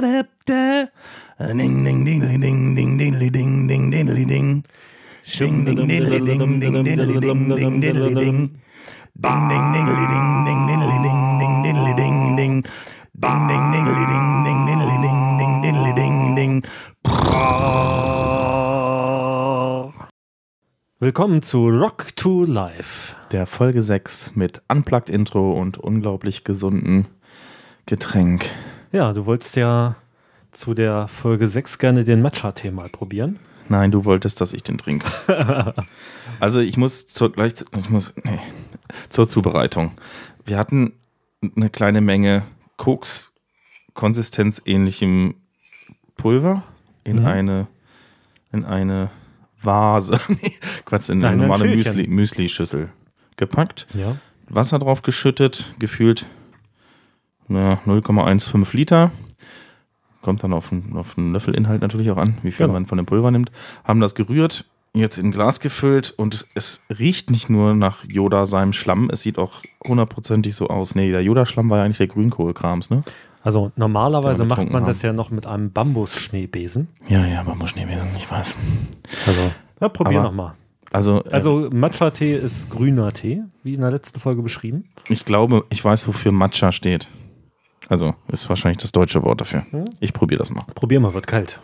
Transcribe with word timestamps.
Ding, 0.00 1.84
ding, 1.84 2.04
ding, 2.04 2.04
ding, 2.04 2.40
ding, 2.40 2.74
ding, 2.74 2.96
ding, 2.96 3.18
ding, 3.20 3.68
ding, 3.68 3.90
ding, 3.90 4.26
ding. 4.26 4.64
Ding, 5.24 5.64
ding, 5.64 5.76
ding, 5.76 6.24
ding, 6.24 6.24
ding, 6.24 6.60
ding, 6.60 6.84
ding, 6.84 7.20
ding, 7.20 7.80
ding, 7.80 7.92
ding, 7.92 8.14
ding. 8.14 8.60
Ding, 9.20 9.48
ding, 9.48 9.66
ding, 9.72 9.84
ding, 9.84 10.26
ding, 10.46 10.64
ding, 10.64 10.88
ding, 11.38 11.56
ding, 11.60 11.96
ding, 11.96 12.36
ding. 12.36 12.64
Ding, 13.20 13.48
ding, 13.48 13.66
ding, 13.72 13.84
ding, 13.84 14.60
ding, 14.64 14.78
ding, 15.02 15.20
ding, 15.38 15.60
ding, 15.62 15.94
ding, 15.94 16.34
ding. 16.34 16.62
Willkommen 20.98 21.42
zu 21.42 21.68
Rock 21.68 22.16
to 22.16 22.44
Life. 22.46 23.16
Der 23.32 23.44
Folge 23.44 23.82
6 23.82 24.34
mit 24.34 24.62
Unplugged 24.68 25.10
Intro 25.10 25.52
und 25.52 25.76
unglaublich 25.76 26.44
gesunden 26.44 27.06
Getränk. 27.84 28.50
Ja, 28.92 29.12
du 29.12 29.26
wolltest 29.26 29.56
ja 29.56 29.96
zu 30.52 30.74
der 30.74 31.06
Folge 31.08 31.46
6 31.46 31.78
gerne 31.78 32.04
den 32.04 32.22
Matcha-Tee 32.22 32.70
mal 32.70 32.88
probieren. 32.88 33.38
Nein, 33.68 33.92
du 33.92 34.04
wolltest, 34.04 34.40
dass 34.40 34.52
ich 34.52 34.64
den 34.64 34.78
trinke. 34.78 35.06
also 36.40 36.58
ich 36.58 36.76
muss 36.76 37.06
zur, 37.06 37.30
gleich, 37.30 37.52
ich 37.76 37.88
muss, 37.88 38.14
nee, 38.24 38.40
zur 39.10 39.28
Zubereitung. 39.28 39.92
Wir 40.44 40.58
hatten 40.58 40.92
eine 41.56 41.70
kleine 41.70 42.00
Menge 42.00 42.42
Koks 42.76 43.32
Konsistenz 43.94 44.60
ähnlichem 44.64 45.34
Pulver 46.16 46.62
in 47.04 47.20
Mhm. 47.20 47.26
eine 47.26 47.66
in 48.52 48.64
eine 48.64 49.10
Vase, 49.62 50.18
nee, 50.28 50.54
Quatsch, 50.84 51.08
in 51.10 51.18
Nein, 51.18 51.34
eine 51.34 51.42
ein 51.44 51.48
normale. 51.48 51.68
Müsli, 51.76 52.06
Müsli-Schüssel 52.08 52.88
gepackt, 53.36 53.86
Ja. 53.94 54.16
Wasser 54.48 54.78
drauf 54.80 55.02
geschüttet, 55.02 55.74
gefühlt 55.78 56.26
na, 57.50 57.78
0,15 57.86 58.76
Liter. 58.76 59.10
Kommt 60.22 60.42
dann 60.44 60.52
auf 60.52 60.70
einen, 60.72 60.96
auf 60.96 61.16
einen 61.16 61.32
Löffelinhalt 61.32 61.80
natürlich 61.82 62.10
auch 62.10 62.16
an, 62.18 62.38
wie 62.42 62.52
viel 62.52 62.64
Genau. 62.66 62.74
man 62.74 62.86
von 62.86 62.98
dem 62.98 63.06
Pulver 63.06 63.30
nimmt. 63.30 63.50
Haben 63.84 64.00
das 64.00 64.14
gerührt, 64.14 64.66
jetzt 64.92 65.18
in 65.18 65.26
ein 65.28 65.30
Glas 65.32 65.60
gefüllt 65.60 66.12
und 66.16 66.46
es 66.54 66.84
riecht 66.90 67.30
nicht 67.30 67.48
nur 67.48 67.74
nach 67.74 68.04
Yoda 68.04 68.44
seinem 68.44 68.72
Schlamm, 68.74 69.08
es 69.10 69.22
sieht 69.22 69.38
auch 69.38 69.62
hundertprozentig 69.86 70.54
so 70.54 70.68
aus. 70.68 70.94
Nee, 70.94 71.10
der 71.10 71.22
Yoda-Schlamm 71.22 71.70
war 71.70 71.78
ja 71.78 71.84
eigentlich 71.84 71.98
der 71.98 72.08
Grünkohlkrams, 72.08 72.90
ne? 72.90 73.00
Also 73.42 73.72
normalerweise 73.76 74.42
Ja, 74.42 74.48
macht 74.50 74.68
man 74.70 74.84
das 74.84 75.02
haben. 75.02 75.06
ja 75.08 75.12
noch 75.14 75.30
mit 75.30 75.46
einem 75.46 75.72
Bambusschneebesen. 75.72 76.88
Ja, 77.08 77.24
ja, 77.24 77.42
Schneewesen, 77.66 78.08
ich 78.14 78.30
weiß. 78.30 78.56
Also, 79.26 79.50
ja, 79.80 79.88
probier 79.88 80.20
nochmal. 80.20 80.52
Also, 80.92 81.24
äh, 81.24 81.30
Also 81.30 81.70
Matcha-Tee 81.72 82.36
ist 82.36 82.68
grüner 82.68 83.12
Tee, 83.12 83.42
wie 83.62 83.72
in 83.74 83.80
der 83.80 83.90
letzten 83.92 84.20
Folge 84.20 84.42
beschrieben. 84.42 84.84
ich 85.08 85.24
glaube, 85.24 85.64
ich 85.70 85.82
weiß, 85.82 86.06
wofür 86.08 86.32
Matcha 86.32 86.72
steht. 86.72 87.06
Also, 87.90 88.14
ist 88.28 88.48
wahrscheinlich 88.48 88.78
das 88.78 88.92
deutsche 88.92 89.24
Wort 89.24 89.40
dafür. 89.40 89.66
Hm? 89.72 89.84
Ich 89.98 90.12
probiere 90.12 90.38
das 90.38 90.50
mal. 90.50 90.62
Probier 90.76 91.00
mal, 91.00 91.12
wird 91.12 91.26
kalt. 91.26 91.58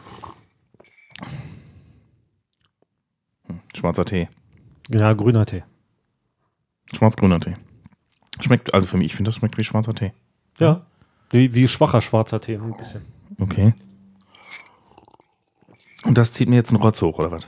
Schwarzer 3.77 4.05
Tee. 4.05 4.29
Ja, 4.91 5.13
grüner 5.13 5.47
Tee. 5.47 5.63
Schwarz-grüner 6.93 7.39
Tee. 7.39 7.55
Schmeckt, 8.41 8.75
also 8.75 8.89
für 8.89 8.97
mich, 8.97 9.07
ich 9.07 9.15
finde, 9.15 9.29
das 9.29 9.37
schmeckt 9.37 9.57
wie 9.57 9.63
schwarzer 9.63 9.95
Tee. 9.95 10.13
Ja. 10.59 10.85
Wie, 11.31 11.55
wie 11.55 11.69
schwacher 11.69 12.01
schwarzer 12.01 12.41
Tee, 12.41 12.57
ein 12.57 12.77
bisschen. 12.77 13.03
Okay. 13.39 13.73
Und 16.03 16.19
das 16.19 16.33
zieht 16.33 16.49
mir 16.49 16.57
jetzt 16.57 16.71
einen 16.71 16.83
Rotz 16.83 17.01
hoch, 17.03 17.21
oder 17.21 17.31
was? 17.31 17.47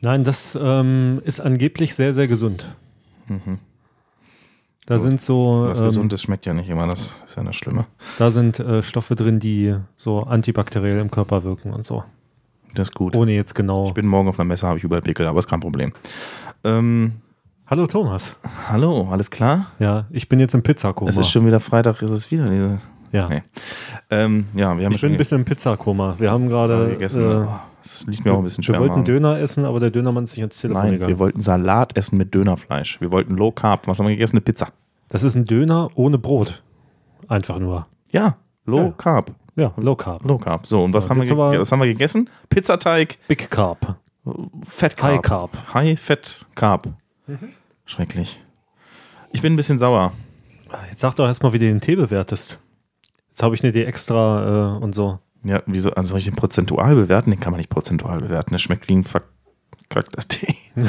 Nein, 0.00 0.24
das 0.24 0.58
ähm, 0.60 1.22
ist 1.24 1.38
angeblich 1.38 1.94
sehr, 1.94 2.12
sehr 2.12 2.26
gesund. 2.26 2.66
Mhm. 3.28 3.60
Da 4.86 4.94
Gut. 4.94 5.02
sind 5.02 5.20
so, 5.22 5.66
Was 5.68 5.80
ähm, 5.80 5.86
Gesundes 5.86 6.22
schmeckt 6.22 6.46
ja 6.46 6.54
nicht 6.54 6.68
immer, 6.70 6.86
das 6.86 7.20
ist 7.24 7.36
ja 7.36 7.42
das 7.42 7.56
Schlimme. 7.56 7.86
da 8.18 8.30
sind 8.30 8.60
äh, 8.60 8.82
Stoffe 8.82 9.14
drin, 9.16 9.40
die 9.40 9.74
so 9.96 10.20
antibakteriell 10.22 11.00
im 11.00 11.10
Körper 11.10 11.42
wirken 11.44 11.72
und 11.72 11.84
so. 11.84 12.04
Das 12.74 12.88
ist 12.90 12.94
gut. 12.94 13.16
Ohne 13.16 13.32
jetzt 13.32 13.54
genau. 13.54 13.86
Ich 13.86 13.94
bin 13.94 14.06
morgen 14.06 14.28
auf 14.28 14.38
einer 14.38 14.46
Messe, 14.46 14.66
habe 14.66 14.78
ich 14.78 14.84
überall 14.84 15.02
Pickel, 15.02 15.26
aber 15.26 15.38
ist 15.40 15.48
kein 15.48 15.60
Problem. 15.60 15.92
Ähm, 16.62 17.12
Hallo 17.68 17.88
Thomas. 17.88 18.36
hallo, 18.68 19.08
alles 19.10 19.28
klar? 19.30 19.72
Ja, 19.80 20.06
ich 20.10 20.28
bin 20.28 20.38
jetzt 20.38 20.54
im 20.54 20.62
Pizzakoma. 20.62 21.08
Es 21.10 21.16
ist 21.16 21.30
schon 21.30 21.44
wieder 21.46 21.58
Freitag, 21.58 22.00
ist 22.02 22.10
es 22.12 22.30
wieder 22.30 22.48
diese. 22.48 22.78
ja. 23.10 23.28
Nee. 23.28 23.42
Ähm, 24.10 24.46
ja, 24.54 24.78
wir 24.78 24.84
haben 24.86 24.92
Ich 24.92 25.00
bin 25.00 25.10
ein 25.12 25.16
bisschen 25.16 25.38
im 25.38 25.44
Pizzakoma. 25.44 26.14
Wir 26.18 26.30
haben 26.30 26.48
gerade. 26.48 26.96
Äh, 27.00 27.08
Oh, 27.18 27.48
das 27.82 28.06
liegt 28.06 28.24
mir 28.24 28.32
auch 28.32 28.38
ein 28.38 28.44
bisschen 28.44 28.62
schwer. 28.64 28.80
wir 28.80 28.88
wollten. 28.88 29.04
Döner 29.04 29.38
essen, 29.38 29.64
aber 29.64 29.78
der 29.80 29.90
Dönermann 29.90 30.24
ist 30.24 30.32
nicht 30.32 30.42
ans 30.42 30.58
Telefon 30.58 30.82
Nein, 30.82 30.90
wir 30.92 30.98
gegangen. 30.98 31.18
wollten 31.18 31.40
Salat 31.40 31.96
essen 31.96 32.18
mit 32.18 32.34
Dönerfleisch. 32.34 33.00
Wir 33.00 33.10
wollten 33.12 33.34
Low 33.36 33.52
Carb. 33.52 33.86
Was 33.88 33.98
haben 33.98 34.06
wir 34.06 34.14
gegessen? 34.14 34.36
Eine 34.36 34.40
Pizza. 34.42 34.68
Das 35.08 35.22
ist 35.22 35.34
ein 35.34 35.44
Döner 35.44 35.88
ohne 35.94 36.18
Brot. 36.18 36.62
Einfach 37.28 37.58
nur. 37.58 37.86
Ja, 38.10 38.36
Low 38.64 38.78
Ja. 38.86 38.90
Carb. 38.96 39.32
Ja, 39.56 39.72
Low 39.76 39.94
Carb. 39.96 40.24
Low 40.24 40.38
Carb. 40.38 40.66
So, 40.66 40.84
und 40.84 40.92
was, 40.92 41.04
Ja, 41.04 41.10
haben 41.10 41.22
wir, 41.22 41.32
aber- 41.32 41.58
was 41.58 41.70
haben 41.72 41.80
wir 41.80 41.86
gegessen? 41.86 42.28
Pizzateig, 42.48 43.18
Big 43.28 43.50
Carb. 43.50 43.96
Fett 44.66 44.96
Carb. 44.96 45.12
High 45.12 45.22
Carb. 45.22 45.74
High 45.74 46.00
Fett 46.00 46.44
Carb. 46.54 46.88
Schrecklich. 47.84 48.40
Ich 49.32 49.42
bin 49.42 49.52
ein 49.52 49.56
bisschen 49.56 49.78
sauer. 49.78 50.12
Jetzt 50.90 51.00
sag 51.00 51.14
doch 51.14 51.26
erstmal, 51.26 51.52
wie 51.52 51.58
du 51.58 51.66
den 51.66 51.80
Tee 51.80 51.96
bewertest. 51.96 52.58
Jetzt 53.28 53.42
habe 53.42 53.54
ich 53.54 53.62
eine 53.62 53.70
Idee 53.70 53.84
extra 53.84 54.76
äh, 54.76 54.82
und 54.82 54.94
so. 54.94 55.18
Ja, 55.44 55.62
wieso, 55.66 55.92
also 55.92 56.10
soll 56.10 56.18
ich 56.18 56.24
den 56.24 56.34
prozentual 56.34 56.94
bewerten? 56.96 57.30
Den 57.30 57.38
kann 57.38 57.52
man 57.52 57.58
nicht 57.58 57.70
prozentual 57.70 58.20
bewerten. 58.20 58.50
Der 58.50 58.58
schmeckt 58.58 58.88
wie 58.88 58.96
ein 58.96 59.04
verkackter 59.04 59.35
Tee. 60.28 60.56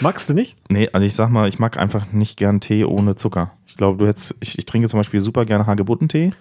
Magst 0.00 0.28
du 0.28 0.34
nicht? 0.34 0.56
Nee, 0.68 0.88
also 0.92 1.06
ich 1.06 1.14
sag 1.14 1.30
mal, 1.30 1.48
ich 1.48 1.58
mag 1.58 1.78
einfach 1.78 2.12
nicht 2.12 2.36
gern 2.36 2.60
Tee 2.60 2.84
ohne 2.84 3.14
Zucker. 3.14 3.52
Ich 3.66 3.76
glaube, 3.76 3.98
du 3.98 4.06
hättest, 4.06 4.36
ich, 4.40 4.58
ich 4.58 4.66
trinke 4.66 4.88
zum 4.88 4.98
Beispiel 4.98 5.20
super 5.20 5.44
gerne 5.44 5.66
Hagebuttentee 5.66 6.32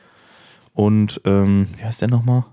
und, 0.73 1.21
ähm, 1.25 1.67
wie 1.77 1.83
heißt 1.83 2.01
der 2.01 2.09
nochmal? 2.09 2.45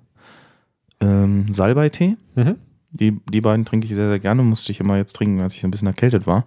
Ähm, 1.00 1.52
Salbeitee. 1.52 2.16
Mhm. 2.34 2.56
Die, 2.92 3.20
die 3.30 3.40
beiden 3.40 3.64
trinke 3.64 3.86
ich 3.86 3.94
sehr, 3.94 4.08
sehr 4.08 4.20
gerne. 4.20 4.42
Musste 4.42 4.70
ich 4.70 4.80
immer 4.80 4.96
jetzt 4.96 5.14
trinken, 5.14 5.40
als 5.40 5.56
ich 5.56 5.64
ein 5.64 5.70
bisschen 5.70 5.88
erkältet 5.88 6.26
war. 6.26 6.44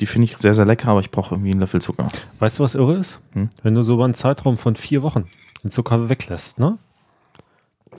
Die 0.00 0.06
finde 0.06 0.26
ich 0.26 0.36
sehr, 0.36 0.54
sehr 0.54 0.66
lecker, 0.66 0.90
aber 0.90 1.00
ich 1.00 1.10
brauche 1.10 1.34
irgendwie 1.34 1.50
einen 1.50 1.60
Löffel 1.60 1.82
Zucker. 1.82 2.06
Weißt 2.38 2.58
du, 2.58 2.62
was 2.62 2.76
irre 2.76 2.96
ist? 2.96 3.20
Hm? 3.32 3.48
Wenn 3.62 3.74
du 3.74 3.82
so 3.82 3.94
über 3.94 4.04
einen 4.04 4.14
Zeitraum 4.14 4.56
von 4.56 4.76
vier 4.76 5.02
Wochen 5.02 5.24
den 5.64 5.72
Zucker 5.72 6.08
weglässt, 6.08 6.60
ne? 6.60 6.78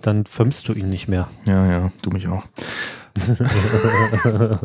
Dann 0.01 0.25
vermisst 0.25 0.69
du 0.69 0.73
ihn 0.73 0.87
nicht 0.87 1.09
mehr. 1.09 1.27
Ja, 1.45 1.69
ja, 1.69 1.91
du 2.01 2.11
mich 2.11 2.29
auch. 2.29 2.45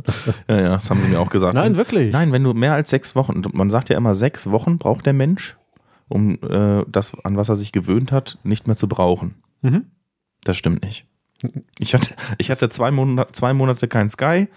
ja, 0.48 0.60
ja, 0.60 0.68
das 0.74 0.90
haben 0.90 1.00
sie 1.00 1.08
mir 1.08 1.20
auch 1.20 1.30
gesagt. 1.30 1.54
Nein, 1.54 1.76
wirklich. 1.76 2.12
Nein, 2.12 2.32
wenn 2.32 2.44
du 2.44 2.54
mehr 2.54 2.74
als 2.74 2.90
sechs 2.90 3.14
Wochen, 3.14 3.42
man 3.52 3.70
sagt 3.70 3.88
ja 3.88 3.96
immer, 3.96 4.14
sechs 4.14 4.50
Wochen 4.50 4.78
braucht 4.78 5.06
der 5.06 5.12
Mensch, 5.12 5.56
um 6.08 6.38
äh, 6.42 6.84
das, 6.88 7.12
an 7.24 7.36
was 7.36 7.48
er 7.48 7.56
sich 7.56 7.72
gewöhnt 7.72 8.12
hat, 8.12 8.38
nicht 8.42 8.66
mehr 8.66 8.76
zu 8.76 8.88
brauchen. 8.88 9.36
Mhm. 9.62 9.86
Das 10.44 10.56
stimmt 10.56 10.82
nicht. 10.82 11.06
Ich 11.78 11.94
hatte, 11.94 12.14
ich 12.38 12.50
hatte 12.50 12.68
zwei, 12.68 12.90
Monate, 12.90 13.32
zwei 13.32 13.52
Monate 13.52 13.88
kein 13.88 14.08
Sky, 14.08 14.48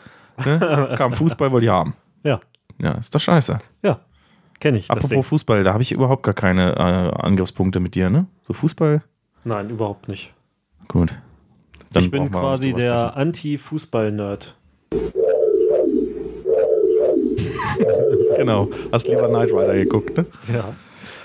ne? 0.46 0.94
kam 0.98 1.14
Fußball, 1.14 1.52
wollte 1.52 1.66
ich 1.66 1.72
haben. 1.72 1.96
Ja. 2.24 2.40
Ja, 2.80 2.92
ist 2.94 3.14
doch 3.14 3.20
scheiße. 3.20 3.58
Ja. 3.84 4.02
Kenne 4.60 4.80
ich 4.80 4.90
Apropos. 4.90 5.28
Fußball, 5.28 5.64
da 5.64 5.74
habe 5.74 5.84
ich 5.84 5.92
überhaupt 5.92 6.24
gar 6.24 6.34
keine 6.34 6.76
äh, 6.76 7.26
Angriffspunkte 7.26 7.80
mit 7.80 7.96
dir, 7.96 8.10
ne? 8.10 8.26
So 8.42 8.54
Fußball? 8.54 9.04
Nein, 9.44 9.70
überhaupt 9.70 10.08
nicht. 10.08 10.34
Gut. 10.88 11.18
Ich 11.96 12.12
bin 12.12 12.32
quasi 12.32 12.74
der. 12.74 13.16
Anti-Fußball-Nerd. 13.18 14.56
Genau. 18.38 18.70
Hast 18.92 19.08
lieber 19.08 19.28
Knight 19.28 19.50
Rider 19.52 19.74
geguckt, 19.74 20.16
ne? 20.18 20.26
Ja. 20.54 20.74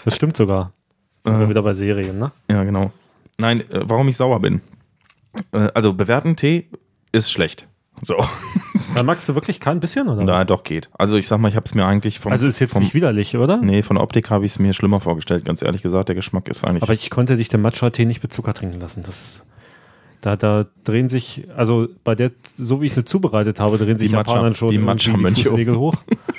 Das 0.04 0.16
stimmt 0.16 0.36
sogar. 0.36 0.72
Sind 1.20 1.36
Äh. 1.36 1.40
wir 1.40 1.48
wieder 1.50 1.62
bei 1.62 1.72
Serien, 1.74 2.18
ne? 2.18 2.32
Ja, 2.48 2.64
genau. 2.64 2.90
Nein, 3.38 3.60
äh, 3.70 3.80
warum 3.84 4.08
ich 4.08 4.16
sauer 4.16 4.40
bin. 4.40 4.60
Äh, 5.52 5.68
also 5.74 5.92
bewerten 5.92 6.36
Tee 6.36 6.68
ist 7.12 7.30
schlecht. 7.30 7.66
So. 8.00 8.16
Da 8.94 9.02
magst 9.02 9.28
du 9.28 9.34
wirklich 9.34 9.60
kein 9.60 9.78
bisschen, 9.80 10.08
oder? 10.08 10.26
Was? 10.26 10.46
doch 10.46 10.64
geht. 10.64 10.90
Also 10.98 11.16
ich 11.16 11.28
sag 11.28 11.38
mal, 11.38 11.48
ich 11.48 11.56
habe 11.56 11.64
es 11.64 11.74
mir 11.74 11.84
eigentlich 11.86 12.18
vom 12.18 12.32
Also 12.32 12.46
ist 12.46 12.58
jetzt 12.60 12.72
vom, 12.72 12.82
nicht 12.82 12.94
widerlich, 12.94 13.36
oder? 13.36 13.58
Nee, 13.58 13.82
von 13.82 13.96
der 13.96 14.02
Optik 14.04 14.30
habe 14.30 14.44
ich 14.44 14.52
es 14.52 14.58
mir 14.58 14.72
schlimmer 14.72 15.00
vorgestellt, 15.00 15.44
ganz 15.44 15.62
ehrlich 15.62 15.82
gesagt. 15.82 16.08
Der 16.08 16.14
Geschmack 16.16 16.48
ist 16.48 16.64
eigentlich. 16.64 16.82
Aber 16.82 16.92
ich 16.94 17.10
konnte 17.10 17.36
dich 17.36 17.48
den 17.48 17.60
Matcha-Tee 17.62 18.04
nicht 18.06 18.22
mit 18.22 18.32
Zucker 18.32 18.54
trinken 18.54 18.80
lassen. 18.80 19.02
Das, 19.02 19.44
da, 20.22 20.36
da 20.36 20.66
drehen 20.84 21.08
sich, 21.08 21.48
also 21.54 21.88
bei 22.04 22.14
der, 22.14 22.30
so 22.56 22.80
wie 22.80 22.86
ich 22.86 22.96
mir 22.96 23.04
zubereitet 23.04 23.58
habe, 23.60 23.76
drehen 23.76 23.98
sich 23.98 24.08
Die 24.08 24.14
Japanern 24.14 24.54
schon 24.54 24.70
die 24.70 24.78
Matcha-Mönche. 24.78 25.48
Fußnägel 25.48 25.76
hoch. 25.76 25.96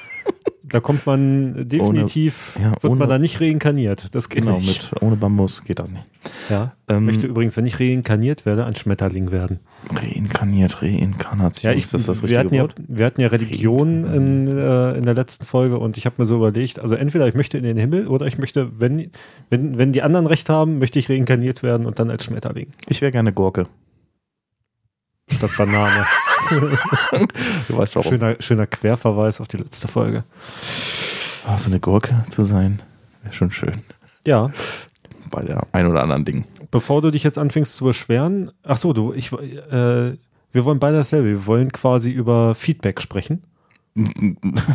Da 0.73 0.79
kommt 0.79 1.05
man 1.05 1.67
definitiv, 1.67 2.57
ja, 2.59 2.71
wird 2.71 2.85
ohne- 2.85 2.95
man 2.95 3.07
da 3.07 3.19
nicht 3.19 3.39
reinkarniert. 3.39 4.15
Das 4.15 4.27
geht 4.27 4.41
genau, 4.41 4.57
nicht. 4.57 4.91
mit 4.91 5.03
ohne 5.03 5.15
Bambus 5.15 5.63
geht 5.63 5.77
das 5.77 5.91
nicht. 5.91 6.03
Ja. 6.49 6.73
Ähm, 6.87 7.05
möchte 7.05 7.27
übrigens, 7.27 7.55
wenn 7.57 7.67
ich 7.67 7.79
reinkarniert 7.79 8.47
werde, 8.47 8.65
ein 8.65 8.75
Schmetterling 8.75 9.29
werden. 9.31 9.59
Reinkarniert, 9.93 10.81
Reinkarnation. 10.81 11.71
Ja, 11.71 11.77
ich, 11.77 11.83
ist 11.83 11.93
das 11.93 12.07
das 12.07 12.23
wir, 12.23 12.23
richtige 12.23 12.39
hatten 12.39 12.55
ja, 12.55 12.61
Wort? 12.63 12.75
wir 12.87 13.05
hatten 13.05 13.21
ja 13.21 13.27
Religion 13.27 14.03
in, 14.11 14.47
äh, 14.47 14.97
in 14.97 15.05
der 15.05 15.13
letzten 15.13 15.45
Folge 15.45 15.77
und 15.77 15.95
ich 15.95 16.07
habe 16.07 16.15
mir 16.17 16.25
so 16.25 16.37
überlegt, 16.37 16.79
also 16.79 16.95
entweder 16.95 17.27
ich 17.27 17.35
möchte 17.35 17.59
in 17.59 17.63
den 17.63 17.77
Himmel 17.77 18.07
oder 18.07 18.25
ich 18.25 18.39
möchte, 18.39 18.71
wenn, 18.79 19.11
wenn, 19.51 19.77
wenn 19.77 19.91
die 19.91 20.01
anderen 20.01 20.25
recht 20.25 20.49
haben, 20.49 20.79
möchte 20.79 20.97
ich 20.97 21.07
reinkarniert 21.07 21.61
werden 21.61 21.85
und 21.85 21.99
dann 21.99 22.09
als 22.09 22.23
Schmetterling 22.25 22.65
Ich 22.87 23.01
wäre 23.01 23.11
gerne 23.11 23.31
Gurke. 23.31 23.67
Statt 25.31 25.51
Banane. 25.57 26.05
Du 26.49 27.77
weißt 27.77 27.95
warum. 27.95 28.09
schöner, 28.09 28.35
schöner 28.39 28.67
Querverweis 28.67 29.39
auf 29.39 29.47
die 29.47 29.57
letzte 29.57 29.87
Folge. 29.87 30.23
Ah, 31.47 31.57
so 31.57 31.69
eine 31.69 31.79
Gurke 31.79 32.21
zu 32.29 32.43
sein, 32.43 32.81
wäre 33.23 33.33
schon 33.33 33.49
schön. 33.49 33.81
Ja, 34.25 34.51
Bei 35.31 35.41
der 35.41 35.65
ein 35.71 35.87
oder 35.87 36.01
anderen 36.03 36.25
Ding. 36.25 36.45
bevor 36.69 37.01
du 37.01 37.11
dich 37.11 37.23
jetzt 37.23 37.37
anfängst 37.37 37.75
zu 37.75 37.85
beschweren, 37.85 38.51
ach 38.63 38.77
so, 38.77 38.91
du, 38.93 39.13
ich, 39.13 39.31
äh, 39.31 39.37
wir 40.51 40.65
wollen 40.65 40.79
beide 40.79 40.97
dasselbe. 40.97 41.29
Wir 41.29 41.45
wollen 41.45 41.71
quasi 41.71 42.11
über 42.11 42.53
Feedback 42.55 43.01
sprechen. 43.01 43.43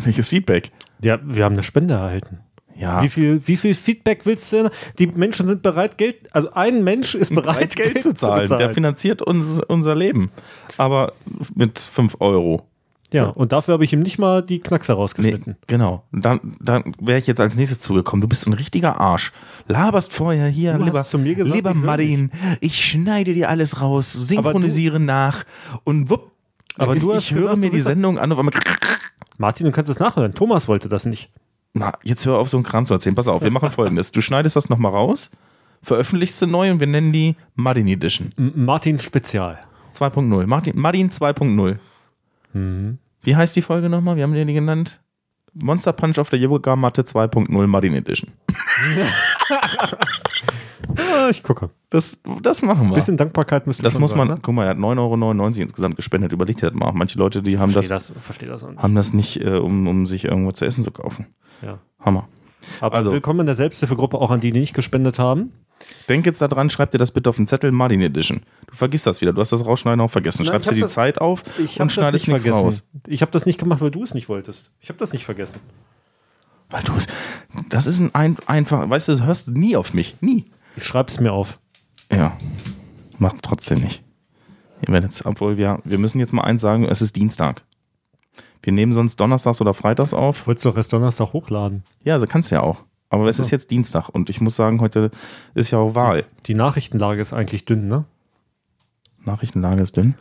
Welches 0.05 0.29
Feedback? 0.31 0.73
Ja, 1.03 1.19
wir 1.23 1.45
haben 1.45 1.53
eine 1.53 1.63
Spende 1.63 1.95
erhalten. 1.95 2.41
Ja. 2.79 3.03
Wie 3.03 3.09
viel, 3.09 3.43
wie 3.47 3.57
viel 3.57 3.75
Feedback 3.75 4.25
willst 4.25 4.53
du 4.53 4.63
denn? 4.65 4.71
Die 4.99 5.07
Menschen 5.09 5.47
sind 5.49 5.63
bereit, 5.63 5.99
Geld, 5.99 6.33
also 6.35 6.53
ein 6.53 6.85
Mensch 6.85 7.15
ist 7.15 7.35
bereit, 7.35 7.75
Geld 7.75 8.03
zu 8.03 8.15
zahlen. 8.15 8.47
Der 8.49 8.71
finanziert 8.71 9.21
uns 9.21 9.61
unser 9.67 9.95
Leben. 9.97 10.31
Aber 10.77 11.13
mit 11.57 11.79
5 11.79 12.17
Euro. 12.21 12.63
ja, 13.11 13.25
und 13.31 13.51
dafür 13.53 13.75
habe 13.75 13.85
ich 13.85 13.93
ihm 13.93 14.01
nicht 14.01 14.19
mal 14.19 14.43
die 14.45 14.61
Knackser 14.61 14.95
Nee, 14.95 15.01
rausgeschnitten. 15.01 15.57
genau. 15.67 16.05
Dann, 16.13 16.41
dann 16.61 16.95
wäre 17.01 17.19
ich 17.19 17.27
jetzt 17.27 17.41
als 17.41 17.57
nächstes 17.57 17.81
zugekommen. 17.81 18.21
Du 18.21 18.29
bist 18.29 18.47
ein 18.47 18.53
richtiger 18.53 19.01
Arsch. 19.01 19.33
Laberst 19.67 20.13
vorher 20.13 20.47
hier, 20.47 20.75
Du 20.75 20.79
hast 20.81 20.85
lieber, 20.87 21.03
zu 21.03 21.19
mir 21.19 21.35
gesagt, 21.35 21.57
lieber 21.57 21.71
ich 21.73 21.79
soll 21.79 21.87
Martin. 21.87 22.31
Ich 22.61 22.85
schneide 22.85 23.35
dir 23.35 23.49
alles 23.49 23.81
raus, 23.81 24.13
synchronisiere 24.13 25.01
nach 25.01 25.45
und 25.85 26.11
wupp. 26.11 26.31
Aber 26.77 26.95
ich, 26.95 27.03
du 27.03 27.13
hast 27.13 27.25
ich 27.25 27.33
höre 27.35 27.41
gesagt, 27.43 27.59
mir 27.59 27.71
die 27.71 27.81
Sendung 27.81 28.19
an 28.19 28.31
und 28.31 28.33
auf 28.35 28.39
einmal, 28.39 28.55
Martin, 29.37 29.67
du 29.67 29.73
kannst 29.73 29.91
es 29.91 29.99
nachhören. 29.99 30.31
Thomas 30.33 30.69
wollte 30.69 30.89
das 30.89 31.07
nicht. 31.07 31.31
Na, 31.79 31.93
jetzt 32.03 32.27
hör 32.27 32.39
auf, 32.39 32.49
so 32.49 32.57
einen 32.57 32.65
Kram 32.65 32.85
zu 32.85 32.95
erzählen. 32.95 33.15
Pass 33.15 33.29
auf, 33.29 33.43
wir 33.43 33.51
machen 33.51 33.71
folgendes. 33.71 34.13
Du 34.13 34.21
schneidest 34.21 34.57
das 34.57 34.69
nochmal 34.69 34.93
raus, 34.93 35.31
veröffentlichst 35.83 36.39
sie 36.39 36.47
neu 36.47 36.71
und 36.71 36.81
wir 36.81 36.87
nennen 36.87 37.13
die 37.13 37.37
Martin 37.55 37.89
Edition 37.89 38.33
Martin 38.37 38.99
Spezial. 38.99 39.61
2.0. 39.95 40.47
Martin, 40.47 40.79
Martin 40.79 41.11
2.0. 41.11 41.79
Wie 43.23 43.37
heißt 43.37 43.57
die 43.57 43.63
Folge 43.63 43.89
nochmal? 43.89 44.17
Wir 44.17 44.25
haben 44.25 44.35
die 44.35 44.55
genannt. 44.55 45.01
Monster 45.55 45.93
Punch 45.93 46.19
auf 46.19 46.31
der 46.31 46.39
Yoga-Matte 46.39 47.03
2.0 47.03 47.67
Martin 47.67 47.95
Edition. 47.95 48.33
Ah, 50.99 51.29
ich 51.31 51.43
gucke. 51.43 51.71
Das, 51.91 52.21
das 52.43 52.63
machen 52.63 52.89
wir. 52.89 52.95
Bisschen 52.95 53.17
Dankbarkeit 53.17 53.67
müsste 53.67 53.83
das 53.83 53.99
muss 53.99 54.15
man, 54.15 54.29
sein, 54.29 54.37
ne? 54.37 54.41
guck 54.43 54.55
mal, 54.55 54.65
er 54.65 54.71
hat 54.71 54.77
9,99 54.79 55.39
Euro 55.39 55.47
insgesamt 55.63 55.97
gespendet. 55.97 56.33
Überlegt 56.33 56.61
dir 56.63 56.71
das 56.71 56.75
mal. 56.79 56.93
Manche 56.93 57.19
Leute, 57.19 57.43
die 57.43 57.59
haben 57.59 57.71
Versteh 57.71 57.95
das, 57.95 58.13
das, 58.15 58.39
das 58.39 58.65
auch 58.65 58.71
nicht. 58.71 58.83
haben 58.83 58.95
das 58.95 59.13
nicht, 59.13 59.41
äh, 59.41 59.57
um, 59.57 59.87
um 59.87 60.07
sich 60.07 60.25
irgendwo 60.25 60.53
zu 60.53 60.65
essen 60.65 60.83
zu 60.85 60.91
kaufen. 60.91 61.27
Ja. 61.63 61.79
Hammer. 62.01 62.29
Aber 62.81 62.97
Also- 62.97 63.13
willkommen 63.13 63.41
in 63.41 63.47
der 63.47 63.55
Selbsthilfegruppe 63.55 64.19
auch 64.19 64.31
an 64.31 64.41
die, 64.41 64.53
die 64.53 64.61
nicht 64.61 64.75
gespendet 64.75 65.19
haben. 65.19 65.53
Denk 66.09 66.27
jetzt 66.27 66.43
da 66.43 66.49
dran, 66.49 66.71
schreib 66.71 66.91
dir 66.91 66.99
das 66.99 67.13
bitte 67.13 67.31
auf 67.31 67.37
den 67.37 67.47
Zettel, 67.47 67.71
Martin 67.71 68.01
Edition. 68.03 68.41
Du 68.67 68.75
vergisst 68.75 69.07
das 69.07 69.21
wieder. 69.21 69.33
Du 69.33 69.41
hast 69.41 69.53
das 69.53 69.65
Rausschneiden 69.65 70.01
auch 70.01 70.11
vergessen. 70.11 70.43
Nein, 70.43 70.51
Schreibst 70.53 70.67
ich 70.67 70.71
dir 70.71 70.75
die 70.77 70.81
das- 70.83 70.93
Zeit 70.95 71.21
auf 71.21 71.43
Ich 71.59 71.77
und 71.77 71.79
habe 71.81 71.87
das 71.87 71.93
schneidest 71.95 72.13
nicht 72.27 72.33
nichts 72.35 72.43
vergessen. 72.43 72.65
raus. 72.65 72.89
Ich 73.07 73.23
habe 73.23 73.31
das 73.31 73.47
nicht 73.47 73.59
gemacht, 73.59 73.81
weil 73.81 73.91
du 73.93 74.03
es 74.03 74.13
nicht 74.13 74.29
wolltest. 74.29 74.73
Ich 74.81 74.89
habe 74.89 74.99
das 74.99 75.13
nicht 75.13 75.25
vergessen. 75.25 75.61
Weil 76.71 76.83
du 76.83 76.93
es, 76.97 77.07
das 77.71 77.87
ist 77.87 78.01
ein, 78.01 78.11
ein 78.15 78.37
einfach, 78.47 78.91
weißt 78.91 79.09
du, 79.09 79.15
du 79.15 79.25
hörst 79.25 79.51
nie 79.51 79.77
auf 79.77 79.95
mich. 79.95 80.17
Nie. 80.21 80.47
Ich 80.79 80.85
schreibe 80.85 81.09
es 81.09 81.19
mir 81.19 81.33
auf. 81.33 81.59
Ja, 82.09 82.39
macht 83.19 83.43
trotzdem 83.43 83.81
nicht. 83.81 84.05
Ihr 84.87 84.93
werdet 84.93 85.21
obwohl 85.25 85.57
wir, 85.57 85.81
wir 85.83 85.99
müssen 85.99 86.21
jetzt 86.21 86.33
mal 86.33 86.43
eins 86.43 86.61
sagen, 86.61 86.85
es 86.85 87.03
ist 87.03 87.17
Dienstag. 87.17 87.65
Wir 88.63 88.73
nehmen 88.73 88.93
sonst 88.93 89.17
donnerstags 89.17 89.61
oder 89.61 89.75
freitags 89.75 90.15
auf. 90.15 90.47
Wolltest 90.47 90.65
du 90.65 90.69
doch 90.69 90.77
erst 90.77 90.93
Donnerstag 90.93 91.33
hochladen. 91.33 91.83
Ja, 92.05 92.15
also 92.15 92.27
kannst 92.27 92.53
du 92.53 92.55
ja 92.55 92.63
auch. 92.63 92.85
Aber 93.11 93.29
es 93.29 93.39
so. 93.39 93.43
ist 93.43 93.51
jetzt 93.51 93.73
Dienstag 93.73 94.09
und 94.09 94.31
ich 94.31 94.41
muss 94.41 94.55
sagen, 94.55 94.81
heute 94.81 95.11
ist 95.55 95.73
ja 95.73 95.79
auch 95.79 95.97
Wahl. 95.97 96.27
Die 96.47 96.55
Nachrichtenlage 96.55 97.21
ist 97.21 97.33
eigentlich 97.33 97.65
dünn, 97.65 97.89
ne? 97.89 98.05
Nachrichtenlage 99.25 99.83
ist 99.83 99.97
dünn. 99.97 100.15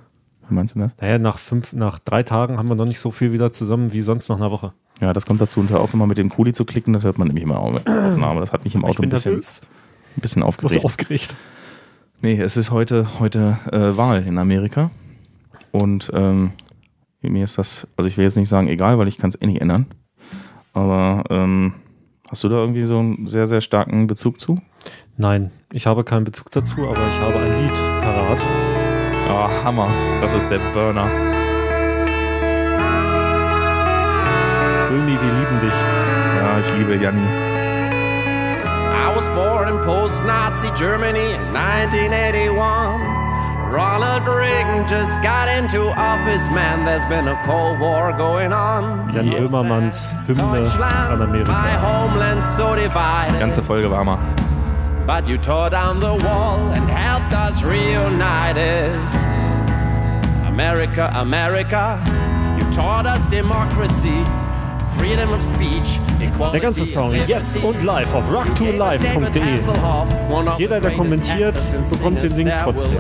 Wie 0.49 0.55
meinst 0.55 0.73
du 0.73 0.79
das? 0.79 0.95
Naja, 0.99 1.19
nach 1.19 1.37
fünf, 1.37 1.73
nach 1.73 1.99
drei 1.99 2.23
Tagen 2.23 2.57
haben 2.57 2.67
wir 2.67 2.75
noch 2.75 2.87
nicht 2.87 2.99
so 2.99 3.11
viel 3.11 3.31
wieder 3.31 3.53
zusammen 3.53 3.93
wie 3.93 4.01
sonst 4.01 4.27
nach 4.29 4.37
einer 4.37 4.49
Woche. 4.49 4.73
Ja, 5.01 5.13
das 5.13 5.27
kommt 5.27 5.39
dazu. 5.39 5.59
Und 5.59 5.69
hör 5.69 5.81
auf, 5.81 5.93
immer 5.93 6.07
mit 6.07 6.17
dem 6.17 6.29
Kuli 6.29 6.51
zu 6.51 6.65
klicken, 6.65 6.93
das 6.93 7.03
hört 7.03 7.19
man 7.19 7.27
nämlich 7.27 7.43
immer 7.43 7.55
der 7.85 8.11
Aufnahme. 8.11 8.39
Das 8.39 8.51
hat 8.51 8.63
mich 8.63 8.73
im 8.73 8.83
Auto 8.83 9.03
ein 9.03 9.09
bisschen, 9.09 9.39
ein 10.17 10.21
bisschen 10.21 10.43
aufgeregt. 10.43 10.83
aufgeregt. 10.83 11.35
Nee, 12.21 12.39
es 12.41 12.57
ist 12.57 12.71
heute, 12.71 13.19
heute 13.19 13.59
äh, 13.71 13.95
Wahl 13.95 14.25
in 14.25 14.37
Amerika. 14.37 14.89
Und 15.71 16.09
ähm, 16.13 16.51
mir 17.21 17.43
ist 17.43 17.57
das, 17.57 17.87
also 17.95 18.07
ich 18.07 18.17
will 18.17 18.25
jetzt 18.25 18.37
nicht 18.37 18.49
sagen 18.49 18.67
egal, 18.67 18.97
weil 18.97 19.07
ich 19.07 19.17
kann 19.17 19.29
es 19.29 19.39
eh 19.39 19.45
nicht 19.45 19.61
ändern. 19.61 19.85
Aber 20.73 21.23
ähm, 21.29 21.73
hast 22.29 22.43
du 22.43 22.49
da 22.49 22.57
irgendwie 22.57 22.83
so 22.83 22.99
einen 22.99 23.27
sehr, 23.27 23.47
sehr 23.47 23.61
starken 23.61 24.07
Bezug 24.07 24.39
zu? 24.39 24.61
Nein, 25.17 25.51
ich 25.71 25.87
habe 25.87 26.03
keinen 26.03 26.23
Bezug 26.23 26.51
dazu, 26.51 26.87
aber 26.87 27.07
ich 27.07 27.19
habe 27.19 27.35
ein 27.35 27.51
Lied 27.51 27.73
parat. 27.73 28.39
Ah, 29.27 29.49
Hammer. 29.63 29.89
Das 30.21 30.33
ist 30.33 30.49
der 30.49 30.59
Burner. 30.73 31.07
Böhmi, 34.89 35.11
wir 35.11 35.33
lieben 35.33 35.59
dich. 35.61 35.73
Ja, 35.73 36.59
ich 36.59 36.77
liebe 36.77 36.95
Janni. 36.95 37.56
I 39.17 39.19
was 39.19 39.29
born 39.29 39.67
in 39.67 39.83
post-Nazi 39.83 40.69
Germany 40.77 41.33
in 41.33 41.51
1981. 41.51 42.53
Ronald 43.73 44.27
Reagan 44.27 44.87
just 44.87 45.23
got 45.23 45.49
into 45.49 45.87
office, 45.87 46.47
man. 46.51 46.85
There's 46.85 47.03
been 47.07 47.27
a 47.27 47.33
Cold 47.43 47.79
War 47.79 48.13
going 48.13 48.53
on. 48.53 49.11
Jan 49.11 49.25
Böhmermanns 49.25 50.13
Hymne 50.27 50.39
an 50.39 50.65
Deutschland, 50.65 51.47
my 51.47 51.71
homeland 51.81 52.43
so 52.43 52.75
Die 52.75 52.83
divided. 52.83 53.39
ganze 53.39 53.63
Folge 53.63 53.89
war 53.89 54.05
mal. 54.05 54.19
But 55.07 55.27
you 55.27 55.39
tore 55.39 55.71
down 55.71 55.99
the 55.99 56.13
wall 56.23 56.59
and 56.77 56.87
helped 56.87 57.33
us 57.33 57.63
reunited. 57.63 58.93
America, 60.45 61.09
America, 61.15 61.97
you 62.59 62.71
taught 62.71 63.07
us 63.07 63.25
democracy, 63.29 64.21
Der 66.51 66.59
ganze 66.59 66.85
Song 66.85 67.13
jetzt 67.27 67.63
und 67.63 67.83
live 67.83 68.13
auf 68.13 68.29
rock2live.de. 68.29 69.59
Jeder, 70.57 70.79
der 70.81 70.91
kommentiert, 70.91 71.55
bekommt 71.89 72.23
den 72.23 72.35
Link 72.35 72.51
trotzdem. 72.63 72.97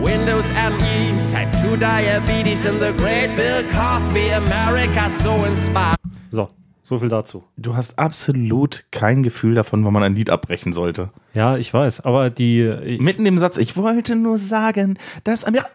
Windows 0.00 0.44
ME, 0.52 1.28
Type 1.28 1.50
2 1.58 1.76
Diabetes 1.76 2.66
and 2.66 2.80
the 2.80 2.92
great 3.02 3.34
Bill 3.36 3.64
Cosby, 3.64 4.32
America 4.32 5.10
so 5.22 5.44
inspired. 5.44 5.96
So, 6.30 6.48
so 6.84 6.98
viel 6.98 7.08
dazu. 7.08 7.42
Du 7.56 7.74
hast 7.74 7.98
absolut 7.98 8.84
kein 8.92 9.24
Gefühl 9.24 9.56
davon, 9.56 9.84
wann 9.84 9.92
man 9.92 10.04
ein 10.04 10.14
Lied 10.14 10.30
abbrechen 10.30 10.72
sollte. 10.72 11.10
Ja, 11.34 11.56
ich 11.56 11.74
weiß, 11.74 12.02
aber 12.04 12.30
die. 12.30 12.98
Mitten 13.00 13.26
im 13.26 13.38
Satz, 13.38 13.56
ich 13.58 13.76
wollte 13.76 14.14
nur 14.14 14.38
sagen, 14.38 14.98
dass 15.24 15.44
Amerika. 15.44 15.68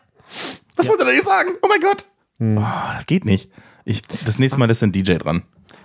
Was 0.78 0.88
wollte 0.88 1.04
er 1.04 1.08
denn 1.08 1.16
jetzt 1.18 1.28
sagen? 1.28 1.50
Oh 1.62 1.68
mein 1.68 1.82
Gott. 1.82 2.06
Oh, 2.58 2.94
das 2.94 3.06
geht 3.06 3.26
nicht. 3.26 3.50
Ich, 3.86 4.02
das 4.26 4.40
nächste 4.40 4.60
Mal 4.60 4.70
ist 4.70 4.84
ein 4.84 4.92
DJ 4.92 5.16
dran. 5.16 5.44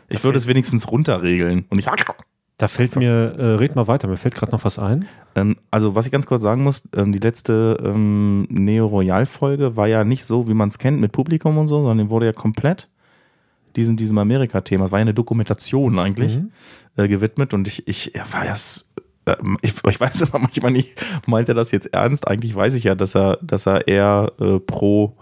Ich 0.08 0.22
würde 0.25 0.38
es 0.38 0.46
wenigstens 0.46 0.90
runterregeln. 0.90 1.66
Und 1.69 1.78
ich. 1.78 1.87
da 2.56 2.69
fällt 2.69 2.96
mir, 2.96 3.34
äh, 3.38 3.55
red 3.55 3.76
mal 3.76 3.87
weiter, 3.87 4.08
mir 4.08 4.16
fällt 4.16 4.34
gerade 4.34 4.52
noch 4.52 4.64
was 4.64 4.78
ein. 4.78 5.06
Ähm, 5.35 5.56
also, 5.71 5.94
was 5.94 6.06
ich 6.06 6.12
ganz 6.12 6.26
kurz 6.26 6.42
sagen 6.42 6.62
muss, 6.64 6.88
ähm, 6.97 7.12
die 7.12 7.18
letzte 7.18 7.78
ähm, 7.85 8.47
Neo 8.50 8.87
Royal-Folge 8.87 9.76
war 9.76 9.87
ja 9.87 10.04
nicht 10.04 10.25
so, 10.25 10.49
wie 10.49 10.54
man 10.54 10.68
es 10.68 10.78
kennt, 10.78 11.00
mit 11.00 11.12
Publikum 11.12 11.59
und 11.59 11.66
so, 11.66 11.83
sondern 11.83 12.06
die 12.06 12.11
wurde 12.11 12.26
ja 12.26 12.33
komplett 12.33 12.88
diesem, 13.76 13.97
diesem 13.97 14.18
Amerika-Thema. 14.18 14.87
Es 14.87 14.92
war 14.92 14.99
ja 14.99 15.02
eine 15.02 15.14
Dokumentation 15.14 15.99
eigentlich 15.99 16.38
äh, 16.97 17.06
gewidmet 17.06 17.54
und 17.54 17.68
ich, 17.68 17.87
ich 17.87 18.12
ja, 18.14 18.25
war 18.33 18.44
erst. 18.44 18.92
äh, 19.26 19.37
Ich, 19.62 19.75
ich 19.88 20.00
weiß 20.00 20.23
immer 20.23 20.40
manchmal 20.40 20.73
nicht, 20.73 20.88
meint 21.26 21.49
er 21.49 21.54
das 21.54 21.71
jetzt 21.71 21.92
ernst? 21.92 22.26
Eigentlich 22.26 22.54
weiß 22.54 22.75
ich 22.75 22.85
ja, 22.85 22.94
dass 22.94 23.14
er, 23.14 23.38
dass 23.42 23.66
er 23.66 23.87
eher 23.87 24.33
äh, 24.40 24.59
pro, 24.59 25.14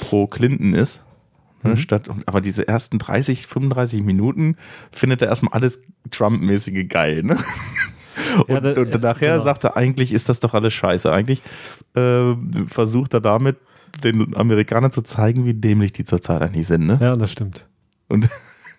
pro 0.00 0.26
Clinton 0.26 0.74
ist. 0.74 1.04
Ne, 1.62 1.76
Statt, 1.76 2.08
aber 2.24 2.40
diese 2.40 2.66
ersten 2.66 2.98
30, 2.98 3.46
35 3.46 4.02
Minuten 4.02 4.56
findet 4.92 5.20
er 5.20 5.28
erstmal 5.28 5.52
alles 5.52 5.82
Trump-mäßige 6.10 6.88
geil. 6.88 7.22
Ne? 7.22 7.36
Und, 8.46 8.48
Ja, 8.48 8.60
da- 8.60 8.80
und 8.80 9.02
nachher 9.02 9.32
genau. 9.32 9.42
sagt 9.42 9.64
er, 9.64 9.76
eigentlich 9.76 10.12
ist 10.12 10.28
das 10.28 10.40
doch 10.40 10.54
alles 10.54 10.72
scheiße. 10.74 11.10
Eigentlich 11.12 11.42
äh, 11.96 12.34
versucht 12.66 13.14
er 13.14 13.20
damit 13.20 13.56
den 14.04 14.36
Amerikanern 14.36 14.92
zu 14.92 15.02
zeigen, 15.02 15.46
wie 15.46 15.54
dämlich 15.54 15.92
die 15.92 16.04
zurzeit 16.04 16.40
eigentlich 16.42 16.66
sind. 16.66 16.86
Ne? 16.86 16.98
Ja, 17.00 17.16
das 17.16 17.32
stimmt. 17.32 17.66
Und 18.08 18.28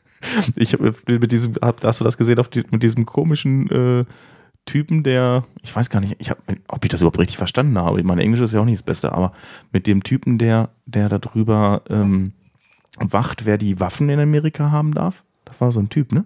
ich 0.56 0.74
habe 0.74 0.94
mit 1.08 1.32
diesem, 1.32 1.56
hast 1.62 2.00
du 2.00 2.04
das 2.06 2.18
gesehen, 2.18 2.40
auf 2.40 2.48
die, 2.50 2.64
mit 2.72 2.82
diesem 2.84 3.06
komischen 3.06 3.70
äh, 3.70 4.06
Typen, 4.66 5.04
der, 5.04 5.44
ich 5.64 5.76
weiß 5.76 5.90
gar 5.90 6.00
nicht, 6.02 6.16
ich 6.20 6.30
hab, 6.30 6.38
ob 6.68 6.84
ich 6.86 6.90
das 6.90 7.02
überhaupt 7.02 7.20
richtig 7.20 7.38
verstanden 7.38 7.78
habe. 7.78 8.02
Mein 8.04 8.20
Englisch 8.20 8.42
ist 8.42 8.54
ja 8.54 8.62
auch 8.62 8.66
nicht 8.66 8.78
das 8.80 8.84
Beste, 8.84 9.12
aber 9.12 9.32
mit 9.72 9.88
dem 9.88 10.04
Typen, 10.04 10.38
der, 10.38 10.70
der 10.86 11.10
darüber 11.10 11.82
ähm, 11.90 12.34
wacht, 13.00 13.46
wer 13.46 13.58
die 13.58 13.80
Waffen 13.80 14.10
in 14.10 14.20
Amerika 14.20 14.70
haben 14.72 14.94
darf. 14.94 15.24
Das 15.46 15.60
war 15.60 15.72
so 15.72 15.80
ein 15.80 15.90
Typ, 15.90 16.12
ne? 16.12 16.26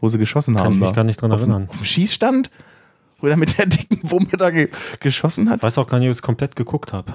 Wo 0.00 0.08
sie 0.08 0.18
geschossen 0.18 0.56
Kann 0.56 0.64
haben. 0.64 0.72
ich 0.74 0.80
mich 0.80 0.88
da. 0.90 0.94
gar 0.96 1.04
nicht 1.04 1.22
dran 1.22 1.32
auf 1.32 1.40
dem- 1.40 1.50
erinnern. 1.50 1.68
Auf 1.70 1.76
dem 1.78 1.84
Schießstand, 1.84 2.50
wo 3.20 3.26
er 3.28 3.36
mit 3.36 3.56
der 3.58 3.66
dicken 3.66 4.00
Wumme 4.10 4.28
da 4.36 4.50
ge 4.50 4.68
geschossen 4.98 5.48
hat. 5.48 5.58
Ich 5.58 5.62
weiß 5.62 5.78
auch 5.78 5.86
gar 5.88 5.98
nicht, 5.98 6.08
ob 6.08 6.12
ich 6.12 6.18
es 6.18 6.22
komplett 6.22 6.56
geguckt 6.56 6.92
habe. 6.92 7.14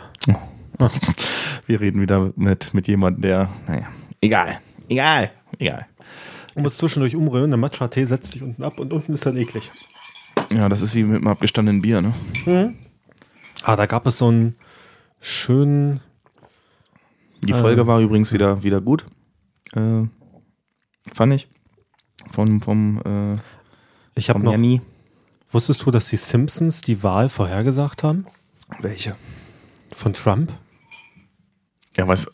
Wir 1.68 1.80
reden 1.82 2.02
wieder 2.02 2.32
mit, 2.36 2.74
mit 2.74 2.88
jemandem, 2.88 3.22
der, 3.22 3.50
naja, 3.68 3.88
egal, 4.22 4.60
egal, 4.90 5.32
egal. 5.60 5.86
Du 6.56 6.62
musst 6.62 6.78
zwischendurch 6.78 7.16
umrühren, 7.16 7.50
der 7.52 7.58
Matcha-Tee 7.58 8.06
setzt 8.06 8.34
sich 8.34 8.42
unten 8.42 8.64
ab 8.64 8.78
und 8.80 8.94
unten 8.94 9.14
ist 9.14 9.26
dann 9.26 9.36
eklig. 9.38 9.70
Ja, 10.50 10.70
das 10.70 10.82
ist 10.82 10.96
wie 10.96 11.04
mit 11.04 11.18
einem 11.18 11.28
abgestandenen 11.28 11.82
Bier, 11.82 12.02
ne? 12.02 12.74
Ah, 13.64 13.76
da 13.76 13.86
gab 13.86 14.06
es 14.08 14.18
so 14.18 14.28
einen 14.28 14.56
schönen, 15.20 16.02
Die 17.42 17.52
Äh. 17.52 17.56
Folge 17.56 17.86
war 17.86 18.00
übrigens 18.00 18.32
wieder, 18.34 18.64
wieder 18.64 18.82
gut. 18.82 19.06
Äh, 19.76 20.04
fand 21.14 21.34
ich. 21.34 21.48
Vom, 22.32 22.62
vom, 22.62 23.02
äh, 23.06 23.38
ich 24.16 24.30
habe 24.30 24.40
noch, 24.40 24.52
Janni. 24.52 24.82
Wusstest 25.52 25.86
du, 25.86 25.92
dass 25.92 26.10
die 26.10 26.18
Simpsons 26.18 26.82
die 26.82 27.04
Wahl 27.04 27.30
vorhergesagt 27.30 28.04
haben? 28.04 28.26
Welche? 28.82 29.16
Von 29.92 30.14
Trump? 30.14 30.52
Ja, 31.96 32.08
weiß, 32.08 32.30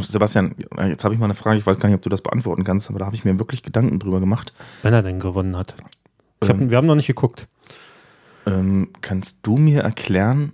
Sebastian, 0.00 0.54
jetzt 0.88 1.04
habe 1.04 1.14
ich 1.14 1.20
mal 1.20 1.26
eine 1.26 1.34
Frage, 1.34 1.58
ich 1.58 1.66
weiß 1.66 1.78
gar 1.78 1.88
nicht, 1.88 1.96
ob 1.96 2.02
du 2.02 2.08
das 2.08 2.22
beantworten 2.22 2.64
kannst, 2.64 2.88
aber 2.90 2.98
da 2.98 3.06
habe 3.06 3.14
ich 3.14 3.24
mir 3.24 3.38
wirklich 3.38 3.62
Gedanken 3.62 3.98
drüber 3.98 4.20
gemacht. 4.20 4.52
Wenn 4.82 4.94
er 4.94 5.02
denn 5.02 5.20
gewonnen 5.20 5.56
hat. 5.56 5.74
Hab, 6.42 6.60
Ähm. 6.60 6.70
wir 6.70 6.76
haben 6.76 6.86
noch 6.86 6.94
nicht 6.94 7.06
geguckt. 7.06 7.48
Ähm, 8.46 8.90
kannst 9.00 9.46
du 9.46 9.56
mir 9.56 9.82
erklären, 9.82 10.52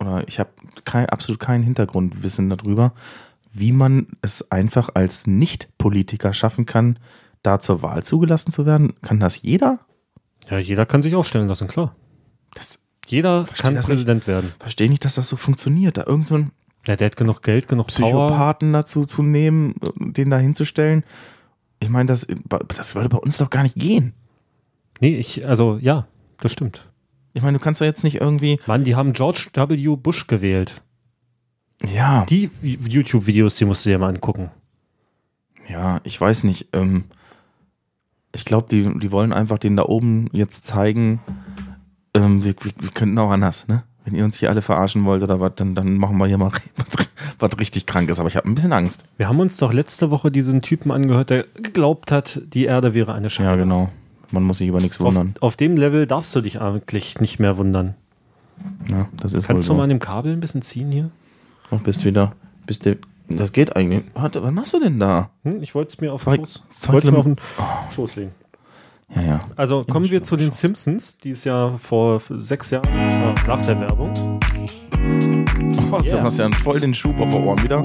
oder 0.00 0.24
ich 0.28 0.38
habe 0.38 0.50
kein, 0.84 1.06
absolut 1.06 1.40
kein 1.40 1.62
Hintergrundwissen 1.62 2.50
darüber, 2.50 2.92
wie 3.52 3.72
man 3.72 4.08
es 4.20 4.50
einfach 4.50 4.90
als 4.94 5.26
Nicht-Politiker 5.26 6.34
schaffen 6.34 6.66
kann, 6.66 6.98
da 7.42 7.58
zur 7.60 7.82
Wahl 7.82 8.02
zugelassen 8.02 8.50
zu 8.52 8.66
werden? 8.66 8.94
Kann 9.00 9.18
das 9.20 9.40
jeder? 9.42 9.80
Ja, 10.50 10.58
jeder 10.58 10.84
kann 10.86 11.00
sich 11.02 11.14
aufstellen 11.14 11.48
lassen, 11.48 11.66
klar. 11.68 11.96
Das 12.54 12.86
Jeder 13.06 13.44
kann 13.56 13.74
das 13.74 13.88
nicht. 13.88 13.96
Präsident 13.96 14.26
werden. 14.26 14.52
verstehe 14.58 14.88
nicht, 14.90 15.04
dass 15.04 15.14
das 15.14 15.28
so 15.28 15.36
funktioniert. 15.36 15.96
Da 15.96 16.04
irgend 16.06 16.26
so 16.26 16.34
ein 16.36 16.50
Ja, 16.86 16.96
der 16.96 17.06
hat 17.06 17.16
genug 17.16 17.42
Geld, 17.42 17.66
genug 17.68 17.86
Power. 17.88 17.94
Psychopathen 18.28 18.72
dazu 18.72 19.04
zu 19.04 19.22
nehmen, 19.22 19.74
den 19.96 20.30
da 20.30 20.38
hinzustellen. 20.38 21.02
Ich 21.80 21.88
meine, 21.88 22.06
das, 22.06 22.26
das 22.76 22.94
würde 22.94 23.08
bei 23.08 23.18
uns 23.18 23.38
doch 23.38 23.50
gar 23.50 23.62
nicht 23.62 23.76
gehen. 23.76 24.12
Nee, 25.00 25.16
ich, 25.16 25.46
also 25.46 25.78
ja, 25.80 26.06
das 26.40 26.52
stimmt. 26.52 26.86
Ich 27.34 27.42
meine, 27.42 27.58
du 27.58 27.62
kannst 27.64 27.80
doch 27.80 27.86
jetzt 27.86 28.04
nicht 28.04 28.20
irgendwie. 28.20 28.58
Mann, 28.66 28.84
die 28.84 28.96
haben 28.96 29.12
George 29.12 29.48
W. 29.54 29.96
Bush 29.96 30.26
gewählt. 30.26 30.74
Ja, 31.84 32.24
Die 32.24 32.50
YouTube-Videos, 32.62 33.56
die 33.56 33.66
musst 33.66 33.84
du 33.84 33.90
dir 33.90 33.98
mal 33.98 34.08
angucken. 34.08 34.50
ja, 35.68 36.00
ich 36.04 36.18
weiß 36.20 36.44
nicht. 36.44 36.68
Ähm, 36.72 37.04
ich 38.34 38.44
glaube, 38.44 38.68
die, 38.70 38.98
die 38.98 39.12
wollen 39.12 39.32
einfach 39.32 39.58
denen 39.58 39.76
da 39.76 39.84
oben 39.84 40.28
jetzt 40.32 40.64
zeigen, 40.66 41.20
ähm, 42.14 42.44
wir, 42.44 42.54
wir, 42.60 42.72
wir 42.78 42.90
könnten 42.90 43.18
auch 43.18 43.30
anders, 43.30 43.68
ne? 43.68 43.82
Wenn 44.04 44.14
ihr 44.14 44.24
uns 44.24 44.38
hier 44.38 44.50
alle 44.50 44.62
verarschen 44.62 45.04
wollt 45.04 45.22
oder 45.24 45.40
was, 45.40 45.52
dann, 45.56 45.74
dann 45.74 45.96
machen 45.96 46.16
wir 46.16 46.26
hier 46.26 46.38
mal 46.38 46.52
was, 46.76 47.06
was 47.38 47.58
richtig 47.58 47.86
Krankes. 47.86 48.20
Aber 48.20 48.28
ich 48.28 48.36
habe 48.36 48.48
ein 48.48 48.54
bisschen 48.54 48.72
Angst. 48.72 49.04
Wir 49.16 49.28
haben 49.28 49.40
uns 49.40 49.56
doch 49.58 49.72
letzte 49.72 50.10
Woche 50.10 50.30
diesen 50.30 50.62
Typen 50.62 50.90
angehört, 50.92 51.30
der 51.30 51.44
geglaubt 51.56 52.12
hat, 52.12 52.40
die 52.54 52.64
Erde 52.64 52.94
wäre 52.94 53.14
eine 53.14 53.28
Scheibe. 53.30 53.50
Ja, 53.50 53.56
genau. 53.56 53.90
Man 54.30 54.42
muss 54.42 54.58
sich 54.58 54.68
über 54.68 54.80
nichts 54.80 55.00
Auf, 55.00 55.06
wundern. 55.14 55.34
auf 55.40 55.56
dem 55.56 55.76
Level 55.76 56.06
darfst 56.06 56.34
du 56.34 56.40
dich 56.40 56.60
eigentlich 56.60 57.20
nicht 57.20 57.38
mehr 57.38 57.56
wundern. 57.58 57.94
Ja, 58.90 59.06
das 59.20 59.34
ist 59.34 59.46
Kannst 59.46 59.66
du 59.66 59.70
wohl 59.70 59.76
mal 59.76 59.80
so. 59.82 59.84
an 59.84 59.88
dem 59.90 59.98
Kabel 59.98 60.32
ein 60.32 60.40
bisschen 60.40 60.62
ziehen 60.62 60.90
hier? 60.90 61.10
Oh, 61.70 61.76
bist 61.76 62.04
wieder. 62.04 62.32
Bist 62.66 62.86
du. 62.86 62.96
Das 63.28 63.52
geht 63.52 63.74
eigentlich. 63.76 64.04
Warte, 64.14 64.42
was 64.42 64.52
machst 64.52 64.72
du 64.74 64.80
denn 64.80 64.98
da? 65.00 65.30
Hm, 65.44 65.62
ich 65.62 65.74
wollte 65.74 65.88
es 65.88 66.00
mir 66.00 66.12
auf 66.12 66.24
den 66.24 66.36
Schoß, 66.38 66.62
zwei 66.70 66.92
wollt's 66.94 67.10
mir 67.10 67.18
auf 67.18 67.24
den 67.24 67.36
Schoß 67.90 68.16
legen. 68.16 68.30
Ja, 69.14 69.22
ja. 69.22 69.38
Also 69.56 69.84
kommen 69.84 70.10
wir 70.10 70.22
zu 70.22 70.36
den 70.36 70.46
Schoß. 70.48 70.60
Simpsons, 70.60 71.18
die 71.18 71.30
es 71.30 71.44
ja 71.44 71.76
vor 71.76 72.20
sechs 72.30 72.70
Jahren 72.70 72.86
äh, 72.88 73.34
nach 73.46 73.64
der 73.66 73.80
Werbung. 73.80 74.12
Oh, 75.92 76.00
Sebastian, 76.00 76.52
voll 76.52 76.80
den 76.80 76.94
Schub 76.94 77.18
auf 77.20 77.30
den 77.30 77.44
Ohren 77.44 77.62
wieder. 77.62 77.80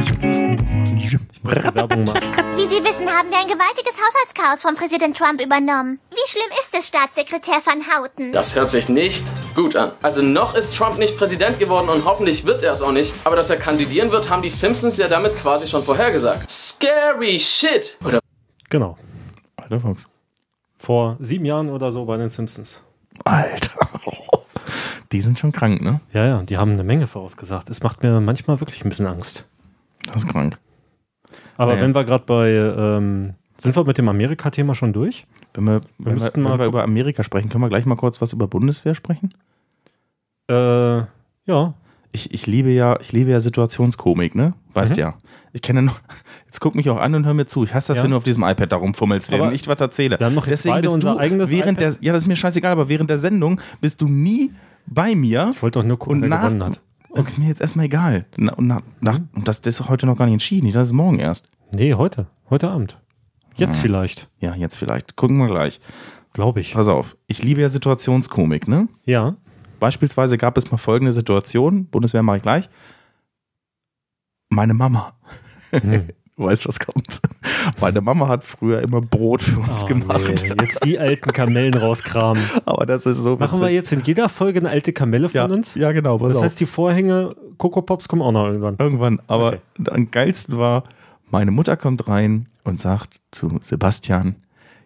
Ich 0.00 0.39
wollte 1.42 1.60
die 1.68 1.74
Werbung 1.74 2.04
machen. 2.04 2.20
Wie 2.56 2.66
Sie 2.66 2.82
wissen, 2.84 3.08
haben 3.08 3.30
wir 3.30 3.38
ein 3.38 3.48
gewaltiges 3.48 3.94
Haushaltschaos 3.94 4.62
von 4.62 4.74
Präsident 4.74 5.16
Trump 5.16 5.40
übernommen. 5.40 5.98
Wie 6.10 6.28
schlimm 6.28 6.50
ist 6.60 6.76
es, 6.76 6.88
Staatssekretär 6.88 7.60
Van 7.64 7.82
Houten? 7.86 8.32
Das 8.32 8.54
hört 8.54 8.68
sich 8.68 8.88
nicht 8.88 9.24
gut 9.54 9.76
an. 9.76 9.92
Also 10.02 10.22
noch 10.22 10.54
ist 10.54 10.76
Trump 10.76 10.98
nicht 10.98 11.16
Präsident 11.16 11.58
geworden 11.58 11.88
und 11.88 12.04
hoffentlich 12.04 12.44
wird 12.44 12.62
er 12.62 12.72
es 12.72 12.82
auch 12.82 12.92
nicht. 12.92 13.14
Aber 13.24 13.36
dass 13.36 13.50
er 13.50 13.56
kandidieren 13.56 14.12
wird, 14.12 14.28
haben 14.28 14.42
die 14.42 14.50
Simpsons 14.50 14.96
ja 14.96 15.08
damit 15.08 15.36
quasi 15.36 15.66
schon 15.66 15.82
vorhergesagt. 15.82 16.50
Scary 16.50 17.38
shit! 17.38 17.96
Oder 18.04 18.20
Genau. 18.68 18.96
Alter 19.56 19.80
Fuchs. 19.80 20.08
Vor 20.78 21.16
sieben 21.20 21.44
Jahren 21.44 21.68
oder 21.68 21.90
so 21.90 22.04
bei 22.04 22.16
den 22.16 22.30
Simpsons. 22.30 22.82
Alter. 23.24 23.72
Die 25.12 25.20
sind 25.20 25.38
schon 25.40 25.50
krank, 25.50 25.82
ne? 25.82 26.00
Ja, 26.12 26.24
ja, 26.24 26.42
die 26.42 26.56
haben 26.56 26.70
eine 26.72 26.84
Menge 26.84 27.08
vorausgesagt. 27.08 27.68
Es 27.68 27.82
macht 27.82 28.04
mir 28.04 28.20
manchmal 28.20 28.60
wirklich 28.60 28.84
ein 28.84 28.88
bisschen 28.88 29.08
Angst. 29.08 29.44
Das 30.06 30.22
ist 30.24 30.28
krank. 30.28 30.58
Aber 31.56 31.72
Naja. 31.72 31.84
wenn 31.84 31.94
wir 31.94 32.04
gerade 32.04 32.24
bei, 32.24 32.50
ähm, 32.50 33.34
sind 33.56 33.76
wir 33.76 33.84
mit 33.84 33.98
dem 33.98 34.08
Amerika-Thema 34.08 34.74
schon 34.74 34.92
durch? 34.92 35.26
Wenn 35.54 35.64
wir, 35.64 35.80
wenn 35.98 36.18
wir, 36.18 36.30
wenn 36.34 36.58
wir 36.58 36.66
über 36.66 36.82
Amerika 36.82 37.22
sprechen, 37.22 37.48
können 37.50 37.62
wir 37.62 37.68
gleich 37.68 37.84
mal 37.86 37.96
kurz 37.96 38.20
was 38.20 38.32
über 38.32 38.46
Bundeswehr 38.48 38.94
sprechen? 38.94 39.34
Äh, 40.48 40.98
ja. 41.46 41.74
Ich, 42.12 42.32
ich 42.34 42.46
liebe 42.48 42.70
ja, 42.70 42.98
ich 43.00 43.12
liebe 43.12 43.30
ja 43.30 43.38
Situationskomik, 43.38 44.34
ne? 44.34 44.54
Weißt 44.74 44.92
Mhm. 44.96 44.98
ja. 45.00 45.14
Ich 45.52 45.62
kenne 45.62 45.82
noch, 45.82 46.00
jetzt 46.46 46.60
guck 46.60 46.74
mich 46.74 46.88
auch 46.90 46.98
an 46.98 47.14
und 47.14 47.24
hör 47.26 47.34
mir 47.34 47.46
zu. 47.46 47.62
Ich 47.64 47.74
hasse 47.74 47.88
das, 47.88 47.98
Ja. 47.98 48.04
wenn 48.04 48.10
du 48.12 48.16
auf 48.16 48.24
diesem 48.24 48.42
iPad 48.42 48.72
da 48.72 48.76
rumfummelst, 48.76 49.30
während 49.30 49.52
ich 49.52 49.68
was 49.68 49.80
erzähle. 49.80 50.18
wir 50.18 50.26
haben 50.26 50.34
jetzt 50.36 50.46
Deswegen 50.48 50.72
beide 50.74 50.82
bist 50.82 50.94
unser 50.94 51.12
du 51.14 51.18
eigenes 51.20 51.50
während 51.50 51.78
iPad. 51.80 51.94
der, 51.96 52.04
ja, 52.04 52.12
das 52.12 52.22
ist 52.22 52.26
mir 52.28 52.36
scheißegal, 52.36 52.72
aber 52.72 52.88
während 52.88 53.10
der 53.10 53.18
Sendung 53.18 53.60
bist 53.80 54.00
du 54.00 54.06
nie 54.08 54.50
bei 54.86 55.14
mir. 55.14 55.50
Ich 55.54 55.62
wollte 55.62 55.78
doch 55.80 55.86
nur 55.86 55.98
gucken, 55.98 56.16
Und 56.16 56.22
wer 56.22 56.28
nach, 56.30 56.42
gewonnen 56.44 56.64
hat. 56.64 56.80
Das 57.14 57.26
ist 57.26 57.38
mir 57.38 57.48
jetzt 57.48 57.60
erstmal 57.60 57.86
egal. 57.86 58.24
Na, 58.36 58.52
und, 58.54 58.66
nach, 58.66 58.82
nach, 59.00 59.18
und 59.34 59.48
das, 59.48 59.62
das 59.62 59.80
ist 59.80 59.88
heute 59.88 60.06
noch 60.06 60.16
gar 60.16 60.26
nicht 60.26 60.34
entschieden. 60.34 60.70
Das 60.72 60.88
ist 60.88 60.92
morgen 60.92 61.18
erst. 61.18 61.48
Nee, 61.72 61.94
heute. 61.94 62.26
Heute 62.48 62.70
Abend. 62.70 62.98
Jetzt 63.56 63.78
Ah. 63.78 63.82
vielleicht. 63.82 64.28
Ja, 64.38 64.54
jetzt 64.54 64.76
vielleicht. 64.76 65.16
Gucken 65.16 65.38
wir 65.38 65.46
gleich. 65.48 65.80
Glaube 66.32 66.60
ich. 66.60 66.74
Pass 66.74 66.88
auf. 66.88 67.16
Ich 67.26 67.42
liebe 67.42 67.60
ja 67.60 67.68
Situationskomik, 67.68 68.68
ne? 68.68 68.88
Ja. 69.04 69.36
Beispielsweise 69.80 70.38
gab 70.38 70.56
es 70.56 70.70
mal 70.70 70.76
folgende 70.76 71.12
Situation. 71.12 71.86
Bundeswehr 71.86 72.22
mache 72.22 72.36
ich 72.38 72.42
gleich. 72.42 72.68
Meine 74.50 74.74
Mama. 74.74 75.14
Hm. 75.70 76.08
Du 76.40 76.46
weißt, 76.46 76.66
was 76.66 76.80
kommt. 76.80 77.20
Meine 77.82 78.00
Mama 78.00 78.26
hat 78.26 78.44
früher 78.44 78.80
immer 78.80 79.02
Brot 79.02 79.42
für 79.42 79.58
uns 79.60 79.82
Oh, 79.84 79.86
gemacht. 79.88 80.22
nee. 80.42 80.54
Jetzt 80.62 80.82
die 80.86 80.98
alten 80.98 81.30
Kamellen 81.34 81.74
rauskramen. 81.74 82.42
Aber 82.64 82.86
das 82.86 83.04
ist 83.04 83.18
so 83.18 83.36
Machen 83.36 83.58
wir 83.58 83.64
witzig. 83.66 83.74
jetzt 83.74 83.92
in 83.92 84.00
jeder 84.04 84.30
Folge 84.30 84.60
eine 84.60 84.70
alte 84.70 84.94
Kamelle 84.94 85.28
von 85.28 85.36
ja, 85.36 85.44
uns? 85.44 85.74
Ja, 85.74 85.92
genau. 85.92 86.16
Das 86.16 86.36
auf. 86.36 86.42
heißt, 86.42 86.58
die 86.58 86.64
Vorhänge 86.64 87.36
Coco 87.58 87.82
Pops 87.82 88.08
kommen 88.08 88.22
auch 88.22 88.32
noch 88.32 88.46
irgendwann. 88.46 88.76
Irgendwann. 88.78 89.20
Aber 89.26 89.48
Okay. 89.48 89.90
am 89.90 90.10
geilsten 90.10 90.56
war, 90.56 90.84
meine 91.30 91.50
Mutter 91.50 91.76
kommt 91.76 92.08
rein 92.08 92.46
und 92.64 92.80
sagt 92.80 93.20
zu 93.32 93.60
Sebastian, 93.62 94.36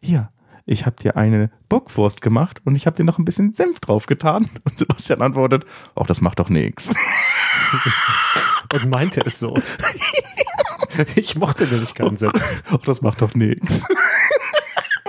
hier, 0.03 0.31
ich 0.67 0.87
habe 0.87 0.97
dir 0.97 1.17
eine 1.17 1.51
Bockwurst 1.69 2.21
gemacht 2.21 2.63
und 2.65 2.75
ich 2.75 2.87
habe 2.87 2.97
dir 2.97 3.05
noch 3.05 3.19
ein 3.21 3.25
bisschen 3.25 3.53
Senf 3.53 3.79
drauf 3.79 4.07
getan. 4.07 4.51
Und 4.65 4.77
Sebastian 4.77 5.23
antwortet, 5.23 5.65
auch 5.95 6.09
das 6.09 6.21
macht 6.21 6.41
doch 6.41 6.49
nichts. 6.49 6.91
Und 8.73 8.91
meinte 8.91 9.21
es 9.25 9.39
so. 9.39 9.55
Ich 11.17 11.37
mochte 11.37 11.65
nämlich 11.65 11.95
keinen 11.95 12.17
Senf. 12.17 12.33
Auch 12.71 12.85
das 12.85 13.03
macht 13.03 13.23
doch 13.23 13.35
nichts. 13.35 13.83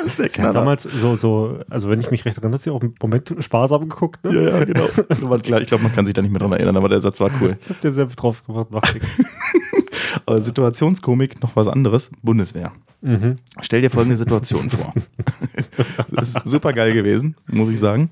Das 0.04 0.20
ist 0.20 0.36
Knaller. 0.36 0.54
damals 0.54 0.84
so, 0.84 1.16
so, 1.16 1.62
also 1.68 1.90
wenn 1.90 2.00
ich 2.00 2.12
mich 2.12 2.26
recht 2.26 2.38
erinnere, 2.38 2.54
hat 2.58 2.62
sie 2.62 2.70
auch 2.70 2.84
im 2.84 2.94
Moment 3.02 3.34
sparsam 3.40 3.90
geguckt. 3.90 4.24
Ne? 4.24 4.36
Ja, 4.36 4.60
ja, 4.60 4.64
genau. 4.64 4.88
Aber 5.26 5.40
klar, 5.40 5.62
Ich 5.62 5.68
glaube, 5.68 5.82
man 5.82 5.94
kann 5.96 6.06
sich 6.06 6.14
da 6.14 6.22
nicht 6.22 6.30
mehr 6.30 6.38
dran 6.38 6.52
erinnern, 6.52 6.78
aber 6.78 6.90
der 6.90 7.02
Satz 7.02 7.20
war 7.20 7.32
cool. 7.42 7.58
Ich 7.60 7.70
hab 7.70 7.82
dir 7.82 7.92
Senf 7.92 8.16
drauf 8.16 8.44
gemacht. 8.46 8.70
Macht 8.70 8.94
nichts. 8.94 9.36
Aber 10.28 10.40
Situationskomik, 10.42 11.42
noch 11.42 11.56
was 11.56 11.68
anderes. 11.68 12.12
Bundeswehr. 12.22 12.72
Mhm. 13.02 13.38
Stell 13.62 13.82
dir 13.82 13.90
folgende 13.90 14.16
Situation 14.16 14.70
vor. 14.70 14.94
Das 16.12 16.30
ist 16.36 16.46
super 16.48 16.72
geil 16.74 16.94
gewesen, 16.94 17.36
muss 17.48 17.72
ich 17.72 17.80
sagen. 17.80 18.12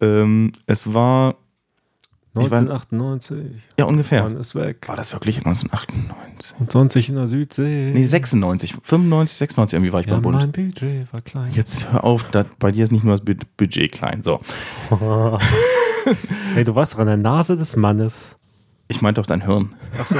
Ähm, 0.00 0.50
es 0.66 0.92
war- 0.92 1.36
1998. 2.34 3.38
ja 3.78 3.84
ungefähr. 3.86 4.22
Man 4.22 4.36
ist 4.36 4.54
weg. 4.54 4.86
War 4.88 4.96
das 4.96 5.12
wirklich 5.12 5.38
1998? 5.38 6.54
Und 6.60 6.70
20 6.70 7.08
in 7.08 7.14
der 7.16 7.26
Südsee. 7.26 7.90
Nee, 7.92 8.02
96, 8.04 8.76
95, 8.82 9.36
96 9.38 9.76
irgendwie 9.76 9.92
war 9.92 10.00
ich 10.00 10.06
ja, 10.06 10.14
beim 10.14 10.22
Bund. 10.22 10.36
mein 10.36 10.52
Budget 10.52 11.12
war 11.12 11.20
klein. 11.22 11.50
Jetzt 11.52 11.92
hör 11.92 12.04
auf, 12.04 12.24
da, 12.30 12.44
bei 12.58 12.70
dir 12.70 12.84
ist 12.84 12.92
nicht 12.92 13.02
nur 13.04 13.14
das 13.14 13.24
Bu- 13.24 13.34
Budget 13.56 13.90
klein. 13.92 14.22
So, 14.22 14.40
hey, 16.54 16.64
du 16.64 16.74
warst 16.74 16.94
doch 16.94 16.98
an 17.00 17.06
der 17.06 17.16
Nase 17.16 17.56
des 17.56 17.76
Mannes. 17.76 18.38
ich 18.88 19.02
meinte 19.02 19.20
auch 19.20 19.26
dein 19.26 19.42
Hirn. 19.44 19.74
Achso. 19.98 20.16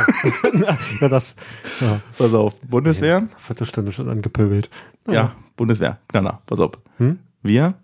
ja, 1.01 1.09
das. 1.09 1.37
Ja, 1.81 2.01
Pass 2.19 2.35
auf, 2.35 2.57
Bundeswehr. 2.61 3.25
Viertelstunde 3.37 3.93
schon 3.93 4.09
angepöbelt. 4.09 4.69
Ja, 5.09 5.33
Bundeswehr, 5.57 5.99
Knaller, 6.09 6.41
pass 6.47 6.61
auf. 6.61 6.73
Hm? 6.99 7.19
Wir, 7.43 7.75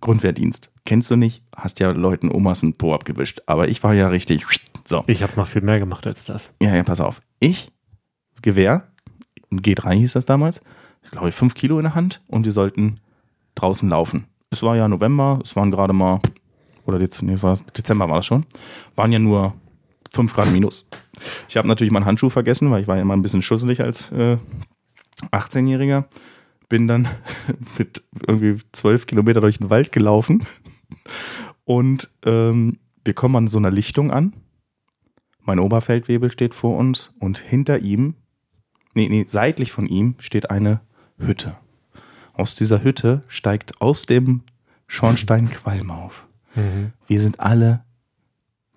Grundwehrdienst. 0.00 0.72
Kennst 0.84 1.10
du 1.10 1.16
nicht, 1.16 1.42
hast 1.54 1.80
ja 1.80 1.90
Leuten 1.90 2.30
Omas 2.30 2.62
ein 2.62 2.74
Po 2.74 2.94
abgewischt. 2.94 3.40
Aber 3.46 3.68
ich 3.68 3.82
war 3.82 3.94
ja 3.94 4.08
richtig. 4.08 4.44
So, 4.88 5.02
Ich 5.08 5.24
habe 5.24 5.32
noch 5.34 5.48
viel 5.48 5.62
mehr 5.62 5.80
gemacht 5.80 6.06
als 6.06 6.26
das. 6.26 6.54
ja, 6.62 6.72
ja, 6.72 6.84
pass 6.84 7.00
auf. 7.00 7.20
Ich, 7.40 7.72
Gewehr, 8.40 8.86
ein 9.50 9.60
G3 9.60 9.94
hieß 9.94 10.12
das 10.12 10.26
damals, 10.26 10.62
ich 11.02 11.10
glaube, 11.10 11.32
fünf 11.32 11.54
Kilo 11.54 11.78
in 11.80 11.82
der 11.82 11.96
Hand 11.96 12.22
und 12.28 12.44
wir 12.44 12.52
sollten 12.52 13.00
draußen 13.56 13.88
laufen. 13.88 14.26
Es 14.50 14.62
war 14.62 14.76
ja 14.76 14.86
November, 14.86 15.40
es 15.42 15.56
waren 15.56 15.72
gerade 15.72 15.92
mal, 15.92 16.20
oder 16.84 17.00
Dezember 17.00 18.08
war 18.08 18.16
das 18.18 18.26
schon, 18.26 18.46
waren 18.94 19.10
ja 19.10 19.18
nur 19.18 19.54
fünf 20.12 20.34
Grad 20.34 20.52
minus. 20.52 20.88
Ich 21.48 21.56
habe 21.56 21.66
natürlich 21.66 21.90
meinen 21.92 22.04
Handschuh 22.06 22.30
vergessen, 22.30 22.70
weil 22.70 22.82
ich 22.82 22.86
war 22.86 22.94
ja 22.94 23.02
immer 23.02 23.16
ein 23.16 23.22
bisschen 23.22 23.42
schusselig 23.42 23.80
als 23.80 24.12
äh, 24.12 24.38
18-Jähriger. 25.32 26.04
Bin 26.68 26.88
dann 26.88 27.08
mit 27.78 28.02
irgendwie 28.26 28.60
zwölf 28.72 29.06
Kilometer 29.06 29.40
durch 29.40 29.58
den 29.58 29.70
Wald 29.70 29.92
gelaufen 29.92 30.46
und 31.64 32.10
ähm, 32.24 32.78
wir 33.04 33.14
kommen 33.14 33.36
an 33.36 33.48
so 33.48 33.58
einer 33.58 33.70
Lichtung 33.70 34.10
an. 34.10 34.32
Mein 35.42 35.58
Oberfeldwebel 35.60 36.32
steht 36.32 36.54
vor 36.54 36.76
uns 36.76 37.14
und 37.20 37.38
hinter 37.38 37.78
ihm, 37.78 38.14
nee, 38.94 39.08
nee, 39.08 39.24
seitlich 39.28 39.70
von 39.70 39.86
ihm 39.86 40.16
steht 40.18 40.50
eine 40.50 40.80
Hütte. 41.18 41.56
Aus 42.32 42.54
dieser 42.54 42.82
Hütte 42.82 43.20
steigt 43.28 43.80
aus 43.80 44.06
dem 44.06 44.42
Schornsteinqualm 44.88 45.90
auf. 45.90 46.26
Wir 47.06 47.20
sind 47.20 47.40
alle 47.40 47.84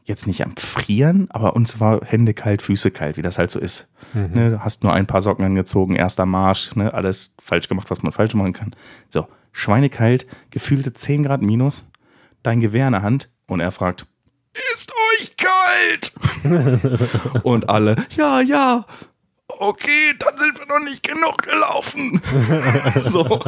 jetzt 0.09 0.27
nicht 0.27 0.43
am 0.43 0.55
Frieren, 0.57 1.29
aber 1.31 1.55
uns 1.55 1.79
war 1.79 2.01
Hände 2.03 2.33
kalt, 2.33 2.61
Füße 2.61 2.91
kalt, 2.91 3.15
wie 3.17 3.21
das 3.21 3.37
halt 3.37 3.51
so 3.51 3.59
ist. 3.59 3.89
Ne, 4.13 4.49
du 4.49 4.59
hast 4.63 4.83
nur 4.83 4.93
ein 4.93 5.07
paar 5.07 5.21
Socken 5.21 5.45
angezogen, 5.45 5.95
erster 5.95 6.25
Marsch, 6.25 6.75
ne, 6.75 6.93
alles 6.93 7.35
falsch 7.41 7.69
gemacht, 7.69 7.89
was 7.89 8.03
man 8.03 8.11
falsch 8.11 8.33
machen 8.33 8.53
kann. 8.53 8.75
So, 9.07 9.27
schweinekalt, 9.51 10.25
gefühlte 10.49 10.93
10 10.93 11.23
Grad 11.23 11.41
minus, 11.41 11.89
dein 12.43 12.59
Gewehr 12.59 12.87
in 12.87 12.93
der 12.93 13.03
Hand 13.03 13.29
und 13.47 13.59
er 13.59 13.71
fragt, 13.71 14.07
ist 14.73 14.91
euch 14.91 15.35
kalt? 15.37 16.13
und 17.43 17.69
alle, 17.69 17.95
ja, 18.11 18.41
ja, 18.41 18.85
okay, 19.59 20.13
dann 20.17 20.37
sind 20.37 20.57
wir 20.57 20.65
noch 20.65 20.83
nicht 20.83 21.03
genug 21.03 21.41
gelaufen. 21.43 22.21
so, 22.95 23.41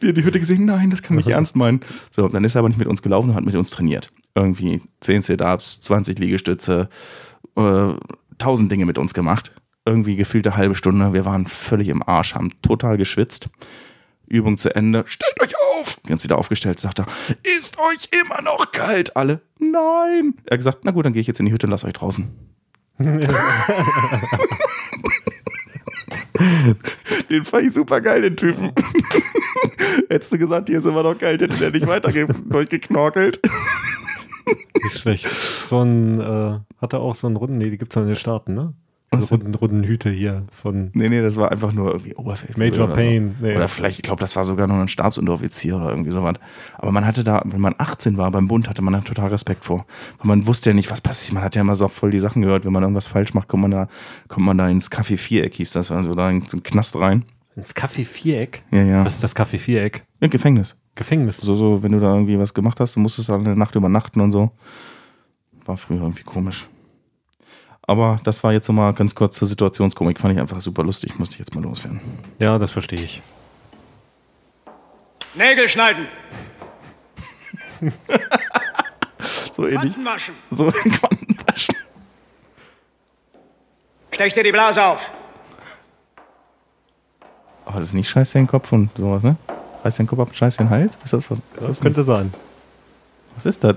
wir 0.00 0.12
die 0.12 0.24
Hütte 0.24 0.40
gesehen, 0.40 0.64
nein, 0.64 0.90
das 0.90 1.02
kann 1.02 1.16
nicht 1.16 1.28
ernst 1.28 1.56
meinen. 1.56 1.80
So, 2.10 2.28
dann 2.28 2.44
ist 2.44 2.54
er 2.54 2.60
aber 2.60 2.68
nicht 2.68 2.78
mit 2.78 2.88
uns 2.88 3.02
gelaufen 3.02 3.30
und 3.30 3.36
hat 3.36 3.44
mit 3.44 3.54
uns 3.54 3.70
trainiert. 3.70 4.10
Irgendwie 4.34 4.82
10 5.00 5.22
Sit-Ups, 5.22 5.80
20 5.80 6.18
Liegestütze, 6.18 6.88
äh, 7.56 7.92
1000 8.38 8.72
Dinge 8.72 8.86
mit 8.86 8.98
uns 8.98 9.14
gemacht. 9.14 9.52
Irgendwie 9.84 10.16
gefühlte 10.16 10.56
halbe 10.56 10.74
Stunde. 10.74 11.12
Wir 11.12 11.24
waren 11.24 11.46
völlig 11.46 11.88
im 11.88 12.02
Arsch, 12.02 12.34
haben 12.34 12.52
total 12.62 12.96
geschwitzt. 12.96 13.48
Übung 14.26 14.58
zu 14.58 14.74
Ende. 14.74 15.04
Stellt 15.06 15.40
euch 15.40 15.54
auf! 15.56 15.98
Wir 16.02 16.10
haben 16.10 16.12
uns 16.14 16.24
wieder 16.24 16.36
aufgestellt, 16.36 16.80
sagt 16.80 17.00
er, 17.00 17.06
ist 17.58 17.78
euch 17.78 18.10
immer 18.22 18.42
noch 18.42 18.72
kalt? 18.72 19.16
Alle, 19.16 19.40
nein. 19.58 20.34
Er 20.44 20.52
hat 20.52 20.58
gesagt, 20.58 20.80
na 20.82 20.90
gut, 20.90 21.06
dann 21.06 21.14
gehe 21.14 21.20
ich 21.20 21.26
jetzt 21.26 21.40
in 21.40 21.46
die 21.46 21.52
Hütte 21.52 21.66
und 21.66 21.70
lasse 21.70 21.86
euch 21.86 21.94
draußen. 21.94 22.28
Den 27.30 27.44
fand 27.44 27.64
ich 27.64 27.72
super 27.72 28.00
geil, 28.00 28.22
den 28.22 28.36
Typen. 28.36 28.72
Hättest 30.08 30.32
du 30.32 30.38
gesagt, 30.38 30.68
hier 30.68 30.78
ist 30.78 30.86
immer 30.86 31.02
noch 31.02 31.18
kalt, 31.18 31.42
hätte 31.42 31.56
der 31.56 31.70
nicht 31.70 31.86
weiter 31.86 32.10
durchgeknorkelt. 32.10 33.40
Nicht 34.82 34.98
schlecht. 34.98 35.28
So 35.28 35.82
ein, 35.82 36.20
äh, 36.20 36.58
hat 36.80 36.92
er 36.92 37.00
auch 37.00 37.14
so 37.14 37.26
einen 37.26 37.36
Runden, 37.36 37.58
nee, 37.58 37.70
die 37.70 37.78
gibt 37.78 37.92
es 37.92 37.96
noch 37.96 38.02
in 38.02 38.08
den 38.08 38.16
Staaten, 38.16 38.54
ne? 38.54 38.74
Was 39.10 39.28
So 39.28 39.36
Runden, 39.36 39.54
Rundenhüte 39.54 40.10
hier 40.10 40.44
von 40.50 40.90
Nee, 40.92 41.08
nee, 41.08 41.22
das 41.22 41.36
war 41.36 41.50
einfach 41.50 41.72
nur 41.72 41.92
irgendwie 41.92 42.14
Oberfeld. 42.14 42.58
Major 42.58 42.84
oder 42.84 42.94
Payne. 42.94 43.34
So. 43.40 43.46
Nee. 43.46 43.56
Oder 43.56 43.68
vielleicht, 43.68 43.98
ich 43.98 44.02
glaube, 44.02 44.20
das 44.20 44.36
war 44.36 44.44
sogar 44.44 44.66
nur 44.66 44.76
ein 44.78 44.88
Stabsunteroffizier 44.88 45.76
oder 45.76 45.90
irgendwie 45.90 46.10
sowas. 46.10 46.36
Aber 46.76 46.92
man 46.92 47.06
hatte 47.06 47.24
da, 47.24 47.42
wenn 47.46 47.60
man 47.60 47.74
18 47.78 48.18
war 48.18 48.30
beim 48.30 48.48
Bund, 48.48 48.68
hatte 48.68 48.82
man 48.82 48.92
da 48.92 49.00
total 49.00 49.28
Respekt 49.28 49.64
vor. 49.64 49.86
Weil 50.18 50.26
man 50.26 50.46
wusste 50.46 50.70
ja 50.70 50.74
nicht, 50.74 50.90
was 50.90 51.00
passiert. 51.00 51.34
Man 51.34 51.42
hat 51.42 51.54
ja 51.54 51.62
immer 51.62 51.74
so 51.74 51.88
voll 51.88 52.10
die 52.10 52.18
Sachen 52.18 52.42
gehört. 52.42 52.66
Wenn 52.66 52.72
man 52.72 52.82
irgendwas 52.82 53.06
falsch 53.06 53.32
macht, 53.32 53.48
kommt 53.48 53.62
man 53.62 53.70
da, 53.70 53.88
kommt 54.28 54.44
man 54.44 54.58
da 54.58 54.68
ins 54.68 54.90
Café 54.90 55.16
Viereck, 55.16 55.54
hieß 55.54 55.72
das, 55.72 55.90
also 55.90 56.12
da 56.12 56.28
in 56.28 56.42
so 56.42 56.58
einen 56.58 56.62
Knast 56.62 56.96
rein. 56.96 57.24
Ins 57.56 57.74
Café 57.74 58.04
Viereck. 58.04 58.62
Ja, 58.70 58.82
ja. 58.82 59.04
Was 59.04 59.14
ist 59.14 59.24
das 59.24 59.34
Café 59.34 59.58
Viereck? 59.58 60.04
Ja, 60.20 60.28
Gefängnis. 60.28 60.76
Gefängnis. 60.94 61.38
So, 61.38 61.56
so, 61.56 61.82
wenn 61.82 61.92
du 61.92 62.00
da 62.00 62.12
irgendwie 62.12 62.38
was 62.38 62.52
gemacht 62.52 62.78
hast, 62.78 62.94
du 62.96 63.00
musstest 63.00 63.30
da 63.30 63.36
eine 63.36 63.56
Nacht 63.56 63.74
übernachten 63.74 64.20
und 64.20 64.32
so. 64.32 64.50
War 65.64 65.76
früher 65.76 66.02
irgendwie 66.02 66.24
komisch. 66.24 66.68
Aber 67.88 68.20
das 68.22 68.44
war 68.44 68.52
jetzt 68.52 68.66
so 68.66 68.72
mal 68.72 68.92
ganz 68.92 69.14
kurz 69.14 69.36
zur 69.36 69.48
Situationskomik. 69.48 70.20
Fand 70.20 70.34
ich 70.34 70.40
einfach 70.40 70.60
super 70.60 70.82
lustig. 70.84 71.18
Musste 71.18 71.34
ich 71.34 71.38
jetzt 71.40 71.54
mal 71.54 71.62
loswerden. 71.64 72.00
Ja, 72.38 72.58
das 72.58 72.70
verstehe 72.70 73.00
ich. 73.00 73.22
Nägel 75.34 75.68
schneiden, 75.68 76.06
So 79.52 79.66
ähnlich. 79.66 79.94
Kanten 79.94 80.04
waschen. 80.04 80.34
So 80.50 80.66
in 80.66 80.72
Quantenwaschen. 80.92 81.74
Stech 84.12 84.34
dir 84.34 84.42
die 84.42 84.52
Blase 84.52 84.84
auf. 84.84 85.10
Aber 87.66 87.78
das 87.78 87.88
ist 87.88 87.94
nicht 87.94 88.08
Scheiß 88.08 88.32
den 88.32 88.46
Kopf 88.46 88.72
und 88.72 88.90
sowas, 88.96 89.22
ne? 89.22 89.36
Reiß 89.84 89.96
den 89.96 90.06
Kopf 90.06 90.18
ab, 90.20 90.30
Scheiß 90.32 90.56
den 90.56 90.70
Hals? 90.70 90.98
Ist 91.04 91.12
das 91.12 91.30
was? 91.30 91.38
Ist 91.38 91.44
das 91.56 91.64
Das 91.66 91.80
könnte 91.80 92.02
sein. 92.02 92.32
was 93.34 93.46
ist 93.46 93.62
das? 93.62 93.76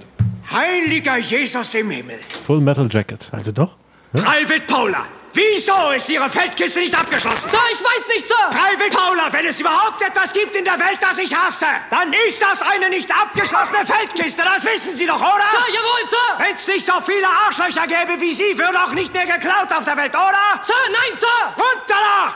Heiliger 0.51 1.17
Jesus 1.17 1.73
im 1.75 1.89
Himmel. 1.91 2.17
Full 2.29 2.61
Metal 2.61 2.87
Jacket. 2.89 3.29
Also 3.33 3.51
doch? 3.51 3.75
Private 4.13 4.65
Paula, 4.67 5.05
wieso 5.33 5.91
ist 5.95 6.09
Ihre 6.09 6.29
Feldkiste 6.29 6.79
nicht 6.79 6.93
abgeschlossen? 6.99 7.49
Sir, 7.49 7.57
ich 7.71 7.79
weiß 7.79 8.07
nicht, 8.13 8.27
Sir! 8.27 8.35
Private 8.49 8.89
Paula, 8.93 9.31
wenn 9.31 9.45
es 9.45 9.57
überhaupt 9.57 10.01
etwas 10.01 10.33
gibt 10.33 10.53
in 10.53 10.65
der 10.65 10.77
Welt, 10.77 10.99
das 10.99 11.17
ich 11.17 11.33
hasse, 11.33 11.67
dann 11.89 12.11
ist 12.27 12.41
das 12.41 12.61
eine 12.61 12.89
nicht 12.89 13.09
abgeschlossene 13.09 13.85
Feldkiste. 13.85 14.41
Das 14.43 14.65
wissen 14.65 14.95
Sie 14.95 15.05
doch, 15.05 15.15
oder? 15.15 15.47
Sir, 15.51 15.63
jawohl, 15.71 16.09
Sir! 16.09 16.45
Wenn 16.45 16.55
es 16.55 16.67
nicht 16.67 16.85
so 16.85 16.91
viele 17.05 17.25
Arschlöcher 17.25 17.87
gäbe 17.87 18.19
wie 18.19 18.33
Sie, 18.33 18.57
würde 18.57 18.83
auch 18.83 18.93
nicht 18.93 19.13
mehr 19.13 19.25
geklaut 19.25 19.71
auf 19.73 19.85
der 19.85 19.95
Welt, 19.95 20.11
oder? 20.11 20.61
Sir, 20.61 20.73
nein, 20.91 21.17
Sir! 21.17 21.53
Runter 21.55 21.87
da! 21.87 22.35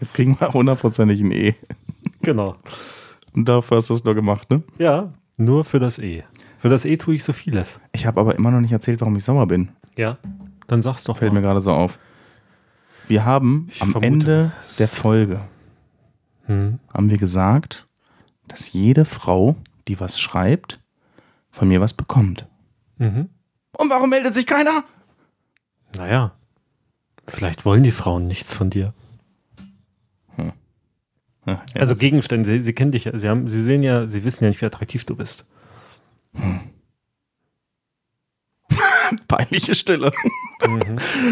Jetzt 0.00 0.14
kriegen 0.14 0.38
wir 0.38 0.52
hundertprozentig 0.52 1.20
ein 1.20 1.32
E. 1.32 1.56
Genau. 2.22 2.54
Und 3.34 3.48
dafür 3.48 3.78
hast 3.78 3.90
du 3.90 3.94
es 3.94 4.04
nur 4.04 4.14
gemacht, 4.14 4.48
ne? 4.50 4.62
Ja, 4.78 5.12
nur 5.36 5.64
für 5.64 5.80
das 5.80 5.98
E. 5.98 6.22
Für 6.58 6.68
das 6.68 6.84
E 6.84 6.96
tue 6.96 7.16
ich 7.16 7.24
so 7.24 7.32
vieles. 7.32 7.80
Ich 7.92 8.06
habe 8.06 8.20
aber 8.20 8.36
immer 8.36 8.52
noch 8.52 8.60
nicht 8.60 8.72
erzählt, 8.72 9.00
warum 9.00 9.16
ich 9.16 9.24
sauer 9.24 9.46
bin. 9.48 9.70
Ja. 9.96 10.18
Dann 10.66 10.82
sag's 10.82 11.04
doch 11.04 11.18
Fällt 11.18 11.32
mir 11.32 11.40
mal. 11.40 11.46
gerade 11.46 11.62
so 11.62 11.72
auf. 11.72 11.98
Wir 13.08 13.24
haben 13.24 13.68
am 13.80 13.90
vermute 13.92 14.06
Ende 14.06 14.52
der 14.78 14.88
Folge 14.88 15.40
haben 16.48 17.10
wir 17.10 17.18
gesagt, 17.18 17.88
dass 18.46 18.72
jede 18.72 19.04
Frau, 19.04 19.56
die 19.88 19.98
was 19.98 20.20
schreibt, 20.20 20.80
von 21.50 21.66
mir 21.66 21.80
was 21.80 21.92
bekommt. 21.92 22.46
Mhm. 22.98 23.28
Und 23.72 23.90
warum 23.90 24.10
meldet 24.10 24.32
sich 24.34 24.46
keiner? 24.46 24.84
Naja. 25.96 26.36
Vielleicht 27.26 27.64
wollen 27.64 27.82
die 27.82 27.90
Frauen 27.90 28.26
nichts 28.26 28.54
von 28.54 28.70
dir. 28.70 28.94
Ja, 31.46 31.62
Also 31.74 31.96
Gegenstände, 31.96 32.48
sie, 32.48 32.62
sie 32.62 32.72
kennen 32.72 32.90
dich 32.92 33.04
ja, 33.04 33.18
sie, 33.18 33.28
haben, 33.28 33.48
sie 33.48 33.62
sehen 33.62 33.82
ja, 33.82 34.06
sie 34.06 34.24
wissen 34.24 34.44
ja 34.44 34.48
nicht, 34.48 34.60
wie 34.60 34.66
attraktiv 34.66 35.04
du 35.04 35.16
bist. 35.16 35.46
peinliche 39.28 39.74
Stille. 39.74 40.12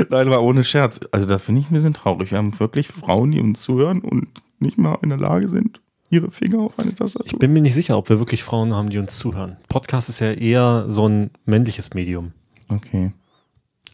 Nein, 0.08 0.26
aber 0.28 0.42
ohne 0.42 0.64
Scherz. 0.64 1.00
Also 1.12 1.26
da 1.26 1.38
finde 1.38 1.60
ich 1.60 1.70
ein 1.70 1.74
bisschen 1.74 1.94
traurig. 1.94 2.30
Wir 2.30 2.38
haben 2.38 2.58
wirklich 2.58 2.88
Frauen, 2.88 3.30
die 3.32 3.40
uns 3.40 3.62
zuhören 3.62 4.00
und 4.00 4.28
nicht 4.58 4.78
mal 4.78 4.98
in 5.02 5.10
der 5.10 5.18
Lage 5.18 5.48
sind, 5.48 5.80
ihre 6.10 6.30
Finger 6.30 6.60
auf 6.60 6.78
eine 6.78 6.94
Tastatur. 6.94 7.26
Ich 7.26 7.38
bin 7.38 7.52
mir 7.52 7.60
nicht 7.60 7.74
sicher, 7.74 7.96
ob 7.96 8.08
wir 8.08 8.18
wirklich 8.18 8.42
Frauen 8.42 8.74
haben, 8.74 8.90
die 8.90 8.98
uns 8.98 9.18
zuhören. 9.18 9.56
Podcast 9.68 10.08
ist 10.08 10.20
ja 10.20 10.32
eher 10.32 10.84
so 10.88 11.08
ein 11.08 11.30
männliches 11.44 11.94
Medium. 11.94 12.32
Okay. 12.68 13.12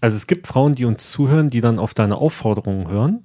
Also 0.01 0.17
es 0.17 0.27
gibt 0.27 0.47
Frauen, 0.47 0.75
die 0.75 0.85
uns 0.85 1.11
zuhören, 1.11 1.49
die 1.49 1.61
dann 1.61 1.79
auf 1.79 1.95
deine 1.95 2.17
Aufforderungen 2.17 2.89
hören, 2.89 3.25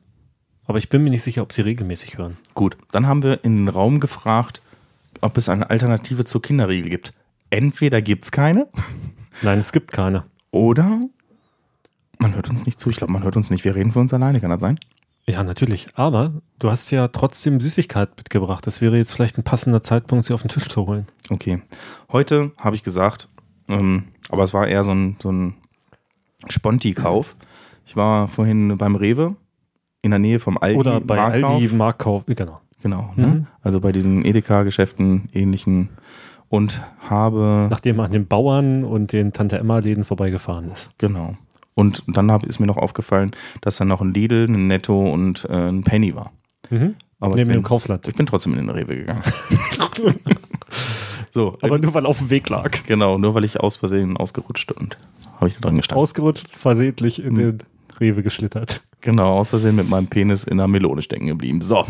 aber 0.66 0.78
ich 0.78 0.90
bin 0.90 1.04
mir 1.04 1.10
nicht 1.10 1.24
sicher, 1.24 1.42
ob 1.42 1.54
sie 1.54 1.62
regelmäßig 1.62 2.18
hören. 2.18 2.38
Gut, 2.54 2.78
dann 2.92 3.08
haben 3.08 3.24
wir 3.24 3.44
in 3.44 3.58
den 3.58 3.68
Raum 3.70 4.00
gefragt, 4.00 4.62
ob 5.22 5.38
es 5.38 5.48
eine 5.48 5.70
Alternative 5.70 6.26
zur 6.26 6.42
Kinderriegel 6.42 6.90
gibt. 6.90 7.14
Entweder 7.50 8.02
gibt 8.02 8.26
es 8.26 8.32
keine 8.32 8.68
Nein, 9.42 9.60
es 9.60 9.72
gibt 9.72 9.92
keine. 9.92 10.24
Oder 10.56 11.02
man 12.18 12.34
hört 12.34 12.50
uns 12.50 12.66
nicht 12.66 12.80
zu. 12.80 12.90
Ich 12.90 12.96
glaube, 12.96 13.12
man 13.12 13.24
hört 13.24 13.36
uns 13.36 13.50
nicht. 13.50 13.66
Wir 13.66 13.76
reden 13.76 13.92
für 13.92 14.00
uns 14.00 14.14
alleine, 14.14 14.40
kann 14.40 14.50
das 14.50 14.62
sein? 14.62 14.80
Ja, 15.28 15.44
natürlich. 15.44 15.88
Aber 15.96 16.32
du 16.60 16.72
hast 16.72 16.92
ja 16.92 17.10
trotzdem 17.10 17.60
Süßigkeit 17.60 18.16
mitgebracht. 18.16 18.66
Das 18.66 18.80
wäre 18.80 18.96
jetzt 18.96 19.12
vielleicht 19.12 19.38
ein 19.38 19.44
passender 19.44 19.84
Zeitpunkt, 19.84 20.24
sie 20.24 20.34
auf 20.34 20.42
den 20.42 20.50
Tisch 20.50 20.70
zu 20.70 20.88
holen. 20.88 21.08
Okay. 21.30 21.62
Heute 22.10 22.52
habe 22.58 22.78
ich 22.78 22.84
gesagt, 22.84 23.28
ähm, 23.68 24.06
aber 24.30 24.44
es 24.44 24.54
war 24.54 24.66
eher 24.68 24.86
so 24.86 24.92
ein, 24.92 25.18
so 25.22 25.30
ein 25.30 25.56
Sponti-Kauf. 26.48 27.36
Ich 27.86 27.98
war 27.98 28.30
vorhin 28.30 28.78
beim 28.78 28.96
Rewe 28.96 29.36
in 30.04 30.12
der 30.12 30.20
Nähe 30.20 30.40
vom 30.40 30.58
Aldi. 30.58 30.80
Oder 30.80 31.02
bei 31.02 31.18
Marktkauf. 31.18 31.52
Aldi, 31.52 31.76
Marktkauf, 31.76 32.26
genau. 32.28 32.62
Genau. 32.82 33.12
Ne? 33.16 33.48
Also 33.62 33.82
bei 33.82 33.92
diesen 33.92 34.24
Edeka-Geschäften 34.24 35.28
ähnlichen 35.34 35.90
und 36.50 36.82
habe 37.10 37.68
Nachdem 37.70 37.98
man 37.98 38.08
an 38.08 38.12
den 38.12 38.28
Bauern 38.28 38.84
und 38.84 39.12
den 39.14 39.34
Tante-Emma-Läden 39.34 40.04
vorbeigefahren 40.04 40.72
ist. 40.72 40.92
genau. 40.98 41.36
Und 41.78 42.04
dann 42.08 42.32
hab, 42.32 42.46
ist 42.46 42.60
mir 42.60 42.68
noch 42.68 42.78
aufgefallen, 42.78 43.32
dass 43.60 43.76
da 43.76 43.84
noch 43.84 44.00
ein 44.00 44.14
Lidl, 44.14 44.46
ein 44.48 44.68
Netto 44.68 45.12
und 45.12 45.44
äh, 45.50 45.68
ein 45.70 45.84
Penny 45.84 46.16
war. 46.16 46.32
Aber 47.20 47.32
ich 47.32 47.36
Neben 47.36 47.50
bin, 47.50 47.58
dem 47.60 47.64
Kaufland. 47.64 48.08
ich 48.08 48.16
bin 48.16 48.26
trotzdem 48.26 48.54
in 48.54 48.60
den 48.60 48.70
Rewe 48.70 48.96
gegangen. 48.96 49.22
so, 51.34 51.58
Aber 51.62 51.78
nur 51.78 51.94
weil 51.94 52.06
auf 52.06 52.20
dem 52.20 52.30
Weg 52.30 52.50
lag. 52.50 52.72
genau, 52.86 53.18
nur 53.18 53.36
weil 53.36 53.44
ich 53.44 53.60
aus 53.60 53.76
Versehen 53.76 54.16
ausgerutscht 54.18 54.72
und 54.72 54.98
habe 55.36 55.48
ich 55.48 55.56
da 55.56 55.62
dran 55.62 55.76
gestanden. 55.76 56.02
Ausgerutscht, 56.02 56.50
versehentlich 56.50 57.22
in 57.22 57.36
den 57.36 57.58
Rewe 58.00 58.24
geschlittert. 58.24 58.82
genau, 59.02 59.38
aus 59.38 59.50
Versehen 59.50 59.76
mit 59.76 59.90
meinem 59.90 60.08
Penis 60.08 60.44
in 60.46 60.58
der 60.58 60.68
Melone 60.68 61.02
stecken 61.02 61.26
geblieben. 61.28 61.62
So, 61.62 61.86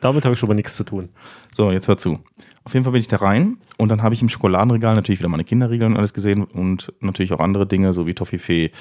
Damit 0.00 0.24
habe 0.24 0.34
ich 0.34 0.38
schon 0.38 0.48
mal 0.48 0.54
nichts 0.54 0.76
zu 0.76 0.84
tun. 0.84 1.08
So, 1.56 1.70
jetzt 1.70 1.88
hör 1.88 1.96
zu. 1.96 2.20
Auf 2.64 2.74
jeden 2.74 2.84
Fall 2.84 2.92
bin 2.92 3.00
ich 3.00 3.08
da 3.08 3.16
rein 3.16 3.56
und 3.78 3.88
dann 3.88 4.02
habe 4.02 4.14
ich 4.14 4.20
im 4.20 4.28
Schokoladenregal 4.28 4.94
natürlich 4.94 5.20
wieder 5.20 5.30
meine 5.30 5.44
Kinderriegel 5.44 5.88
und 5.88 5.96
alles 5.96 6.12
gesehen 6.12 6.44
und 6.44 6.92
natürlich 7.00 7.32
auch 7.32 7.40
andere 7.40 7.66
Dinge, 7.66 7.94
so 7.94 8.06
wie 8.06 8.14
Toffifee, 8.14 8.72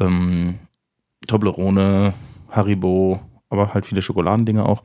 ähm, 0.00 0.58
Toblerone, 1.28 2.14
Haribo, 2.50 3.20
aber 3.50 3.72
halt 3.72 3.86
viele 3.86 4.02
Schokoladendinge 4.02 4.66
auch. 4.66 4.82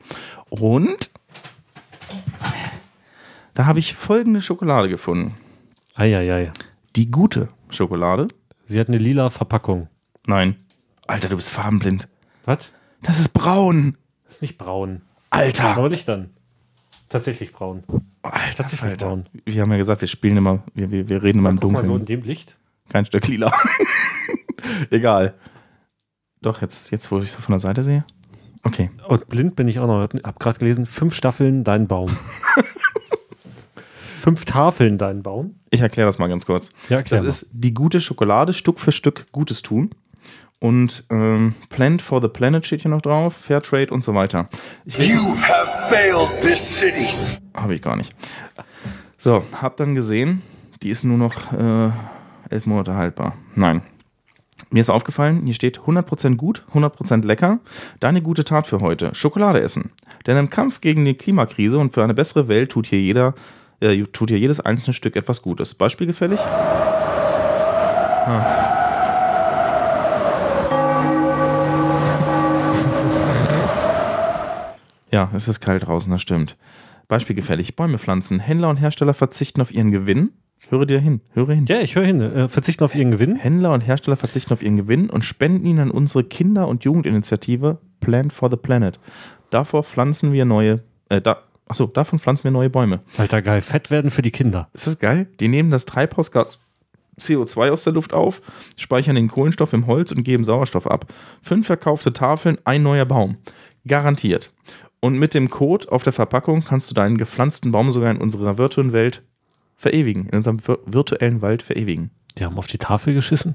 Und 0.48 1.10
da 3.54 3.66
habe 3.66 3.80
ich 3.80 3.94
folgende 3.94 4.40
Schokolade 4.40 4.88
gefunden. 4.88 5.34
Eieiei. 5.96 6.52
Die 6.94 7.10
gute 7.10 7.48
Schokolade. 7.68 8.28
Sie 8.64 8.78
hat 8.78 8.88
eine 8.88 8.98
lila 8.98 9.30
Verpackung. 9.30 9.88
Nein. 10.26 10.56
Alter, 11.08 11.28
du 11.28 11.36
bist 11.36 11.50
farbenblind. 11.50 12.08
Was? 12.44 12.70
Das 13.02 13.18
ist 13.18 13.30
braun. 13.30 13.96
Das 14.24 14.36
ist 14.36 14.42
nicht 14.42 14.56
braun. 14.56 15.02
Alter. 15.30 15.76
Aber 15.76 15.88
nicht 15.88 16.08
dann. 16.08 16.30
Tatsächlich 17.14 17.52
braun. 17.52 17.84
Alter, 18.22 18.56
Tatsächlich 18.56 18.90
Alter. 18.90 19.06
braun. 19.06 19.26
Wir 19.44 19.62
haben 19.62 19.70
ja 19.70 19.76
gesagt, 19.76 20.00
wir 20.00 20.08
spielen 20.08 20.36
immer, 20.36 20.64
wir, 20.74 20.90
wir, 20.90 21.08
wir 21.08 21.22
reden 21.22 21.38
immer 21.38 21.50
im 21.50 21.60
Guck 21.60 21.70
mal 21.70 21.80
Dunkeln. 21.82 21.92
so 21.92 21.96
in 22.00 22.06
dem 22.06 22.22
Licht. 22.26 22.58
Kein 22.88 23.04
Stück 23.04 23.28
lila. 23.28 23.52
Egal. 24.90 25.34
Doch, 26.42 26.60
jetzt, 26.60 26.90
jetzt, 26.90 27.12
wo 27.12 27.20
ich 27.20 27.30
so 27.30 27.40
von 27.40 27.52
der 27.52 27.60
Seite 27.60 27.84
sehe. 27.84 28.04
Okay. 28.64 28.90
Und 29.06 29.28
blind 29.28 29.54
bin 29.54 29.68
ich 29.68 29.78
auch 29.78 29.86
noch. 29.86 30.08
Hab 30.24 30.40
gerade 30.40 30.58
gelesen, 30.58 30.86
fünf 30.86 31.14
Staffeln 31.14 31.62
dein 31.62 31.86
Baum. 31.86 32.10
fünf 33.76 34.44
Tafeln 34.44 34.98
dein 34.98 35.22
Baum. 35.22 35.54
Ich 35.70 35.82
erkläre 35.82 36.08
das 36.08 36.18
mal 36.18 36.26
ganz 36.26 36.46
kurz. 36.46 36.70
Ja, 36.88 37.00
das 37.00 37.22
mal. 37.22 37.28
ist 37.28 37.50
die 37.52 37.74
gute 37.74 38.00
Schokolade, 38.00 38.52
Stück 38.52 38.80
für 38.80 38.90
Stück 38.90 39.26
Gutes 39.30 39.62
tun. 39.62 39.90
Und 40.64 41.04
ähm, 41.10 41.54
Plant 41.68 42.00
for 42.00 42.22
the 42.22 42.28
Planet 42.28 42.64
steht 42.66 42.80
hier 42.80 42.90
noch 42.90 43.02
drauf, 43.02 43.36
Fairtrade 43.36 43.92
und 43.92 44.02
so 44.02 44.14
weiter. 44.14 44.46
Ich 44.86 44.96
You 44.96 45.36
have 45.36 45.90
failed 45.90 46.40
this 46.40 46.80
city. 46.80 47.08
Habe 47.52 47.74
ich 47.74 47.82
gar 47.82 47.96
nicht. 47.96 48.16
So, 49.18 49.44
hab 49.60 49.76
dann 49.76 49.94
gesehen, 49.94 50.40
die 50.82 50.88
ist 50.88 51.04
nur 51.04 51.18
noch 51.18 51.52
äh, 51.52 51.90
elf 52.48 52.64
Monate 52.64 52.94
haltbar. 52.94 53.34
Nein. 53.54 53.82
Mir 54.70 54.80
ist 54.80 54.88
aufgefallen, 54.88 55.42
hier 55.44 55.52
steht 55.52 55.80
100% 55.80 56.36
gut, 56.36 56.64
100% 56.72 57.26
lecker. 57.26 57.58
Deine 58.00 58.22
gute 58.22 58.44
Tat 58.44 58.66
für 58.66 58.80
heute, 58.80 59.14
Schokolade 59.14 59.60
essen. 59.60 59.90
Denn 60.26 60.38
im 60.38 60.48
Kampf 60.48 60.80
gegen 60.80 61.04
die 61.04 61.12
Klimakrise 61.12 61.76
und 61.76 61.92
für 61.92 62.02
eine 62.02 62.14
bessere 62.14 62.48
Welt 62.48 62.72
tut 62.72 62.86
hier 62.86 63.02
jeder, 63.02 63.34
äh, 63.80 64.02
tut 64.04 64.30
hier 64.30 64.38
jedes 64.38 64.60
einzelne 64.60 64.94
Stück 64.94 65.14
etwas 65.14 65.42
Gutes. 65.42 65.74
Beispielgefällig? 65.74 66.40
Ah. 68.26 68.73
Ja, 75.14 75.30
es 75.32 75.46
ist 75.46 75.60
kalt 75.60 75.86
draußen, 75.86 76.10
das 76.10 76.20
stimmt. 76.20 76.56
Beispielgefällig, 77.06 77.76
Bäume 77.76 77.98
pflanzen. 77.98 78.40
Händler 78.40 78.68
und 78.68 78.78
Hersteller 78.78 79.14
verzichten 79.14 79.60
auf 79.60 79.72
ihren 79.72 79.92
Gewinn. 79.92 80.30
Höre 80.70 80.86
dir 80.86 80.98
hin, 80.98 81.20
höre 81.34 81.54
hin. 81.54 81.66
Ja, 81.68 81.78
ich 81.78 81.94
höre 81.94 82.04
hin. 82.04 82.20
Äh, 82.20 82.48
verzichten 82.48 82.82
auf 82.82 82.96
ihren 82.96 83.12
Gewinn. 83.12 83.36
Händler 83.36 83.72
und 83.72 83.82
Hersteller 83.82 84.16
verzichten 84.16 84.52
auf 84.52 84.60
ihren 84.60 84.74
Gewinn 84.74 85.08
und 85.08 85.24
spenden 85.24 85.66
ihn 85.66 85.78
an 85.78 85.92
unsere 85.92 86.24
Kinder- 86.24 86.66
und 86.66 86.82
Jugendinitiative 86.84 87.78
Plant 88.00 88.32
for 88.32 88.50
the 88.50 88.56
Planet. 88.56 88.98
Davor 89.50 89.84
pflanzen 89.84 90.32
wir 90.32 90.44
neue, 90.46 90.82
äh, 91.10 91.20
da, 91.20 91.44
achso, 91.68 91.86
davon 91.86 92.18
pflanzen 92.18 92.42
wir 92.42 92.50
neue 92.50 92.70
Bäume. 92.70 92.98
Alter, 93.16 93.40
geil. 93.40 93.60
Fett 93.60 93.92
werden 93.92 94.10
für 94.10 94.22
die 94.22 94.32
Kinder. 94.32 94.68
Ist 94.72 94.88
das 94.88 94.98
geil? 94.98 95.28
Die 95.38 95.46
nehmen 95.46 95.70
das 95.70 95.84
Treibhausgas 95.84 96.58
CO2 97.20 97.70
aus 97.70 97.84
der 97.84 97.92
Luft 97.92 98.12
auf, 98.12 98.42
speichern 98.76 99.14
den 99.14 99.28
Kohlenstoff 99.28 99.72
im 99.74 99.86
Holz 99.86 100.10
und 100.10 100.24
geben 100.24 100.42
Sauerstoff 100.42 100.88
ab. 100.88 101.06
Fünf 101.40 101.66
verkaufte 101.66 102.12
Tafeln, 102.12 102.58
ein 102.64 102.82
neuer 102.82 103.04
Baum. 103.04 103.36
Garantiert. 103.86 104.50
Und 105.04 105.18
mit 105.18 105.34
dem 105.34 105.50
Code 105.50 105.92
auf 105.92 106.02
der 106.02 106.14
Verpackung 106.14 106.64
kannst 106.64 106.90
du 106.90 106.94
deinen 106.94 107.18
gepflanzten 107.18 107.72
Baum 107.72 107.90
sogar 107.90 108.10
in 108.10 108.16
unserer 108.16 108.56
virtuellen 108.56 108.94
Welt 108.94 109.22
verewigen, 109.76 110.30
in 110.30 110.38
unserem 110.38 110.58
vir 110.58 110.78
virtuellen 110.86 111.42
Wald 111.42 111.62
verewigen. 111.62 112.10
Die 112.38 112.44
haben 112.46 112.56
auf 112.56 112.68
die 112.68 112.78
Tafel 112.78 113.12
geschissen. 113.12 113.54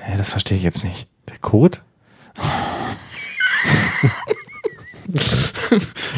Hä, 0.00 0.16
das 0.18 0.28
verstehe 0.28 0.58
ich 0.58 0.64
jetzt 0.64 0.82
nicht. 0.82 1.06
Der 1.28 1.38
Code? 1.38 1.78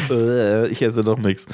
Äh, 0.09 0.67
ich 0.67 0.81
esse 0.81 1.03
doch 1.03 1.19
nichts. 1.19 1.47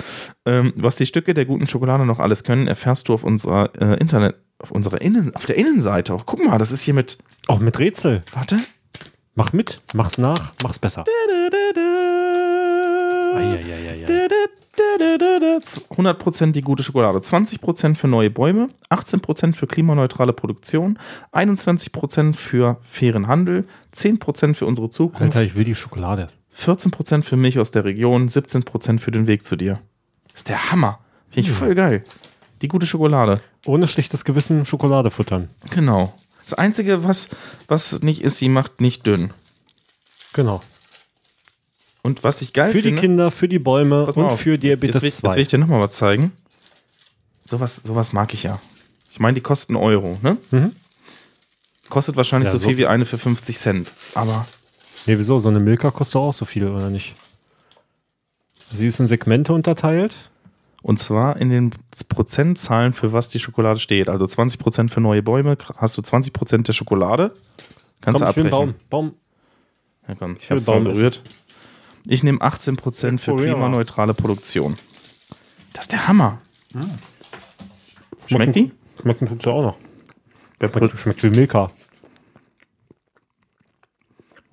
Ähm, 0.46 0.74
was 0.76 0.96
die 0.96 1.06
Stücke 1.06 1.34
der 1.34 1.46
guten 1.46 1.68
Schokolade 1.68 2.06
noch 2.06 2.20
alles 2.20 2.44
können, 2.44 2.68
erfährst 2.68 3.10
du 3.10 3.14
auf 3.14 3.24
unserer 3.24 3.72
äh, 3.80 4.00
Internet, 4.00 4.36
auf 4.60 4.72
unserer 4.72 5.02
Innen, 5.02 5.36
auf 5.36 5.46
der 5.46 5.58
Innenseite. 5.58 6.14
Oh, 6.14 6.22
guck 6.26 6.46
mal, 6.46 6.58
das 6.58 6.72
ist 6.72 6.82
hier 6.82 6.94
mit. 6.94 7.18
Auch 7.48 7.60
mit 7.60 7.78
Rätsel. 7.78 8.24
Warte. 8.34 8.58
Mach 9.36 9.54
mit, 9.54 9.82
mach's 9.94 10.18
nach, 10.18 10.54
mach's 10.64 10.80
besser. 10.80 11.04
Eieieiei. 11.04 11.91
100% 15.90 16.52
die 16.52 16.62
gute 16.62 16.84
Schokolade, 16.84 17.20
20% 17.20 17.96
für 17.96 18.08
neue 18.08 18.30
Bäume, 18.30 18.70
18% 18.90 19.56
für 19.56 19.68
klimaneutrale 19.68 20.34
Produktion, 20.34 20.98
21% 21.34 22.34
für 22.34 22.78
fairen 22.82 23.28
Handel, 23.28 23.66
10% 23.96 24.54
für 24.54 24.66
unsere 24.66 24.90
Zukunft, 24.90 25.22
Alter, 25.22 25.44
ich 25.44 25.56
will 25.56 25.64
die 25.64 25.76
Schokolade. 25.76 26.28
14% 26.58 27.24
für 27.24 27.38
Milch 27.38 27.60
aus 27.60 27.72
der 27.72 27.86
Region, 27.86 28.28
17% 28.28 29.00
für 29.00 29.12
den 29.12 29.28
Weg 29.28 29.46
zu 29.46 29.56
dir. 29.56 29.80
Das 30.32 30.42
ist 30.42 30.50
der 30.50 30.72
Hammer. 30.72 31.00
Finde 31.30 31.50
ich 31.50 31.56
voll 31.56 31.76
geil. 31.76 32.04
Die 32.62 32.68
gute 32.68 32.86
Schokolade. 32.86 33.42
Ohne 33.66 33.88
schlechtes 33.88 34.26
Gewissen 34.26 34.66
Schokolade 34.66 35.12
futtern. 35.12 35.48
Genau. 35.70 36.14
Das 36.44 36.54
Einzige, 36.54 37.04
was, 37.04 37.30
was 37.68 38.02
nicht 38.02 38.22
ist, 38.22 38.38
sie 38.38 38.50
macht 38.50 38.82
nicht 38.82 39.08
dünn. 39.08 39.32
Genau. 40.34 40.62
Und 42.04 42.24
was 42.24 42.42
ich 42.42 42.54
geil 42.54 42.72
Für 42.72 42.82
die 42.82 42.90
finde, 42.90 43.02
Kinder, 43.02 43.32
für 43.32 43.48
die 43.48 43.60
Bäume 43.60 44.06
und 44.08 44.26
auf. 44.26 44.40
für 44.42 44.58
Diabetes 44.58 45.04
jetzt, 45.04 45.04
jetzt, 45.04 45.24
will 45.24 45.30
ich- 45.32 45.36
jetzt 45.36 45.36
will 45.36 45.42
ich 45.44 45.48
2. 45.50 45.58
dir 45.58 45.62
nochmal 45.62 45.82
was 45.82 45.92
zeigen. 45.96 46.32
Sowas, 47.46 47.82
sowas 47.84 48.12
mag 48.14 48.34
ich 48.34 48.44
ja. 48.44 48.60
Ich 49.12 49.20
meine, 49.20 49.36
die 49.36 49.42
kosten 49.42 49.76
Euro, 49.76 50.18
ne? 50.22 50.38
Kostet 51.90 52.16
wahrscheinlich 52.16 52.48
Mhm. 52.50 52.54
Ja, 52.54 52.60
so 52.60 52.64
so 52.64 52.68
viel 52.70 52.78
wie 52.78 52.88
eine 52.88 53.06
für 53.06 53.18
50 53.18 53.58
Cent. 53.58 53.92
Aber 54.16 54.46
Nee, 55.08 55.18
wieso? 55.18 55.40
So 55.40 55.50
eine 55.50 55.60
Milka 55.60 55.90
kostet 55.92 56.16
auch 56.18 56.34
so 56.34 56.46
viel, 56.46 56.68
oder 56.68 56.90
nicht? 56.90 57.16
Sie 58.72 58.88
ist 58.88 59.00
in 59.00 59.08
Segmente 59.08 59.54
unterteilt. 59.54 60.16
und 60.84 60.98
zwar 61.00 61.38
in 61.38 61.50
den 61.52 61.72
Prozentzahlen, 62.10 62.94
für 62.94 63.14
was 63.14 63.28
die 63.30 63.40
Schokolade 63.40 63.80
steht. 63.80 64.10
Also 64.10 64.26
20% 64.26 64.90
für 64.92 65.00
neue 65.02 65.22
Bäume, 65.22 65.56
hast 65.78 65.96
du 65.98 66.02
20% 66.02 66.68
der 66.68 66.74
Schokolade. 66.74 67.36
Kannst 68.02 68.20
Komm, 68.22 68.30
ich 68.30 68.36
du 68.36 68.44
will 68.44 68.46
einen 68.48 68.54
abbrechen. 68.70 68.76
Baum. 68.90 69.10
Baum. 69.10 69.14
Ja, 70.08 70.16
komm, 70.16 70.38
ich 70.38 70.50
will 70.50 70.58
hab's 70.58 70.66
Baum 70.66 70.84
berührt. 70.86 71.22
Ich 72.06 72.24
nehme 72.24 72.40
18% 72.40 73.20
für 73.20 73.36
klimaneutrale 73.36 74.14
Produktion. 74.14 74.76
Das 75.74 75.86
ist 75.86 75.92
der 75.92 76.08
Hammer. 76.08 76.40
Schmeckt 78.28 78.56
die? 78.56 78.72
Schmecken 79.02 79.28
tut's 79.28 79.46
ja 79.46 79.52
auch 79.52 79.64
noch. 79.64 79.78
Schmeckt, 80.60 81.00
schmeckt 81.00 81.24
wie 81.24 81.30
Milka. 81.30 81.72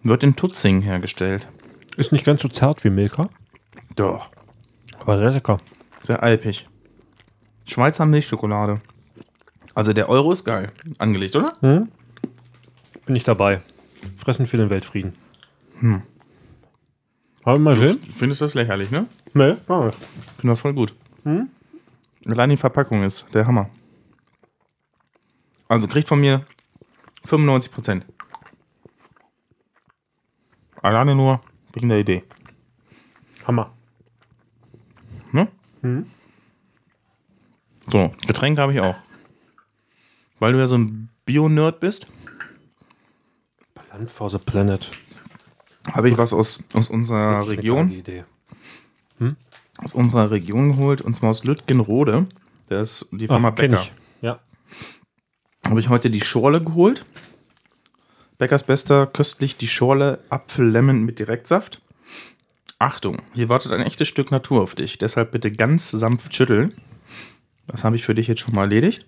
Wird 0.03 0.23
in 0.23 0.37
Tutzing 0.37 0.81
hergestellt. 0.81 1.49
Ist 1.97 2.13
nicht 2.13 2.25
ganz 2.25 2.43
so 2.43 2.49
zart 2.49 2.85
wie 2.85 2.91
Milka, 2.91 3.29
Doch. 3.97 4.31
aber 5.01 5.19
sehr 5.19 5.31
lecker. 5.33 5.61
Sehr 6.03 6.23
alpig. 6.23 6.65
Schweizer 7.67 8.07
Milchschokolade. 8.07 8.81
Also 9.75 9.93
der 9.93 10.09
Euro 10.09 10.33
ist 10.33 10.45
geil 10.45 10.73
angelegt, 10.99 11.37
oder? 11.37 11.55
Bin 11.61 13.17
ich 13.17 13.25
dabei. 13.25 13.61
Fressen 14.17 14.47
für 14.47 14.57
den 14.57 14.71
Weltfrieden. 14.71 15.13
Hm. 15.81 16.03
Haben 17.45 17.65
wir 17.65 17.71
mal 17.71 17.77
sehen? 17.77 18.01
Findest 18.03 18.41
du 18.41 18.45
das 18.45 18.55
lächerlich, 18.55 18.91
ne? 18.91 19.09
Nee, 19.33 19.53
nicht. 19.53 19.61
Ich 19.61 19.67
finde 19.67 20.53
das 20.53 20.61
voll 20.61 20.75
gut. 20.75 20.95
Allein 22.27 22.51
die 22.51 22.57
Verpackung 22.57 23.03
ist 23.03 23.35
der 23.35 23.47
Hammer. 23.47 23.71
Also 25.69 25.89
kriegt 25.89 26.09
von 26.09 26.21
mir 26.21 26.45
95 27.25 27.73
Prozent. 27.73 28.07
Alleine 30.83 31.15
nur 31.15 31.41
wegen 31.73 31.89
der 31.89 31.99
Idee. 31.99 32.25
Hammer. 33.47 33.73
Ne? 35.33 35.49
So, 37.87 38.13
Getränke 38.27 38.61
habe 38.61 38.73
ich 38.73 38.81
auch. 38.81 38.97
Weil 40.39 40.53
du 40.53 40.59
ja 40.59 40.67
so 40.67 40.77
ein 40.77 41.09
Bio-Nerd 41.25 41.81
bist, 41.81 42.07
Land 43.91 44.11
for 44.11 44.29
the 44.31 44.39
Planet. 44.39 44.91
Habe 45.93 46.09
ich 46.09 46.19
was 46.19 46.33
aus, 46.33 46.65
aus 46.75 46.89
unserer 46.89 47.39
Eine 47.39 47.49
Region. 47.49 47.91
Idee. 47.91 48.25
aus 49.79 49.95
unserer 49.95 50.31
Region 50.31 50.73
geholt, 50.73 51.01
und 51.01 51.15
zwar 51.15 51.31
aus 51.31 51.45
Lütgenrode. 51.45 52.27
Das 52.69 53.03
ist 53.03 53.09
die 53.13 53.29
Firma 53.29 53.49
Ach, 53.49 53.55
Becker. 53.55 53.87
Ja. 54.21 54.41
Habe 55.65 55.81
ich 55.81 55.89
heute 55.89 56.11
die 56.11 56.21
Schorle 56.21 56.63
geholt. 56.63 57.05
Beckers 58.39 58.65
Bester, 58.65 59.07
köstlich 59.07 59.57
die 59.57 59.69
Schorle 59.69 60.21
Apfel-Lemon 60.31 61.05
mit 61.05 61.19
Direktsaft. 61.19 61.81
Achtung, 62.79 63.23
hier 63.35 63.49
wartet 63.49 63.73
ein 63.73 63.81
echtes 63.81 64.07
Stück 64.07 64.31
Natur 64.31 64.63
auf 64.63 64.77
dich. 64.77 64.99
Deshalb 64.99 65.33
bitte 65.33 65.51
ganz 65.51 65.91
sanft 65.91 66.35
schütteln. 66.37 66.75
Das 67.67 67.83
habe 67.85 67.97
ich 67.97 68.05
für 68.05 68.15
dich 68.15 68.29
jetzt 68.29 68.41
schon 68.41 68.55
mal 68.55 68.63
erledigt. 68.63 69.05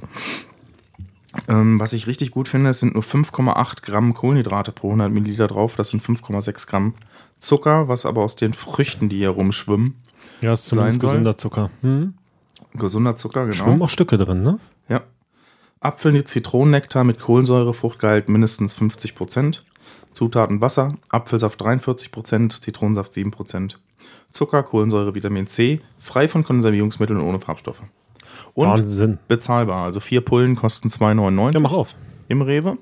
Ähm, 1.49 1.79
was 1.79 1.93
ich 1.93 2.07
richtig 2.07 2.33
gut 2.33 2.49
finde, 2.49 2.71
es 2.71 2.81
sind 2.81 2.95
nur 2.95 3.03
5,8 3.03 3.83
Gramm 3.83 4.15
Kohlenhydrate 4.15 4.73
pro 4.73 4.89
100 4.89 5.13
Milliliter 5.13 5.47
drauf. 5.47 5.77
Das 5.77 5.91
sind 5.91 6.03
5,6 6.03 6.69
Gramm 6.69 6.95
Zucker, 7.39 7.89
was 7.89 8.05
aber 8.05 8.23
aus 8.23 8.37
den 8.37 8.53
Früchten, 8.53 9.09
die 9.09 9.19
hier 9.19 9.31
rumschwimmen. 9.31 9.95
Ja, 10.43 10.53
ist 10.53 10.67
zumindest 10.67 11.01
gesunder 11.01 11.37
Zucker. 11.37 11.71
Hm? 11.83 12.15
Gesunder 12.75 13.17
Zucker, 13.17 13.43
genau. 13.43 13.55
Schwimmen 13.55 13.83
auch 13.83 13.89
Stücke 13.89 14.19
drin, 14.19 14.43
ne? 14.43 14.59
Ja. 14.89 15.03
Apfel, 15.81 16.23
Zitronennektar 16.25 17.05
mit 17.05 17.19
Kohlensäure, 17.19 17.73
Fruchtgehalt 17.73 18.29
mindestens 18.29 18.75
50 18.75 19.15
Prozent. 19.15 19.65
Zutaten 20.11 20.61
Wasser, 20.61 20.97
Apfelsaft 21.09 21.61
43 21.61 22.11
Prozent, 22.11 22.53
Zitronensaft 22.53 23.13
7 23.13 23.31
Prozent. 23.31 23.81
Zucker, 24.31 24.63
Kohlensäure, 24.63 25.15
Vitamin 25.15 25.47
C, 25.47 25.81
frei 25.99 26.29
von 26.29 26.45
Konservierungsmitteln 26.45 27.21
und 27.21 27.27
ohne 27.27 27.39
Farbstoffe. 27.39 27.83
Und 28.55 28.69
Wahnsinn. 28.69 29.19
bezahlbar. 29.29 29.85
Also 29.85 30.01
vier 30.01 30.21
Pullen 30.23 30.57
kosten 30.57 30.89
2,99 30.89 31.55
Ja, 31.55 31.61
mach 31.61 31.73
auf. 31.73 31.95
im 32.29 32.43
Rewe. 32.43 32.77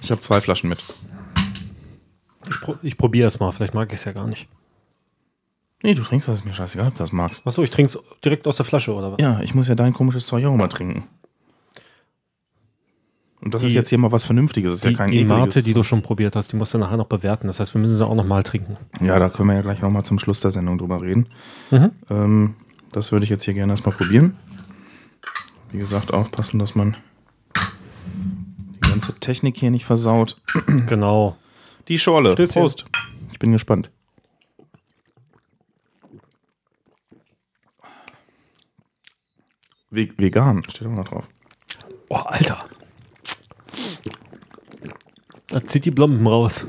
Ich 0.00 0.10
habe 0.10 0.20
zwei 0.20 0.40
Flaschen 0.40 0.68
mit. 0.68 0.82
Ich, 2.48 2.60
pro 2.60 2.76
ich 2.82 2.96
probiere 2.96 3.26
es 3.26 3.40
mal. 3.40 3.50
Vielleicht 3.52 3.74
mag 3.74 3.88
ich 3.88 3.94
es 3.98 4.04
ja 4.04 4.12
gar 4.12 4.26
nicht. 4.26 4.48
Nee, 5.82 5.94
du 5.94 6.02
trinkst 6.02 6.28
das, 6.28 6.38
ist 6.38 6.44
mir 6.44 6.54
scheißegal, 6.54 6.88
ob 6.88 6.94
du 6.94 6.98
das 6.98 7.12
magst. 7.12 7.46
Achso, 7.46 7.62
ich 7.62 7.70
trinke 7.70 7.86
es 7.88 8.02
direkt 8.24 8.46
aus 8.48 8.56
der 8.56 8.64
Flasche 8.66 8.92
oder 8.94 9.12
was? 9.12 9.20
Ja, 9.20 9.40
ich 9.40 9.54
muss 9.54 9.68
ja 9.68 9.74
dein 9.76 9.92
komisches 9.92 10.26
Zeug 10.26 10.44
auch 10.44 10.56
mal 10.56 10.68
trinken. 10.68 11.04
Und 13.40 13.54
das 13.54 13.62
Die- 13.62 13.68
ist 13.68 13.74
jetzt 13.74 13.88
hier 13.88 13.98
mal 13.98 14.10
was 14.10 14.24
Vernünftiges. 14.24 14.70
Das 14.72 14.78
ist 14.78 14.84
Die, 14.84 14.90
ja 14.90 14.96
kein 14.96 15.10
die 15.10 15.24
Mate, 15.24 15.62
die 15.62 15.72
du 15.74 15.84
schon 15.84 16.02
probiert 16.02 16.34
hast, 16.34 16.50
die 16.52 16.56
musst 16.56 16.74
du 16.74 16.78
nachher 16.78 16.96
noch 16.96 17.06
bewerten. 17.06 17.46
Das 17.46 17.60
heißt, 17.60 17.72
wir 17.74 17.80
müssen 17.80 17.94
sie 17.96 18.04
auch 18.04 18.14
nochmal 18.16 18.42
trinken. 18.42 18.76
Ja, 19.00 19.18
da 19.20 19.28
können 19.28 19.48
wir 19.48 19.54
ja 19.54 19.62
gleich 19.62 19.80
nochmal 19.80 20.02
zum 20.02 20.18
Schluss 20.18 20.40
der 20.40 20.50
Sendung 20.50 20.78
drüber 20.78 21.00
reden. 21.00 21.28
Mhm. 21.70 21.90
Ähm, 22.10 22.54
das 22.92 23.12
würde 23.12 23.24
ich 23.24 23.30
jetzt 23.30 23.44
hier 23.44 23.54
gerne 23.54 23.72
erstmal 23.72 23.96
probieren. 23.96 24.36
Wie 25.70 25.78
gesagt, 25.78 26.12
aufpassen, 26.14 26.58
dass 26.58 26.74
man 26.74 26.96
die 27.54 28.90
ganze 28.90 29.14
Technik 29.14 29.56
hier 29.56 29.70
nicht 29.70 29.84
versaut. 29.84 30.40
Genau. 30.86 31.36
Die 31.88 31.98
Schorle. 31.98 32.32
Stößchen. 32.32 32.62
Prost. 32.62 32.84
Ich 33.32 33.38
bin 33.38 33.52
gespannt. 33.52 33.90
Ve 39.90 40.12
vegan 40.16 40.62
steht 40.64 40.86
auch 40.86 40.92
noch 40.92 41.08
drauf. 41.08 41.28
Oh, 42.10 42.16
Alter. 42.16 42.64
Da 45.46 45.64
zieht 45.64 45.86
die 45.86 45.90
Blomben 45.90 46.26
raus. 46.26 46.66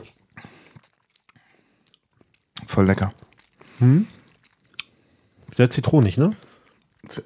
Voll 2.65 2.85
lecker. 2.85 3.09
Sehr 5.51 5.69
zitronig, 5.69 6.17
ne? 6.17 6.35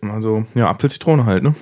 Also, 0.02 0.46
ja, 0.56 0.70
Apfelzitrone 0.70 1.26
halt, 1.26 1.44
ne? 1.44 1.56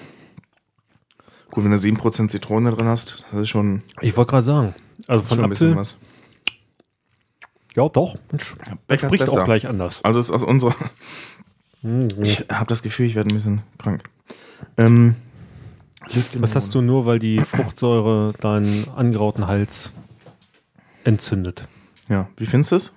Gut, 1.49 1.63
wenn 1.63 1.71
du 1.71 1.77
7% 1.77 2.29
Zitrone 2.29 2.71
drin 2.71 2.87
hast, 2.87 3.25
das 3.31 3.41
ist 3.41 3.49
schon, 3.49 3.79
Ich 4.01 4.15
wollte 4.15 4.31
gerade 4.31 4.43
sagen. 4.43 4.75
Also 5.07 5.23
von 5.23 5.37
schon 5.37 5.45
ein 5.45 5.49
bisschen 5.49 5.67
Apfel. 5.69 5.79
was. 5.81 5.99
Ja, 7.75 7.87
doch. 7.89 8.15
Mensch, 8.31 8.55
Bäcker 8.87 9.07
ist 9.07 9.09
spricht 9.11 9.23
bester. 9.23 9.41
auch 9.41 9.45
gleich 9.45 9.67
anders. 9.67 9.99
Also 10.03 10.19
ist 10.19 10.31
aus 10.31 10.43
unserer. 10.43 10.75
Ich 12.21 12.45
habe 12.51 12.67
das 12.67 12.83
Gefühl, 12.83 13.07
ich 13.07 13.15
werde 13.15 13.29
ein 13.31 13.33
bisschen 13.35 13.63
krank. 13.79 14.03
Ähm, 14.77 15.15
Was 16.35 16.55
hast 16.55 16.75
du 16.75 16.81
nur, 16.81 17.05
weil 17.05 17.17
die 17.19 17.39
Fruchtsäure 17.39 18.33
deinen 18.39 18.87
angrauten 18.89 19.47
Hals 19.47 19.91
entzündet? 21.03 21.67
Ja, 22.07 22.29
wie 22.37 22.45
findest 22.45 22.71
du 22.71 22.75
es? 22.75 22.93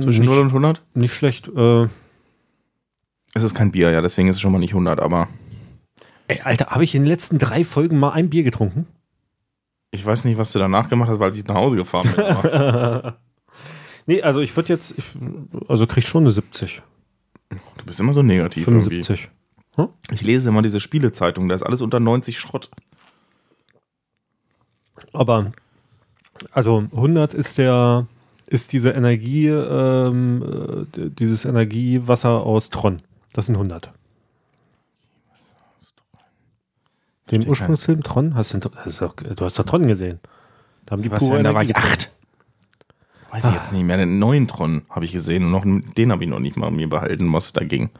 Zwischen 0.00 0.20
nicht, 0.20 0.30
0 0.30 0.38
und 0.40 0.48
100? 0.48 0.82
nicht 0.94 1.14
schlecht. 1.14 1.48
Äh, 1.48 1.88
Es 3.38 3.44
ist 3.44 3.54
kein 3.54 3.70
Bier, 3.70 3.90
ja, 3.90 4.00
deswegen 4.00 4.28
ist 4.28 4.36
es 4.36 4.42
schon 4.42 4.52
mal 4.52 4.58
nicht 4.58 4.72
100, 4.72 5.00
aber 5.00 5.28
ey, 6.26 6.40
Alter, 6.42 6.66
habe 6.66 6.84
ich 6.84 6.94
in 6.94 7.02
den 7.02 7.08
letzten 7.08 7.38
drei 7.38 7.64
Folgen 7.64 7.98
mal 7.98 8.10
ein 8.10 8.30
Bier 8.30 8.42
getrunken? 8.42 8.86
ich 9.90 10.04
weiß 10.04 10.24
nicht, 10.24 10.38
was 10.38 10.52
du 10.52 10.58
danach 10.58 10.88
gemacht 10.88 11.08
hast, 11.08 11.18
weil 11.18 11.34
ich 11.34 11.46
nach 11.46 11.54
Hause 11.54 11.76
gefahren 11.76 12.08
bin. 12.14 13.12
Nee, 14.06 14.22
also 14.22 14.40
ich 14.40 14.56
würde 14.56 14.72
jetzt, 14.72 14.96
ich, 14.96 15.04
also 15.68 15.86
krieg 15.86 16.02
ich 16.02 16.08
schon 16.08 16.22
eine 16.22 16.30
70. 16.30 16.80
du 17.50 17.84
bist 17.84 18.00
immer 18.00 18.14
so 18.14 18.22
negativ 18.22 18.66
irgendwie. 18.66 19.02
75. 19.02 19.28
Ich 20.10 20.22
lese 20.22 20.48
immer 20.48 20.62
diese 20.62 20.80
Spielezeitung, 20.80 21.46
da 21.46 21.54
ist 21.54 21.62
alles 21.62 21.82
unter 21.82 22.00
90 22.00 22.38
Schrott. 22.38 22.70
Aber 25.12 25.52
also 26.52 26.84
100 26.90 27.34
ist 27.34 27.58
der 27.58 28.06
ist 28.46 28.72
diese 28.72 28.92
Energie 28.92 29.48
ähm, 29.48 30.86
äh, 30.96 31.10
dieses 31.10 31.44
Energiewasser 31.44 32.46
aus 32.46 32.70
Tron. 32.70 33.02
Das 33.32 33.46
sind 33.46 33.56
100. 33.56 33.92
Den 37.30 37.46
Ursprungsfilm 37.46 38.02
Tron 38.02 38.34
hast 38.34 38.54
du, 38.54 38.70
hast 38.76 39.00
du, 39.00 39.08
du 39.34 39.44
hast 39.44 39.58
doch 39.58 39.64
Tron 39.64 39.86
gesehen. 39.86 40.18
Da 40.86 40.92
haben 40.92 41.02
die 41.02 41.10
denn, 41.10 41.44
da 41.44 41.54
war 41.54 41.62
ich 41.62 41.76
acht. 41.76 42.10
Weiß 43.30 43.44
ich 43.44 43.52
jetzt 43.52 43.72
nicht 43.72 43.84
mehr. 43.84 43.98
Den 43.98 44.18
neuen 44.18 44.48
Tron 44.48 44.82
habe 44.88 45.04
ich 45.04 45.12
gesehen 45.12 45.44
und 45.44 45.50
noch, 45.50 45.64
den 45.94 46.10
habe 46.10 46.24
ich 46.24 46.30
noch 46.30 46.38
nicht 46.38 46.56
mal 46.56 46.70
mir 46.70 46.88
behalten, 46.88 47.32
was 47.32 47.52
da 47.52 47.62
ging. 47.62 47.90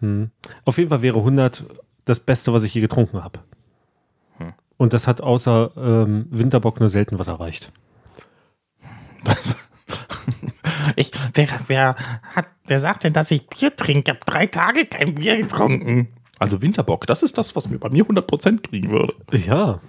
drin. 0.00 0.30
Auf 0.64 0.78
jeden 0.78 0.90
Fall 0.90 1.02
wäre 1.02 1.18
100 1.18 1.64
das 2.04 2.20
Beste, 2.20 2.52
was 2.52 2.62
ich 2.62 2.74
je 2.74 2.80
getrunken 2.80 3.22
habe. 3.22 3.40
Hm. 4.38 4.52
Und 4.76 4.92
das 4.92 5.06
hat 5.08 5.20
außer 5.20 5.72
ähm, 5.76 6.26
Winterbock 6.30 6.80
nur 6.80 6.88
selten 6.88 7.18
was 7.18 7.28
erreicht. 7.28 7.72
Ich, 10.96 11.10
wer, 11.34 11.48
wer, 11.66 11.96
hat, 12.34 12.46
wer 12.66 12.78
sagt 12.80 13.04
denn, 13.04 13.12
dass 13.12 13.30
ich 13.30 13.46
Bier 13.46 13.74
trinke? 13.74 14.02
Ich 14.02 14.08
habe 14.10 14.20
drei 14.24 14.46
Tage 14.46 14.86
kein 14.86 15.14
Bier 15.14 15.36
getrunken. 15.36 16.08
Also 16.38 16.62
Winterbock, 16.62 17.06
das 17.06 17.22
ist 17.22 17.36
das, 17.38 17.54
was 17.54 17.68
mir 17.68 17.78
bei 17.78 17.90
mir 17.90 18.04
100% 18.04 18.62
kriegen 18.62 18.90
würde. 18.90 19.14
Ja. 19.32 19.80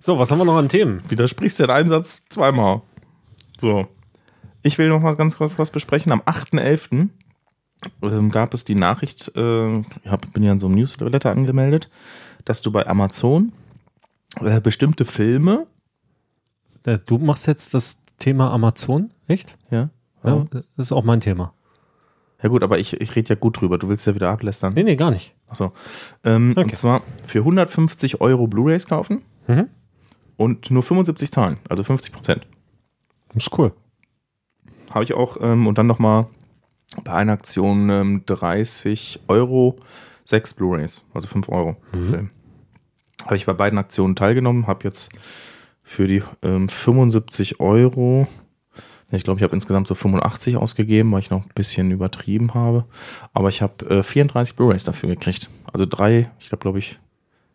So, 0.00 0.18
was 0.18 0.30
haben 0.30 0.38
wir 0.38 0.44
noch 0.44 0.56
an 0.56 0.68
Themen? 0.68 1.02
Widersprichst 1.08 1.60
du 1.60 1.64
in 1.64 1.70
einem 1.70 1.88
Satz 1.88 2.24
zweimal. 2.28 2.82
So. 3.60 3.86
Ich 4.62 4.78
will 4.78 4.88
noch 4.88 5.00
mal 5.00 5.14
ganz 5.16 5.36
kurz 5.36 5.58
was 5.58 5.70
besprechen. 5.70 6.10
Am 6.12 6.20
8.11. 6.22 7.08
Ähm, 8.02 8.30
gab 8.30 8.54
es 8.54 8.64
die 8.64 8.76
Nachricht, 8.76 9.32
äh, 9.36 9.78
ich 9.80 9.86
hab, 10.06 10.32
bin 10.32 10.42
ja 10.44 10.52
in 10.52 10.58
so 10.60 10.66
einem 10.66 10.76
Newsletter 10.76 11.30
angemeldet, 11.30 11.90
dass 12.44 12.62
du 12.62 12.70
bei 12.70 12.86
Amazon 12.86 13.52
äh, 14.40 14.60
bestimmte 14.60 15.04
Filme, 15.04 15.66
Äh, 16.84 16.98
Du 17.06 17.18
machst 17.18 17.46
jetzt 17.46 17.74
das 17.74 18.01
Thema 18.18 18.50
Amazon, 18.52 19.10
echt? 19.26 19.56
ja, 19.70 19.90
Ja, 20.24 20.46
das 20.52 20.86
ist 20.86 20.92
auch 20.92 21.04
mein 21.04 21.20
Thema. 21.20 21.52
ja 22.42 22.48
gut, 22.48 22.62
aber 22.62 22.78
ich, 22.78 23.00
ich 23.00 23.14
rede 23.16 23.30
ja 23.30 23.34
gut 23.34 23.60
drüber. 23.60 23.78
Du 23.78 23.88
willst 23.88 24.06
ja 24.06 24.14
wieder 24.14 24.30
ablästern. 24.30 24.74
Nee, 24.74 24.82
nee, 24.84 24.96
gar 24.96 25.10
nicht. 25.10 25.34
Achso. 25.48 25.72
Ähm, 26.24 26.52
Okay. 26.52 26.62
Und 26.64 26.76
zwar 26.76 27.02
für 27.26 27.40
150 27.40 28.20
Euro 28.20 28.46
Blu-Rays 28.46 28.86
kaufen 28.86 29.22
Mhm. 29.48 29.68
und 30.36 30.70
nur 30.70 30.82
75 30.82 31.30
zahlen, 31.32 31.58
also 31.68 31.82
50 31.82 32.12
Prozent. 32.12 32.46
Ist 33.34 33.56
cool. 33.58 33.72
Habe 34.90 35.04
ich 35.04 35.14
auch 35.14 35.36
ähm, 35.40 35.66
und 35.66 35.78
dann 35.78 35.86
nochmal 35.86 36.26
bei 37.04 37.12
einer 37.12 37.32
Aktion 37.32 37.88
ähm, 37.90 38.22
30 38.26 39.20
Euro, 39.28 39.78
sechs 40.24 40.52
Blu-Rays, 40.54 41.04
also 41.14 41.26
5 41.28 41.48
Euro 41.48 41.76
pro 41.92 42.02
Film. 42.04 42.30
Habe 43.24 43.36
ich 43.36 43.46
bei 43.46 43.52
beiden 43.54 43.78
Aktionen 43.78 44.14
teilgenommen, 44.16 44.66
habe 44.66 44.84
jetzt 44.84 45.10
für 45.92 46.06
die 46.06 46.22
ähm, 46.42 46.68
75 46.68 47.60
Euro, 47.60 48.26
ich 49.10 49.24
glaube, 49.24 49.38
ich 49.38 49.42
habe 49.44 49.54
insgesamt 49.54 49.86
so 49.86 49.94
85 49.94 50.56
ausgegeben, 50.56 51.12
weil 51.12 51.20
ich 51.20 51.28
noch 51.30 51.42
ein 51.44 51.50
bisschen 51.54 51.90
übertrieben 51.90 52.54
habe, 52.54 52.86
aber 53.34 53.50
ich 53.50 53.60
habe 53.60 53.84
äh, 53.98 54.02
34 54.02 54.56
Blu-Rays 54.56 54.84
dafür 54.84 55.10
gekriegt. 55.10 55.50
Also 55.70 55.84
drei, 55.84 56.30
ich 56.40 56.48
glaube, 56.48 56.62
glaube 56.62 56.78
ich, 56.78 56.98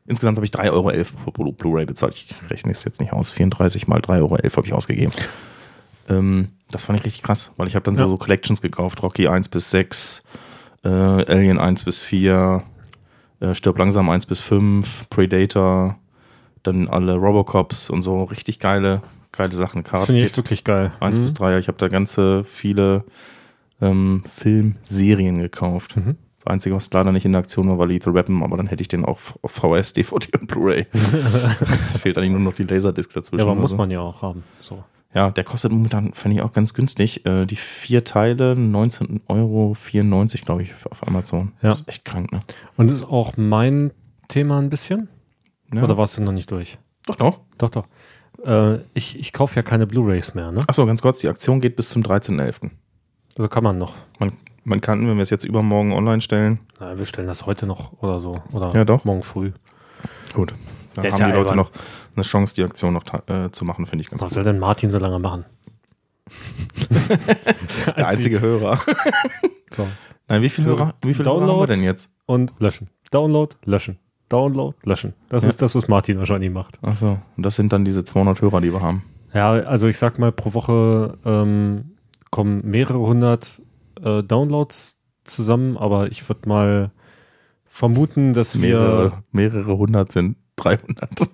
insgesamt 0.06 0.38
habe 0.38 0.46
ich 0.46 0.52
3,11 0.52 0.72
Euro 0.72 0.92
pro 1.26 1.32
Blu- 1.32 1.52
Blu-Ray 1.54 1.86
bezahlt. 1.88 2.14
Ich 2.14 2.30
rechne 2.52 2.72
es 2.74 2.84
jetzt 2.84 3.02
nicht 3.02 3.12
aus, 3.12 3.32
34 3.32 3.88
mal 3.88 4.00
3,11 4.00 4.20
Euro 4.22 4.38
habe 4.38 4.66
ich 4.68 4.74
ausgegeben. 4.74 5.12
Ähm, 6.10 6.50
das 6.70 6.86
fand 6.86 7.00
ich 7.00 7.06
richtig 7.06 7.24
krass, 7.24 7.54
weil 7.58 7.68
ich 7.68 7.76
habe 7.76 7.84
dann 7.86 7.96
so, 7.96 8.04
Ja. 8.04 8.10
so 8.10 8.18
Collections 8.18 8.62
gekauft, 8.62 9.02
Rocky 9.02 9.28
1 9.28 9.50
bis 9.50 9.72
6, 9.72 10.24
äh, 10.84 10.88
Alien 10.90 11.58
1 11.60 11.84
bis 11.86 12.00
4, 12.00 12.62
äh, 13.40 13.54
Stirb 13.56 13.78
langsam 13.80 14.10
1 14.10 14.26
bis 14.28 14.40
5, 14.40 15.10
Predator, 15.10 15.98
dann 16.64 16.88
alle 16.88 17.16
Robocops 17.16 17.90
und 17.90 18.02
so 18.02 18.24
richtig 18.24 18.60
geile, 18.60 19.02
geile 19.32 19.54
Sachen. 19.56 19.84
Das 19.84 20.06
finde 20.06 20.24
ich 20.26 20.36
wirklich 20.36 20.64
geil. 20.64 20.92
1 21.00 21.18
Mhm. 21.20 21.24
bis 21.24 21.34
3, 21.36 21.58
ich 21.60 21.68
habe 21.68 21.78
da 21.78 21.88
ganze 21.88 22.44
viele 22.44 23.04
ähm, 23.82 24.24
Filmserien 24.30 25.40
gekauft. 25.40 25.96
Mhm. 25.98 26.16
Das 26.38 26.48
Einzige, 26.48 26.76
was 26.76 26.92
leider 26.94 27.12
nicht 27.12 27.26
in 27.26 27.34
der 27.34 27.40
Aktion 27.40 27.68
war, 27.70 27.78
war 27.78 27.88
Lethal 27.88 28.14
Weapon, 28.14 28.42
aber 28.44 28.58
dann 28.58 28.68
hätte 28.68 28.82
ich 28.82 28.88
den 28.88 29.06
auch 29.06 29.20
auf 29.42 29.52
VHS, 29.52 29.94
DVD 29.94 30.30
und 30.40 30.48
Blu-ray. 30.48 30.86
Fehlt 32.00 32.18
eigentlich 32.18 32.32
nur 32.32 32.40
noch 32.40 32.54
die 32.54 32.64
Laserdisc 32.64 33.14
dazwischen. 33.14 33.46
Ja, 33.46 33.52
aber 33.52 33.60
muss 33.62 33.72
so. 33.72 33.78
man 33.78 33.92
ja 33.92 34.00
auch 34.00 34.22
haben. 34.22 34.44
So. 34.62 34.84
Ja, 35.14 35.32
der 35.32 35.44
kostet 35.44 35.72
momentan, 35.72 36.14
fände 36.14 36.38
ich 36.38 36.44
auch 36.44 36.54
ganz 36.54 36.74
günstig. 36.74 37.26
Äh, 37.26 37.46
die 37.46 37.56
vier 37.56 38.04
Teile, 38.04 38.54
19,94 38.54 39.20
Euro, 39.28 39.76
glaube 40.46 40.62
ich, 40.64 40.74
auf 40.90 41.08
Amazon. 41.08 41.54
Ja. 41.62 41.70
Das 41.70 41.82
ist 41.82 41.88
echt 41.88 42.06
krank, 42.06 42.32
ne? 42.32 42.40
Und 42.76 42.88
das 42.90 43.00
ist 43.00 43.06
auch 43.10 43.34
mein 43.38 43.92
Thema 44.28 44.60
ein 44.60 44.70
bisschen? 44.70 45.10
Ja. 45.74 45.84
Oder 45.84 45.98
warst 45.98 46.18
du 46.18 46.22
noch 46.24 46.32
nicht 46.32 46.50
durch? 46.52 46.78
Doch, 47.06 47.16
doch. 47.16 47.40
Doch, 47.58 47.70
doch. 47.70 47.86
Äh, 48.46 48.80
ich 48.94 49.20
ich 49.20 49.34
kaufe 49.34 49.56
ja 49.56 49.64
keine 49.64 49.88
Blu-Rays 49.88 50.34
mehr, 50.36 50.52
ne? 50.52 50.60
Achso, 50.68 50.86
ganz 50.86 51.02
kurz, 51.02 51.20
die 51.20 51.28
Aktion 51.30 51.60
geht 51.62 51.76
bis 51.76 51.90
zum 51.90 52.04
13.11. 52.04 52.70
Also 53.38 53.48
kann 53.50 53.64
man 53.64 53.78
noch. 53.78 53.96
Man, 54.20 54.34
man 54.64 54.82
kann, 54.82 55.08
wenn 55.08 55.16
wir 55.16 55.22
es 55.24 55.30
jetzt 55.30 55.44
übermorgen 55.46 55.92
online 55.94 56.22
stellen, 56.22 56.60
Na, 56.80 56.98
wir 56.98 57.06
stellen 57.06 57.28
das 57.28 57.46
heute 57.46 57.66
noch 57.66 57.94
oder 58.02 58.20
so. 58.20 58.42
Oder 58.52 58.74
Ja, 58.74 58.86
doch. 58.86 59.06
morgen 59.06 59.24
früh. 59.24 59.52
gut, 60.34 60.54
dann 60.96 61.04
haben 61.04 61.10
ist 61.10 61.18
die 61.18 61.22
ja 61.24 61.28
Leute 61.30 61.40
albern. 61.52 61.58
noch 61.58 61.72
eine 62.16 62.24
Chance, 62.24 62.56
die 62.56 62.64
Aktion 62.64 62.94
noch 62.94 63.04
äh, 63.28 63.52
zu 63.52 63.66
machen, 63.66 63.86
finde 63.86 64.02
ich 64.04 64.10
ganz 64.10 64.22
Was 64.22 64.30
gut. 64.30 64.34
soll 64.36 64.44
denn 64.44 64.60
Martin 64.60 64.90
so 64.90 65.00
lange 65.00 65.20
machen? 65.20 65.46
Der 67.98 68.08
einzige 68.08 68.40
Hörer. 68.40 68.80
So. 69.70 69.86
Nein, 70.30 70.42
wie 70.42 70.50
viele 70.50 70.68
Hörer, 70.70 70.96
wie 71.04 71.14
viele 71.14 71.30
Hörer 71.30 71.42
haben 71.46 71.60
wir 71.60 71.68
denn 71.68 71.84
jetzt? 71.84 72.16
Und 72.26 72.54
löschen. 72.60 72.90
Download, 73.12 73.54
löschen. 73.66 74.00
Download, 74.30 74.76
löschen. 74.84 75.14
Das 75.30 75.44
ist 75.44 75.62
das, 75.62 75.76
was 75.76 75.88
Martin 75.88 76.18
wahrscheinlich 76.18 76.52
macht. 76.52 76.84
Achso, 76.84 77.20
und 77.38 77.46
das 77.46 77.56
sind 77.56 77.72
dann 77.74 77.86
diese 77.86 78.04
200 78.04 78.42
Hörer, 78.42 78.62
die 78.62 78.74
wir 78.74 78.82
haben. 78.82 79.04
Ja, 79.34 79.52
also 79.52 79.88
ich 79.88 79.98
sag 79.98 80.20
mal, 80.20 80.32
pro 80.32 80.54
Woche 80.54 81.18
ähm, 81.26 81.92
kommen 82.32 82.62
mehrere 82.66 83.00
hundert 83.00 83.62
äh, 84.02 84.24
Downloads 84.24 85.06
zusammen, 85.24 85.78
aber 85.78 86.12
ich 86.12 86.28
würde 86.28 86.48
mal 86.48 86.92
vermuten, 87.66 88.34
dass 88.34 88.62
wir. 88.62 88.80
Mehrere, 88.80 89.24
mehrere 89.32 89.78
hundert 89.78 90.12
sind 90.12 90.38
300. 90.58 91.10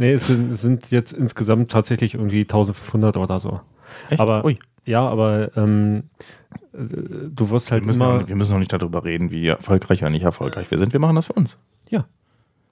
Nee, 0.00 0.12
es 0.12 0.28
sind, 0.28 0.52
es 0.52 0.60
sind 0.62 0.92
jetzt 0.92 1.10
insgesamt 1.12 1.72
tatsächlich 1.72 2.14
irgendwie 2.14 2.42
1500 2.42 3.16
oder 3.16 3.40
so. 3.40 3.60
Echt? 4.08 4.20
Aber 4.20 4.44
Ui. 4.44 4.56
Ja, 4.84 5.06
aber 5.08 5.50
ähm, 5.56 6.04
äh, 6.72 6.78
du 7.30 7.50
wirst 7.50 7.72
halt 7.72 7.82
Wir 7.82 7.86
müssen, 7.88 8.02
immer. 8.02 8.22
auch, 8.22 8.28
wir 8.28 8.36
müssen 8.36 8.54
auch 8.54 8.60
nicht 8.60 8.72
darüber 8.72 9.04
reden, 9.04 9.32
wie 9.32 9.48
erfolgreich 9.48 10.02
oder 10.02 10.10
nicht 10.10 10.22
erfolgreich 10.22 10.70
wir 10.70 10.78
sind. 10.78 10.92
Wir 10.92 11.00
machen 11.00 11.16
das 11.16 11.26
für 11.26 11.32
uns. 11.32 11.60
Ja. 11.90 12.06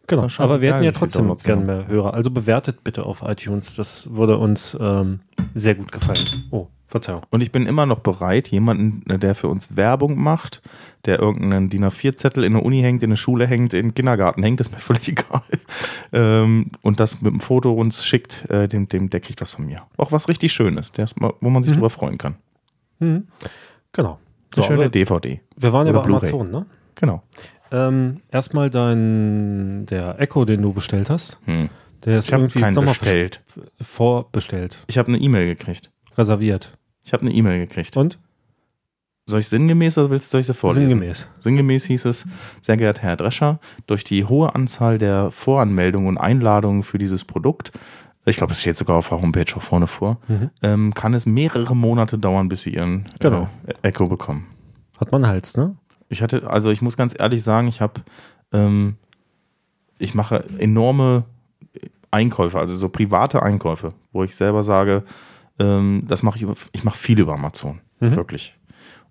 Genau. 0.06 0.28
Aber 0.38 0.60
wir 0.60 0.72
hätten 0.72 0.84
ja 0.84 0.92
trotzdem 0.92 1.34
gerne 1.38 1.60
haben. 1.60 1.66
mehr 1.66 1.86
Hörer. 1.88 2.14
Also 2.14 2.30
bewertet 2.30 2.84
bitte 2.84 3.04
auf 3.04 3.22
iTunes. 3.22 3.74
Das 3.74 4.14
würde 4.14 4.38
uns 4.38 4.76
ähm, 4.80 5.20
sehr 5.54 5.74
gut 5.74 5.90
gefallen. 5.90 6.44
Oh, 6.52 6.68
Verzeihung. 6.86 7.22
Und 7.30 7.40
ich 7.40 7.50
bin 7.50 7.66
immer 7.66 7.86
noch 7.86 7.98
bereit, 7.98 8.46
jemanden, 8.48 9.02
der 9.18 9.34
für 9.34 9.48
uns 9.48 9.76
Werbung 9.76 10.16
macht, 10.16 10.62
der 11.06 11.18
irgendeinen 11.18 11.70
DIN 11.70 11.84
A4-Zettel 11.84 12.44
in 12.44 12.52
der 12.52 12.64
Uni 12.64 12.82
hängt, 12.82 13.02
in 13.02 13.10
der 13.10 13.16
Schule 13.16 13.48
hängt, 13.48 13.74
in 13.74 13.88
den 13.88 13.94
Kindergarten 13.94 14.44
hängt, 14.44 14.60
ist 14.60 14.70
mir 14.70 14.78
völlig 14.78 15.08
egal. 15.08 15.42
Ähm, 16.12 16.70
und 16.82 17.00
das 17.00 17.20
mit 17.22 17.32
dem 17.32 17.40
Foto 17.40 17.72
uns 17.72 18.04
schickt, 18.04 18.48
äh, 18.48 18.68
dem, 18.68 18.86
dem, 18.88 19.10
der 19.10 19.18
kriegt 19.18 19.40
was 19.40 19.50
von 19.50 19.66
mir. 19.66 19.82
Auch 19.96 20.12
was 20.12 20.28
richtig 20.28 20.52
Schönes, 20.52 20.92
der 20.92 21.08
wo 21.40 21.50
man 21.50 21.64
sich 21.64 21.72
drüber 21.72 21.90
freuen 21.90 22.16
kann. 22.16 22.36
Genau. 23.00 24.18
So, 24.54 24.62
So, 24.62 24.68
schöne 24.68 24.88
DVD. 24.88 25.40
wir 25.56 25.72
waren 25.72 25.86
ja 25.88 25.92
bei. 25.92 26.04
Amazon, 26.04 26.50
ne? 26.50 26.66
Genau. 26.94 27.22
Ähm, 27.72 28.20
erstmal 28.30 28.70
dein, 28.70 29.86
der 29.86 30.20
Echo, 30.20 30.44
den 30.44 30.62
du 30.62 30.72
bestellt 30.72 31.10
hast. 31.10 31.40
Hm. 31.46 31.68
Der 32.04 32.18
ist 32.18 32.28
Ich 32.28 32.32
habe 32.32 32.44
irgendwie 32.44 32.60
keinen 32.60 32.72
Sommer 32.72 32.90
bestellt. 32.90 33.42
vorbestellt, 33.80 34.78
Ich 34.86 34.98
habe 34.98 35.08
eine 35.08 35.18
E-Mail 35.18 35.46
gekriegt. 35.46 35.90
reserviert. 36.16 36.76
Ich 37.04 37.12
habe 37.12 37.22
eine 37.22 37.32
E-Mail 37.32 37.58
gekriegt. 37.66 37.96
Und? 37.96 38.18
Soll 39.28 39.40
ich 39.40 39.48
sinngemäß 39.48 39.98
oder 39.98 40.10
willst 40.10 40.32
du 40.32 40.40
sie 40.40 40.54
vorlesen? 40.54 40.88
Sinngemäß. 40.88 41.28
Sinngemäß 41.40 41.84
hieß 41.86 42.04
es, 42.04 42.28
sehr 42.60 42.76
geehrter 42.76 43.02
Herr 43.02 43.16
Drescher, 43.16 43.58
durch 43.88 44.04
die 44.04 44.24
hohe 44.24 44.54
Anzahl 44.54 44.98
der 44.98 45.32
Voranmeldungen 45.32 46.08
und 46.08 46.18
Einladungen 46.18 46.84
für 46.84 46.98
dieses 46.98 47.24
Produkt, 47.24 47.72
ich 48.28 48.36
glaube, 48.38 48.52
es 48.52 48.60
steht 48.60 48.76
sogar 48.76 48.96
auf 48.96 49.08
der 49.08 49.20
Homepage 49.20 49.46
auch 49.56 49.62
vorne 49.62 49.86
vor, 49.86 50.18
ähm, 50.62 50.94
kann 50.94 51.14
es 51.14 51.26
mehrere 51.26 51.76
Monate 51.76 52.18
dauern, 52.18 52.48
bis 52.48 52.62
Sie 52.62 52.74
Ihren 52.74 53.04
Genau. 53.20 53.48
äh, 53.66 53.74
Echo 53.82 54.06
bekommen. 54.06 54.46
Hat 54.98 55.12
man 55.12 55.26
Hals, 55.26 55.56
ne? 55.56 55.76
Ich 56.08 56.22
hatte, 56.22 56.48
also 56.48 56.70
ich 56.70 56.82
muss 56.82 56.96
ganz 56.96 57.14
ehrlich 57.18 57.42
sagen, 57.42 57.68
ich 57.68 57.80
habe, 57.80 58.00
ähm, 58.52 58.96
ich 59.98 60.14
mache 60.14 60.44
enorme 60.58 61.24
Einkäufe, 62.10 62.58
also 62.58 62.74
so 62.76 62.88
private 62.88 63.42
Einkäufe, 63.42 63.92
wo 64.12 64.24
ich 64.24 64.36
selber 64.36 64.62
sage, 64.62 65.02
ähm, 65.58 66.04
das 66.06 66.22
mache 66.22 66.36
ich, 66.36 66.42
über, 66.42 66.54
ich 66.72 66.84
mache 66.84 66.96
viel 66.96 67.18
über 67.18 67.34
Amazon, 67.34 67.80
wirklich. 68.16 68.54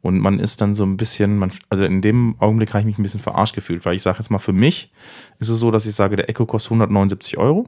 Und 0.01 0.19
man 0.19 0.39
ist 0.39 0.62
dann 0.62 0.75
so 0.75 0.86
ein 0.86 0.97
bisschen, 0.97 1.38
man, 1.38 1.51
also 1.69 1.84
in 1.84 2.01
dem 2.01 2.36
Augenblick 2.38 2.69
habe 2.69 2.81
ich 2.81 2.86
mich 2.86 2.99
ein 2.99 3.01
bisschen 3.01 3.19
verarscht 3.19 3.55
gefühlt, 3.55 3.86
weil 3.86 3.95
ich 3.95 4.03
sage 4.03 4.19
jetzt 4.19 4.29
mal, 4.29 4.38
für 4.38 4.53
mich 4.53 4.91
ist 5.39 5.49
es 5.49 5.58
so, 5.60 5.71
dass 5.71 5.88
ich 5.88 5.95
sage, 5.95 6.15
der 6.15 6.29
Echo 6.29 6.45
kostet 6.45 6.71
179 6.73 7.39
Euro. 7.39 7.67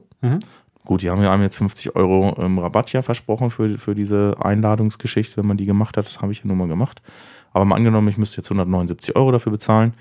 Gut, 0.84 1.02
die 1.02 1.10
haben 1.10 1.20
ja 1.20 1.32
einem 1.32 1.42
jetzt 1.42 1.56
50 1.58 1.96
Euro 1.96 2.36
ähm, 2.38 2.60
Rabatt 2.60 2.92
ja 2.92 3.02
versprochen 3.02 3.50
für, 3.50 3.76
für 3.76 3.94
diese 3.96 4.36
Einladungsgeschichte, 4.40 5.36
wenn 5.36 5.46
man 5.46 5.56
die 5.56 5.66
gemacht 5.66 5.96
hat. 5.96 6.06
Das 6.06 6.22
habe 6.22 6.30
ich 6.30 6.38
ja 6.38 6.46
nun 6.46 6.58
mal 6.58 6.68
gemacht. 6.68 7.02
Aber 7.58 7.64
mal 7.64 7.74
angenommen, 7.74 8.06
ich 8.06 8.18
müsste 8.18 8.36
jetzt 8.36 8.52
179 8.52 9.16
Euro 9.16 9.32
dafür 9.32 9.50
bezahlen, 9.50 9.94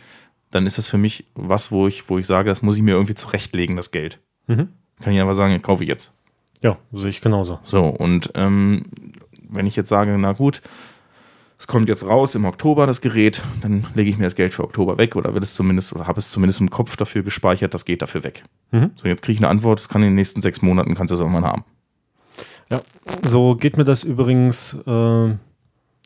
dann 0.52 0.68
ist 0.68 0.78
das 0.78 0.88
für 0.88 1.00
mich 1.00 1.26
was, 1.34 1.72
wo 1.72 1.88
ich, 1.88 2.08
wo 2.08 2.20
ich 2.20 2.28
sage, 2.28 2.50
das 2.50 2.62
muss 2.62 2.78
ich 2.78 2.84
mir 2.84 2.92
irgendwie 2.92 3.16
zurechtlegen, 3.16 3.76
das 3.76 3.90
Geld. 3.90 4.20
Mhm. 4.46 4.68
Kann 5.02 5.14
ich 5.14 5.20
einfach 5.20 5.34
sagen, 5.34 5.60
kaufe 5.64 5.82
ich 5.82 5.90
jetzt. 5.90 6.14
Ja, 6.62 6.78
sehe 6.92 7.10
ich 7.10 7.20
genauso. 7.20 7.58
So, 7.64 7.84
und 7.86 8.30
ähm, 8.36 8.86
wenn 9.50 9.66
ich 9.66 9.76
jetzt 9.76 9.90
sage, 9.90 10.16
na 10.20 10.34
gut, 10.34 10.62
es 11.58 11.66
kommt 11.66 11.90
jetzt 11.90 12.06
raus 12.06 12.36
im 12.36 12.46
Oktober 12.46 12.86
das 12.86 13.02
Gerät, 13.02 13.42
dann 13.62 13.88
lege 13.96 14.12
ich 14.12 14.20
mir 14.20 14.26
das 14.26 14.36
Geld 14.36 14.54
für 14.54 14.64
Oktober 14.64 15.00
weg 15.00 15.16
oder 15.16 15.34
will 15.34 15.42
es 15.42 15.56
zumindest 15.56 15.94
oder 15.94 16.06
habe 16.06 16.20
es 16.20 16.30
zumindest 16.30 16.62
im 16.62 16.70
Kopf 16.70 16.96
dafür 16.96 17.24
gespeichert, 17.24 17.74
das 17.74 17.86
geht 17.86 18.04
dafür 18.04 18.24
weg. 18.24 18.44
Mhm. 18.70 18.92
So, 18.98 19.08
jetzt 19.08 19.24
kriege 19.24 19.34
ich 19.34 19.40
eine 19.40 19.50
Antwort, 19.50 19.80
das 19.80 19.90
kann 19.90 20.04
in 20.04 20.10
den 20.10 20.16
nächsten 20.16 20.42
sechs 20.42 20.62
Monaten, 20.62 20.94
kannst 20.94 21.10
du 21.10 21.16
es 21.16 21.22
irgendwann 21.22 21.44
haben. 21.44 21.66
Ja. 22.70 22.82
So 23.24 23.56
geht 23.56 23.78
mir 23.78 23.84
das 23.84 24.04
übrigens, 24.04 24.78
äh, 24.86 25.34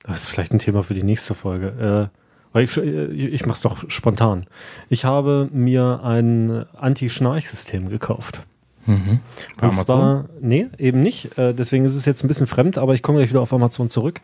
das 0.04 0.22
ist 0.24 0.28
vielleicht 0.28 0.54
ein 0.54 0.60
Thema 0.60 0.84
für 0.84 0.94
die 0.94 1.04
nächste 1.04 1.36
Folge. 1.36 2.10
Äh, 2.12 2.18
weil 2.54 2.66
ich, 2.66 2.76
äh, 2.78 3.06
ich 3.06 3.46
mache 3.46 3.56
es 3.56 3.62
doch 3.62 3.90
spontan. 3.90 4.46
Ich 4.90 5.06
habe 5.06 5.50
mir 5.52 6.02
ein 6.04 6.66
Anti-Schnarch-System 6.76 7.90
gekauft. 7.90 8.46
Bei 8.86 8.94
Und 8.94 9.20
Amazon? 9.62 9.86
zwar, 9.86 10.26
nee, 10.42 10.68
eben 10.78 11.00
nicht. 11.02 11.38
Äh, 11.38 11.54
deswegen 11.54 11.86
ist 11.86 11.96
es 11.96 12.06
jetzt 12.06 12.24
ein 12.24 12.28
bisschen 12.28 12.48
fremd, 12.48 12.78
aber 12.78 12.94
ich 12.94 13.04
komme 13.04 13.20
gleich 13.20 13.30
wieder 13.30 13.42
auf 13.42 13.54
Amazon 13.54 13.90
zurück. 13.90 14.22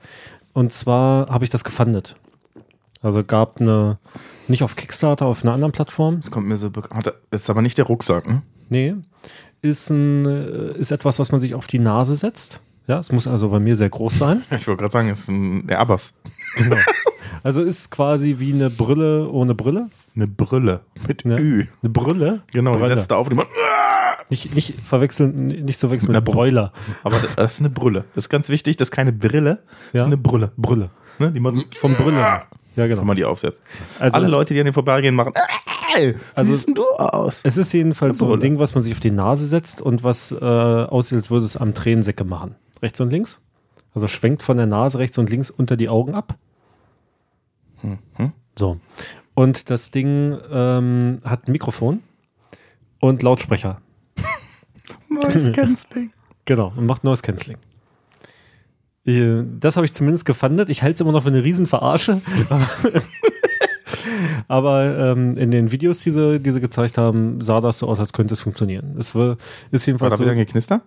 Und 0.54 0.74
zwar 0.74 1.30
habe 1.30 1.44
ich 1.44 1.50
das 1.52 1.64
gefundet. 1.64 2.16
Also 3.02 3.24
gab 3.24 3.62
eine, 3.62 4.00
nicht 4.48 4.64
auf 4.64 4.76
Kickstarter, 4.76 5.28
auf 5.28 5.44
einer 5.44 5.54
anderen 5.54 5.72
Plattform. 5.72 6.20
Das 6.22 6.32
kommt 6.32 6.48
mir 6.48 6.58
so 6.58 6.72
bekannt. 6.72 7.14
Ist 7.30 7.50
aber 7.50 7.62
nicht 7.62 7.78
der 7.78 7.86
Rucksack, 7.86 8.28
ne? 8.28 8.42
Nee, 8.70 8.96
ist, 9.62 9.90
ein, 9.92 10.26
äh, 10.26 10.78
ist 10.78 10.92
etwas, 10.92 11.20
was 11.20 11.32
man 11.32 11.40
sich 11.40 11.54
auf 11.54 11.68
die 11.68 11.80
Nase 11.80 12.16
setzt. 12.16 12.60
Ja, 12.88 13.00
es 13.00 13.12
muss 13.12 13.28
also 13.28 13.50
bei 13.50 13.60
mir 13.60 13.76
sehr 13.76 13.90
groß 13.90 14.18
sein. 14.18 14.44
Ich 14.52 14.68
wollte 14.68 14.82
gerade 14.82 14.92
sagen, 14.94 15.10
es 15.10 15.22
ist 15.22 15.28
ein, 15.30 15.68
der 15.68 15.80
Abbas. 15.80 16.20
Genau. 16.56 16.78
Also 17.44 17.62
ist 17.62 17.92
quasi 17.92 18.36
wie 18.40 18.54
eine 18.54 18.70
Brille 18.70 19.30
ohne 19.30 19.54
Brille. 19.54 19.90
Eine 20.16 20.28
Brille 20.28 20.82
mit 21.08 21.24
Ne? 21.26 21.38
Ü. 21.40 21.66
Eine 21.84 21.90
Brille. 21.92 22.42
Genau, 22.52 22.74
die 22.74 22.80
Brille. 22.80 22.96
setzt 22.96 23.12
da 23.12 23.16
auf 23.18 23.28
und 23.28 23.34
die 23.34 23.38
macht, 23.38 23.50
Nicht, 24.30 24.56
nicht 24.56 24.74
verwechseln, 24.84 25.48
nicht 25.48 25.78
zu 25.80 25.88
verwechseln 25.88 26.12
mit 26.14 26.22
Mit 26.22 26.28
einer 26.30 26.36
Broiler. 26.36 26.74
aber 27.04 27.18
das 27.36 27.54
ist 27.54 27.60
eine 27.60 27.70
Brille. 27.70 28.06
Das 28.16 28.26
ist 28.26 28.30
ganz 28.30 28.50
wichtig, 28.50 28.78
das 28.78 28.88
ist 28.88 28.92
keine 28.92 29.14
Brille, 29.14 29.60
das 29.92 29.94
Ja. 29.94 30.00
ist 30.02 30.06
eine 30.06 30.18
Brille. 30.18 30.52
Brille. 30.58 30.90
Ne? 31.20 31.32
Die 31.32 31.40
macht, 31.40 31.78
Vom 31.78 31.94
Brille. 31.94 32.18
Ja, 32.76 32.86
genau. 32.88 33.02
wenn 33.02 33.08
man 33.08 33.16
die 33.16 33.26
aufsetzt. 33.26 33.64
Also 34.00 34.18
Alle 34.18 34.28
Leute, 34.30 34.54
die 34.54 34.60
an 34.60 34.66
den 34.66 34.74
vorbeigehen, 34.74 35.16
machen, 35.16 35.34
äh, 35.98 36.14
Also- 36.36 36.54
siehst 36.54 36.78
du 36.78 36.84
aus? 36.98 37.42
Es 37.44 37.58
ist 37.58 37.72
jedenfalls 37.74 38.18
so 38.20 38.32
ein. 38.34 38.40
Ding, 38.40 38.60
was 38.60 38.76
man 38.76 38.84
sich 38.84 38.94
auf 38.94 39.00
die 39.00 39.12
Nase 39.12 39.46
setzt 39.48 39.82
und 39.82 40.04
was 40.04 40.32
äh, 40.32 40.36
aussieht, 40.46 41.16
als 41.18 41.30
würde 41.32 41.46
es 41.46 41.58
am 41.58 41.74
Tränensäcke 41.74 42.24
machen. 42.24 42.56
Rechts 42.82 43.00
und 43.02 43.10
links. 43.12 43.42
Also 43.94 44.08
schwenkt 44.08 44.44
von 44.44 44.58
der 44.58 44.66
Nase 44.68 45.00
rechts 45.00 45.18
und 45.18 45.30
links 45.30 45.50
unter 45.50 45.76
die 45.78 45.90
Augen 45.90 46.14
ab. 46.14 46.36
Mhm. 47.82 48.32
So. 48.58 48.80
Und 49.34 49.70
das 49.70 49.92
Ding 49.92 50.38
ähm, 50.52 51.20
hat 51.24 51.48
ein 51.48 51.52
Mikrofon 51.52 52.02
und 53.00 53.22
Lautsprecher. 53.24 53.82
Neues 55.10 55.52
Canceling. 55.52 56.12
Genau, 56.46 56.74
und 56.76 56.86
macht 56.86 57.04
Noise 57.04 57.22
Cancelling. 57.22 57.58
Äh, 59.06 59.44
Das 59.60 59.76
habe 59.78 59.86
ich 59.86 59.94
zumindest 59.94 60.26
gefundet. 60.26 60.70
Ich 60.70 60.82
halte 60.84 60.96
es 60.96 61.02
immer 61.02 61.12
noch 61.12 61.24
für 61.24 61.30
eine 61.30 61.44
Riesenverarsche. 61.44 62.22
Aber, 64.48 64.98
ähm, 64.98 65.34
in 65.38 65.52
den 65.52 65.72
Videos, 65.72 66.00
die 66.02 66.12
sie, 66.12 66.40
die 66.40 66.52
sie 66.52 66.62
gezeigt 66.62 66.98
haben, 66.98 67.42
sah 67.42 67.60
das 67.62 67.80
so 67.80 67.88
aus, 67.88 68.00
als 68.00 68.14
könnte 68.14 68.34
es 68.34 68.42
funktionieren. 68.42 68.96
Es 68.98 69.14
war, 69.14 69.38
ist 69.72 69.86
War 69.86 69.92
jedenfalls 69.92 70.12
da 70.12 70.16
so. 70.18 70.24
wieder 70.24 70.32
ein 70.32 70.38
Geknister? 70.38 70.82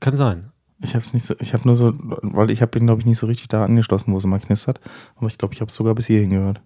Kann 0.00 0.16
sein. 0.16 0.52
Ich 0.80 0.94
habe 0.94 1.04
es 1.04 1.14
nicht 1.14 1.24
so, 1.24 1.34
ich 1.38 1.54
habe 1.54 1.64
nur 1.64 1.74
so, 1.74 1.94
weil 1.96 2.50
ich 2.50 2.60
habe 2.60 2.78
ihn, 2.78 2.86
glaube 2.86 3.00
ich, 3.00 3.06
nicht 3.06 3.18
so 3.18 3.26
richtig 3.26 3.48
da 3.48 3.64
angeschlossen, 3.64 4.12
wo 4.12 4.18
es 4.18 4.24
immer 4.24 4.38
knistert. 4.38 4.80
Aber 5.16 5.26
ich 5.26 5.38
glaube, 5.38 5.54
ich 5.54 5.60
habe 5.60 5.70
es 5.70 5.74
sogar 5.74 5.94
bis 5.94 6.06
hierhin 6.06 6.30
gehört. 6.30 6.60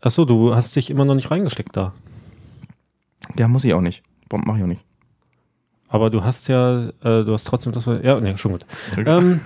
Achso, 0.00 0.24
du 0.24 0.54
hast 0.54 0.74
dich 0.74 0.90
immer 0.90 1.04
noch 1.04 1.14
nicht 1.14 1.30
reingesteckt 1.30 1.76
da. 1.76 1.92
Ja, 3.36 3.48
muss 3.48 3.64
ich 3.64 3.74
auch 3.74 3.80
nicht. 3.80 4.02
Mache 4.30 4.58
ich 4.58 4.64
auch 4.64 4.68
nicht. 4.68 4.84
Aber 5.88 6.08
du 6.08 6.24
hast 6.24 6.48
ja, 6.48 6.88
äh, 6.88 7.24
du 7.24 7.32
hast 7.32 7.44
trotzdem 7.44 7.72
das. 7.72 7.84
Ja, 7.84 8.18
nee, 8.18 8.36
schon 8.38 8.52
gut. 8.52 8.64
Ähm, 8.96 9.40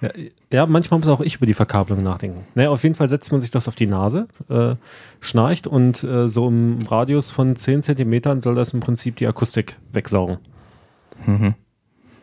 ja, 0.00 0.10
ja, 0.50 0.66
manchmal 0.66 0.98
muss 0.98 1.08
auch 1.08 1.20
ich 1.20 1.36
über 1.36 1.46
die 1.46 1.54
Verkabelung 1.54 2.02
nachdenken. 2.02 2.42
Naja, 2.56 2.70
auf 2.70 2.82
jeden 2.82 2.96
Fall 2.96 3.08
setzt 3.08 3.30
man 3.30 3.40
sich 3.40 3.52
das 3.52 3.68
auf 3.68 3.76
die 3.76 3.86
Nase, 3.86 4.26
äh, 4.48 4.74
schnarcht 5.20 5.68
und 5.68 6.02
äh, 6.02 6.28
so 6.28 6.48
im 6.48 6.80
Radius 6.82 7.30
von 7.30 7.54
10 7.54 7.84
Zentimetern 7.84 8.42
soll 8.42 8.56
das 8.56 8.74
im 8.74 8.80
Prinzip 8.80 9.14
die 9.16 9.28
Akustik 9.28 9.76
wegsaugen. 9.92 10.38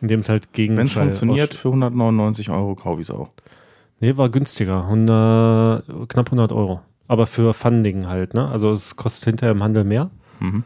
Indem 0.00 0.20
es 0.20 0.28
halt 0.28 0.52
gegen 0.52 0.76
Wenn 0.76 0.86
es 0.86 0.92
funktioniert, 0.92 1.54
für 1.54 1.68
199 1.68 2.50
Euro 2.50 2.74
kaufe 2.74 3.00
ich 3.00 3.08
es 3.08 3.14
auch. 3.14 3.28
Nee, 4.00 4.16
war 4.16 4.30
günstiger. 4.30 4.84
100, 4.84 6.08
knapp 6.08 6.26
100 6.28 6.52
Euro. 6.52 6.80
Aber 7.06 7.26
für 7.26 7.52
Funding 7.54 8.06
halt, 8.06 8.34
ne? 8.34 8.48
Also 8.48 8.70
es 8.70 8.96
kostet 8.96 9.24
hinterher 9.26 9.52
im 9.52 9.62
Handel 9.62 9.84
mehr. 9.84 10.10
Mhm. 10.38 10.64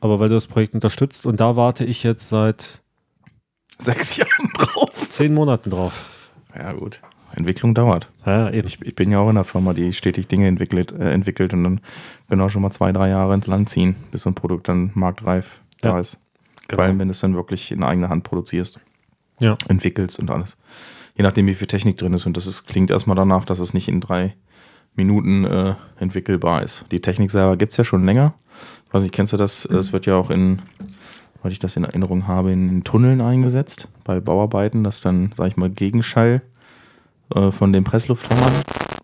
Aber 0.00 0.20
weil 0.20 0.28
du 0.28 0.36
das 0.36 0.46
Projekt 0.46 0.74
unterstützt 0.74 1.26
und 1.26 1.40
da 1.40 1.56
warte 1.56 1.84
ich 1.84 2.02
jetzt 2.04 2.28
seit 2.28 2.80
Sechs 3.78 4.16
Jahren 4.16 4.52
drauf. 4.58 5.08
zehn 5.08 5.34
Monaten 5.34 5.70
drauf. 5.70 6.04
Ja, 6.54 6.72
gut. 6.72 7.00
Entwicklung 7.34 7.74
dauert. 7.74 8.10
Ja, 8.24 8.50
eben. 8.50 8.66
Ich, 8.66 8.80
ich 8.82 8.94
bin 8.94 9.10
ja 9.10 9.18
auch 9.18 9.24
in 9.30 9.36
einer 9.36 9.44
Firma, 9.44 9.72
die 9.74 9.92
stetig 9.92 10.28
Dinge 10.28 10.46
entwickelt, 10.48 10.92
äh, 10.92 11.12
entwickelt 11.12 11.52
und 11.52 11.62
dann 11.64 11.80
genau 12.28 12.48
schon 12.48 12.62
mal 12.62 12.70
zwei, 12.70 12.90
drei 12.92 13.08
Jahre 13.10 13.34
ins 13.34 13.46
Land 13.46 13.68
ziehen, 13.68 13.96
bis 14.10 14.22
so 14.22 14.30
ein 14.30 14.34
Produkt 14.34 14.68
dann 14.68 14.90
marktreif 14.94 15.60
da 15.80 15.96
Ja. 15.98 16.02
Ist. 16.70 16.74
Vor 16.76 16.84
allem, 16.84 16.98
wenn 16.98 17.08
du 17.08 17.12
es 17.12 17.20
dann 17.20 17.34
wirklich 17.34 17.72
in 17.72 17.82
eigener 17.82 18.08
Hand 18.08 18.24
produzierst, 18.24 18.80
Ja. 19.40 19.54
entwickelst 19.68 20.18
und 20.18 20.30
alles. 20.30 20.58
Je 21.16 21.22
nachdem, 21.24 21.46
wie 21.46 21.54
viel 21.54 21.66
Technik 21.66 21.96
drin 21.96 22.12
ist. 22.12 22.26
Und 22.26 22.36
das 22.36 22.46
ist, 22.46 22.66
klingt 22.66 22.90
erstmal 22.90 23.16
danach, 23.16 23.44
dass 23.44 23.58
es 23.58 23.74
nicht 23.74 23.88
in 23.88 24.00
drei 24.00 24.34
Minuten 24.94 25.44
äh, 25.44 25.74
entwickelbar 25.98 26.62
ist. 26.62 26.84
Die 26.90 27.00
Technik 27.00 27.30
selber 27.30 27.56
gibt 27.56 27.72
es 27.72 27.76
ja 27.78 27.84
schon 27.84 28.04
länger. 28.04 28.34
Ich 28.86 28.94
weiß 28.94 29.02
nicht, 29.02 29.12
kennst 29.14 29.32
du 29.32 29.36
das? 29.36 29.64
Es 29.64 29.92
wird 29.92 30.06
ja 30.06 30.14
auch 30.16 30.30
in, 30.30 30.62
weil 31.42 31.52
ich 31.52 31.58
das 31.58 31.76
in 31.76 31.84
Erinnerung 31.84 32.26
habe, 32.26 32.52
in 32.52 32.84
Tunneln 32.84 33.20
eingesetzt, 33.20 33.88
bei 34.04 34.20
Bauarbeiten, 34.20 34.82
dass 34.84 35.00
dann, 35.00 35.30
sag 35.34 35.48
ich 35.48 35.56
mal, 35.56 35.70
Gegenschall 35.70 36.42
äh, 37.34 37.50
von 37.50 37.72
den 37.72 37.84
Presslufthammern, 37.84 38.52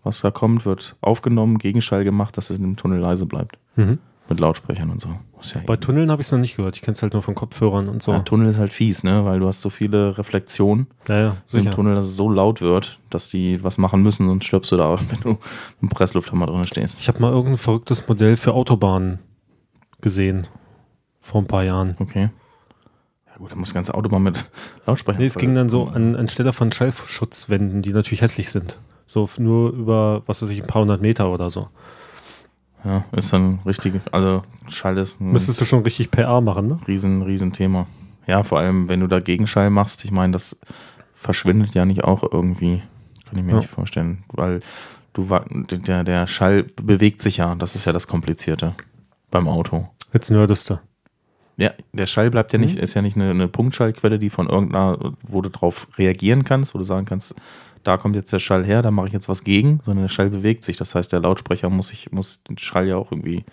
was 0.03 0.21
da 0.21 0.31
kommt, 0.31 0.65
wird 0.65 0.95
aufgenommen, 1.01 1.57
Gegenschall 1.59 2.03
gemacht, 2.03 2.37
dass 2.37 2.49
es 2.49 2.57
in 2.57 2.63
dem 2.63 2.75
Tunnel 2.75 2.99
leise 2.99 3.25
bleibt. 3.25 3.57
Mhm. 3.75 3.99
Mit 4.27 4.39
Lautsprechern 4.39 4.89
und 4.89 4.99
so. 4.99 5.09
Ja 5.41 5.61
Bei 5.67 5.75
Tunneln 5.75 6.09
habe 6.09 6.19
ich 6.21 6.27
es 6.27 6.31
noch 6.31 6.39
nicht 6.39 6.55
gehört. 6.55 6.75
Ich 6.75 6.81
kenne 6.81 6.93
es 6.93 7.03
halt 7.03 7.13
nur 7.13 7.21
von 7.21 7.35
Kopfhörern 7.35 7.87
und 7.89 8.01
so. 8.01 8.11
ja, 8.11 8.19
Tunnel 8.21 8.47
ist 8.49 8.57
halt 8.57 8.73
fies, 8.73 9.03
ne? 9.03 9.23
Weil 9.23 9.39
du 9.39 9.47
hast 9.47 9.61
so 9.61 9.69
viele 9.69 10.17
Reflexionen 10.17 10.87
Ja, 11.07 11.17
ja, 11.19 11.27
im 11.29 11.35
sicher. 11.45 11.71
Tunnel, 11.71 11.93
dass 11.93 12.05
es 12.05 12.15
so 12.15 12.27
laut 12.29 12.59
wird, 12.61 12.99
dass 13.11 13.29
die 13.29 13.63
was 13.63 13.77
machen 13.77 14.01
müssen 14.01 14.27
und 14.29 14.43
stirbst 14.43 14.71
du 14.71 14.77
da, 14.77 14.97
wenn 15.09 15.19
du 15.21 15.37
im 15.81 15.89
Presslufthammer 15.89 16.47
drin 16.47 16.63
stehst. 16.65 16.99
Ich 16.99 17.07
habe 17.07 17.19
mal 17.21 17.31
irgendein 17.31 17.57
verrücktes 17.57 18.07
Modell 18.07 18.35
für 18.35 18.53
Autobahnen 18.53 19.19
gesehen. 20.01 20.47
Vor 21.21 21.41
ein 21.41 21.47
paar 21.47 21.63
Jahren. 21.63 21.93
Okay. 21.99 22.29
Ja 23.27 23.37
gut, 23.37 23.51
dann 23.51 23.59
muss 23.59 23.69
das 23.69 23.73
ganze 23.75 23.93
Autobahn 23.93 24.23
mit 24.23 24.49
Lautsprechern. 24.87 25.19
Nee, 25.19 25.27
es 25.27 25.37
ging 25.37 25.53
dann 25.53 25.69
so 25.69 25.85
an, 25.87 26.15
anstelle 26.15 26.51
von 26.53 26.71
Schallschutzwänden, 26.71 27.81
die 27.83 27.93
natürlich 27.93 28.21
hässlich 28.21 28.49
sind. 28.49 28.79
So 29.05 29.29
nur 29.37 29.71
über, 29.71 30.23
was 30.25 30.41
weiß 30.41 30.49
ich, 30.49 30.61
ein 30.61 30.67
paar 30.67 30.81
hundert 30.81 31.01
Meter 31.01 31.29
oder 31.31 31.51
so. 31.51 31.67
Ja, 32.85 33.03
ist 33.13 33.33
dann 33.33 33.59
richtig, 33.65 33.99
also 34.11 34.43
Schall 34.69 34.97
ist 34.99 35.19
ein 35.19 35.31
Müsstest 35.31 35.59
du 35.59 35.65
schon 35.65 35.81
richtig 35.83 36.11
PR 36.11 36.39
machen, 36.41 36.67
ne? 36.67 36.79
riesen, 36.87 37.23
riesen 37.23 37.51
Thema. 37.51 37.87
Ja, 38.27 38.43
vor 38.43 38.59
allem, 38.59 38.87
wenn 38.89 38.99
du 38.99 39.07
da 39.07 39.19
Gegenschall 39.19 39.69
machst, 39.69 40.05
ich 40.05 40.11
meine, 40.11 40.33
das 40.33 40.59
verschwindet 41.15 41.73
ja 41.73 41.85
nicht 41.85 42.03
auch 42.03 42.23
irgendwie. 42.31 42.81
Kann 43.27 43.39
ich 43.39 43.43
mir 43.43 43.51
Ja. 43.53 43.57
nicht 43.57 43.69
vorstellen, 43.69 44.23
weil 44.31 44.61
du 45.13 45.27
der, 45.71 46.03
der 46.03 46.27
Schall 46.27 46.63
bewegt 46.81 47.21
sich 47.21 47.37
ja, 47.37 47.55
das 47.55 47.73
ist 47.75 47.85
ja 47.85 47.93
das 47.93 48.07
Komplizierte 48.07 48.75
beim 49.31 49.47
Auto. 49.47 49.89
Jetzt 50.13 50.29
nerdest 50.29 50.69
du. 50.69 50.79
Ja, 51.57 51.71
der 51.93 52.05
Schall 52.05 52.29
bleibt 52.29 52.51
ja 52.53 52.59
nicht, 52.59 52.77
ist 52.77 52.93
ja 52.95 53.01
nicht 53.01 53.15
eine, 53.15 53.29
eine 53.31 53.47
Punktschallquelle, 53.47 54.19
die 54.19 54.29
von 54.29 54.47
irgendeiner, 54.49 55.13
wo 55.23 55.41
du 55.41 55.49
drauf 55.49 55.87
reagieren 55.97 56.43
kannst, 56.43 56.73
wo 56.75 56.77
du 56.77 56.83
sagen 56.83 57.05
kannst, 57.05 57.33
da 57.85 57.97
kommt 57.97 58.15
jetzt 58.15 58.33
der 58.33 58.39
Schall 58.39 58.65
her, 58.65 58.81
da 58.81 58.91
mache 58.91 59.07
ich 59.07 59.13
jetzt 59.13 59.29
was 59.29 59.43
gegen, 59.43 59.79
sondern 59.83 60.05
der 60.05 60.09
Schall 60.09 60.29
bewegt 60.29 60.63
sich. 60.63 60.75
Das 60.75 60.95
heißt, 60.95 61.13
der 61.13 61.21
Lautsprecher 61.21 61.69
muss 61.69 61.89
sich, 61.89 62.11
muss 62.11 62.43
den 62.43 62.57
Schall 62.57 62.87
ja 62.87 62.97
auch 62.97 63.11
irgendwie 63.11 63.45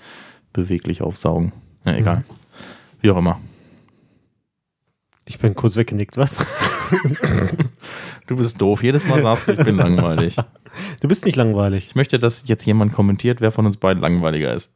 beweglich 0.53 1.03
aufsaugen. 1.03 1.53
Ja, 1.85 1.95
egal. 1.95 2.25
Wie 3.01 3.11
auch 3.11 3.19
immer. 3.19 3.41
Ich 5.27 5.39
bin 5.39 5.55
kurz 5.55 5.77
weggenickt, 5.77 6.17
was? 6.17 6.45
Du 8.29 8.37
bist 8.37 8.61
doof. 8.61 8.83
Jedes 8.83 9.07
Mal 9.07 9.21
sagst 9.21 9.49
du, 9.49 9.53
ich 9.53 9.65
bin 9.65 9.77
langweilig. 9.77 10.37
Du 11.01 11.09
bist 11.09 11.27
nicht 11.27 11.37
langweilig. 11.37 11.87
Ich 11.89 11.95
möchte, 11.97 12.19
dass 12.19 12.47
jetzt 12.47 12.65
jemand 12.65 12.93
kommentiert, 12.93 13.41
wer 13.41 13.51
von 13.51 13.67
uns 13.67 13.77
beiden 13.77 14.01
langweiliger 14.01 14.55
ist. 14.55 14.73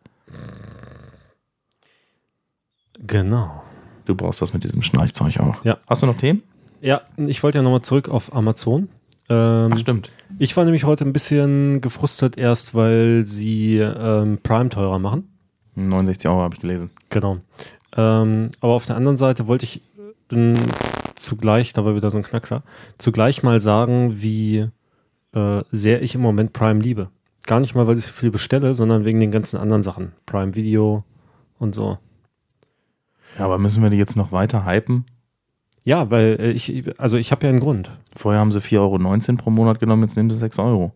Genau. 2.99 3.63
Du 4.05 4.15
brauchst 4.15 4.43
das 4.43 4.53
mit 4.53 4.65
diesem 4.65 4.83
Schnarchzeug 4.83 5.39
auch. 5.39 5.65
Ja. 5.65 5.79
Hast 5.87 6.03
du 6.03 6.07
noch 6.07 6.17
Themen? 6.17 6.43
Ja, 6.81 7.03
ich 7.17 7.43
wollte 7.43 7.59
ja 7.59 7.63
nochmal 7.63 7.83
zurück 7.83 8.09
auf 8.09 8.35
Amazon. 8.35 8.89
Ähm, 9.29 9.71
Ach, 9.73 9.79
stimmt. 9.79 10.11
ich 10.39 10.57
war 10.57 10.65
nämlich 10.65 10.85
heute 10.85 11.05
ein 11.05 11.13
bisschen 11.13 11.81
gefrustet 11.81 12.39
erst, 12.39 12.75
weil 12.75 13.27
sie 13.27 13.79
ähm, 13.79 14.39
Prime 14.43 14.69
teurer 14.69 14.99
machen. 14.99 15.29
69 15.75 16.29
Euro 16.29 16.43
habe 16.43 16.55
ich 16.55 16.61
gelesen. 16.61 16.91
Genau. 17.11 17.39
Ähm, 17.97 18.51
aber 18.61 18.73
auf 18.73 18.87
der 18.87 18.97
anderen 18.97 19.17
Seite 19.17 19.47
wollte 19.47 19.65
ich 19.65 19.83
ähm, 20.31 20.55
zugleich, 21.15 21.73
da 21.73 21.85
war 21.85 21.97
wieder 21.97 22.11
so 22.11 22.19
ein 22.19 22.23
Knackser, 22.23 22.63
zugleich 22.99 23.43
mal 23.43 23.61
sagen, 23.61 24.21
wie 24.21 24.69
äh, 25.33 25.63
sehr 25.71 26.03
ich 26.03 26.15
im 26.15 26.21
Moment 26.21 26.53
Prime 26.53 26.81
liebe. 26.81 27.11
Gar 27.47 27.61
nicht 27.61 27.75
mal, 27.75 27.87
weil 27.87 27.97
ich 27.97 28.05
so 28.05 28.13
viel 28.13 28.31
bestelle, 28.31 28.75
sondern 28.75 29.05
wegen 29.05 29.21
den 29.21 29.31
ganzen 29.31 29.59
anderen 29.59 29.83
Sachen. 29.83 30.13
Prime 30.25 30.55
Video 30.55 31.05
und 31.59 31.75
so. 31.75 31.99
Ja, 33.39 33.45
aber 33.45 33.59
müssen 33.59 33.83
wir 33.83 33.91
die 33.91 33.99
jetzt 33.99 34.17
noch 34.17 34.33
weiter 34.33 34.65
hypen? 34.67 35.05
Ja, 35.87 36.11
weil 36.11 36.37
äh, 36.41 36.51
ich, 36.51 36.85
also 36.99 37.17
ich 37.17 37.31
habe 37.31 37.47
ja 37.47 37.51
einen 37.51 37.61
Grund. 37.61 37.93
Vorher 38.15 38.41
haben 38.41 38.51
sie 38.51 38.59
4,19 38.59 38.79
Euro 39.31 39.37
pro 39.37 39.51
Monat 39.51 39.79
genommen, 39.79 40.03
jetzt 40.03 40.17
nehmen 40.17 40.29
sie 40.29 40.37
6 40.37 40.59
Euro. 40.59 40.93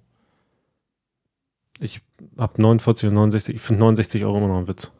Ich 1.78 2.03
habe 2.36 2.61
49 2.61 3.09
und 3.09 3.14
69, 3.14 3.55
ich 3.55 3.61
finde 3.62 3.80
69 3.80 4.24
Euro 4.24 4.38
immer 4.38 4.49
noch 4.49 4.59
ein 4.59 4.68
Witz. 4.68 4.93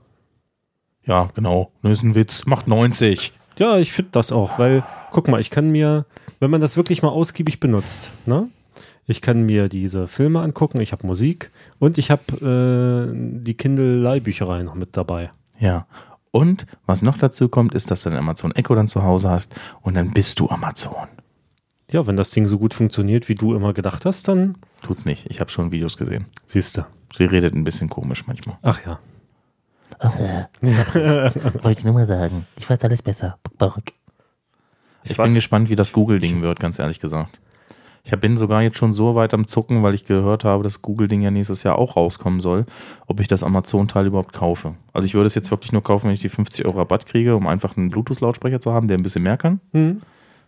Ja, 1.05 1.28
genau. 1.34 1.72
Das 1.82 1.93
ist 1.93 2.03
ein 2.05 2.14
Witz. 2.14 2.47
Macht 2.47 2.68
90. 2.68 3.32
Ja, 3.59 3.78
ich 3.78 3.91
finde 3.93 4.12
das 4.12 4.30
auch, 4.30 4.61
weil, 4.61 4.84
guck 5.11 5.26
mal, 5.26 5.41
ich 5.41 5.51
kann 5.51 5.70
mir, 5.70 6.07
wenn 6.38 6.53
man 6.53 6.61
das 6.61 6.76
wirklich 6.76 7.03
mal 7.03 7.09
ausgiebig 7.09 7.59
benutzt, 7.59 8.12
ne? 8.26 8.49
Ich 9.07 9.20
kann 9.20 9.43
mir 9.43 9.68
diese 9.68 10.07
Filme 10.07 10.41
angucken, 10.41 10.80
ich 10.80 10.93
habe 10.93 11.05
Musik 11.05 11.51
und 11.80 11.99
ich 11.99 12.12
habe 12.12 13.11
äh, 13.12 13.41
die 13.43 13.55
Kindle-Leihbücherei 13.55 14.62
noch 14.62 14.76
mit 14.76 14.97
dabei. 14.97 15.32
Ja. 15.59 15.88
Und 16.33 16.66
was 16.87 17.03
noch 17.03 17.18
dazu 17.18 17.49
kommt, 17.49 17.74
ist, 17.74 17.91
dass 17.91 18.03
du 18.03 18.11
den 18.11 18.18
Amazon 18.18 18.53
Echo 18.53 18.74
dann 18.74 18.87
zu 18.87 19.03
Hause 19.03 19.31
hast 19.31 19.55
und 19.83 19.95
dann 19.95 20.12
bist 20.12 20.39
du 20.39 20.49
Amazon. 20.49 21.09
Ja, 21.91 22.07
wenn 22.07 22.16
das 22.16 22.31
Ding 22.31 22.47
so 22.47 22.59
gut 22.59 22.72
funktioniert, 22.72 23.28
wie 23.28 23.35
du 23.35 23.55
immer 23.55 23.72
gedacht 23.72 24.05
hast, 24.07 24.28
dann 24.28 24.57
Tut's 24.83 25.05
nicht. 25.05 25.26
Ich 25.28 25.41
habe 25.41 25.51
schon 25.51 25.72
Videos 25.72 25.97
gesehen. 25.97 26.26
siehst 26.47 26.76
du. 26.76 26.87
Sie 27.12 27.24
redet 27.24 27.55
ein 27.55 27.64
bisschen 27.64 27.89
komisch 27.89 28.26
manchmal. 28.26 28.59
Ach 28.62 28.78
ja. 28.87 29.01
Wollte 30.93 31.78
ich 31.81 31.85
nur 31.85 31.95
mal 31.95 32.07
sagen. 32.07 32.47
Ich 32.57 32.70
weiß 32.70 32.83
alles 32.85 33.03
besser. 33.03 33.39
Ich 35.03 35.16
bin 35.16 35.35
gespannt, 35.35 35.68
wie 35.68 35.76
das 35.76 35.93
Google-Ding 35.93 36.43
wird, 36.43 36.61
ganz 36.61 36.78
ehrlich 36.78 37.01
gesagt. 37.01 37.41
Ich 38.05 38.11
bin 38.18 38.36
sogar 38.36 38.62
jetzt 38.62 38.78
schon 38.78 38.92
so 38.92 39.14
weit 39.14 39.34
am 39.34 39.46
Zucken, 39.46 39.82
weil 39.82 39.94
ich 39.94 40.05
gehört 40.05 40.44
habe, 40.44 40.62
dass 40.62 40.82
Google-Ding 40.82 41.20
ja 41.20 41.30
nächstes 41.30 41.62
Jahr 41.62 41.76
auch 41.76 41.96
rauskommen 41.96 42.40
soll, 42.40 42.64
ob 43.07 43.20
ich 43.20 43.28
das 43.28 43.42
Amazon-Teil 43.42 44.07
überhaupt 44.07 44.32
kaufe. 44.32 44.74
Also 44.92 45.07
ich 45.07 45.14
würde 45.14 45.26
es 45.26 45.34
jetzt 45.34 45.51
wirklich 45.51 45.72
nur 45.72 45.82
kaufen, 45.82 46.07
wenn 46.07 46.14
ich 46.14 46.20
die 46.20 46.28
50 46.28 46.64
Euro 46.64 46.78
Rabatt 46.78 47.07
kriege, 47.07 47.36
um 47.36 47.46
einfach 47.46 47.76
einen 47.76 47.90
Bluetooth-Lautsprecher 47.90 48.61
zu 48.61 48.72
haben, 48.72 48.88
der 48.88 48.96
ein 48.96 49.03
bisschen 49.03 49.22
mehr 49.22 49.36
kann. 49.36 49.61
Hm. 49.72 50.01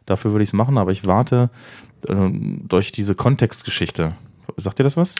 Dafür 0.07 0.33
würde 0.33 0.43
ich 0.43 0.49
es 0.49 0.55
machen, 0.55 0.79
aber 0.79 0.91
ich 0.93 1.07
warte 1.07 1.51
äh, 2.09 2.31
durch 2.33 2.91
diese 2.91 3.15
Kontextgeschichte. 3.15 4.15
Sagt 4.57 4.79
dir 4.79 4.85
das 4.85 4.97
was? 4.97 5.17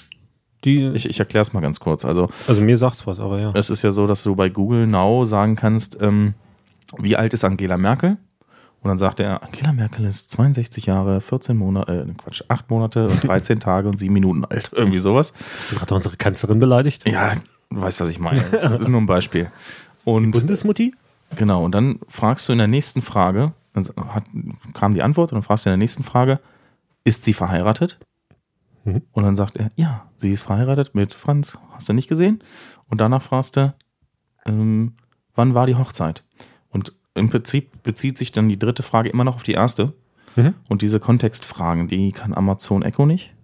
Die, 0.65 0.87
Ich, 0.95 1.09
ich 1.09 1.19
erkläre 1.19 1.43
es 1.43 1.53
mal 1.53 1.61
ganz 1.61 1.81
kurz. 1.81 2.05
Also 2.05 2.29
also 2.47 2.63
mir 2.63 2.77
sagt's 2.77 3.07
was, 3.07 3.21
aber 3.21 3.41
ja. 3.41 3.53
es 3.55 3.69
ist 3.69 3.83
ja 3.83 3.91
so, 3.91 4.07
dass 4.07 4.23
du 4.23 4.37
bei 4.37 4.49
Google 4.49 4.87
Now 4.87 5.25
sagen 5.25 5.57
kannst, 5.57 6.01
ähm, 6.01 6.35
wie 6.99 7.17
alt 7.17 7.35
ist 7.35 7.45
Angela 7.45 7.79
Merkel? 7.79 8.17
Und 8.83 8.89
dann 8.89 8.99
sagt 8.99 9.21
er, 9.21 9.45
Angela 9.45 9.73
Merkel 9.73 10.05
ist 10.05 10.31
62 10.31 10.87
Jahre, 10.87 11.21
14 11.21 11.57
Monate, 11.57 12.07
äh, 12.09 12.13
Quatsch, 12.15 12.43
8 12.49 12.69
Monate 12.69 13.09
und 13.09 13.25
13 13.27 13.61
Tage 13.61 13.89
und 13.89 13.97
7 13.97 14.13
Minuten 14.13 14.45
alt. 14.45 14.71
Irgendwie 14.73 14.99
sowas. 14.99 15.33
Hast 15.57 15.71
du 15.71 15.77
gerade 15.77 15.95
unsere 15.95 16.17
Kanzlerin 16.17 16.59
beleidigt? 16.59 17.09
Ja, 17.09 17.33
du 17.71 17.81
weißt, 17.81 18.01
was 18.01 18.09
ich 18.09 18.19
meine. 18.19 18.43
Das 18.51 18.73
ist 18.73 18.89
nur 18.89 19.01
ein 19.01 19.07
Beispiel. 19.07 19.51
Und 20.05 20.33
Bundesmutti? 20.33 20.95
genau, 21.37 21.65
und 21.65 21.75
dann 21.75 22.01
fragst 22.09 22.49
du 22.49 22.53
in 22.53 22.59
der 22.59 22.67
nächsten 22.67 23.03
Frage, 23.03 23.53
dann 23.73 23.87
hat, 24.09 24.25
kam 24.75 24.95
die 24.95 25.03
Antwort 25.03 25.31
und 25.31 25.37
dann 25.37 25.43
fragst 25.43 25.65
du 25.65 25.71
in 25.71 25.73
der 25.73 25.79
nächsten 25.79 26.03
Frage, 26.03 26.41
ist 27.05 27.23
sie 27.23 27.35
verheiratet? 27.35 27.99
Mhm. 28.85 29.03
Und 29.13 29.23
dann 29.23 29.37
sagt 29.37 29.57
er, 29.57 29.71
ja, 29.77 30.07
sie 30.17 30.33
ist 30.33 30.43
verheiratet 30.43 30.95
mit 30.95 31.15
Franz, 31.15 31.57
hast 31.71 31.89
du 31.89 31.93
nicht 31.93 32.09
gesehen? 32.09 32.43
Und 32.89 33.01
danach 33.01 33.23
fragst 33.23 33.57
du, 33.57 33.73
ähm, 34.45 34.95
wann 35.37 35.55
war 35.55 35.67
die 35.67 35.77
Hochzeit? 35.77 36.25
Im 37.15 37.29
Prinzip 37.31 37.83
bezieht 37.83 38.17
sich 38.19 38.33
dann 38.33 38.49
die 38.49 38.59
dritte 38.59 38.83
Frage 38.83 39.09
immer 39.11 39.25
noch 39.25 39.35
auf 39.37 39.43
die 39.43 39.53
erste. 39.53 39.93
Mhm. 40.37 40.55
Und 40.69 40.83
diese 40.83 40.99
Kontextfragen, 41.01 41.89
die 41.89 42.13
kann 42.13 42.33
Amazon 42.35 42.83
Echo 42.83 43.05
nicht. 43.07 43.35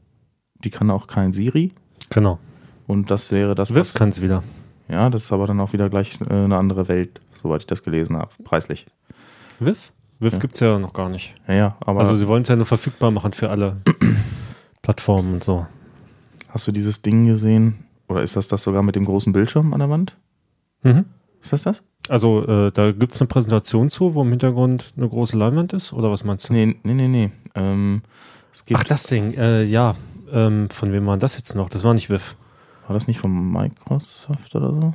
Die 0.64 0.70
kann 0.70 0.90
auch 0.90 1.06
kein 1.06 1.32
Siri. 1.32 1.72
Genau. 2.10 2.38
Und 2.86 3.10
das 3.10 3.30
wäre 3.32 3.54
das, 3.54 3.74
Wiff 3.74 3.92
kann's 3.94 4.22
wieder. 4.22 4.42
ja, 4.88 5.10
das 5.10 5.24
ist 5.24 5.32
aber 5.32 5.46
dann 5.46 5.60
auch 5.60 5.72
wieder 5.74 5.90
gleich 5.90 6.18
äh, 6.22 6.32
eine 6.32 6.56
andere 6.56 6.88
Welt, 6.88 7.20
soweit 7.34 7.60
ich 7.60 7.66
das 7.66 7.82
gelesen 7.82 8.16
habe, 8.16 8.30
preislich. 8.44 8.86
Wiff? 9.60 9.92
Wiff 10.18 10.32
Ja. 10.32 10.38
gibt's 10.38 10.60
ja 10.60 10.78
noch 10.78 10.94
gar 10.94 11.10
nicht. 11.10 11.34
Ja, 11.46 11.54
ja, 11.54 11.76
aber 11.80 12.00
Also 12.00 12.14
sie 12.14 12.26
wollen 12.26 12.42
es 12.42 12.48
ja 12.48 12.56
nur 12.56 12.64
verfügbar 12.66 13.10
machen 13.10 13.34
für 13.34 13.50
alle 13.50 13.76
Plattformen 14.82 15.34
und 15.34 15.44
so. 15.44 15.66
hast 16.48 16.66
du 16.66 16.72
dieses 16.72 17.02
Ding 17.02 17.26
gesehen? 17.26 17.84
Oder 18.08 18.22
ist 18.22 18.36
das 18.36 18.48
das 18.48 18.62
sogar 18.62 18.82
mit 18.82 18.96
dem 18.96 19.04
großen 19.04 19.32
Bildschirm 19.34 19.74
an 19.74 19.80
der 19.80 19.90
Wand? 19.90 20.16
Mhm. 20.82 21.04
Ist 21.42 21.52
das 21.52 21.62
das? 21.64 21.84
Also 22.08 22.46
äh, 22.46 22.70
da 22.72 22.92
gibt 22.92 23.12
es 23.12 23.20
eine 23.20 23.28
Präsentation 23.28 23.90
zu, 23.90 24.14
wo 24.14 24.22
im 24.22 24.30
Hintergrund 24.30 24.92
eine 24.96 25.08
große 25.08 25.36
Leinwand 25.36 25.72
ist, 25.72 25.92
oder 25.92 26.10
was 26.10 26.24
meinst 26.24 26.48
du? 26.48 26.52
Nee, 26.54 26.76
nee, 26.82 26.94
nee, 26.94 27.08
nee. 27.08 27.30
Ähm, 27.54 28.02
Ach, 28.74 28.84
das 28.84 29.04
Ding, 29.04 29.34
äh, 29.34 29.62
ja. 29.64 29.94
Ähm, 30.32 30.68
von 30.70 30.92
wem 30.92 31.06
war 31.06 31.16
das 31.16 31.36
jetzt 31.36 31.54
noch? 31.54 31.68
Das 31.68 31.84
war 31.84 31.94
nicht 31.94 32.10
Wiff. 32.10 32.36
War 32.86 32.94
das 32.94 33.06
nicht 33.06 33.18
von 33.20 33.52
Microsoft 33.52 34.54
oder 34.54 34.72
so? 34.74 34.94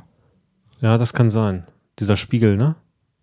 Ja, 0.80 0.98
das 0.98 1.12
kann 1.12 1.30
sein. 1.30 1.64
Dieser 1.98 2.16
Spiegel, 2.16 2.56
ne? 2.56 2.74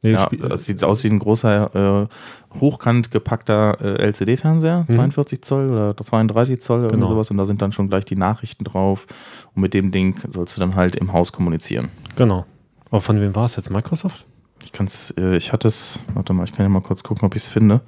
Nee, 0.02 0.14
Ja, 0.14 0.20
Spie- 0.26 0.38
das 0.38 0.66
sieht 0.66 0.84
aus 0.84 1.04
wie 1.04 1.10
ein 1.10 1.20
großer, 1.20 2.08
äh, 2.10 2.60
hochkant 2.60 3.12
gepackter 3.12 3.78
äh, 3.80 4.02
LCD-Fernseher, 4.08 4.86
Mhm. 4.88 4.94
42 4.94 5.44
Zoll 5.44 5.70
oder 5.70 5.96
32 5.96 6.60
Zoll, 6.60 6.80
irgendwie 6.80 6.96
Genau. 6.96 7.08
sowas. 7.08 7.30
Und 7.30 7.38
da 7.38 7.46
sind 7.46 7.62
dann 7.62 7.72
schon 7.72 7.88
gleich 7.90 8.06
die 8.06 8.16
Nachrichten 8.16 8.64
drauf. 8.64 9.06
Und 9.54 9.62
mit 9.62 9.74
dem 9.76 9.92
Ding 9.92 10.16
sollst 10.28 10.58
du 10.58 10.60
dann 10.62 10.76
halt 10.76 10.96
im 10.96 11.14
Haus 11.14 11.32
kommunizieren. 11.32 11.90
genau. 12.16 12.46
Aber 12.92 13.02
von 13.02 13.20
wem 13.20 13.34
war 13.36 13.46
es 13.46 13.56
jetzt? 13.56 13.70
Microsoft? 13.72 14.26
Ich 14.64 14.72
kann's, 14.72 15.12
äh, 15.18 15.36
ich 15.38 15.52
hatte 15.54 15.68
es, 15.68 16.00
warte 16.14 16.34
mal, 16.34 16.44
ich 16.44 16.52
kann 16.52 16.66
ja 16.66 16.70
mal 16.70 16.82
kurz 16.82 17.04
gucken, 17.04 17.26
ob 17.26 17.36
ich 17.36 17.44
es 17.44 17.48
finde. 17.50 17.82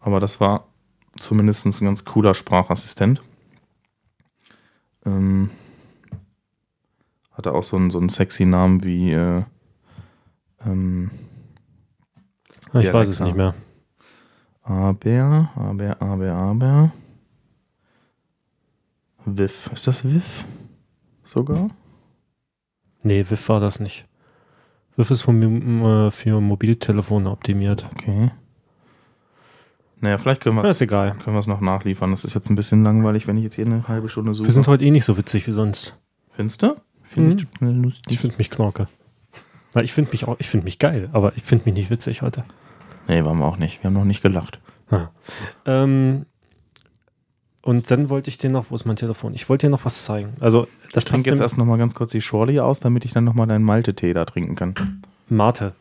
Aber 0.00 0.18
das 0.18 0.40
war 0.40 0.66
zumindest 1.20 1.66
ein 1.66 1.84
ganz 1.84 2.04
cooler 2.04 2.34
Sprachassistent. 2.34 3.22
Ähm, 5.06 5.50
hatte 7.32 7.52
auch 7.52 7.62
so 7.62 7.76
einen, 7.76 7.90
so 7.90 7.98
einen 7.98 8.08
sexy 8.08 8.46
Namen 8.46 8.82
wie, 8.82 9.12
äh, 9.12 9.44
ähm, 10.66 11.10
Ah, 12.72 12.80
ich 12.80 12.86
Ja, 12.86 12.92
weiß 12.94 13.08
es 13.08 13.20
nicht 13.20 13.36
mehr. 13.36 13.54
aber, 14.62 15.50
aber, 15.54 16.02
aber, 16.02 16.32
aber. 16.32 16.92
Viv. 19.24 19.70
Ist 19.72 19.86
das 19.86 20.04
Viv? 20.04 20.44
Sogar? 21.24 21.68
Nee, 23.02 23.24
Wiff 23.28 23.48
war 23.48 23.60
das 23.60 23.78
nicht. 23.80 24.07
Riff 24.98 25.10
ist 25.10 25.22
von, 25.22 25.40
äh, 25.42 26.10
für 26.10 26.40
Mobiltelefone 26.40 27.30
optimiert. 27.30 27.86
Okay. 27.92 28.30
Naja, 30.00 30.18
vielleicht 30.18 30.42
können 30.42 30.56
wir 30.56 30.64
es 30.64 30.70
ist 30.72 30.80
egal. 30.82 31.16
können 31.22 31.34
wir 31.36 31.40
es 31.40 31.46
noch 31.46 31.60
nachliefern. 31.60 32.10
Das 32.10 32.24
ist 32.24 32.34
jetzt 32.34 32.50
ein 32.50 32.54
bisschen 32.54 32.84
langweilig, 32.84 33.26
wenn 33.26 33.36
ich 33.36 33.44
jetzt 33.44 33.56
hier 33.56 33.66
eine 33.66 33.86
halbe 33.88 34.08
Stunde 34.08 34.34
suche. 34.34 34.46
Wir 34.48 34.52
sind 34.52 34.66
heute 34.68 34.84
eh 34.84 34.90
nicht 34.90 35.04
so 35.04 35.16
witzig 35.16 35.46
wie 35.46 35.52
sonst. 35.52 35.98
Findest 36.30 36.62
du? 36.62 36.76
Finde 37.02 37.30
Mhm. 37.60 37.68
ich 37.70 37.82
lustig. 37.82 38.12
Ich 38.12 38.18
finde 38.20 38.36
mich 38.38 38.50
knorke. 38.50 38.86
Weil 39.72 39.84
ich 39.84 39.92
finde 39.92 40.10
mich 40.12 40.26
auch, 40.26 40.36
ich 40.38 40.48
finde 40.48 40.64
mich 40.64 40.78
geil, 40.78 41.08
aber 41.12 41.32
ich 41.36 41.42
finde 41.42 41.64
mich 41.66 41.74
nicht 41.74 41.90
witzig 41.90 42.22
heute. 42.22 42.44
nee, 43.08 43.24
waren 43.24 43.38
wir 43.38 43.46
auch 43.46 43.56
nicht. 43.56 43.82
Wir 43.82 43.88
haben 43.88 43.94
noch 43.94 44.04
nicht 44.04 44.22
gelacht. 44.22 44.60
Ah. 44.90 45.08
Ähm, 45.66 46.26
und 47.68 47.90
dann 47.90 48.08
wollte 48.08 48.30
ich 48.30 48.38
dir 48.38 48.48
noch, 48.50 48.70
wo 48.70 48.74
ist 48.74 48.86
mein 48.86 48.96
Telefon? 48.96 49.34
Ich 49.34 49.48
wollte 49.50 49.66
dir 49.66 49.70
noch 49.70 49.84
was 49.84 50.04
zeigen. 50.04 50.32
Also, 50.40 50.66
das 50.92 51.04
Ich 51.04 51.10
trinke 51.10 51.28
jetzt 51.28 51.40
erst 51.40 51.58
noch 51.58 51.66
mal 51.66 51.76
ganz 51.76 51.94
kurz 51.94 52.12
die 52.12 52.22
Schorle 52.22 52.64
aus, 52.64 52.80
damit 52.80 53.04
ich 53.04 53.12
dann 53.12 53.24
noch 53.24 53.34
mal 53.34 53.44
deinen 53.46 53.64
Malte-Tee 53.64 54.14
da 54.14 54.24
trinken 54.24 54.54
kann. 54.54 55.02
Mate. 55.28 55.74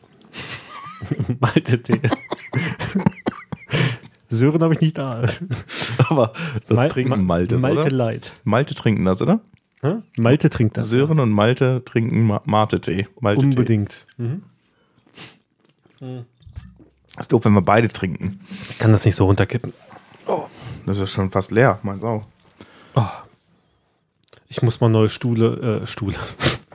Malte-Tee. 1.40 2.02
Sören 4.30 4.62
habe 4.62 4.74
ich 4.74 4.82
nicht 4.82 4.98
da. 4.98 5.30
Aber 6.10 6.34
das 6.68 6.76
Mal- 6.76 6.90
trinken 6.90 7.10
Ma- 7.12 7.16
Maltes, 7.18 7.62
Malte 7.62 7.82
oder? 7.84 7.92
Light. 7.92 8.34
Malte 8.44 8.76
trinken 8.76 9.06
das, 9.06 9.22
oder? 9.22 9.40
Hä? 9.82 9.96
Malte 10.18 10.50
trinkt 10.50 10.76
das. 10.76 10.90
Sören 10.90 11.20
und 11.22 11.32
Malte 11.32 11.84
trinken 11.86 12.24
Ma 12.28 12.42
Mate-Tee. 12.46 13.08
Malte-Tee. 13.22 13.46
Unbedingt. 13.46 14.06
Mhm. 14.18 14.42
Ist 17.18 17.32
doof, 17.32 17.46
wenn 17.46 17.54
wir 17.54 17.62
beide 17.62 17.88
trinken. 17.88 18.42
Ich 18.70 18.78
kann 18.78 18.92
das 18.92 19.06
nicht 19.06 19.16
so 19.16 19.26
runterkippen. 19.26 19.72
Das 20.88 21.00
ist 21.00 21.12
schon 21.12 21.30
fast 21.30 21.52
leer, 21.52 21.80
meins 21.84 22.04
auch. 22.04 22.26
Ich 24.48 24.62
muss 24.62 24.80
mal 24.82 24.88
neue 24.90 25.10
Stühle, 25.10 25.82
äh, 25.84 25.86
Stühle. 25.88 26.16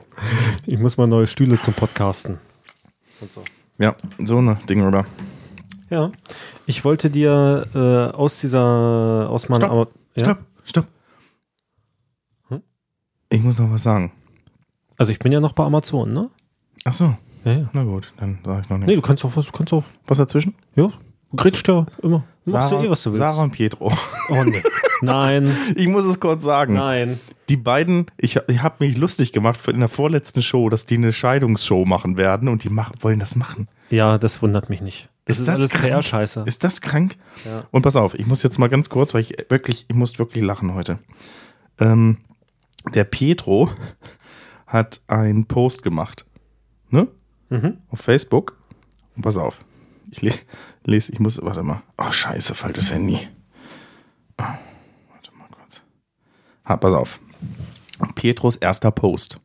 ich 0.67 0.77
muss 0.79 0.97
mal 0.97 1.07
neue 1.07 1.27
Stühle 1.27 1.59
zum 1.59 1.73
Podcasten. 1.73 2.37
Und 3.19 3.31
so. 3.31 3.43
Ja, 3.79 3.95
so 4.23 4.37
eine 4.37 4.55
Ding, 4.69 4.85
oder? 4.85 5.05
Ja. 5.89 6.11
Ich 6.67 6.85
wollte 6.85 7.09
dir 7.09 7.65
äh, 7.73 8.15
aus 8.15 8.39
dieser, 8.39 9.27
aus 9.29 9.49
meiner. 9.49 9.65
Stopp, 9.67 9.91
ja? 10.15 10.23
Stopp, 10.23 10.37
stopp. 10.63 10.87
Hm? 12.49 12.61
Ich 13.29 13.41
muss 13.41 13.57
noch 13.57 13.71
was 13.71 13.83
sagen. 13.83 14.11
Also 14.97 15.11
ich 15.11 15.19
bin 15.19 15.31
ja 15.31 15.39
noch 15.39 15.53
bei 15.53 15.63
Amazon, 15.65 16.13
ne? 16.13 16.29
Ach 16.85 16.93
so, 16.93 17.17
Ja, 17.45 17.51
ja. 17.53 17.69
na 17.73 17.83
gut, 17.83 18.13
dann 18.17 18.37
sage 18.45 18.61
ich 18.61 18.69
noch 18.69 18.77
Nee, 18.77 18.85
nichts. 18.85 19.01
du 19.01 19.07
kannst 19.07 19.25
auch 19.25 19.35
was, 19.35 19.47
du 19.47 19.51
kannst 19.51 19.73
auch. 19.73 19.83
was 20.05 20.19
dazwischen? 20.19 20.53
Ja. 20.75 20.89
Du 21.33 21.37
grätscht 21.37 21.67
ja 21.67 21.85
immer. 22.03 22.23
Du 22.45 22.51
machst 22.51 22.71
ja 22.71 22.83
eh, 22.83 22.89
was 22.89 23.01
du 23.03 23.09
willst. 23.09 23.17
Sarah 23.17 23.41
und 23.41 23.51
Pietro. 23.51 23.91
Oh 24.29 24.43
nee. 24.43 24.61
Nein, 25.01 25.51
Ich 25.75 25.87
muss 25.87 26.05
es 26.05 26.19
kurz 26.19 26.43
sagen. 26.43 26.75
nein. 26.75 27.19
Die 27.49 27.57
beiden, 27.57 28.05
ich, 28.17 28.39
ich 28.47 28.61
habe 28.61 28.85
mich 28.85 28.95
lustig 28.97 29.33
gemacht 29.33 29.67
in 29.67 29.79
der 29.79 29.89
vorletzten 29.89 30.41
Show, 30.41 30.69
dass 30.69 30.85
die 30.85 30.95
eine 30.95 31.11
Scheidungsshow 31.11 31.85
machen 31.85 32.17
werden 32.17 32.47
und 32.47 32.63
die 32.63 32.69
mach, 32.69 32.91
wollen 33.01 33.19
das 33.19 33.35
machen. 33.35 33.67
Ja, 33.89 34.17
das 34.17 34.41
wundert 34.41 34.69
mich 34.69 34.81
nicht. 34.81 35.09
Das 35.25 35.39
Ist 35.39 35.41
ist, 35.41 35.47
das 35.47 35.59
alles? 35.59 35.73
PR-Scheiße. 35.73 36.43
Ist 36.45 36.63
das 36.63 36.81
krank? 36.81 37.15
Ja. 37.45 37.63
Und 37.71 37.81
pass 37.81 37.95
auf, 37.95 38.13
ich 38.13 38.27
muss 38.27 38.43
jetzt 38.43 38.59
mal 38.59 38.69
ganz 38.69 38.89
kurz, 38.89 39.13
weil 39.13 39.21
ich 39.21 39.35
wirklich, 39.49 39.85
ich 39.89 39.95
muss 39.95 40.17
wirklich 40.19 40.43
lachen 40.43 40.73
heute. 40.75 40.99
Ähm, 41.79 42.17
der 42.93 43.03
Pietro 43.05 43.71
hat 44.67 45.01
einen 45.07 45.45
Post 45.45 45.81
gemacht. 45.83 46.25
Ne? 46.89 47.07
Mhm. 47.49 47.77
Auf 47.89 47.99
Facebook. 47.99 48.57
Und 49.15 49.23
pass 49.23 49.37
auf. 49.37 49.59
Ich 50.13 50.21
le 50.21 50.31
lese, 50.85 51.11
ich 51.11 51.19
muss, 51.19 51.41
warte 51.41 51.63
mal. 51.63 51.81
Oh, 51.97 52.11
scheiße, 52.11 52.53
falsches 52.53 52.93
Handy. 52.93 53.27
Oh, 54.37 54.43
warte 54.43 55.31
mal 55.35 55.47
kurz. 55.49 55.81
Ha, 56.65 56.77
pass 56.77 56.93
auf. 56.93 57.19
Pietros 58.13 58.55
erster 58.57 58.91
Post. 58.91 59.39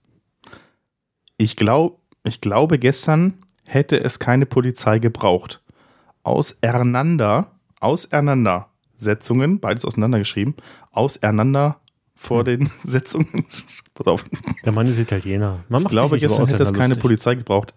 Ich, 1.39 1.57
glaub, 1.57 2.03
ich 2.23 2.43
glaube, 2.43 2.79
gestern 2.79 3.39
hätte 3.65 3.99
es 3.99 4.19
keine 4.19 4.45
Polizei 4.45 4.99
gebraucht. 4.99 5.63
Auseinander, 6.23 7.53
Auseinandersetzungen, 7.81 9.61
beides 9.61 9.87
auseinandergeschrieben, 9.87 10.55
auseinander 10.91 11.81
vor 12.15 12.45
den 12.45 12.71
Setzungen. 12.85 13.47
Pass 13.95 14.07
auf. 14.07 14.25
Der 14.67 14.73
Mann 14.73 14.87
ist 14.87 14.99
Italiener. 14.99 15.65
Man 15.71 15.81
Ich 15.81 15.85
macht 15.85 15.93
glaube, 15.93 16.17
nicht 16.17 16.25
über 16.25 16.35
gestern 16.35 16.47
hätte 16.47 16.63
es 16.63 16.75
keine. 16.75 16.97
Polizei 16.97 17.37
gebraucht. 17.37 17.73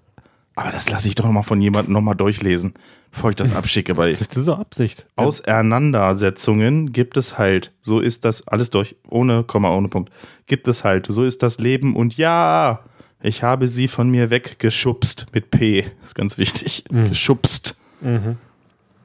Aber 0.55 0.71
das 0.71 0.89
lasse 0.89 1.07
ich 1.07 1.15
doch 1.15 1.25
mal 1.31 1.43
von 1.43 1.61
jemandem 1.61 1.93
nochmal 1.93 2.15
durchlesen, 2.15 2.73
bevor 3.11 3.29
ich 3.29 3.35
das 3.35 3.55
abschicke, 3.55 3.97
weil 3.97 4.15
Das 4.15 4.35
ist 4.35 4.45
so 4.45 4.55
Absicht. 4.55 5.05
Auseinandersetzungen 5.15 6.91
gibt 6.91 7.17
es 7.17 7.37
halt. 7.37 7.71
So 7.81 7.99
ist 7.99 8.25
das 8.25 8.47
alles 8.47 8.69
durch, 8.69 8.95
ohne 9.07 9.43
Komma, 9.43 9.75
ohne 9.75 9.87
Punkt. 9.87 10.11
Gibt 10.47 10.67
es 10.67 10.83
halt. 10.83 11.07
So 11.07 11.23
ist 11.23 11.41
das 11.43 11.59
Leben 11.59 11.95
und 11.95 12.17
ja, 12.17 12.81
ich 13.21 13.43
habe 13.43 13.67
sie 13.67 13.87
von 13.87 14.09
mir 14.09 14.29
weggeschubst 14.29 15.27
mit 15.33 15.51
P. 15.51 15.85
ist 16.03 16.15
ganz 16.15 16.37
wichtig. 16.37 16.83
Geschubst. 16.89 17.77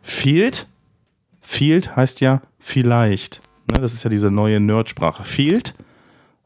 Field? 0.02 0.66
Field 1.40 1.94
heißt 1.96 2.20
ja 2.20 2.42
vielleicht. 2.58 3.40
Ne, 3.66 3.80
das 3.80 3.92
ist 3.92 4.04
ja 4.04 4.10
diese 4.10 4.30
neue 4.30 4.58
Nerdsprache. 4.60 5.24
Field 5.24 5.74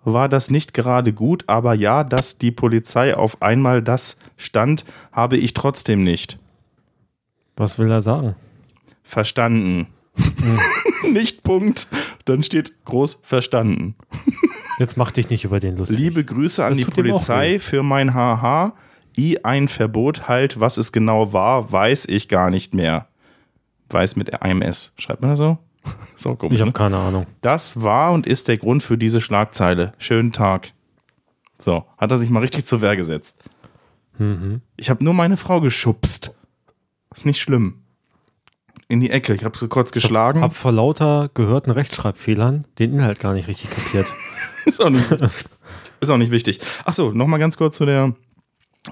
war 0.05 0.29
das 0.29 0.51
nicht 0.51 0.75
gerade 0.75 1.13
gut, 1.13 1.45
aber 1.47 1.75
ja, 1.75 2.05
dass 2.05 2.39
die 2.39 2.51
Polizei 2.51 3.15
auf 3.15 3.43
einmal 3.43 3.83
das 3.83 4.19
stand, 4.37 4.85
habe 5.13 5.37
ich 5.37 5.55
trotzdem 5.55 6.03
nicht. 6.03 6.39
Was 7.57 7.79
will 7.79 7.91
er 7.91 8.01
sagen? 8.01 8.35
Verstanden. 9.03 9.89
nicht 11.13 11.43
Punkt. 11.43 11.89
Dann 12.25 12.43
steht 12.43 12.85
groß 12.85 13.21
verstanden. 13.23 13.95
Jetzt 14.79 14.97
mach 14.97 15.11
dich 15.11 15.29
nicht 15.29 15.45
über 15.45 15.61
den 15.61 15.77
lustig. 15.77 15.99
Liebe 15.99 16.25
Grüße 16.25 16.65
an 16.65 16.71
Das 16.71 16.79
die 16.79 16.85
Polizei 16.87 17.59
für 17.59 17.83
mein 17.83 18.15
HH. 18.15 18.73
I 19.19 19.45
ein 19.45 19.69
Verbot 19.69 20.29
halt, 20.29 20.61
was 20.61 20.79
es 20.79 20.93
genau 20.93 21.33
war, 21.33 21.71
weiß 21.71 22.07
ich 22.07 22.29
gar 22.29 22.49
nicht 22.49 22.73
mehr. 22.75 23.09
Weiß 23.91 24.17
mit 24.17 24.41
einem 24.41 24.63
S. 24.63 24.95
Schreibt 24.97 25.21
man 25.21 25.31
das 25.31 25.39
so? 25.39 25.59
So 26.17 26.35
komisch. 26.35 26.57
Ich 26.57 26.61
habe 26.61 26.69
ne? 26.69 26.75
keine 26.75 26.99
Ahnung. 26.99 27.27
Das 27.41 27.83
war 27.83 28.13
und 28.13 28.27
ist 28.27 28.49
der 28.49 28.59
Grund 28.59 28.83
für 28.83 28.99
diese 28.99 29.23
Schlagzeile. 29.23 29.95
Schönen 29.97 30.33
Tag. 30.33 30.73
So, 31.59 31.85
hat 31.97 32.11
er 32.11 32.19
sich 32.19 32.29
mal 32.29 32.41
richtig 32.41 32.67
zur 32.67 32.83
Wehr 32.83 32.95
gesetzt. 32.95 33.43
Mhm. 34.19 34.61
Ich 34.77 34.91
habe 34.91 35.03
nur 35.03 35.15
meine 35.15 35.39
Frau 35.39 35.63
geschubst. 35.63 36.39
Ist 37.15 37.25
nicht 37.25 37.41
schlimm. 37.41 37.83
In 38.89 39.01
die 39.01 39.11
Ecke. 39.11 39.35
Ich 39.35 39.45
habe 39.45 39.57
sie 39.57 39.69
kurz 39.69 39.93
geschlagen. 39.93 40.43
Hab 40.43 40.55
vor 40.55 40.73
lauter 40.73 41.31
gehörten 41.33 41.71
Rechtschreibfehlern 41.71 42.67
den 42.79 42.93
Inhalt 42.93 43.21
gar 43.21 43.33
nicht 43.33 43.49
richtig 43.49 43.71
kapiert. 43.71 44.13
Ist 44.67 44.83
auch 44.83 44.91
nicht, 44.91 45.11
ist 46.01 46.11
auch 46.11 46.19
nicht 46.19 46.33
wichtig. 46.33 46.61
Achso, 46.85 47.13
nochmal 47.13 47.41
ganz 47.41 47.57
kurz 47.57 47.77
zu 47.77 47.87
der 47.87 48.15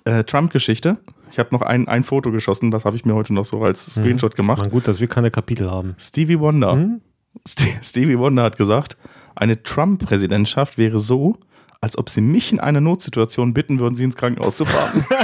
äh, 0.05 0.25
Trump-Geschichte. 0.25 0.99
Ich 1.31 1.39
habe 1.39 1.51
noch 1.53 1.63
ein, 1.63 1.89
ein 1.89 2.03
Foto 2.05 2.31
geschossen, 2.31 2.71
das 2.71 2.85
habe 2.85 2.97
ich 2.97 3.05
mir 3.05 3.15
heute 3.15 3.35
noch 3.35 3.45
so 3.45 3.63
als 3.63 3.95
Screenshot 3.95 4.35
gemacht. 4.35 4.61
Man, 4.63 4.71
gut, 4.71 4.89
dass 4.89 5.01
wir 5.01 5.09
keine 5.09 5.31
Kapitel 5.31 5.71
haben. 5.71 5.95
Stevie 5.99 6.39
Wonder. 6.41 6.73
Hm? 6.73 7.01
Ste 7.47 7.65
Stevie 7.83 8.19
Wonder 8.19 8.43
hat 8.45 8.57
gesagt, 8.57 8.97
eine 9.35 9.63
Trump-Präsidentschaft 9.63 10.79
wäre 10.79 10.99
so, 10.99 11.39
als 11.81 11.97
ob 11.99 12.09
sie 12.11 12.21
mich 12.23 12.51
in 12.53 12.59
einer 12.61 12.81
Notsituation 12.81 13.55
bitten 13.55 13.79
würden, 13.79 13.95
sie 13.95 14.05
ins 14.05 14.17
Krankenhaus 14.17 14.57
zu 14.57 14.65
fahren. 14.65 15.05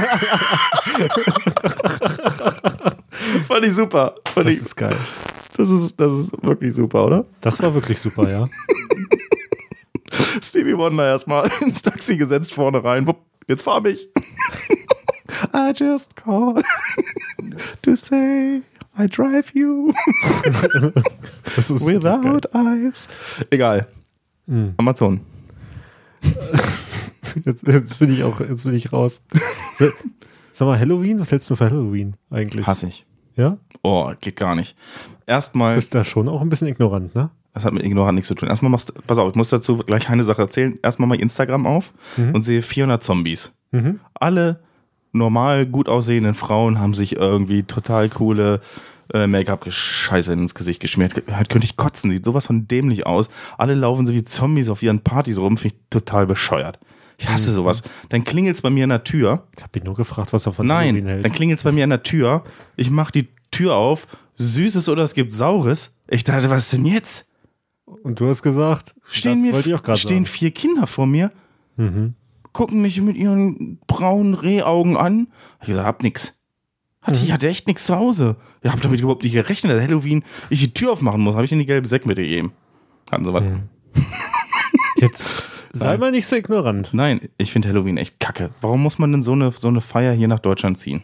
Fand 3.49 3.65
ich 3.65 3.75
super. 3.75 4.15
Fand 4.29 4.47
Das 4.47 4.55
ich, 4.55 4.61
ist 4.61 4.77
geil. 4.77 4.97
das, 5.57 5.71
ist, 5.71 5.99
das 6.01 6.13
ist 6.15 6.43
wirklich 6.43 6.75
super, 6.75 7.07
oder? 7.07 7.23
Das 7.41 7.61
war 7.63 7.75
wirklich 7.75 7.99
super, 8.01 8.31
ja. 8.31 8.49
Stevie 10.43 10.77
Wonder 10.77 11.07
erstmal 11.07 11.51
ins 11.61 11.83
Taxi 11.83 12.17
gesetzt, 12.17 12.55
vorne 12.55 12.83
rein. 12.85 13.07
Wupp, 13.07 13.19
jetzt 13.49 13.63
fahr 13.63 13.81
mich. 13.81 14.09
I 15.53 15.73
just 15.75 16.17
called 16.17 16.65
to 17.83 17.97
say 17.97 18.63
I 18.99 19.07
drive 19.07 19.53
you 19.55 19.93
without 21.87 22.47
eyes. 22.55 23.09
Egal. 23.51 23.87
Amazon. 24.79 25.21
Jetzt, 27.45 27.67
jetzt 27.67 27.99
bin 27.99 28.13
ich 28.13 28.23
auch, 28.23 28.39
jetzt 28.39 28.63
bin 28.63 28.75
ich 28.75 28.93
raus. 28.93 29.25
Sag 30.53 30.67
mal, 30.69 30.79
Halloween? 30.79 31.19
Was 31.19 31.33
hältst 31.33 31.51
du 31.51 31.57
für 31.57 31.65
Halloween 31.65 32.15
eigentlich? 32.31 32.65
Hasse 32.65 32.87
ich. 32.87 33.07
Ja? 33.35 33.59
Oh, 33.83 34.13
geht 34.21 34.37
gar 34.37 34.55
nicht. 34.55 34.77
Erstmal, 35.27 35.75
Bist 35.75 35.95
da 35.97 36.05
schon 36.05 36.29
auch 36.29 36.43
ein 36.43 36.49
bisschen 36.49 36.69
ignorant, 36.69 37.13
ne? 37.17 37.31
Das 37.55 37.65
hat 37.65 37.73
mit 37.73 37.85
Ignorant 37.85 38.15
nichts 38.17 38.29
zu 38.29 38.35
tun. 38.35 38.49
Erstmal 38.49 38.71
machst 38.71 38.93
pass 39.07 39.17
auf, 39.19 39.31
ich 39.31 39.37
muss 39.37 39.49
dazu 39.49 39.79
gleich 39.79 40.09
eine 40.11 40.25
Sache 40.25 40.43
erzählen. 40.43 40.79
Erstmal 40.83 41.09
mal 41.09 41.21
Instagram 41.21 41.67
auf 41.67 41.93
und 42.17 42.43
sehe 42.43 42.63
400 42.63 43.03
Zombies. 43.03 43.55
Mhm. 43.71 44.01
Alle 44.15 44.61
normal 45.13 45.65
gut 45.67 45.89
aussehenden 45.89 46.35
Frauen 46.35 46.79
haben 46.81 46.95
sich 46.95 47.17
irgendwie 47.17 47.63
total 47.63 48.09
coole 48.09 48.61
äh, 49.13 49.27
Make-up-Scheiße 49.27 50.33
ins 50.33 50.55
Gesicht 50.55 50.81
geschmiert. 50.81 51.23
Halt 51.31 51.49
könnte 51.49 51.65
ich 51.67 51.77
kotzen, 51.77 52.11
sieht 52.11 52.25
sowas 52.25 52.47
von 52.47 52.67
dämlich 52.67 53.07
aus. 53.07 53.31
Alle 53.59 53.75
laufen 53.75 54.07
so 54.07 54.13
wie 54.13 54.25
Zombies 54.25 54.69
auf 54.69 54.83
ihren 54.83 55.01
Partys 55.01 55.39
rum, 55.39 55.57
finde 55.57 55.77
ich 55.77 55.81
total 55.91 56.27
bescheuert. 56.27 56.79
Ich 57.19 57.29
hasse 57.29 57.51
Mhm. 57.51 57.55
sowas. 57.55 57.83
Dann 58.09 58.25
klingelt 58.25 58.57
es 58.57 58.63
bei 58.63 58.71
mir 58.71 58.85
an 58.85 58.91
der 58.91 59.05
Tür. 59.05 59.47
Ich 59.57 59.63
habe 59.63 59.79
ihn 59.79 59.85
nur 59.85 59.95
gefragt, 59.95 60.33
was 60.33 60.47
er 60.47 60.53
von 60.53 60.69
Halloween 60.73 60.97
Nein, 61.05 61.07
hält. 61.07 61.25
dann 61.25 61.33
klingelt 61.33 61.59
es 61.61 61.65
bei 61.65 61.71
mir 61.71 61.85
an 61.85 61.91
der 61.91 62.03
Tür. 62.03 62.43
Ich 62.77 62.91
mache 62.91 63.13
die 63.13 63.29
Tür 63.53 63.75
auf. 63.77 64.09
Süßes 64.37 64.89
oder 64.89 65.05
es 65.05 65.15
gibt 65.15 65.33
Saures. 65.33 66.01
Ich 66.09 66.25
dachte, 66.25 66.51
was 66.51 66.65
ist 66.65 66.73
denn 66.73 66.87
jetzt? 66.87 67.31
Und 68.03 68.21
du 68.21 68.29
hast 68.29 68.43
gesagt, 68.43 68.95
Stehen, 69.07 69.35
das 69.35 69.43
mir, 69.43 69.53
wollte 69.53 69.69
ich 69.71 69.75
auch 69.75 69.83
gerade 69.83 69.99
stehen 69.99 70.25
sagen. 70.25 70.27
vier 70.27 70.51
Kinder 70.51 70.87
vor 70.87 71.07
mir. 71.07 71.31
Mhm. 71.77 72.15
gucken 72.53 72.83
mich 72.83 73.01
mit 73.01 73.17
ihren 73.17 73.79
braunen 73.87 74.35
Rehaugen 74.35 74.97
an. 74.97 75.29
Ich 75.61 75.69
gesagt, 75.69 75.87
hab 75.87 76.03
nix. 76.03 76.41
Hatte, 77.03 77.19
Mhm. 77.19 77.25
Ich 77.27 77.33
hatte 77.33 77.49
echt 77.49 77.67
nichts 77.67 77.85
zu 77.87 77.97
Hause. 77.97 78.37
Ich 78.63 78.71
hab 78.71 78.81
damit 78.81 79.01
überhaupt 79.01 79.25
nicht 79.25 79.33
gerechnet, 79.33 79.73
dass 79.73 79.83
Halloween 79.83 80.23
ich 80.51 80.61
die 80.61 80.73
Tür 80.73 80.93
aufmachen 80.93 81.21
muss. 81.21 81.35
Habe 81.35 81.45
ich 81.45 81.53
in 81.53 81.59
die 81.59 81.67
gelbe 81.67 81.87
Säcke 81.89 82.07
mitgegeben. 82.09 82.53
Hatten 83.11 83.25
sie 83.25 83.33
was? 83.33 83.43
Mhm. 83.43 83.63
Jetzt 85.01 85.35
sei 85.73 85.97
mal 85.99 86.11
nicht 86.13 86.27
so 86.27 86.37
ignorant. 86.37 86.91
Nein, 86.93 87.29
ich 87.37 87.51
finde 87.53 87.69
Halloween 87.69 87.97
echt 87.97 88.21
kacke. 88.21 88.51
Warum 88.61 88.83
muss 88.83 88.99
man 88.99 89.11
denn 89.13 89.23
so 89.23 89.33
eine, 89.33 89.51
so 89.53 89.69
eine 89.69 89.81
Feier 89.81 90.13
hier 90.15 90.29
nach 90.29 90.39
Deutschland 90.39 90.79
ziehen? 90.79 91.03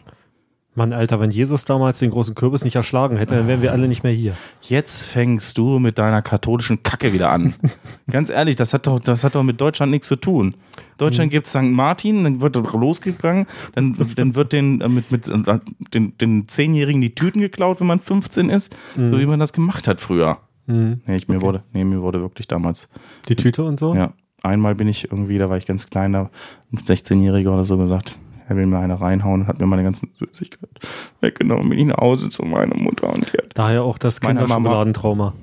Mann, 0.73 0.93
Alter, 0.93 1.19
wenn 1.19 1.31
Jesus 1.31 1.65
damals 1.65 1.99
den 1.99 2.11
großen 2.11 2.33
Kürbis 2.33 2.63
nicht 2.63 2.77
erschlagen 2.77 3.17
hätte, 3.17 3.35
dann 3.35 3.47
wären 3.47 3.61
wir 3.61 3.73
alle 3.73 3.89
nicht 3.89 4.03
mehr 4.03 4.13
hier. 4.13 4.37
Jetzt 4.61 5.01
fängst 5.03 5.57
du 5.57 5.79
mit 5.79 5.97
deiner 5.97 6.21
katholischen 6.21 6.81
Kacke 6.81 7.11
wieder 7.11 7.29
an. 7.29 7.55
Ganz 8.09 8.29
ehrlich, 8.29 8.55
das 8.55 8.73
hat 8.73 8.87
doch, 8.87 9.01
das 9.01 9.25
hat 9.25 9.35
doch 9.35 9.43
mit 9.43 9.59
Deutschland 9.59 9.91
nichts 9.91 10.07
zu 10.07 10.15
tun. 10.15 10.55
Deutschland 10.97 11.29
gibt 11.29 11.45
St. 11.45 11.63
Martin, 11.63 12.23
dann 12.23 12.39
wird 12.39 12.55
er 12.55 12.63
losgegangen, 12.63 13.47
dann, 13.75 13.97
dann 14.15 14.35
wird 14.35 14.53
den, 14.53 14.79
äh, 14.79 14.87
mit, 14.87 15.11
mit 15.11 15.27
äh, 15.27 15.59
den, 15.93 16.17
den 16.17 16.47
Zehnjährigen 16.47 17.01
die 17.01 17.15
Tüten 17.15 17.41
geklaut, 17.41 17.81
wenn 17.81 17.87
man 17.87 17.99
15 17.99 18.49
ist, 18.49 18.73
so 18.95 19.19
wie 19.19 19.25
man 19.25 19.41
das 19.41 19.51
gemacht 19.51 19.89
hat 19.89 19.99
früher. 19.99 20.37
Mhm. 20.67 21.01
Nee, 21.05 21.15
ich, 21.17 21.27
mir, 21.27 21.41
wurde, 21.41 21.63
nee, 21.73 21.83
mir 21.83 22.01
wurde 22.01 22.21
wirklich 22.21 22.47
damals, 22.47 22.89
Die 23.27 23.35
Tüte 23.35 23.63
und 23.63 23.77
so? 23.77 23.93
ja, 23.93 24.13
einmal 24.41 24.75
bin 24.75 24.87
ich 24.87 25.11
irgendwie, 25.11 25.37
da 25.37 25.49
war 25.49 25.57
ich 25.57 25.65
ganz 25.65 25.89
klein, 25.89 26.13
da 26.13 26.29
ein 26.71 26.77
16-Jähriger 26.77 27.49
oder 27.49 27.65
so 27.65 27.77
gesagt, 27.77 28.17
er 28.51 28.57
will 28.57 28.65
mir 28.65 28.79
eine 28.79 28.99
reinhauen 28.99 29.41
und 29.41 29.47
hat 29.47 29.59
mir 29.59 29.65
meine 29.65 29.83
ganzen 29.83 30.11
Süßigkeiten 30.13 30.75
weggenommen, 31.21 31.69
bin 31.69 31.79
ich 31.79 31.85
nach 31.85 31.97
Hause 31.97 32.29
zu 32.29 32.43
meiner 32.43 32.75
Mutter 32.75 33.09
und 33.09 33.31
die 33.31 33.37
hat 33.37 33.51
Daher 33.53 33.83
auch 33.83 33.97
das 33.97 34.19
Kinderschokoladentrauma. 34.19 35.33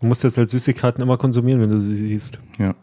Du 0.00 0.06
musst 0.06 0.24
jetzt 0.24 0.38
halt 0.38 0.48
Süßigkeiten 0.48 1.02
immer 1.02 1.18
konsumieren, 1.18 1.60
wenn 1.60 1.68
du 1.68 1.78
sie 1.80 1.94
siehst. 1.94 2.40
Ja. 2.58 2.74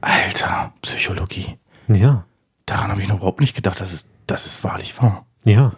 Alter, 0.00 0.72
Psychologie. 0.82 1.58
Ja. 1.88 2.24
Daran 2.66 2.92
habe 2.92 3.00
ich 3.00 3.08
noch 3.08 3.16
überhaupt 3.16 3.40
nicht 3.40 3.56
gedacht, 3.56 3.80
dass 3.80 3.92
es, 3.92 4.12
dass 4.28 4.46
es 4.46 4.62
wahrlich 4.62 5.02
war. 5.02 5.26
Ja. 5.44 5.72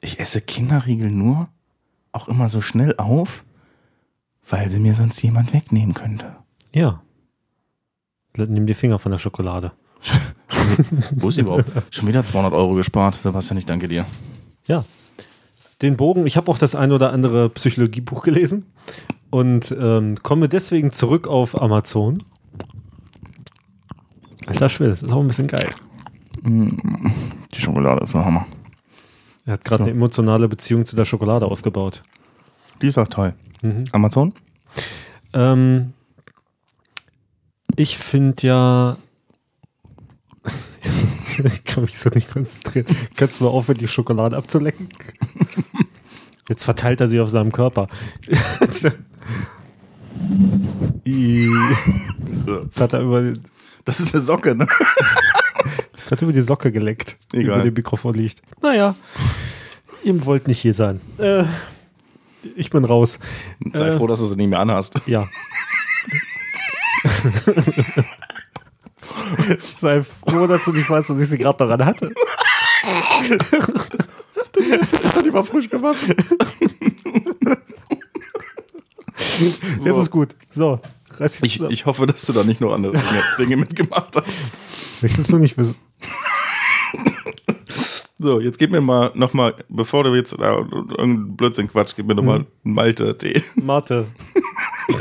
Ich 0.00 0.18
esse 0.18 0.40
Kinderriegel 0.40 1.10
nur 1.10 1.48
auch 2.10 2.26
immer 2.26 2.48
so 2.48 2.60
schnell 2.60 2.96
auf, 2.96 3.44
weil 4.48 4.68
sie 4.68 4.80
mir 4.80 4.94
sonst 4.94 5.22
jemand 5.22 5.52
wegnehmen 5.52 5.94
könnte. 5.94 6.34
Ja. 6.72 7.02
Nimm 8.36 8.66
die 8.66 8.74
Finger 8.74 8.98
von 8.98 9.12
der 9.12 9.18
Schokolade. 9.18 9.72
Wo 11.12 11.28
ist 11.28 11.36
sie 11.36 11.42
überhaupt? 11.42 11.66
Schon 11.90 12.08
wieder 12.08 12.24
200 12.24 12.52
Euro 12.52 12.74
gespart. 12.74 13.14
Sebastian, 13.16 13.58
ich 13.58 13.66
danke 13.66 13.88
dir. 13.88 14.06
Ja. 14.66 14.84
Den 15.82 15.96
Bogen, 15.96 16.26
ich 16.26 16.36
habe 16.36 16.50
auch 16.50 16.58
das 16.58 16.74
ein 16.74 16.92
oder 16.92 17.12
andere 17.12 17.48
Psychologiebuch 17.50 18.22
gelesen 18.22 18.66
und 19.30 19.74
ähm, 19.78 20.16
komme 20.22 20.48
deswegen 20.48 20.92
zurück 20.92 21.26
auf 21.26 21.60
Amazon. 21.60 22.18
Alter 24.46 24.68
Schwede, 24.68 24.90
das 24.90 25.02
ist 25.02 25.12
auch 25.12 25.20
ein 25.20 25.26
bisschen 25.26 25.48
geil. 25.48 25.70
Die 26.44 27.60
Schokolade 27.60 28.02
ist 28.02 28.14
ein 28.14 28.24
Hammer. 28.24 28.46
Er 29.46 29.54
hat 29.54 29.64
gerade 29.64 29.84
eine 29.84 29.92
emotionale 29.92 30.48
Beziehung 30.48 30.84
zu 30.84 30.96
der 30.96 31.04
Schokolade 31.04 31.46
aufgebaut. 31.46 32.02
Die 32.80 32.86
ist 32.86 32.98
auch 32.98 33.08
toll. 33.08 33.34
Mhm. 33.62 33.84
Amazon? 33.92 34.34
Ähm, 35.32 35.92
ich 37.76 37.98
finde 37.98 38.46
ja. 38.46 38.96
ich 41.44 41.64
kann 41.64 41.82
mich 41.84 41.98
so 41.98 42.10
nicht 42.10 42.30
konzentrieren. 42.30 42.86
Kannst 43.16 43.40
du 43.40 43.44
mal 43.44 43.50
aufhören, 43.50 43.78
die 43.78 43.88
Schokolade 43.88 44.36
abzulecken? 44.36 44.88
Jetzt 46.48 46.64
verteilt 46.64 47.00
er 47.00 47.08
sie 47.08 47.20
auf 47.20 47.30
seinem 47.30 47.52
Körper. 47.52 47.88
Jetzt 48.60 48.84
hat 52.80 52.92
er 52.92 53.00
über, 53.00 53.32
Das 53.84 54.00
ist 54.00 54.14
eine 54.14 54.22
Socke, 54.22 54.54
ne? 54.54 54.66
hat 56.10 56.20
über 56.22 56.32
die 56.32 56.42
Socke 56.42 56.70
geleckt, 56.70 57.16
die 57.32 57.38
Egal. 57.38 57.56
über 57.60 57.64
dem 57.70 57.74
Mikrofon 57.74 58.14
liegt. 58.14 58.42
Naja, 58.62 58.94
ihr 60.04 60.24
wollt 60.26 60.46
nicht 60.48 60.60
hier 60.60 60.74
sein. 60.74 61.00
Äh, 61.18 61.44
ich 62.56 62.68
bin 62.70 62.84
raus. 62.84 63.18
Sei 63.72 63.88
Äh. 63.88 63.96
froh, 63.96 64.06
dass 64.06 64.20
du 64.20 64.26
sie 64.26 64.36
nicht 64.36 64.50
mehr 64.50 64.60
anhast. 64.60 65.00
Ja. 65.06 65.28
Sei 69.72 70.02
froh, 70.02 70.46
dass 70.46 70.64
du 70.64 70.72
nicht 70.72 70.88
weißt, 70.88 71.10
dass 71.10 71.20
ich 71.20 71.28
sie 71.28 71.38
gerade 71.38 71.58
daran 71.58 71.84
hatte. 71.84 72.10
Die 75.24 75.32
war 75.32 75.44
frisch 75.44 75.68
gewaschen. 75.70 76.14
Jetzt 79.80 79.98
ist 79.98 80.10
gut. 80.10 80.36
So, 80.50 80.80
reiß 81.18 81.32
dich 81.40 81.44
Ich, 81.44 81.52
zusammen. 81.54 81.72
ich 81.72 81.86
hoffe, 81.86 82.06
dass 82.06 82.24
du 82.26 82.32
da 82.32 82.44
nicht 82.44 82.60
noch 82.60 82.72
andere 82.74 82.92
Dinge, 82.92 83.22
Dinge 83.38 83.56
mitgemacht 83.56 84.16
hast. 84.16 84.52
Möchtest 85.02 85.32
du 85.32 85.38
nicht 85.38 85.56
wissen? 85.58 85.76
So, 88.16 88.40
jetzt 88.40 88.58
gib 88.58 88.70
mir 88.70 88.80
mal 88.80 89.10
nochmal, 89.14 89.54
bevor 89.68 90.04
du 90.04 90.14
jetzt 90.14 90.38
da 90.38 90.56
irgendeinen 90.58 91.36
Blödsinn 91.36 91.68
quatsch, 91.68 91.94
gib 91.96 92.06
mir 92.06 92.14
nochmal 92.14 92.36
einen 92.36 92.46
Malte-Tee. 92.62 93.42
Mate. 93.56 94.06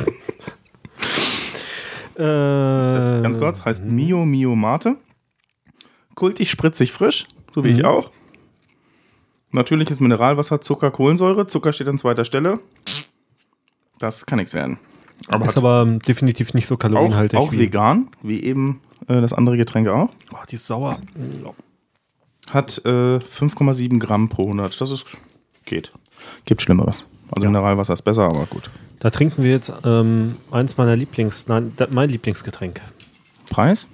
Das 2.16 3.09
äh, 3.11 3.18
ist 3.18 3.24
ganz 3.24 3.39
kurz, 3.39 3.66
heißt 3.66 3.86
Mio 3.86 4.26
Mio 4.26 4.55
Mate. 4.55 4.97
Kultig, 6.16 6.51
spritzig, 6.51 6.91
frisch, 6.91 7.28
so 7.53 7.64
wie 7.64 7.70
ich 7.70 7.86
auch. 7.86 8.11
Natürliches 9.51 9.99
Mineralwasser, 9.99 10.61
Zucker, 10.61 10.91
Kohlensäure. 10.91 11.47
Zucker 11.47 11.74
steht 11.74 11.88
an 11.88 11.97
zweiter 11.97 12.26
Stelle. 12.26 12.59
Das 13.99 14.26
kann 14.26 14.38
nichts 14.39 14.53
werden. 14.53 14.80
Aber 15.28 15.45
ist 15.45 15.57
aber 15.57 15.84
ähm, 15.84 15.99
definitiv 15.99 16.53
nicht 16.53 16.66
so 16.68 16.76
auch, 16.76 16.80
kalorienhaltig. 16.80 17.39
auch 17.39 17.51
wie- 17.51 17.59
vegan, 17.59 18.09
wie 18.24 18.43
eben 18.43 18.82
äh, 19.07 19.22
das 19.22 19.32
andere 19.34 19.57
Getränk 19.57 19.88
auch. 19.88 20.09
Oh, 20.34 20.38
die 20.49 20.55
ist 20.55 20.66
sauer. 20.68 20.99
Hat 22.51 22.82
äh, 22.86 23.18
5,7 23.18 23.99
Gramm 23.99 24.28
pro 24.30 24.43
100. 24.43 24.80
Das 24.82 24.91
ist, 24.91 25.05
geht. 25.66 25.91
Gibt 26.45 26.61
Schlimmeres. 26.61 27.05
Also 27.32 27.47
Mineralwasser 27.47 27.93
ist 27.93 28.01
besser, 28.01 28.24
aber 28.24 28.45
gut. 28.47 28.70
Da 29.04 29.10
trinken 29.10 29.43
wir 29.43 29.51
jetzt 29.51 29.72
ähm, 29.84 30.36
eins 30.49 30.78
meiner 30.78 30.95
Lieblings, 30.95 31.47
nein, 31.47 31.74
mein 31.89 32.10
Lieblingsgetränk. 32.10 32.82
Preis? 33.49 33.88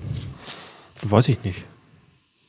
Weiß 1.02 1.28
ich 1.30 1.44
nicht. 1.44 1.66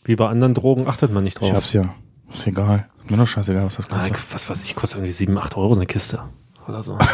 Wie 0.05 0.15
bei 0.15 0.29
anderen 0.29 0.55
Drogen 0.55 0.87
achtet 0.87 1.11
man 1.13 1.25
nicht 1.25 1.41
drauf. 1.41 1.49
Ich 1.49 1.55
hab's 1.55 1.73
ja. 1.73 1.95
Ist 2.33 2.47
egal. 2.47 2.87
Mir 3.09 3.17
doch 3.17 3.27
scheißegal, 3.27 3.65
was 3.65 3.77
das 3.77 3.89
kostet. 3.89 4.17
was 4.33 4.49
weiß 4.49 4.63
ich, 4.65 4.77
kostet 4.77 4.99
irgendwie 4.99 5.13
7, 5.13 5.37
8 5.39 5.57
Euro 5.57 5.75
eine 5.75 5.87
Kiste. 5.87 6.23
Oder 6.69 6.83
so. 6.83 6.97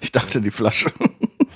Ich 0.00 0.12
dachte, 0.12 0.40
die 0.40 0.50
Flasche. 0.52 0.92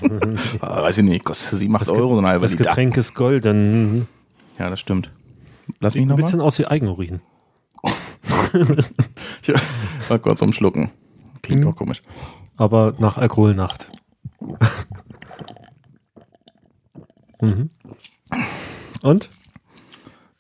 Weiß 0.61 0.99
ich 0.99 1.05
nicht, 1.05 1.25
kostet 1.25 1.59
7, 1.61 1.75
8 1.77 1.81
Das 1.83 1.89
Ge- 1.93 1.99
Euro 2.01 2.15
so 2.15 2.19
eine 2.21 2.29
halbe 2.29 2.43
Das. 2.47 2.57
Getränk 2.57 2.97
ist 2.97 3.15
golden. 3.15 4.09
Ja, 4.59 4.69
das 4.71 4.81
stimmt. 4.81 5.11
Lass 5.81 5.95
mich 5.95 6.03
Sieht 6.05 6.11
ein 6.11 6.17
bisschen 6.17 6.41
aus 6.41 6.59
wie 6.59 6.67
Eigenurin. 6.67 7.21
Ich 9.43 9.53
war 10.09 10.19
kurz 10.19 10.41
umschlucken. 10.43 10.91
Klingt 11.43 11.65
auch 11.67 11.77
komisch. 11.77 12.03
Aber 12.59 12.95
nach 12.99 13.17
Alkoholnacht. 13.17 13.91
mhm. 17.41 17.71
Und? 19.03 19.31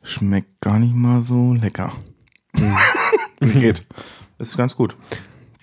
Schmeckt 0.02 0.60
gar 0.60 0.78
nicht 0.78 0.94
mal 0.94 1.22
so 1.22 1.54
lecker. 1.54 1.92
Geht. 3.40 3.86
Ist 4.38 4.56
ganz 4.56 4.76
gut. 4.76 4.96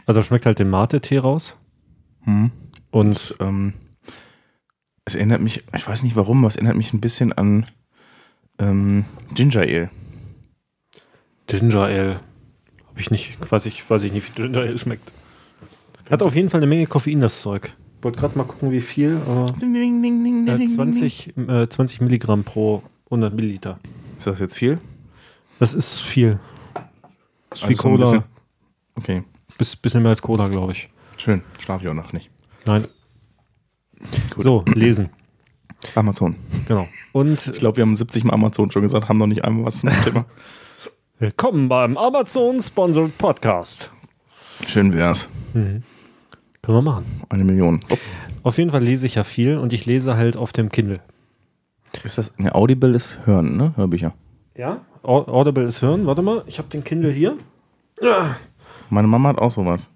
Also 0.06 0.22
schmeckt 0.22 0.46
halt 0.46 0.60
den 0.60 0.70
Mate-Tee 0.70 1.18
raus. 1.18 1.58
Hm. 2.24 2.52
Und 2.90 2.92
Und 2.92 3.36
ähm, 3.42 3.74
es 5.04 5.16
erinnert 5.16 5.42
mich, 5.42 5.66
ich 5.76 5.88
weiß 5.88 6.04
nicht 6.04 6.16
warum, 6.16 6.40
aber 6.40 6.48
es 6.48 6.56
erinnert 6.56 6.78
mich 6.78 6.94
ein 6.94 7.02
bisschen 7.02 7.34
an 7.34 7.66
ähm, 8.58 9.06
Ginger 9.34 9.62
Ale. 9.62 9.90
Ginger 11.48 11.84
Ale. 11.84 12.20
Hab 12.88 13.00
ich 13.00 13.12
nicht, 13.12 13.38
weiß 13.52 13.66
ich, 13.66 13.90
weiß 13.90 14.04
ich 14.04 14.14
nicht, 14.14 14.30
wie 14.30 14.42
Ginger 14.42 14.62
Ale 14.62 14.78
schmeckt. 14.78 15.12
Hat 16.10 16.22
auf 16.22 16.36
jeden 16.36 16.50
Fall 16.50 16.60
eine 16.60 16.68
Menge 16.68 16.86
Koffein, 16.88 17.20
das 17.20 17.42
Zeug. 17.42 17.76
Wollte 18.02 18.20
gerade 18.20 18.38
mal 18.38 18.44
gucken, 18.44 18.72
wie 18.72 18.82
viel, 18.82 19.18
aber 19.26 19.46
Ding, 19.60 19.74
ding, 19.74 20.02
ding, 20.04 20.24
ding, 20.24 20.48
äh, 20.48 20.58
ding, 20.58 20.68
20, 20.68 21.36
äh, 21.38 21.68
20 21.68 22.02
Milligramm 22.02 22.44
pro 22.44 22.84
100 23.10 23.34
Milliliter. 23.34 23.80
Ist 24.18 24.28
das 24.28 24.40
jetzt 24.40 24.56
viel? 24.56 24.80
Das 25.60 25.74
ist 25.74 25.98
viel. 26.00 26.40
Das 27.50 27.62
ist 27.62 27.64
wie 27.64 27.68
Also 27.74 27.84
Cola. 27.84 27.98
bisschen- 28.12 28.24
Okay, 28.98 29.24
Bis, 29.58 29.76
bisschen 29.76 30.04
mehr 30.04 30.12
als 30.12 30.22
Cola, 30.22 30.48
glaube 30.48 30.72
ich. 30.74 30.90
schön. 31.18 31.42
Schlaf 31.60 31.82
ich 31.82 31.88
auch 31.88 31.94
noch 31.94 32.14
nicht. 32.14 32.30
Nein. 32.66 32.86
Gut. 34.34 34.44
So, 34.44 34.64
lesen. 34.74 35.10
Amazon. 35.96 36.36
Genau. 36.68 36.88
Und 37.12 37.48
Ich 37.48 37.60
glaube, 37.60 37.78
wir 37.78 37.82
haben 37.82 37.96
70 37.96 38.24
Mal 38.24 38.34
Amazon 38.34 38.72
schon 38.72 38.82
gesagt, 38.84 39.10
haben 39.10 39.18
noch 39.18 39.28
nicht 39.28 39.44
einmal 39.44 39.66
was 39.66 39.80
zum 39.80 39.90
Thema. 40.04 40.26
willkommen 41.20 41.68
beim 41.70 41.98
Amazon 41.98 42.62
Sponsored 42.62 43.18
Podcast. 43.18 43.92
Schön 44.68 44.94
wär's. 44.94 45.30
Können 46.66 46.78
wir 46.78 46.82
machen. 46.82 47.06
Eine 47.30 47.44
Million. 47.44 47.80
Oh, 47.92 47.98
Auf 48.44 48.58
jeden 48.58 48.72
Fall 48.72 48.84
lese 48.84 49.06
ich 49.06 49.16
ja 49.16 49.24
viel 49.24 49.58
und 49.58 49.72
ich 49.74 49.86
lese 49.86 50.18
halt 50.18 50.36
auf 50.38 50.52
dem 50.52 50.70
Kindle. 50.70 51.00
ist 52.04 52.18
das 52.18 52.38
eine 52.38 52.56
Audible 52.56 52.96
ist 52.96 53.20
Hören, 53.26 53.56
ne? 53.58 53.74
Hörbücher. 53.76 54.14
Ja? 54.56 54.82
Au- 55.04 55.28
Audible 55.28 55.64
ist 55.66 55.82
hören. 55.82 56.06
Warte 56.08 56.22
mal, 56.22 56.44
ich 56.48 56.58
habe 56.58 56.68
den 56.70 56.84
Kindle 56.84 57.12
hier. 57.12 57.38
Meine 58.90 59.08
Mama 59.08 59.30
hat 59.30 59.38
auch 59.38 59.52
sowas. 59.52 59.90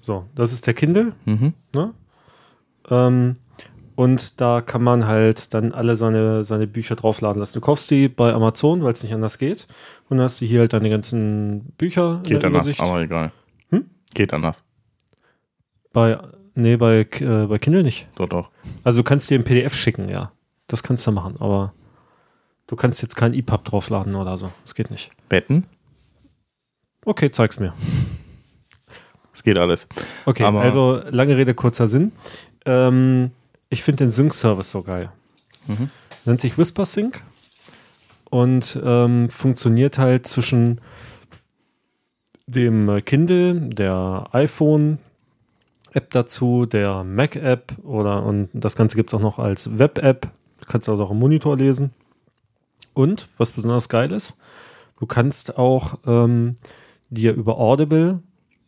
So, 0.00 0.24
das 0.34 0.52
ist 0.52 0.66
der 0.66 0.74
Kindle. 0.74 1.12
Mhm. 1.24 1.52
Ne? 1.74 1.94
Ähm, 2.90 3.36
Und 3.94 4.40
da 4.40 4.60
kann 4.62 4.82
man 4.82 5.06
halt 5.06 5.52
dann 5.54 5.72
alle 5.72 5.96
seine, 5.96 6.44
seine 6.44 6.66
Bücher 6.66 6.96
draufladen 6.96 7.38
lassen. 7.40 7.54
Du 7.54 7.60
kaufst 7.60 7.90
die 7.90 8.08
bei 8.08 8.32
Amazon, 8.32 8.82
weil 8.82 8.92
es 8.94 9.02
nicht 9.02 9.14
anders 9.14 9.38
geht. 9.38 9.66
Und 10.08 10.16
dann 10.16 10.24
hast 10.24 10.40
du 10.40 10.44
hier 10.46 10.60
halt 10.60 10.72
deine 10.72 10.90
ganzen 10.90 11.72
Bücher 11.78 12.16
in 12.24 12.30
Geht 12.30 12.42
der 12.42 12.48
anders, 12.48 12.64
Übersicht. 12.66 12.80
aber 12.80 13.00
egal. 13.02 13.32
Hm? 13.70 13.84
Geht 14.14 14.32
anders. 14.32 14.64
Bei, 15.92 16.18
nee, 16.54 16.76
bei, 16.76 17.06
äh, 17.20 17.46
bei 17.46 17.58
Kindle 17.58 17.82
nicht. 17.82 18.06
Doch, 18.16 18.28
doch. 18.28 18.50
Also 18.84 19.00
du 19.00 19.04
kannst 19.04 19.30
dir 19.30 19.38
ein 19.38 19.44
PDF 19.44 19.74
schicken, 19.74 20.08
ja. 20.08 20.32
Das 20.66 20.82
kannst 20.82 21.06
du 21.06 21.12
machen, 21.12 21.36
aber 21.38 21.72
du 22.66 22.76
kannst 22.76 23.02
jetzt 23.02 23.16
kein 23.16 23.34
EPUB 23.34 23.64
draufladen 23.64 24.14
oder 24.14 24.38
so. 24.38 24.50
Das 24.62 24.74
geht 24.74 24.90
nicht. 24.90 25.10
Betten? 25.28 25.64
Okay, 27.04 27.30
zeig's 27.30 27.58
mir. 27.58 27.74
Es 29.34 29.42
geht 29.42 29.58
alles. 29.58 29.88
Okay, 30.24 30.44
Aber- 30.44 30.60
also 30.62 31.02
lange 31.10 31.36
Rede, 31.36 31.54
kurzer 31.54 31.86
Sinn. 31.86 32.12
Ähm, 32.64 33.32
ich 33.70 33.82
finde 33.82 34.04
den 34.04 34.10
Sync-Service 34.12 34.70
so 34.70 34.82
geil. 34.82 35.10
Mhm. 35.66 35.90
Nennt 36.24 36.40
sich 36.40 36.56
Whisper 36.58 36.86
Sync 36.86 37.22
und 38.30 38.80
ähm, 38.84 39.28
funktioniert 39.30 39.98
halt 39.98 40.26
zwischen 40.26 40.80
dem 42.46 42.88
äh, 42.88 43.00
Kindle, 43.02 43.54
der 43.70 44.28
iPhone-App 45.92 46.10
dazu, 46.10 46.66
der 46.66 47.04
Mac-App 47.04 47.74
oder 47.84 48.24
und 48.24 48.48
das 48.52 48.76
Ganze 48.76 48.96
gibt 48.96 49.10
es 49.10 49.14
auch 49.14 49.22
noch 49.22 49.38
als 49.38 49.78
Web-App. 49.78 50.28
Du 50.60 50.66
kannst 50.66 50.88
also 50.88 51.04
auch 51.04 51.10
im 51.10 51.18
Monitor 51.18 51.56
lesen. 51.56 51.92
Und, 52.94 53.28
was 53.38 53.52
besonders 53.52 53.88
geil 53.88 54.12
ist, 54.12 54.40
du 54.98 55.06
kannst 55.06 55.58
auch 55.58 55.98
ähm, 56.06 56.56
dir 57.10 57.34
über 57.34 57.58
Audible 57.58 58.22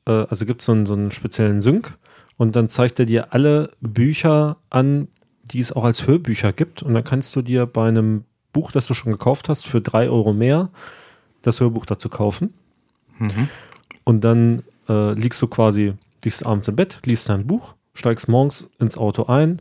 äh, 0.06 0.26
also 0.28 0.46
gibt 0.46 0.60
es 0.60 0.66
so 0.66 0.72
einen, 0.72 0.86
so 0.86 0.94
einen 0.94 1.10
speziellen 1.10 1.62
Sync 1.62 1.96
und 2.36 2.56
dann 2.56 2.68
zeigt 2.68 2.98
er 2.98 3.06
dir 3.06 3.32
alle 3.32 3.70
Bücher 3.80 4.56
an, 4.70 5.08
die 5.44 5.60
es 5.60 5.72
auch 5.72 5.84
als 5.84 6.06
Hörbücher 6.06 6.52
gibt. 6.52 6.82
Und 6.82 6.94
dann 6.94 7.04
kannst 7.04 7.34
du 7.36 7.42
dir 7.42 7.66
bei 7.66 7.86
einem 7.86 8.24
Buch, 8.52 8.72
das 8.72 8.86
du 8.86 8.94
schon 8.94 9.12
gekauft 9.12 9.48
hast, 9.48 9.66
für 9.66 9.80
drei 9.80 10.08
Euro 10.08 10.32
mehr 10.32 10.70
das 11.42 11.60
Hörbuch 11.60 11.86
dazu 11.86 12.08
kaufen. 12.08 12.54
Und 14.04 14.24
dann 14.24 14.62
äh, 14.88 15.12
liegst 15.12 15.40
du 15.42 15.48
quasi, 15.48 15.94
liegst 16.24 16.44
abends 16.46 16.68
im 16.68 16.76
Bett, 16.76 17.00
liest 17.04 17.28
dein 17.28 17.46
Buch, 17.46 17.74
steigst 17.94 18.28
morgens 18.28 18.70
ins 18.78 18.96
Auto 18.98 19.24
ein, 19.26 19.60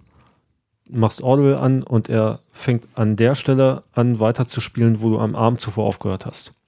machst 0.90 1.24
Audible 1.24 1.58
an 1.60 1.84
und 1.84 2.10
er 2.10 2.40
fängt 2.52 2.88
an 2.96 3.16
der 3.16 3.36
Stelle 3.36 3.84
an 3.94 4.20
weiterzuspielen, 4.20 5.02
wo 5.02 5.10
du 5.10 5.20
am 5.20 5.36
Abend 5.36 5.60
zuvor 5.60 5.86
aufgehört 5.86 6.26
hast. 6.26 6.60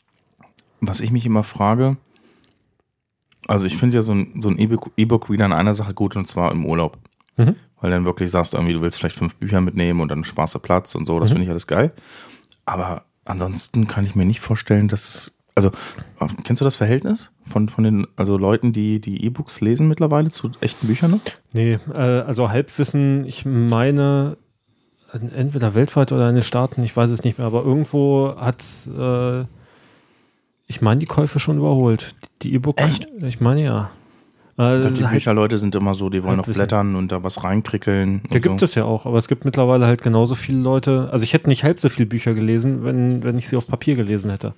Was 0.82 1.02
ich 1.02 1.12
mich 1.12 1.26
immer 1.26 1.44
frage, 1.44 1.98
also 3.48 3.66
ich 3.68 3.78
finde 3.78 3.96
ja 3.98 4.02
so 4.02 4.14
ein, 4.14 4.42
so 4.42 4.50
ein 4.50 4.58
E-Book- 4.58 4.92
E-Book-Reader 4.98 5.46
in 5.46 5.54
einer 5.54 5.74
Sache 5.74 5.94
gut 5.94 6.16
und 6.16 6.26
zwar 6.26 6.52
im 6.52 6.66
Urlaub. 6.66 6.98
Mhm. 7.38 7.56
Weil 7.82 7.92
dann 7.92 8.06
wirklich 8.06 8.32
sagst 8.32 8.54
du 8.54 8.58
irgendwie, 8.58 8.74
du 8.74 8.82
willst 8.82 8.98
vielleicht 8.98 9.18
fünf 9.18 9.36
Bücher 9.36 9.62
mitnehmen 9.62 10.00
und 10.02 10.08
dann 10.10 10.24
sparst 10.24 10.56
du 10.56 10.60
Platz 10.60 10.96
und 10.96 11.06
so, 11.06 11.20
das 11.20 11.30
Mhm. 11.30 11.34
finde 11.34 11.44
ich 11.46 11.50
alles 11.52 11.68
geil. 11.68 11.92
Aber 12.66 13.06
ansonsten 13.26 13.88
kann 13.88 14.06
ich 14.06 14.16
mir 14.16 14.26
nicht 14.26 14.40
vorstellen, 14.40 14.88
dass 14.88 15.08
es, 15.08 15.35
also 15.56 15.72
kennst 16.44 16.62
du 16.62 16.66
das 16.66 16.76
Verhältnis 16.76 17.32
von, 17.46 17.70
von 17.70 17.84
den 17.86 18.08
also 18.18 18.38
Leuten, 18.38 18.74
die 18.74 19.00
die 19.00 19.24
E-Books 19.26 19.62
lesen 19.62 19.88
mittlerweile 19.88 20.30
zu 20.30 20.52
echten 20.60 20.88
Büchern? 20.88 21.12
Ne? 21.12 21.20
Nee, 21.54 21.80
äh, 21.94 22.22
also 22.22 22.50
Halbwissen, 22.50 23.26
ich 23.26 23.46
meine, 23.46 24.38
entweder 25.14 25.74
weltweit 25.74 26.12
oder 26.12 26.28
in 26.30 26.36
den 26.36 26.44
Staaten, 26.44 26.84
ich 26.84 26.96
weiß 26.96 27.10
es 27.10 27.24
nicht 27.24 27.38
mehr, 27.38 27.48
aber 27.48 27.64
irgendwo 27.64 28.36
hat 28.38 28.60
es, 28.60 28.88
äh, 28.88 29.46
ich 30.68 30.82
meine, 30.82 31.00
die 31.00 31.06
Käufe 31.06 31.40
schon 31.40 31.58
überholt. 31.58 32.16
Die 32.42 32.54
E-Book, 32.54 32.80
Echt? 32.80 33.08
ich 33.22 33.40
meine 33.40 33.64
ja. 33.64 33.92
Äh, 34.58 34.82
die 34.90 35.04
halt- 35.06 35.14
Bücherleute 35.14 35.58
sind 35.58 35.76
immer 35.76 35.94
so, 35.94 36.10
die 36.10 36.24
wollen 36.24 36.38
noch 36.38 36.48
blättern 36.48 36.96
und 36.96 37.12
da 37.12 37.24
was 37.24 37.44
reinkrickeln. 37.44 38.22
Ja, 38.30 38.40
gibt 38.40 38.62
es 38.62 38.76
ja 38.76 38.84
auch, 38.86 39.06
aber 39.06 39.18
es 39.18 39.28
gibt 39.28 39.46
mittlerweile 39.46 39.86
halt 39.86 40.02
genauso 40.02 40.36
viele 40.36 40.60
Leute. 40.60 41.10
Also 41.12 41.24
ich 41.24 41.34
hätte 41.34 41.48
nicht 41.48 41.64
halb 41.64 41.80
so 41.80 41.88
viele 41.90 42.06
Bücher 42.08 42.34
gelesen, 42.34 42.84
wenn, 42.84 43.24
wenn 43.24 43.38
ich 43.38 43.48
sie 43.48 43.58
auf 43.58 43.68
Papier 43.68 43.96
gelesen 43.96 44.32
hätte. 44.32 44.54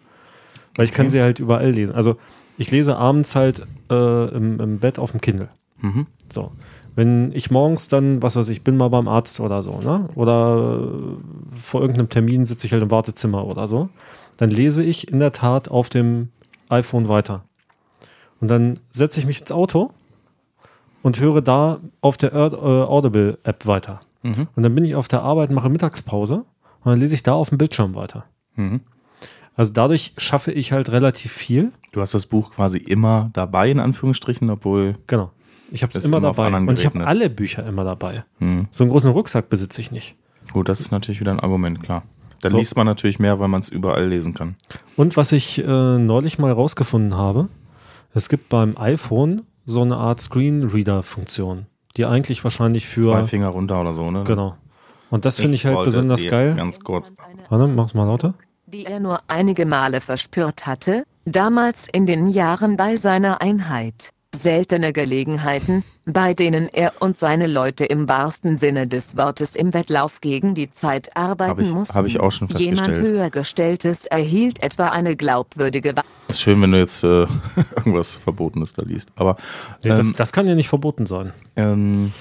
Weil 0.77 0.85
ich 0.85 0.93
kann 0.93 1.07
Okay. 1.07 1.11
sie 1.11 1.21
halt 1.21 1.39
überall 1.39 1.69
lesen. 1.71 1.93
Also 1.95 2.15
ich 2.57 2.71
lese 2.71 2.95
abends 2.95 3.35
halt 3.35 3.67
äh, 3.91 4.27
im, 4.35 4.59
im 4.61 4.79
Bett 4.79 4.97
auf 4.99 5.11
dem 5.11 5.19
Kindle. 5.21 5.49
Mhm. 5.81 6.07
So. 6.31 6.51
Wenn 6.95 7.31
ich 7.33 7.51
morgens 7.51 7.89
dann, 7.89 8.23
was 8.23 8.35
weiß 8.35 8.49
ich, 8.49 8.63
bin 8.63 8.77
mal 8.77 8.89
beim 8.89 9.07
Arzt 9.07 9.39
oder 9.39 9.61
so, 9.61 9.79
ne? 9.81 10.09
Oder 10.15 10.79
vor 11.53 11.81
irgendeinem 11.81 12.09
Termin 12.09 12.45
sitze 12.47 12.65
ich 12.65 12.73
halt 12.73 12.81
im 12.81 12.89
Wartezimmer 12.89 13.45
oder 13.45 13.67
so, 13.67 13.89
dann 14.37 14.49
lese 14.49 14.83
ich 14.83 15.07
in 15.11 15.19
der 15.19 15.31
Tat 15.31 15.69
auf 15.69 15.89
dem 15.89 16.29
iPhone 16.69 17.07
weiter. 17.07 17.43
Und 18.41 18.47
dann 18.49 18.79
setze 18.91 19.19
ich 19.19 19.25
mich 19.27 19.39
ins 19.41 19.51
Auto 19.51 19.91
und 21.03 21.19
höre 21.19 21.41
da 21.41 21.79
auf 22.01 22.17
der 22.17 22.33
äh, 22.33 22.37
Audible-App 22.37 23.67
weiter. 23.67 24.01
Mhm. 24.23 24.47
Und 24.55 24.63
dann 24.63 24.73
bin 24.73 24.83
ich 24.83 24.95
auf 24.95 25.07
der 25.07 25.21
Arbeit, 25.21 25.51
mache 25.51 25.69
Mittagspause 25.69 26.45
und 26.83 26.91
dann 26.91 26.99
lese 26.99 27.13
ich 27.13 27.21
da 27.23 27.33
auf 27.33 27.49
dem 27.49 27.59
Bildschirm 27.59 27.93
weiter. 27.93 28.25
Mhm. 28.55 28.81
Also 29.57 29.73
dadurch 29.73 30.13
schaffe 30.17 30.51
ich 30.51 30.71
halt 30.71 30.91
relativ 30.91 31.31
viel. 31.33 31.71
Du 31.91 31.99
hast 31.99 32.13
das 32.13 32.27
Buch 32.27 32.51
quasi 32.53 32.77
immer 32.77 33.31
dabei, 33.33 33.69
in 33.71 33.79
Anführungsstrichen, 33.79 34.49
obwohl. 34.49 34.95
Genau. 35.07 35.31
Ich 35.71 35.81
habe 35.81 35.89
es 35.89 36.05
immer 36.05 36.17
immer 36.17 36.31
dabei. 36.33 36.55
Und 36.55 36.79
ich 36.79 36.85
habe 36.85 37.05
alle 37.05 37.29
Bücher 37.29 37.65
immer 37.65 37.83
dabei. 37.83 38.23
Mhm. 38.39 38.67
So 38.71 38.83
einen 38.83 38.91
großen 38.91 39.11
Rucksack 39.11 39.49
besitze 39.49 39.81
ich 39.81 39.91
nicht. 39.91 40.15
Gut, 40.53 40.69
das 40.69 40.79
ist 40.79 40.91
natürlich 40.91 41.19
wieder 41.19 41.31
ein 41.31 41.39
Argument, 41.41 41.83
klar. 41.83 42.03
Dann 42.41 42.51
So. 42.51 42.57
liest 42.59 42.77
man 42.77 42.85
natürlich 42.85 43.19
mehr, 43.19 43.39
weil 43.39 43.47
man 43.47 43.59
es 43.61 43.69
überall 43.69 44.07
lesen 44.07 44.33
kann. 44.33 44.55
Und 44.95 45.17
was 45.17 45.31
ich 45.31 45.57
äh, 45.59 45.97
neulich 45.97 46.37
mal 46.37 46.51
rausgefunden 46.51 47.17
habe, 47.17 47.49
es 48.13 48.29
gibt 48.29 48.49
beim 48.49 48.77
iPhone 48.77 49.41
so 49.65 49.81
eine 49.81 49.97
Art 49.97 50.21
Screenreader-Funktion, 50.21 51.65
die 51.97 52.05
eigentlich 52.05 52.43
wahrscheinlich 52.43 52.85
für. 52.87 53.01
Zwei 53.01 53.23
Finger 53.23 53.47
runter 53.49 53.81
oder 53.81 53.93
so, 53.93 54.11
ne? 54.11 54.23
Genau. 54.23 54.55
Und 55.09 55.25
das 55.25 55.39
finde 55.39 55.55
ich 55.55 55.65
halt 55.65 55.83
besonders 55.83 56.25
geil. 56.27 56.55
Ganz 56.55 56.79
kurz. 56.81 57.15
Warte, 57.49 57.67
mach's 57.67 57.93
mal 57.93 58.05
lauter. 58.05 58.35
Die 58.67 58.85
er 58.85 58.99
nur 58.99 59.21
einige 59.27 59.65
Male 59.65 60.01
verspürt 60.01 60.65
hatte, 60.65 61.03
damals 61.25 61.87
in 61.91 62.05
den 62.05 62.27
Jahren 62.27 62.75
bei 62.77 62.97
seiner 62.97 63.41
Einheit. 63.41 64.09
Seltene 64.35 64.91
Gelegenheiten, 64.91 65.83
bei 66.05 66.33
denen 66.33 66.67
er 66.71 66.91
und 66.99 67.17
seine 67.17 67.47
Leute 67.47 67.85
im 67.85 68.09
wahrsten 68.09 68.57
Sinne 68.57 68.85
des 68.85 69.15
Wortes 69.15 69.55
im 69.55 69.73
Wettlauf 69.73 70.19
gegen 70.19 70.53
die 70.53 70.69
Zeit 70.69 71.15
arbeiten 71.15 71.49
Hab 71.51 71.59
ich- 71.61 71.71
mussten. 71.71 71.95
hab 71.95 72.05
ich 72.05 72.19
auch 72.19 72.31
schon 72.31 72.47
Jemand 72.49 72.79
festgestellt. 72.87 73.07
höhergestelltes 73.07 74.05
erhielt 74.05 74.61
etwa 74.61 74.89
eine 74.89 75.15
glaubwürdige 75.15 75.95
Wa 75.95 76.03
Ist 76.27 76.41
schön, 76.41 76.61
wenn 76.61 76.73
du 76.73 76.77
jetzt 76.77 77.03
äh, 77.05 77.25
irgendwas 77.77 78.17
Verbotenes 78.17 78.73
da 78.73 78.83
liest. 78.83 79.09
Aber 79.15 79.37
Nee, 79.81 79.89
das, 79.91 80.09
ähm, 80.09 80.13
das 80.17 80.33
kann 80.33 80.45
ja 80.45 80.55
nicht 80.55 80.69
verboten 80.69 81.05
sein. 81.05 81.31
ähm, 81.55 82.11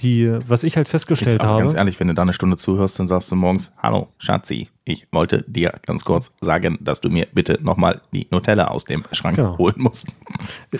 Die, 0.00 0.28
was 0.48 0.64
ich 0.64 0.76
halt 0.76 0.88
festgestellt 0.88 1.40
aber 1.42 1.52
habe. 1.52 1.62
ganz 1.62 1.74
ehrlich, 1.74 2.00
wenn 2.00 2.08
du 2.08 2.14
da 2.14 2.22
eine 2.22 2.32
Stunde 2.32 2.56
zuhörst, 2.56 2.98
dann 2.98 3.06
sagst 3.06 3.30
du 3.30 3.36
morgens, 3.36 3.72
hallo 3.80 4.08
Schatzi, 4.18 4.68
ich 4.84 5.06
wollte 5.12 5.44
dir 5.46 5.72
ganz 5.86 6.04
kurz 6.04 6.34
sagen, 6.40 6.78
dass 6.80 7.00
du 7.00 7.10
mir 7.10 7.28
bitte 7.32 7.60
nochmal 7.62 8.00
die 8.12 8.26
Nutella 8.32 8.68
aus 8.68 8.84
dem 8.86 9.04
Schrank 9.12 9.36
Genau. 9.36 9.56
holen 9.56 9.76
musst. 9.78 10.16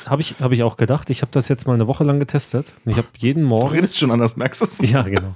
Habe 0.06 0.20
ich, 0.20 0.34
hab 0.40 0.50
ich 0.50 0.64
auch 0.64 0.76
gedacht. 0.76 1.10
Ich 1.10 1.22
habe 1.22 1.30
das 1.30 1.46
jetzt 1.48 1.64
mal 1.68 1.74
eine 1.74 1.86
Woche 1.86 2.02
lang 2.02 2.18
getestet. 2.18 2.74
Ich 2.86 2.96
habe 2.96 3.06
jeden 3.18 3.42
Du 3.44 3.48
Morgen. 3.50 3.68
redest 3.70 4.00
schon 4.00 4.10
anders, 4.10 4.36
merkst 4.36 4.60
du 4.62 4.64
es? 4.64 4.90
Ja, 4.90 5.02
genau. 5.02 5.32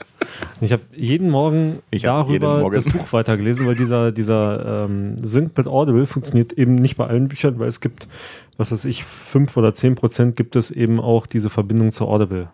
Ich 0.60 0.72
habe 0.72 0.82
jeden 0.96 1.30
Morgen 1.30 1.78
Ich 1.90 2.02
darüber 2.02 2.58
Morgen. 2.58 2.74
das 2.74 2.86
Buch 2.88 3.12
weitergelesen, 3.12 3.64
weil 3.68 3.76
dieser, 3.76 4.10
dieser 4.10 4.86
ähm, 4.86 5.22
Sync 5.24 5.56
mit 5.56 5.68
Audible 5.68 6.04
funktioniert 6.06 6.52
eben 6.52 6.74
nicht 6.74 6.96
bei 6.96 7.06
allen 7.06 7.28
Büchern, 7.28 7.60
weil 7.60 7.68
es 7.68 7.80
gibt, 7.80 8.08
was 8.56 8.72
weiß 8.72 8.86
ich, 8.86 9.04
fünf 9.04 9.56
oder 9.56 9.72
zehn 9.72 9.94
Prozent 9.94 10.34
gibt 10.34 10.56
es 10.56 10.72
eben 10.72 10.98
auch 10.98 11.26
diese 11.26 11.48
Verbindung 11.48 11.92
zu 11.92 12.08
Audible. 12.08 12.48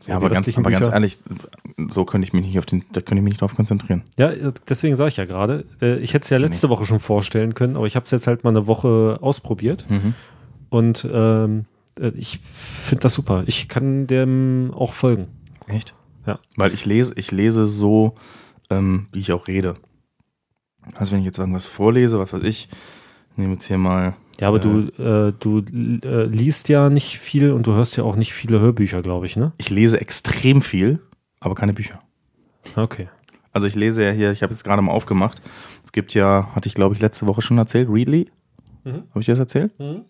So, 0.00 0.10
Ja, 0.10 0.16
aber, 0.16 0.30
ganz, 0.30 0.56
aber 0.56 0.70
ganz 0.70 0.86
ehrlich, 0.86 1.18
so 1.88 2.04
könnte 2.04 2.26
ich 2.26 2.32
mich 2.32 2.46
nicht 2.46 2.58
auf 2.58 2.66
den, 2.66 2.84
da 2.92 3.00
könnte 3.00 3.16
ich 3.16 3.22
mich 3.22 3.32
nicht 3.32 3.40
drauf 3.40 3.56
konzentrieren. 3.56 4.02
Ja, 4.16 4.30
deswegen 4.68 4.94
sage 4.94 5.08
ich 5.08 5.16
ja 5.16 5.24
gerade, 5.24 5.64
äh, 5.82 5.96
ich 5.98 6.14
hätte 6.14 6.22
es 6.24 6.30
ja 6.30 6.38
letzte 6.38 6.68
Woche 6.68 6.86
schon 6.86 7.00
vorstellen 7.00 7.54
können, 7.54 7.76
aber 7.76 7.86
ich 7.86 7.96
habe 7.96 8.04
es 8.04 8.10
jetzt 8.12 8.26
halt 8.28 8.44
mal 8.44 8.50
eine 8.50 8.66
Woche 8.68 9.18
ausprobiert 9.20 9.84
Mhm. 9.88 10.14
und 10.70 11.06
ähm, 11.10 11.64
äh, 11.98 12.12
ich 12.16 12.38
finde 12.38 13.00
das 13.02 13.14
super. 13.14 13.42
Ich 13.46 13.68
kann 13.68 14.06
dem 14.06 14.70
auch 14.72 14.92
folgen. 14.92 15.26
Echt? 15.66 15.94
Ja. 16.26 16.38
Weil 16.56 16.72
ich 16.74 16.86
lese, 16.86 17.14
ich 17.16 17.32
lese 17.32 17.66
so, 17.66 18.14
ähm, 18.70 19.08
wie 19.12 19.18
ich 19.18 19.32
auch 19.32 19.48
rede. 19.48 19.74
Also 20.94 21.12
wenn 21.12 21.18
ich 21.20 21.26
jetzt 21.26 21.38
irgendwas 21.38 21.66
vorlese, 21.66 22.18
was 22.20 22.32
weiß 22.32 22.42
ich, 22.44 22.68
nehme 23.36 23.54
jetzt 23.54 23.66
hier 23.66 23.78
mal. 23.78 24.14
Ja, 24.40 24.48
aber 24.48 24.60
du, 24.60 24.88
äh, 25.02 25.32
du 25.38 25.64
äh, 26.04 26.24
liest 26.24 26.68
ja 26.68 26.90
nicht 26.90 27.18
viel 27.18 27.50
und 27.50 27.66
du 27.66 27.72
hörst 27.72 27.96
ja 27.96 28.04
auch 28.04 28.16
nicht 28.16 28.32
viele 28.32 28.60
Hörbücher, 28.60 29.02
glaube 29.02 29.26
ich, 29.26 29.36
ne? 29.36 29.52
Ich 29.58 29.68
lese 29.68 30.00
extrem 30.00 30.62
viel, 30.62 31.00
aber 31.40 31.54
keine 31.54 31.72
Bücher. 31.72 32.00
Okay. 32.76 33.08
Also 33.52 33.66
ich 33.66 33.74
lese 33.74 34.04
ja 34.04 34.12
hier, 34.12 34.30
ich 34.30 34.42
habe 34.42 34.52
jetzt 34.52 34.62
gerade 34.62 34.80
mal 34.82 34.92
aufgemacht. 34.92 35.42
Es 35.84 35.90
gibt 35.90 36.14
ja, 36.14 36.48
hatte 36.54 36.68
ich 36.68 36.74
glaube 36.74 36.94
ich 36.94 37.00
letzte 37.00 37.26
Woche 37.26 37.42
schon 37.42 37.58
erzählt, 37.58 37.88
Readly. 37.90 38.30
Mhm. 38.84 39.04
Habe 39.10 39.20
ich 39.20 39.26
das 39.26 39.38
erzählt? 39.40 39.76
Mhm. 39.80 40.04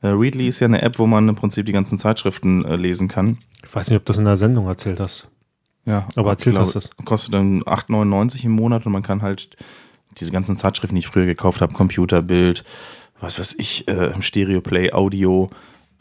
Äh, 0.00 0.08
Readly 0.08 0.48
ist 0.48 0.60
ja 0.60 0.66
eine 0.66 0.80
App, 0.80 0.98
wo 0.98 1.06
man 1.06 1.28
im 1.28 1.36
Prinzip 1.36 1.66
die 1.66 1.72
ganzen 1.72 1.98
Zeitschriften 1.98 2.64
äh, 2.64 2.76
lesen 2.76 3.08
kann. 3.08 3.38
Ich 3.64 3.74
weiß 3.74 3.90
nicht, 3.90 3.96
ob 3.98 4.04
du 4.04 4.10
das 4.10 4.18
in 4.18 4.24
der 4.24 4.36
Sendung 4.36 4.66
erzählt 4.66 4.98
hast. 4.98 5.28
Ja, 5.84 6.08
Aber 6.16 6.30
erzählt 6.30 6.54
ich 6.54 6.60
hast 6.60 6.74
du 6.74 6.78
es. 6.78 6.90
Kostet 7.04 7.34
dann 7.34 7.62
8,99 7.64 8.44
im 8.44 8.52
Monat 8.52 8.86
und 8.86 8.92
man 8.92 9.02
kann 9.02 9.22
halt 9.22 9.56
diese 10.18 10.30
ganzen 10.30 10.56
Zeitschriften, 10.56 10.94
die 10.94 11.00
ich 11.00 11.06
früher 11.06 11.26
gekauft 11.26 11.60
habe, 11.60 11.72
Computer, 11.72 12.22
Bild, 12.22 12.64
was 13.22 13.38
weiß 13.38 13.54
ich, 13.58 13.88
äh, 13.88 14.12
Stereo 14.20 14.60
Play, 14.60 14.92
Audio, 14.92 15.48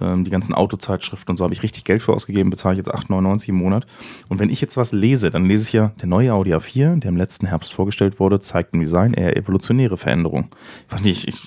ähm, 0.01 0.23
die 0.25 0.31
ganzen 0.31 0.53
Autozeitschriften 0.55 1.31
und 1.31 1.37
so 1.37 1.43
habe 1.43 1.53
ich 1.53 1.61
richtig 1.63 1.83
Geld 1.85 2.01
für 2.01 2.11
ausgegeben, 2.13 2.49
bezahle 2.49 2.73
ich 2.73 2.77
jetzt 2.79 2.93
8,99 2.93 3.49
im 3.49 3.55
Monat. 3.55 3.85
Und 4.27 4.39
wenn 4.39 4.49
ich 4.49 4.59
jetzt 4.59 4.75
was 4.75 4.91
lese, 4.91 5.29
dann 5.31 5.45
lese 5.45 5.67
ich 5.67 5.73
ja, 5.73 5.91
der 6.01 6.07
neue 6.07 6.33
Audi 6.33 6.53
A4, 6.55 6.99
der 6.99 7.09
im 7.09 7.17
letzten 7.17 7.45
Herbst 7.47 7.71
vorgestellt 7.73 8.19
wurde, 8.19 8.39
zeigt 8.41 8.73
im 8.73 8.79
Design 8.79 9.13
eher 9.13 9.37
evolutionäre 9.37 9.97
Veränderungen. 9.97 10.49
Ich 10.87 10.93
weiß 10.93 11.03
nicht, 11.03 11.27
ich, 11.27 11.43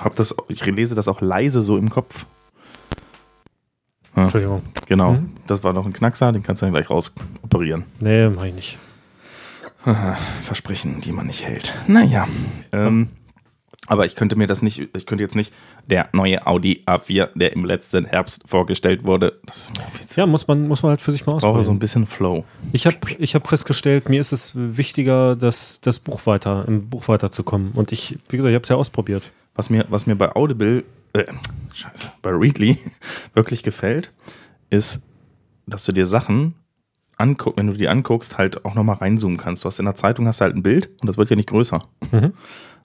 habe 0.00 0.14
das, 0.16 0.34
ich 0.48 0.64
lese 0.64 0.94
das 0.94 1.08
auch 1.08 1.20
leise 1.20 1.60
so 1.62 1.76
im 1.76 1.90
Kopf. 1.90 2.24
Ja, 4.16 4.22
Entschuldigung. 4.24 4.62
genau, 4.86 5.12
Mhm. 5.14 5.32
das 5.46 5.62
war 5.64 5.72
noch 5.72 5.84
ein 5.86 5.92
Knackser, 5.92 6.32
den 6.32 6.42
kannst 6.42 6.62
du 6.62 6.66
dann 6.66 6.72
gleich 6.74 6.88
rausoperieren. 6.90 7.84
Nee, 8.00 8.28
mach 8.28 8.44
ich 8.44 8.54
nicht. 8.54 8.78
Versprechen, 10.42 11.00
die 11.00 11.12
man 11.12 11.26
nicht 11.26 11.44
hält. 11.46 11.74
Naja. 11.86 12.26
Ähm, 12.72 13.08
aber 13.88 14.04
ich 14.06 14.14
könnte 14.14 14.36
mir 14.36 14.46
das 14.46 14.62
nicht, 14.62 14.88
ich 14.94 15.06
könnte 15.06 15.24
jetzt 15.24 15.34
nicht 15.34 15.52
der 15.86 16.08
neue 16.12 16.46
Audi 16.46 16.84
A4, 16.86 17.30
der 17.34 17.52
im 17.54 17.64
letzten 17.64 18.04
Herbst 18.04 18.44
vorgestellt 18.46 19.04
wurde. 19.04 19.40
Das 19.46 19.62
ist 19.62 19.76
mir. 19.76 19.84
Ja, 20.16 20.26
muss 20.26 20.46
man, 20.46 20.68
muss 20.68 20.82
man 20.82 20.90
halt 20.90 21.00
für 21.00 21.10
sich 21.10 21.24
mal 21.26 21.36
ich 21.36 21.42
brauche 21.42 21.62
so 21.62 21.72
ein 21.72 21.76
ausprobieren. 21.76 21.78
bisschen 21.80 22.06
Flow. 22.06 22.44
Ich 22.72 22.86
habe 22.86 22.98
ich 23.18 23.34
hab 23.34 23.48
festgestellt, 23.48 24.08
mir 24.08 24.20
ist 24.20 24.32
es 24.32 24.52
wichtiger, 24.54 25.36
das, 25.36 25.80
das 25.80 25.98
Buch 25.98 26.26
weiter, 26.26 26.64
im 26.68 26.90
Buch 26.90 27.08
weiterzukommen. 27.08 27.72
Und 27.72 27.90
ich, 27.90 28.18
wie 28.28 28.36
gesagt, 28.36 28.50
ich 28.50 28.54
habe 28.54 28.62
es 28.62 28.68
ja 28.68 28.76
ausprobiert. 28.76 29.30
Was 29.54 29.70
mir, 29.70 29.86
was 29.88 30.06
mir 30.06 30.14
bei 30.14 30.36
Audible, 30.36 30.84
äh, 31.14 31.24
scheiße, 31.72 32.08
bei 32.22 32.30
Readly 32.30 32.78
wirklich 33.34 33.62
gefällt, 33.62 34.12
ist, 34.70 35.02
dass 35.66 35.84
du 35.84 35.92
dir 35.92 36.06
Sachen 36.06 36.54
anguckst, 37.16 37.58
wenn 37.58 37.66
du 37.66 37.72
die 37.72 37.88
anguckst, 37.88 38.38
halt 38.38 38.64
auch 38.64 38.74
nochmal 38.74 38.96
reinzoomen 38.96 39.38
kannst. 39.38 39.64
Du 39.64 39.66
hast 39.66 39.78
in 39.78 39.86
der 39.86 39.94
Zeitung 39.96 40.26
hast 40.26 40.40
du 40.40 40.44
halt 40.44 40.54
ein 40.54 40.62
Bild 40.62 40.90
und 41.00 41.06
das 41.06 41.18
wird 41.18 41.30
ja 41.30 41.36
nicht 41.36 41.48
größer. 41.48 41.84
Mhm. 42.12 42.32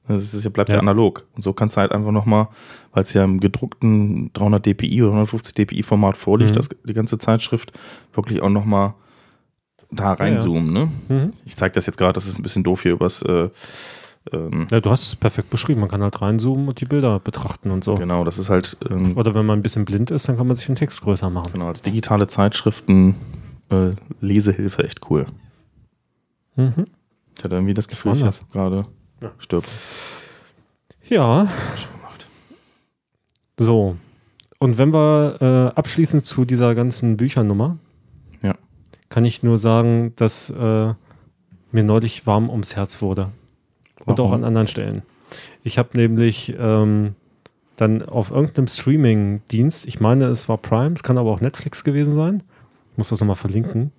Das 0.07 0.33
ist, 0.33 0.43
ja- 0.43 0.49
bleibt 0.49 0.69
ja. 0.69 0.75
Ja. 0.75 0.81
analog. 0.81 1.25
Und 1.35 1.41
so 1.43 1.53
kannst 1.53 1.77
du 1.77 1.81
halt 1.81 1.91
einfach 1.93 2.11
nochmal, 2.11 2.47
weil 2.91 3.03
es 3.03 3.13
ja 3.13 3.23
im 3.23 3.39
gedruckten 3.39 4.31
300 4.33 4.65
dpi 4.65 5.01
oder 5.01 5.11
150 5.11 5.53
dpi 5.53 5.81
Format 5.83 6.17
vorliegt, 6.17 6.51
Mhm. 6.51 6.55
das, 6.55 6.69
die 6.69 6.93
ganze 6.93 7.17
Zeitschrift, 7.17 7.71
wirklich 8.13 8.41
auch 8.41 8.49
nochmal 8.49 8.95
da 9.91 10.13
reinzoomen. 10.13 10.73
Ne? 10.73 10.91
Mhm. 11.07 11.33
Ich 11.45 11.55
zeige 11.55 11.73
das 11.75 11.85
jetzt 11.85 11.97
gerade, 11.97 12.13
das 12.13 12.25
ist 12.27 12.37
ein 12.37 12.43
bisschen 12.43 12.63
doof 12.63 12.81
hier 12.83 12.93
übers 12.93 13.21
äh, 13.21 13.49
ähm, 14.31 14.67
Ja, 14.71 14.79
du 14.81 14.89
hast 14.89 15.05
es 15.07 15.15
perfekt 15.15 15.49
beschrieben. 15.49 15.81
Man 15.81 15.89
kann 15.89 16.01
halt 16.01 16.21
reinzoomen 16.21 16.67
und 16.67 16.81
die 16.81 16.85
Bilder 16.85 17.19
betrachten 17.19 17.71
und 17.71 17.83
so. 17.83 17.95
Genau, 17.95 18.23
das 18.23 18.39
ist 18.39 18.49
halt 18.49 18.77
ähm, 18.89 19.15
Oder 19.17 19.33
wenn 19.35 19.45
man 19.45 19.59
ein 19.59 19.63
bisschen 19.63 19.85
blind 19.85 20.11
ist, 20.11 20.27
dann 20.27 20.37
kann 20.37 20.47
man 20.47 20.55
sich 20.55 20.65
den 20.65 20.75
Text 20.75 21.01
größer 21.01 21.29
machen. 21.29 21.51
Genau, 21.53 21.67
als 21.67 21.81
digitale 21.81 22.27
Zeitschriften 22.27 23.15
äh, 23.69 23.91
Lesehilfe 24.19 24.83
echt 24.83 25.01
cool. 25.09 25.27
Mhm. 26.55 26.87
Ich 27.37 27.43
hatte 27.43 27.55
irgendwie 27.55 27.73
das 27.73 27.87
Gefühl, 27.87 28.13
ich 28.13 28.23
habe 28.23 28.35
gerade 28.51 28.85
Ja. 29.23 29.31
stirbt. 29.39 29.69
Ja, 31.05 31.47
so. 33.57 33.95
Und 34.59 34.77
wenn 34.77 34.93
wir 34.93 35.37
äh, 35.73 35.77
abschließend 35.77 36.25
zu 36.25 36.45
dieser 36.45 36.75
ganzen 36.75 37.17
Büchernummer, 37.17 37.77
Ja. 38.41 38.55
kann 39.09 39.25
ich 39.25 39.43
nur 39.43 39.57
sagen, 39.57 40.13
dass 40.15 40.49
äh, 40.49 40.93
mir 41.71 41.83
neulich 41.83 42.25
warm 42.25 42.49
ums 42.49 42.75
Herz 42.75 43.01
wurde. 43.01 43.31
Und 44.05 44.19
auch 44.19 44.25
Warum? 44.29 44.33
an 44.41 44.43
anderen 44.45 44.67
Stellen. 44.67 45.01
Ich 45.63 45.77
habe 45.77 45.89
nämlich 45.97 46.53
ähm, 46.59 47.15
dann 47.77 48.03
auf 48.03 48.31
irgendeinem 48.31 48.67
Streaming-Dienst, 48.67 49.87
ich 49.87 49.99
meine, 49.99 50.25
es 50.25 50.47
war 50.49 50.57
Prime, 50.57 50.93
es 50.95 51.03
kann 51.03 51.17
aber 51.17 51.31
auch 51.31 51.41
Netflix 51.41 51.83
gewesen 51.83 52.13
sein, 52.13 52.43
ich 52.91 52.97
muss 52.97 53.09
das 53.09 53.19
nochmal 53.19 53.35
verlinken, 53.35 53.91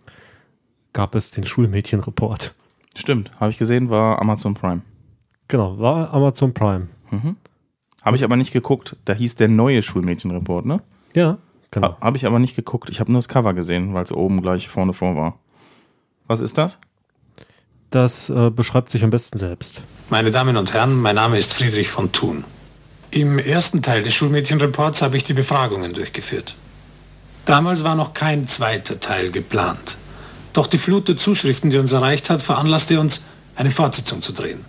gab 0.93 1.15
es 1.15 1.31
den 1.31 1.45
Schulmädchen-Report. 1.45 2.55
Stimmt, 2.97 3.33
habe 3.41 3.51
ich 3.51 3.59
gesehen, 3.59 3.91
war 3.91 4.21
Amazon 4.21 4.55
Prime. 4.55 4.83
Genau, 5.49 5.79
war 5.79 6.13
Amazon 6.13 6.55
Prime. 6.55 6.89
Mhm. 7.11 7.37
Habe 8.03 8.17
ich 8.17 8.25
aber 8.25 8.37
nicht 8.37 8.53
geguckt. 8.53 8.97
Da 9.05 9.15
hieß 9.15 9.37
der 9.37 9.49
neue 9.49 9.83
Schulmädchenreport, 9.83 10.67
ne? 10.67 10.81
Ja, 11.15 11.39
genau. 11.71 11.89
Ha, 11.89 11.99
habe 12.01 12.17
ich 12.17 12.27
aber 12.27 12.39
nicht 12.39 12.57
geguckt. 12.57 12.91
Ich 12.91 13.01
habe 13.01 13.11
nur 13.11 13.19
das 13.19 13.29
Cover 13.29 13.55
gesehen, 13.55 13.95
weil 13.95 14.05
es 14.05 14.13
oben 14.13 14.43
gleich 14.43 14.69
vorne 14.69 14.93
vor 14.93 15.17
war. 15.17 15.39
Was 16.27 16.41
ist 16.41 16.59
das? 16.59 16.79
Das 17.91 18.29
äh, 18.29 18.51
beschreibt 18.51 18.91
sich 18.91 19.05
am 19.05 19.11
besten 19.11 19.39
selbst. 19.39 19.83
Meine 20.11 20.31
Damen 20.31 20.57
und 20.57 20.73
Herren, 20.73 21.01
mein 21.01 21.15
Name 21.15 21.39
ist 21.39 21.55
Friedrich 21.55 21.89
von 21.89 22.13
Thun. 22.13 22.45
Im 23.11 23.39
ersten 23.39 23.83
Teil 23.83 24.03
des 24.03 24.15
Schulmädchenreports 24.15 25.01
habe 25.01 25.17
ich 25.17 25.25
die 25.25 25.35
Befragungen 25.35 25.93
durchgeführt. 25.93 26.57
Damals 27.47 27.85
war 27.85 27.95
noch 27.95 28.13
kein 28.13 28.49
zweiter 28.49 28.99
Teil 28.99 29.31
geplant. 29.31 29.99
Doch 30.53 30.67
die 30.67 30.79
Flut 30.79 31.09
der 31.09 31.17
Zuschriften, 31.17 31.71
die 31.71 31.79
uns 31.79 31.93
erreicht 31.93 32.31
hat, 32.31 32.43
veranlasste 32.43 32.99
uns, 32.99 33.25
eine 33.55 33.71
Fortsetzung 33.71 34.21
zu 34.21 34.33
drehen. 34.33 34.65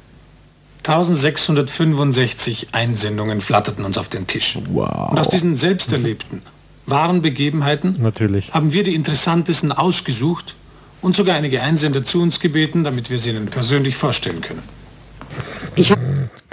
1665 0.87 2.69
Einsendungen 2.73 3.41
flatterten 3.41 3.85
uns 3.85 3.97
auf 3.97 4.07
den 4.07 4.27
Tisch. 4.27 4.59
Wow. 4.69 5.11
Und 5.11 5.19
aus 5.19 5.29
diesen 5.29 5.55
selbsterlebten, 5.55 6.43
wahren 6.85 7.23
Begebenheiten 7.23 7.97
Natürlich. 7.99 8.53
haben 8.53 8.71
wir 8.71 8.83
die 8.83 8.93
interessantesten 8.93 9.71
ausgesucht 9.71 10.55
und 11.01 11.15
sogar 11.15 11.35
einige 11.35 11.61
Einsender 11.61 12.03
zu 12.03 12.21
uns 12.21 12.39
gebeten, 12.39 12.83
damit 12.83 13.09
wir 13.09 13.17
sie 13.17 13.31
Ihnen 13.31 13.47
persönlich 13.47 13.95
vorstellen 13.95 14.41
können. 14.41 14.63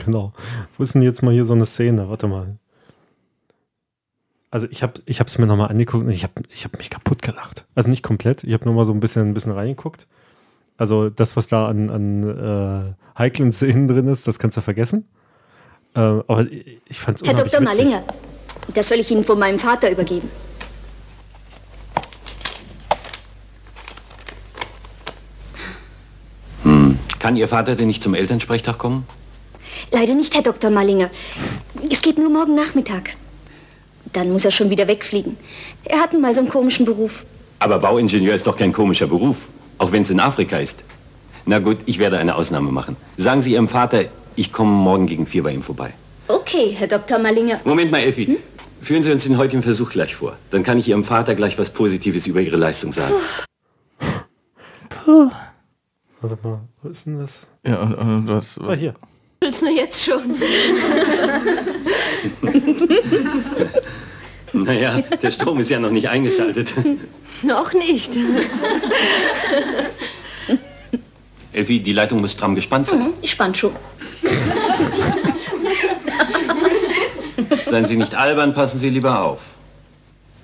Genau. 0.05 0.33
Wo 0.77 0.83
ist 0.83 0.95
denn 0.95 1.03
jetzt 1.03 1.23
mal 1.23 1.33
hier 1.33 1.45
so 1.45 1.53
eine 1.53 1.67
Szene? 1.67 2.09
Warte 2.09 2.27
mal. 2.27 2.57
Also 4.51 4.67
ich 4.71 4.83
habe 4.83 4.95
ich 5.07 5.21
es 5.21 5.39
mir 5.39 5.47
nochmal 5.47 5.71
angeguckt 5.71 6.05
und 6.05 6.11
ich 6.11 6.25
habe 6.25 6.43
ich 6.53 6.65
hab 6.65 6.77
mich 6.77 6.91
kaputt 6.91 7.23
gelacht. 7.23 7.65
Also 7.75 7.89
nicht 7.89 8.03
komplett. 8.03 8.45
Ich 8.45 8.53
habe 8.53 8.65
nur 8.65 8.75
mal 8.75 8.85
so 8.85 8.93
ein 8.93 9.01
bisschen, 9.01 9.29
ein 9.29 9.35
bisschen 9.35 9.53
reingeguckt. 9.53 10.07
Also 10.77 11.11
das, 11.11 11.37
was 11.37 11.49
da 11.49 11.69
an, 11.69 11.91
an 11.91 12.97
äh, 13.17 13.19
heiklen 13.19 13.53
Szenen 13.53 13.89
drin 13.89 14.09
ist, 14.09 14.27
das 14.27 14.39
kannst 14.39 14.57
du 14.57 14.61
vergessen. 14.63 15.07
Äh, 15.95 16.01
aber 16.01 16.47
ich, 16.51 16.81
ich 16.89 17.01
fand 17.01 17.21
es 17.21 17.27
Herr 17.27 17.35
Dr. 17.35 17.61
Mallinger, 17.61 18.03
das 18.75 18.89
soll 18.89 18.99
ich 18.99 19.11
Ihnen 19.11 19.25
von 19.25 19.39
meinem 19.39 19.59
Vater 19.59 19.91
übergeben. 19.91 20.29
Kann 27.23 27.37
Ihr 27.37 27.47
Vater 27.47 27.77
denn 27.77 27.87
nicht 27.87 28.03
zum 28.03 28.15
Elternsprechtag 28.15 28.79
kommen? 28.79 29.07
Leider 29.93 30.15
nicht, 30.15 30.35
Herr 30.35 30.43
Dr. 30.43 30.73
Mallinger. 30.73 31.09
Es 31.89 32.03
geht 32.03 32.19
nur 32.19 32.29
morgen 32.29 32.57
Nachmittag. 32.57 33.11
Dann 34.13 34.33
muss 34.33 34.45
er 34.45 34.51
schon 34.51 34.71
wieder 34.71 34.89
wegfliegen. 34.89 35.37
Er 35.85 36.01
hat 36.01 36.13
mal 36.19 36.35
so 36.35 36.41
einen 36.41 36.49
komischen 36.49 36.85
Beruf. 36.85 37.25
Aber 37.61 37.79
Bauingenieur 37.79 38.35
ist 38.35 38.49
doch 38.49 38.57
kein 38.57 38.73
komischer 38.73 39.07
Beruf, 39.07 39.51
auch 39.83 39.91
wenn 39.91 40.03
es 40.03 40.11
in 40.11 40.21
Afrika 40.21 40.59
ist. 40.59 40.85
Na 41.45 41.59
gut, 41.59 41.79
ich 41.87 41.99
werde 41.99 42.17
eine 42.19 42.37
Ausnahme 42.37 42.71
machen. 42.71 42.97
Sagen 43.17 43.43
Sie 43.43 43.53
Ihrem 43.53 43.67
Vater, 43.67 44.05
ich 44.37 44.53
komme 44.53 44.71
morgen 44.71 45.07
gegen 45.07 45.27
vier 45.27 45.43
bei 45.43 45.51
ihm 45.53 45.63
vorbei. 45.63 45.93
Okay, 46.29 46.73
Herr 46.79 46.87
Dr. 46.87 47.19
Mallinger. 47.19 47.61
Moment 47.65 47.91
mal, 47.91 47.99
Effi. 47.99 48.39
Führen 48.81 49.03
Sie 49.03 49.11
uns 49.11 49.25
den 49.25 49.37
heutigen 49.39 49.63
Versuch 49.63 49.91
gleich 49.91 50.15
vor. 50.15 50.37
Dann 50.53 50.63
kann 50.63 50.79
ich 50.79 50.87
Ihrem 50.89 51.03
Vater 51.03 51.35
gleich 51.35 51.59
was 51.59 51.71
Positives 51.71 52.29
über 52.29 52.41
Ihre 52.41 52.57
Leistung 52.57 52.93
sagen. 52.93 53.15
Warte 56.21 56.39
mal, 56.45 56.61
wo 56.81 56.89
ist 56.89 57.07
denn 57.07 57.19
das? 57.19 57.49
Ja, 57.67 57.83
äh, 57.83 58.23
du 58.25 58.35
hast, 58.35 58.61
Ah, 58.61 58.75
hier. 58.75 58.95
Willst 59.41 59.63
du 59.63 59.67
jetzt 59.67 60.05
schon? 60.05 60.23
Naja, 64.55 65.01
der 65.23 65.31
Strom 65.31 65.59
ist 65.61 65.71
ja 65.71 65.79
noch 65.81 65.91
nicht 65.91 66.09
eingeschaltet. 66.11 66.73
Noch 67.47 67.73
nicht. 67.73 68.13
Effi, 71.53 71.81
die 71.81 71.93
Leitung 71.93 72.21
muss 72.21 72.33
stramm 72.33 72.55
gespannt 72.55 72.87
sein. 72.87 73.01
Mhm, 73.01 73.13
Ich 73.21 73.33
spann 73.33 73.55
schon. 73.55 73.73
Seien 77.65 77.87
Sie 77.87 77.97
nicht 77.97 78.15
albern, 78.15 78.53
passen 78.55 78.79
Sie 78.79 78.91
lieber 78.91 79.21
auf. 79.23 79.41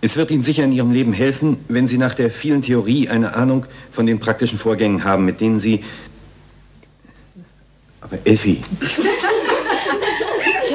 Es 0.01 0.16
wird 0.16 0.30
Ihnen 0.30 0.42
sicher 0.42 0.64
in 0.64 0.72
Ihrem 0.72 0.92
Leben 0.92 1.12
helfen, 1.12 1.57
wenn 1.68 1.86
Sie 1.88 1.99
nach 1.99 2.14
der 2.14 2.30
vielen 2.30 2.62
Theorie 2.62 3.09
eine 3.09 3.34
Ahnung 3.34 3.66
von 3.92 4.07
den 4.07 4.18
praktischen 4.20 4.59
Vorgängen 4.59 5.05
haben, 5.05 5.24
mit 5.24 5.40
denen 5.40 5.61
Sie... 5.61 5.82
Aber 8.01 8.16
Elfi, 8.24 8.62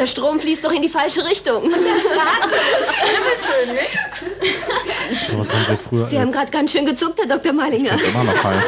Der 0.04 0.08
Strom 0.08 0.38
fließt 0.38 0.66
doch 0.66 0.74
in 0.74 0.82
die 0.82 0.90
falsche 0.90 1.24
Richtung. 1.24 1.64
Sowas 5.30 5.54
haben 5.54 5.66
wir 5.66 5.78
früher 5.78 6.06
Sie 6.06 6.20
haben 6.20 6.30
gerade 6.30 6.52
ganz 6.52 6.74
schön 6.74 6.86
gezuckt, 6.86 7.18
Herr 7.20 7.38
Dr. 7.38 7.54
Mallinger. 7.54 7.92
immer 8.10 8.26
noch 8.26 8.44
heiß. 8.44 8.66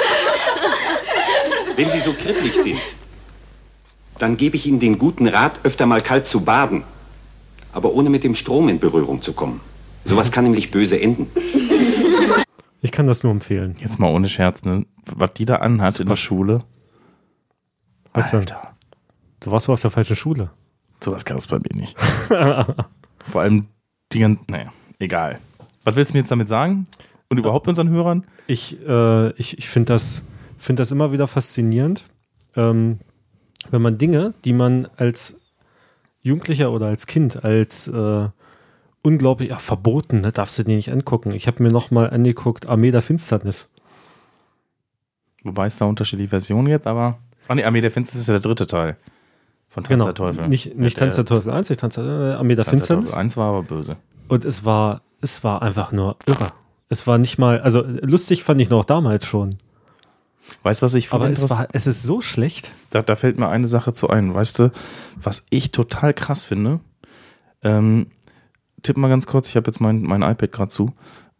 wenn 1.75 1.89
Sie 1.89 1.99
so 1.99 2.13
kribbelig 2.13 2.55
sind, 2.55 2.79
dann 4.17 4.37
gebe 4.37 4.55
ich 4.55 4.65
Ihnen 4.65 4.79
den 4.79 4.97
guten 4.97 5.27
Rat, 5.27 5.59
öfter 5.63 5.85
mal 5.85 5.99
kalt 5.99 6.25
zu 6.25 6.39
baden. 6.39 6.85
Aber 7.73 7.91
ohne 7.91 8.09
mit 8.09 8.23
dem 8.23 8.33
Strom 8.33 8.69
in 8.69 8.79
Berührung 8.79 9.21
zu 9.21 9.33
kommen. 9.33 9.59
Sowas 10.05 10.31
kann 10.31 10.45
nämlich 10.45 10.71
böse 10.71 11.01
enden. 11.01 11.29
Ich 12.79 12.93
kann 12.93 13.07
das 13.07 13.23
nur 13.23 13.33
empfehlen. 13.33 13.75
Jetzt 13.81 13.99
mal 13.99 14.07
ohne 14.09 14.29
Scherz, 14.29 14.63
ne? 14.63 14.85
Was 15.05 15.33
die 15.33 15.43
da 15.43 15.57
anhat 15.57 15.99
in 15.99 16.07
der 16.07 16.15
Schule. 16.15 16.63
Was 18.13 18.31
denn? 18.31 18.39
Alter, 18.39 18.73
Du 19.41 19.51
warst 19.51 19.67
wohl 19.67 19.73
auf 19.73 19.81
der 19.81 19.91
falschen 19.91 20.15
Schule. 20.15 20.51
Sowas 21.05 21.23
gab 21.23 21.37
es 21.37 21.47
bei 21.47 21.57
mir 21.57 21.75
nicht. 21.75 21.97
Vor 23.31 23.41
allem 23.41 23.67
die 24.11 24.19
ganzen, 24.19 24.45
naja, 24.49 24.71
egal. 24.99 25.39
Was 25.83 25.95
willst 25.95 26.11
du 26.11 26.17
mir 26.17 26.21
jetzt 26.21 26.31
damit 26.31 26.47
sagen? 26.47 26.87
Und 27.29 27.37
überhaupt 27.37 27.67
unseren 27.67 27.89
Hörern? 27.89 28.25
Ich, 28.47 28.77
äh, 28.85 29.29
ich, 29.31 29.57
ich 29.57 29.69
finde 29.69 29.93
das, 29.93 30.23
find 30.57 30.79
das 30.79 30.91
immer 30.91 31.11
wieder 31.11 31.27
faszinierend, 31.27 32.03
ähm, 32.55 32.99
wenn 33.71 33.81
man 33.81 33.97
Dinge, 33.97 34.33
die 34.43 34.53
man 34.53 34.87
als 34.97 35.41
Jugendlicher 36.21 36.71
oder 36.71 36.87
als 36.87 37.07
Kind 37.07 37.43
als 37.43 37.87
äh, 37.87 38.29
unglaublich, 39.01 39.49
ja, 39.49 39.57
verboten, 39.57 40.19
ne? 40.19 40.31
darfst 40.31 40.57
du 40.57 40.63
dir 40.63 40.75
nicht 40.75 40.91
angucken. 40.91 41.31
Ich 41.31 41.47
habe 41.47 41.61
mir 41.61 41.69
noch 41.69 41.91
mal 41.91 42.09
angeguckt, 42.09 42.67
Armee 42.67 42.91
der 42.91 43.01
Finsternis. 43.01 43.71
Wobei 45.43 45.67
es 45.67 45.77
da 45.77 45.85
unterschiedliche 45.85 46.29
Versionen 46.29 46.67
gibt, 46.67 46.87
aber. 46.87 47.19
Ah, 47.47 47.53
nee, 47.53 47.63
Armee 47.63 47.81
der 47.81 47.91
Finsternis 47.91 48.21
ist 48.21 48.27
ja 48.27 48.33
der 48.33 48.41
dritte 48.41 48.65
Teil. 48.65 48.97
Von 49.75 49.83
Tanz 49.83 50.03
der 50.05 50.13
Teufel. 50.13 50.37
Genau. 50.37 50.47
Nicht, 50.47 50.75
nicht 50.77 50.97
Tanz 50.97 51.15
der 51.15 51.25
der- 51.25 51.35
Teufel 51.37 51.51
1, 51.51 51.69
nicht 51.69 51.79
Tanz 51.81 51.95
der 51.95 52.05
äh, 52.05 52.33
Armee 52.35 52.55
der 52.55 52.63
Tanz 52.65 52.79
der 52.79 52.97
Finsternis. 52.97 53.11
Teufel 53.11 53.19
1 53.19 53.37
war 53.37 53.49
aber 53.49 53.63
böse. 53.63 53.97
Und 54.29 54.45
es 54.45 54.63
war, 54.65 55.01
es 55.21 55.43
war 55.43 55.61
einfach 55.61 55.91
nur 55.91 56.15
irre. 56.25 56.53
Es 56.87 57.05
war 57.07 57.17
nicht 57.17 57.37
mal, 57.37 57.59
also 57.59 57.83
lustig 58.01 58.43
fand 58.43 58.61
ich 58.61 58.69
noch 58.69 58.85
damals 58.85 59.25
schon. 59.25 59.57
Weißt 60.63 60.81
du, 60.81 60.85
was 60.85 60.93
ich 60.93 61.11
Aber 61.11 61.29
es 61.29 61.49
war, 61.49 61.67
es 61.73 61.87
ist 61.87 62.03
so 62.03 62.21
schlecht. 62.21 62.71
Da, 62.89 63.01
da 63.01 63.15
fällt 63.15 63.37
mir 63.37 63.49
eine 63.49 63.67
Sache 63.67 63.91
zu 63.93 64.09
ein. 64.09 64.33
Weißt 64.33 64.59
du, 64.59 64.71
was 65.21 65.45
ich 65.49 65.71
total 65.71 66.13
krass 66.13 66.45
finde? 66.45 66.79
Ähm, 67.63 68.07
tipp 68.81 68.95
mal 68.95 69.09
ganz 69.09 69.27
kurz, 69.27 69.49
ich 69.49 69.57
habe 69.57 69.67
jetzt 69.67 69.81
mein, 69.81 70.03
mein 70.03 70.21
iPad 70.21 70.51
gerade 70.53 70.69
zu. 70.69 70.93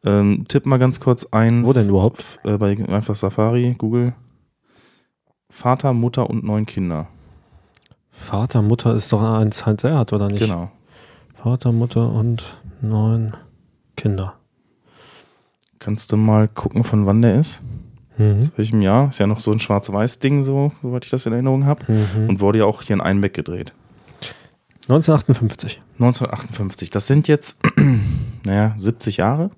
Ähm, 0.04 0.46
tipp 0.50 0.66
mal 0.66 0.78
ganz 0.78 1.00
kurz 1.00 1.26
ein. 1.28 1.64
Wo 1.66 1.72
denn 1.72 1.88
überhaupt? 1.88 2.40
Äh, 2.44 2.58
bei 2.58 2.76
einfach 2.90 3.16
Safari, 3.16 3.76
Google. 3.78 4.14
Vater, 5.50 5.94
Mutter 5.94 6.30
und 6.30 6.44
neun 6.44 6.66
Kinder. 6.66 7.08
Vater, 8.16 8.62
Mutter 8.62 8.96
ist 8.96 9.12
doch 9.14 9.22
eins 9.22 9.66
Heinz 9.66 9.84
Erhardt, 9.84 10.14
oder 10.14 10.30
nicht? 10.30 10.40
Genau. 10.42 10.72
Vater, 11.36 11.72
Mutter 11.72 12.12
und 12.12 12.58
neun 12.82 13.36
Kinder. 13.96 14.34
Kannst 15.80 16.12
du 16.12 16.18
mal 16.18 16.48
gucken, 16.48 16.84
von 16.84 17.06
wann 17.06 17.22
der 17.22 17.36
ist? 17.36 17.62
Mhm. 18.18 18.40
Aus 18.40 18.52
welchem 18.56 18.82
Jahr? 18.82 19.10
Ist 19.10 19.20
ja 19.20 19.28
noch 19.28 19.40
so 19.40 19.52
ein 19.52 19.60
Schwarz-Weiß-Ding, 19.60 20.42
so, 20.44 20.72
soweit 20.82 21.06
ich 21.06 21.12
das 21.12 21.26
in 21.26 21.34
Erinnerung 21.34 21.66
habe. 21.66 21.92
Mhm. 21.92 22.30
Und 22.30 22.40
wurde 22.40 22.60
ja 22.60 22.66
auch 22.66 22.82
hier 22.82 22.96
in 22.96 23.02
Einbeck 23.02 23.34
gedreht. 23.34 23.74
1958. 24.88 25.82
1958. 25.96 26.90
Das 26.90 27.08
sind 27.08 27.28
jetzt, 27.28 27.62
naja, 28.46 28.74
70 28.78 29.18
Jahre? 29.18 29.52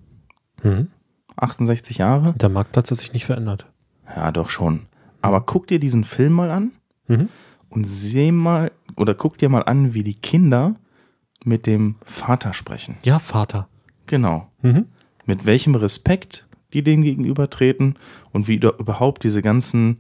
Mhm. 0.64 0.88
68 1.36 2.00
Jahre? 2.00 2.34
Der 2.34 2.50
Marktplatz 2.50 2.90
hat 2.92 2.98
sich 2.98 3.14
nicht 3.14 3.26
verändert. 3.26 3.68
Ja, 4.14 4.32
doch 4.32 4.50
schon. 4.50 4.88
Aber 5.22 5.42
guck 5.42 5.68
dir 5.68 5.80
diesen 5.80 6.04
Film 6.04 6.34
mal 6.34 6.50
an 6.52 6.72
Mhm. 7.10 7.30
Und 7.70 7.86
seh 7.86 8.32
mal, 8.32 8.72
oder 8.96 9.14
guck 9.14 9.38
dir 9.38 9.50
mal 9.50 9.64
an, 9.64 9.94
wie 9.94 10.04
die 10.04 10.16
Kinder 10.16 10.76
mit 11.44 11.66
dem 11.66 11.96
Vater 12.04 12.54
sprechen. 12.54 12.96
Ja, 13.04 13.20
Vater. 13.20 13.68
Genau. 14.06 14.50
Mhm. 14.62 14.86
Mit 15.26 15.46
welchem 15.46 15.76
Respekt 15.76 16.48
die 16.74 16.84
dem 16.84 17.02
gegenübertreten 17.02 17.96
und 18.32 18.48
wie 18.48 18.56
überhaupt 18.56 19.24
diese 19.24 19.42
ganzen, 19.42 20.00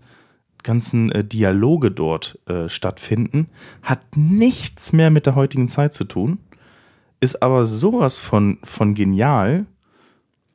ganzen 0.63 1.11
äh, 1.11 1.23
Dialoge 1.23 1.91
dort 1.91 2.39
äh, 2.47 2.67
stattfinden, 2.69 3.47
hat 3.81 4.01
nichts 4.15 4.93
mehr 4.93 5.09
mit 5.09 5.25
der 5.25 5.35
heutigen 5.35 5.67
Zeit 5.67 5.93
zu 5.93 6.03
tun, 6.03 6.39
ist 7.19 7.41
aber 7.41 7.65
sowas 7.65 8.19
von, 8.19 8.59
von 8.63 8.93
genial. 8.93 9.65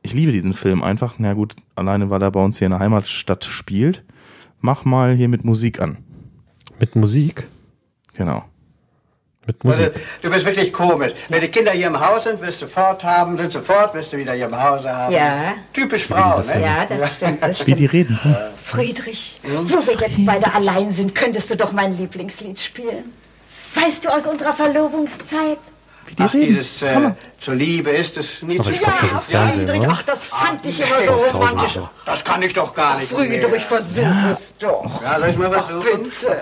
Ich 0.02 0.14
liebe 0.14 0.32
diesen 0.32 0.52
Film 0.52 0.82
einfach. 0.82 1.14
Na 1.18 1.32
gut, 1.34 1.56
alleine 1.74 2.10
weil 2.10 2.22
er 2.22 2.30
bei 2.30 2.44
uns 2.44 2.58
hier 2.58 2.66
in 2.66 2.72
der 2.72 2.80
Heimatstadt 2.80 3.44
spielt. 3.44 4.04
Mach 4.60 4.84
mal 4.84 5.14
hier 5.14 5.28
mit 5.28 5.44
Musik 5.44 5.80
an. 5.80 5.98
Mit 6.82 6.96
Musik? 6.96 7.46
Genau. 8.14 8.42
Mit 9.46 9.56
Also, 9.64 9.84
du 10.20 10.30
bist 10.30 10.44
wirklich 10.44 10.72
komisch. 10.72 11.12
Wenn 11.28 11.40
die 11.40 11.46
Kinder 11.46 11.70
hier 11.70 11.86
im 11.86 12.00
Haus 12.00 12.24
sind, 12.24 12.40
wirst 12.40 12.60
du 12.60 12.66
sofort 12.66 13.04
haben, 13.04 13.38
sind 13.38 13.52
sofort, 13.52 13.94
wirst 13.94 14.12
du 14.12 14.16
wieder 14.16 14.32
hier 14.32 14.46
im 14.46 14.60
Hause 14.60 14.92
haben. 14.92 15.14
Ja. 15.14 15.54
Typisch 15.72 16.10
Wie 16.10 16.14
Frau, 16.14 16.40
ne? 16.40 16.60
Ja, 16.60 16.84
das 16.84 17.14
stimmt, 17.14 17.40
das 17.40 17.60
Wie 17.60 17.62
stimmt. 17.62 17.78
die 17.78 17.86
reden. 17.86 18.18
Hm? 18.24 18.34
Friedrich, 18.64 19.38
wo 19.44 19.86
wir 19.86 20.08
jetzt 20.08 20.26
beide 20.26 20.52
allein 20.52 20.92
sind, 20.92 21.14
könntest 21.14 21.50
du 21.50 21.56
doch 21.56 21.70
mein 21.70 21.96
Lieblingslied 21.96 22.58
spielen. 22.58 23.12
Weißt 23.76 24.04
du 24.04 24.08
aus 24.08 24.26
unserer 24.26 24.52
Verlobungszeit? 24.52 25.58
Ach, 26.18 26.30
dieses 26.32 26.82
äh, 26.82 27.12
zur 27.40 27.54
Liebe 27.54 27.90
ist 27.90 28.16
es 28.16 28.42
nie 28.42 28.56
Aber 28.56 28.64
zu 28.64 28.70
ich 28.70 28.78
glaub, 28.80 29.00
das 29.00 29.12
ist 29.12 29.24
Fernsehen, 29.24 29.62
Friedrich, 29.66 29.80
oder? 29.80 29.90
ach, 29.92 30.02
das 30.02 30.26
fand 30.26 30.66
ich 30.66 30.78
immer 30.80 30.98
so 31.28 31.38
romantisch. 31.38 31.62
nicht 31.62 31.72
so. 31.74 31.88
Das 32.04 32.24
kann 32.24 32.42
ich 32.42 32.52
doch 32.52 32.74
gar 32.74 32.98
nicht. 32.98 33.12
Friedrich, 33.12 33.62
versuch 33.64 34.02
es 34.32 34.54
doch. 34.58 35.02
Ja, 35.02 35.18
soll 35.18 35.28
ich 35.30 35.36
mal 35.38 35.50
versuchen? 35.50 36.02
bitte. 36.04 36.40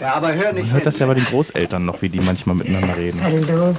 Ja, 0.00 0.14
aber 0.14 0.34
hör 0.34 0.52
nicht 0.52 0.64
Man 0.64 0.72
hört 0.72 0.82
hin. 0.82 0.84
das 0.84 0.98
ja 0.98 1.06
bei 1.06 1.14
den 1.14 1.24
Großeltern 1.24 1.84
noch, 1.84 2.02
wie 2.02 2.08
die 2.08 2.20
manchmal 2.20 2.56
miteinander 2.56 2.96
reden. 2.96 3.20
Verlobung. 3.20 3.76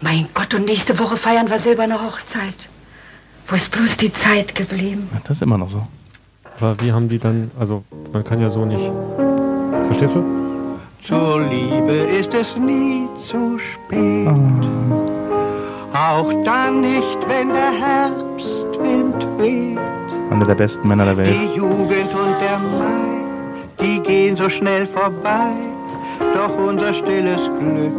Mein 0.00 0.28
Gott, 0.34 0.52
und 0.54 0.66
nächste 0.66 0.98
Woche 0.98 1.16
feiern 1.16 1.48
wir 1.50 1.58
silberne 1.58 2.00
Hochzeit. 2.02 2.68
Wo 3.48 3.54
ist 3.56 3.70
bloß 3.70 3.96
die 3.96 4.12
Zeit 4.12 4.54
geblieben? 4.54 5.08
Ja, 5.12 5.20
Das 5.24 5.38
ist 5.38 5.42
immer 5.42 5.56
noch 5.56 5.68
so. 5.68 5.86
Aber 6.60 6.78
wie 6.80 6.92
haben 6.92 7.08
die 7.08 7.18
dann, 7.18 7.50
also 7.58 7.84
man 8.12 8.22
kann 8.24 8.40
ja 8.40 8.50
so 8.50 8.64
nicht. 8.64 8.90
Verstehst 9.86 10.16
du? 10.16 10.45
Zur 11.06 11.40
Liebe 11.42 11.92
ist 12.18 12.34
es 12.34 12.56
nie 12.56 13.06
zu 13.28 13.58
spät. 13.58 14.26
Auch 15.92 16.32
dann 16.44 16.80
nicht, 16.80 17.18
wenn 17.28 17.50
der 17.50 17.70
Herbstwind 17.70 19.24
weht. 19.38 19.78
Einer 20.30 20.44
der 20.44 20.56
besten 20.56 20.88
Männer 20.88 21.04
der 21.04 21.16
Welt. 21.16 21.28
Die 21.32 21.56
Jugend 21.56 22.12
und 22.12 22.34
der 22.42 22.58
Mai, 22.58 23.20
die 23.80 24.00
gehen 24.00 24.34
so 24.36 24.48
schnell 24.48 24.84
vorbei. 24.84 25.52
Doch 26.34 26.58
unser 26.58 26.92
stilles 26.92 27.48
Glück 27.60 27.94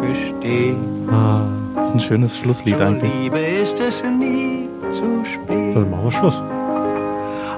besteht. 0.00 0.76
Ah, 1.10 1.40
Das 1.74 1.88
ist 1.88 1.94
ein 1.94 2.00
schönes 2.00 2.36
Schlusslied 2.38 2.76
Zur 2.78 2.86
eigentlich. 2.86 3.12
Liebe 3.14 3.40
ist 3.40 3.80
es 3.80 4.04
nie 4.04 4.68
zu 4.92 5.24
spät. 5.24 5.74
dann 5.74 5.90
machen 5.90 6.04
wir 6.04 6.10
Schluss. 6.12 6.40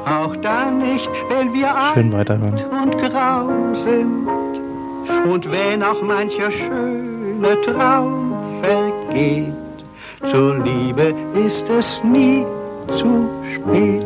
Auch 0.06 0.34
dann 0.36 0.78
nicht, 0.78 1.10
wenn 1.28 1.52
wir 1.52 1.68
Schön 1.92 2.14
alt 2.14 2.30
und 2.30 2.98
grau 2.98 3.48
sind. 3.74 4.53
Und 5.26 5.50
wenn 5.50 5.82
auch 5.82 6.02
mancher 6.02 6.50
schöne 6.50 7.60
Traum 7.62 8.36
vergeht, 8.62 9.52
zur 10.30 10.58
Liebe 10.58 11.14
ist 11.46 11.68
es 11.68 12.02
nie 12.04 12.44
zu 12.88 13.28
spät. 13.54 14.04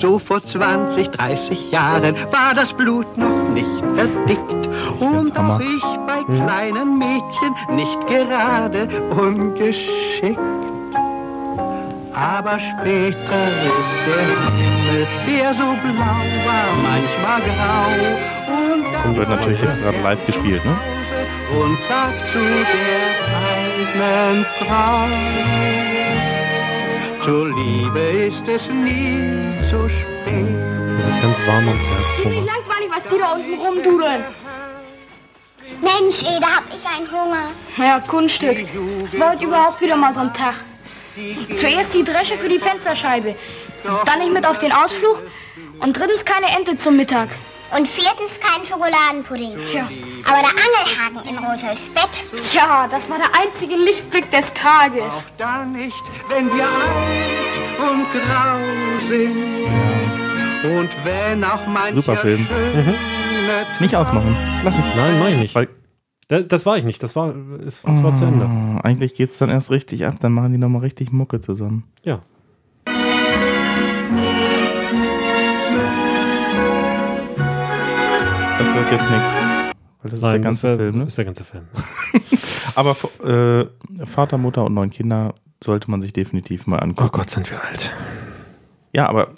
So 0.00 0.18
vor 0.18 0.44
20, 0.44 1.08
30 1.10 1.70
Jahren 1.70 2.14
war 2.30 2.54
das 2.54 2.72
Blut 2.72 3.18
noch 3.18 3.48
nicht 3.52 3.82
verdickt. 3.94 4.68
Und 5.00 5.38
auch 5.38 5.60
ich 5.60 5.84
bei 6.06 6.22
kleinen 6.24 6.98
Mädchen 6.98 7.54
nicht 7.74 8.06
gerade 8.06 8.88
ungeschickt. 9.10 10.38
Aber 12.12 12.58
später 12.58 13.40
ist 13.70 13.96
der 14.06 14.26
Himmel, 14.56 15.06
der 15.26 15.54
so 15.54 15.64
blau 15.64 16.20
war, 16.46 16.70
manchmal 16.82 17.40
grau. 17.40 18.39
Und 19.04 19.16
wird 19.16 19.28
natürlich 19.28 19.60
jetzt 19.60 19.80
gerade 19.80 19.98
live 20.02 20.24
gespielt, 20.26 20.64
ne? 20.64 20.76
und 21.58 21.78
sagt 21.88 22.30
zu 22.30 22.38
der 22.38 23.96
eigenen 23.96 24.46
Frau, 24.58 25.08
zur 27.22 27.48
Liebe 27.48 28.00
ist 28.28 28.46
es 28.48 28.70
nie 28.70 29.52
zu 29.68 29.88
spät. 29.88 30.46
Ganz 31.20 31.40
warm 31.46 31.68
ums 31.68 31.88
Herz, 31.88 32.16
Thomas. 32.22 32.36
Langweilig, 32.36 32.90
was 32.94 33.02
die 33.04 33.18
da 33.18 33.32
unten 33.32 33.54
rumdudeln. 33.54 34.24
Mensch, 35.80 36.22
Eda, 36.22 36.56
hab 36.56 36.64
ich 36.68 36.86
einen 36.86 37.10
Hunger. 37.10 37.50
Ja, 37.76 38.00
Kunststück. 38.00 38.58
Es 39.04 39.18
war 39.18 39.32
heute 39.32 39.44
überhaupt 39.44 39.80
wieder 39.80 39.96
mal 39.96 40.14
so 40.14 40.20
ein 40.20 40.32
Tag. 40.32 40.54
Zuerst 41.54 41.94
die 41.94 42.04
Dresche 42.04 42.38
für 42.38 42.48
die 42.48 42.58
Fensterscheibe, 42.58 43.34
dann 44.04 44.18
nicht 44.20 44.32
mit 44.32 44.46
auf 44.46 44.58
den 44.58 44.72
Ausflug 44.72 45.22
und 45.80 45.96
drittens 45.96 46.24
keine 46.24 46.46
Ente 46.56 46.76
zum 46.76 46.96
Mittag. 46.96 47.28
Und 47.76 47.86
viertens 47.86 48.38
kein 48.40 48.64
Schokoladenpudding. 48.66 49.52
Tja. 49.70 49.88
Aber 50.26 50.40
der 50.40 50.50
Angelhaken 50.50 51.28
in 51.28 51.38
Rosels 51.44 51.80
Bett. 51.94 52.42
Tja, 52.50 52.88
das 52.90 53.08
war 53.08 53.18
der 53.18 53.28
einzige 53.40 53.76
Lichtblick 53.76 54.30
des 54.32 54.52
Tages. 54.54 55.02
Auch 55.04 55.22
dann 55.38 55.72
nicht, 55.72 56.02
wenn 56.28 56.46
wir 56.48 56.64
alt 56.64 57.90
und 57.90 58.06
grau 58.12 59.08
sind. 59.08 59.36
Und 60.76 60.90
wenn 61.04 61.44
auch 61.44 61.66
mancher 61.66 61.94
Super 61.94 62.16
Film. 62.16 62.46
schöne 62.46 62.96
Nicht 63.78 63.96
ausmachen. 63.96 64.36
Lass 64.64 64.78
es. 64.78 64.84
Nein, 64.96 65.18
mach 65.18 65.28
ich 65.28 65.36
nicht. 65.38 65.54
Weil, 65.54 65.68
Da- 66.28 66.40
Das 66.42 66.66
war 66.66 66.76
ich 66.76 66.84
nicht. 66.84 67.02
Das 67.02 67.16
war, 67.16 67.34
es 67.66 67.82
war, 67.84 68.02
war 68.02 68.14
zu 68.14 68.24
Ende. 68.24 68.48
Eigentlich 68.84 69.14
geht's 69.14 69.38
dann 69.38 69.48
erst 69.48 69.70
richtig 69.70 70.06
ab, 70.06 70.16
dann 70.20 70.32
machen 70.32 70.52
die 70.52 70.58
nochmal 70.58 70.82
richtig 70.82 71.12
Mucke 71.12 71.40
zusammen. 71.40 71.84
Ja. 72.02 72.20
Wird 78.80 78.92
jetzt 78.92 79.10
nichts. 79.10 79.34
Weil 80.02 80.10
das 80.10 80.12
ist 80.14 80.22
der 80.22 80.32
Nein, 80.32 80.42
ganze 80.42 80.62
wär- 80.68 80.76
Film, 80.76 80.98
ne? 80.98 81.04
ist 81.04 81.18
der 81.18 81.24
ganze 81.26 81.44
Film. 81.44 81.64
Aber 82.74 82.96
äh, 83.24 83.66
Vater, 84.06 84.38
Mutter 84.38 84.64
und 84.64 84.74
neun 84.74 84.90
Kinder 84.90 85.34
sollte 85.62 85.90
man 85.90 86.00
sich 86.00 86.12
definitiv 86.12 86.66
mal 86.66 86.78
angucken. 86.78 87.08
Oh 87.08 87.12
Gott, 87.18 87.28
sind 87.30 87.50
wir 87.50 87.62
alt. 87.62 87.92
Ja, 88.92 89.08
aber 89.08 89.34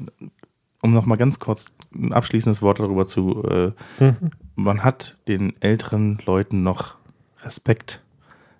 um 0.80 0.92
noch 0.92 1.04
mal 1.04 1.16
ganz 1.16 1.38
kurz 1.40 1.66
ein 1.94 2.12
abschließendes 2.12 2.62
Wort 2.62 2.78
darüber 2.78 3.06
zu, 3.06 3.42
äh, 3.44 3.72
Mhm. 4.02 4.30
man 4.54 4.84
hat 4.84 5.16
den 5.28 5.60
älteren 5.60 6.18
Leuten 6.24 6.62
noch 6.62 6.94
Respekt. 7.42 8.02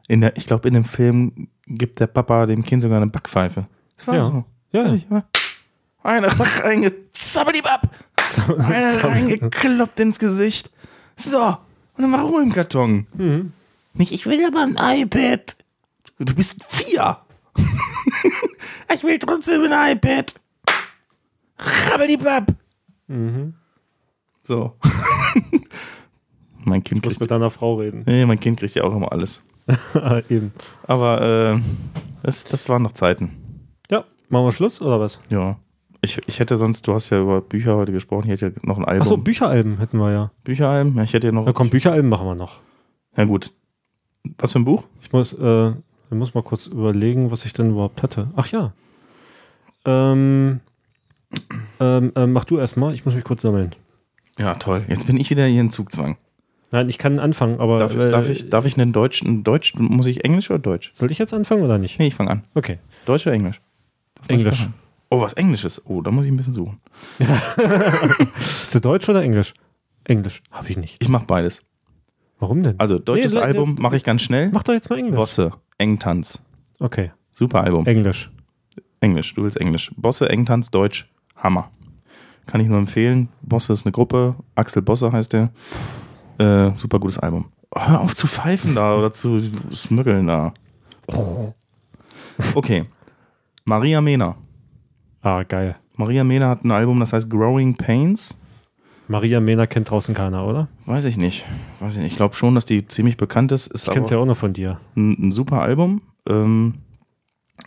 In 0.08 0.20
der, 0.22 0.36
ich 0.36 0.46
glaube, 0.46 0.66
in 0.68 0.74
dem 0.74 0.84
Film 0.84 1.48
gibt 1.66 2.00
der 2.00 2.08
Papa 2.08 2.46
dem 2.46 2.64
Kind 2.64 2.82
sogar 2.82 2.96
eine 2.98 3.06
Backpfeife. 3.06 3.66
Das 3.96 4.06
war 4.08 4.14
Ja. 4.16 4.22
so. 4.22 4.44
Ja. 4.72 4.82
Fertig, 4.82 5.06
wa? 5.08 5.24
Eine 6.02 6.28
reingezabbelibab. 8.22 8.66
Eine 8.70 9.04
reingekloppt 9.04 10.00
ins 10.00 10.18
Gesicht. 10.18 10.70
So. 11.16 11.38
Und 11.96 12.02
dann 12.02 12.12
war 12.12 12.22
Ruhe 12.24 12.42
im 12.42 12.52
Karton. 12.52 13.06
Mhm. 13.14 13.52
Nicht, 13.94 14.12
ich 14.12 14.26
will 14.26 14.44
aber 14.46 14.62
ein 14.62 14.76
iPad. 15.02 15.56
Du 16.18 16.34
bist 16.34 16.56
vier. 16.68 17.18
ich 18.94 19.04
will 19.04 19.18
trotzdem 19.18 19.70
ein 19.70 19.96
iPad. 19.96 20.34
Rabbelibab. 21.58 22.54
Mhm. 23.08 23.54
So. 24.42 24.76
mein 26.64 26.82
Kind 26.82 26.98
Ich 27.00 27.04
muss 27.04 27.12
kriegt, 27.12 27.20
mit 27.20 27.30
deiner 27.30 27.50
Frau 27.50 27.74
reden. 27.74 28.02
nee, 28.06 28.24
mein 28.24 28.40
Kind 28.40 28.58
kriegt 28.58 28.74
ja 28.74 28.84
auch 28.84 28.94
immer 28.94 29.12
alles. 29.12 29.42
Eben. 30.28 30.52
Aber 30.88 31.20
äh, 31.54 31.60
das, 32.22 32.44
das 32.44 32.68
waren 32.68 32.82
noch 32.82 32.92
Zeiten. 32.92 33.66
Ja, 33.90 34.04
machen 34.28 34.46
wir 34.46 34.52
Schluss 34.52 34.80
oder 34.80 34.98
was? 34.98 35.22
Ja. 35.28 35.58
Ich, 36.04 36.20
ich 36.26 36.40
hätte 36.40 36.56
sonst, 36.56 36.86
du 36.88 36.94
hast 36.94 37.10
ja 37.10 37.20
über 37.20 37.40
Bücher 37.40 37.76
heute 37.76 37.92
gesprochen, 37.92 38.24
ich 38.24 38.32
hätte 38.32 38.46
ja 38.56 38.66
noch 38.66 38.76
ein 38.76 38.84
Album. 38.84 39.02
Achso, 39.02 39.16
Bücheralben 39.16 39.78
hätten 39.78 39.98
wir 39.98 40.10
ja. 40.10 40.32
Bücheralben? 40.42 40.96
Ja, 40.96 41.04
ich 41.04 41.12
hätte 41.12 41.28
ja 41.28 41.32
noch. 41.32 41.46
Ja, 41.46 41.52
komm, 41.52 41.70
Bücheralben 41.70 42.10
machen 42.10 42.26
wir 42.26 42.34
noch. 42.34 42.60
Ja, 43.16 43.24
gut. 43.24 43.52
Was 44.38 44.52
für 44.52 44.58
ein 44.58 44.64
Buch? 44.64 44.84
Ich 45.00 45.12
muss, 45.12 45.32
äh, 45.32 45.70
ich 45.70 45.76
muss 46.10 46.34
mal 46.34 46.42
kurz 46.42 46.66
überlegen, 46.66 47.30
was 47.30 47.44
ich 47.44 47.52
denn 47.52 47.70
überhaupt 47.70 48.02
hätte. 48.02 48.28
Ach 48.34 48.48
ja. 48.48 48.72
Ähm, 49.84 50.60
ähm, 51.78 52.12
ähm, 52.16 52.32
mach 52.32 52.44
du 52.44 52.58
erstmal, 52.58 52.94
ich 52.94 53.04
muss 53.04 53.14
mich 53.14 53.24
kurz 53.24 53.42
sammeln. 53.42 53.74
Ja, 54.38 54.54
toll. 54.54 54.84
Jetzt 54.88 55.06
bin 55.06 55.16
ich 55.16 55.30
wieder 55.30 55.46
hier 55.46 55.60
in 55.60 55.70
Zugzwang. 55.70 56.16
Nein, 56.72 56.88
ich 56.88 56.98
kann 56.98 57.20
anfangen, 57.20 57.60
aber. 57.60 57.78
Darf, 57.78 57.94
äh, 57.94 58.10
darf, 58.10 58.28
ich, 58.28 58.50
darf 58.50 58.64
ich 58.64 58.76
einen 58.76 58.92
Deutsch, 58.92 59.22
einen 59.22 59.44
Deutsch, 59.44 59.74
muss 59.76 60.06
ich 60.06 60.24
Englisch 60.24 60.50
oder 60.50 60.58
Deutsch? 60.58 60.90
Soll 60.94 61.12
ich 61.12 61.18
jetzt 61.18 61.32
anfangen 61.32 61.62
oder 61.62 61.78
nicht? 61.78 62.00
Nee, 62.00 62.08
ich 62.08 62.14
fange 62.14 62.30
an. 62.30 62.44
Okay. 62.54 62.78
Deutsch 63.06 63.26
oder 63.26 63.34
Englisch? 63.34 63.60
Englisch. 64.28 64.68
Oh, 65.12 65.20
was 65.20 65.34
Englisches. 65.34 65.84
Oh, 65.84 66.00
da 66.00 66.10
muss 66.10 66.24
ich 66.24 66.32
ein 66.32 66.38
bisschen 66.38 66.54
suchen. 66.54 66.80
Zu 68.66 68.80
Deutsch 68.80 69.06
oder 69.10 69.22
Englisch? 69.22 69.52
Englisch. 70.04 70.42
Habe 70.50 70.70
ich 70.70 70.78
nicht. 70.78 70.96
Ich 71.00 71.08
mache 71.10 71.26
beides. 71.26 71.62
Warum 72.38 72.62
denn? 72.62 72.80
Also, 72.80 72.98
deutsches 72.98 73.34
Nee, 73.34 73.40
Album 73.40 73.76
mache 73.78 73.94
ich 73.96 74.04
ganz 74.04 74.22
schnell. 74.22 74.48
Mach 74.54 74.62
doch 74.62 74.72
jetzt 74.72 74.88
mal 74.88 74.98
Englisch. 74.98 75.14
Bosse, 75.16 75.52
Engtanz. 75.76 76.42
Okay. 76.80 77.12
Super 77.34 77.62
Album. 77.62 77.84
Englisch. 77.84 78.30
Englisch, 79.00 79.34
du 79.34 79.42
willst 79.42 79.58
Englisch. 79.60 79.92
Bosse, 79.98 80.30
Engtanz, 80.30 80.70
Deutsch, 80.70 81.12
Hammer. 81.36 81.70
Kann 82.46 82.62
ich 82.62 82.68
nur 82.68 82.78
empfehlen. 82.78 83.28
Bosse 83.42 83.74
ist 83.74 83.84
eine 83.84 83.92
Gruppe. 83.92 84.36
Axel 84.54 84.80
Bosse 84.80 85.12
heißt 85.12 85.34
der. 85.34 85.50
Äh, 86.38 86.74
super 86.74 86.98
gutes 86.98 87.18
Album. 87.18 87.52
Oh, 87.70 87.80
hör 87.86 88.00
auf 88.00 88.14
zu 88.14 88.26
pfeifen 88.26 88.74
da 88.74 88.96
oder 88.96 89.12
zu 89.12 89.40
smüggeln 89.70 90.26
da. 90.26 90.54
Okay. 92.54 92.86
Maria 93.66 94.00
Mena. 94.00 94.36
Ah, 95.22 95.42
geil. 95.44 95.76
Maria 95.96 96.24
Mena 96.24 96.48
hat 96.48 96.64
ein 96.64 96.70
Album, 96.70 97.00
das 97.00 97.12
heißt 97.12 97.30
Growing 97.30 97.76
Pains. 97.76 98.38
Maria 99.08 99.40
Mena 99.40 99.66
kennt 99.66 99.90
draußen 99.90 100.14
keiner, 100.14 100.46
oder? 100.46 100.68
Weiß 100.86 101.04
ich 101.04 101.16
nicht. 101.16 101.44
Weiß 101.80 101.94
ich 101.96 102.02
nicht. 102.02 102.12
Ich 102.12 102.16
glaube 102.16 102.34
schon, 102.34 102.54
dass 102.54 102.64
die 102.64 102.86
ziemlich 102.86 103.16
bekannt 103.16 103.52
ist. 103.52 103.66
ist 103.66 103.86
Ich 103.86 103.92
kenn's 103.92 104.10
ja 104.10 104.18
auch 104.18 104.24
noch 104.26 104.36
von 104.36 104.52
dir. 104.52 104.80
ein, 104.96 105.28
ein 105.28 105.32
super 105.32 105.60
Album. 105.60 106.02
Ähm, 106.28 106.74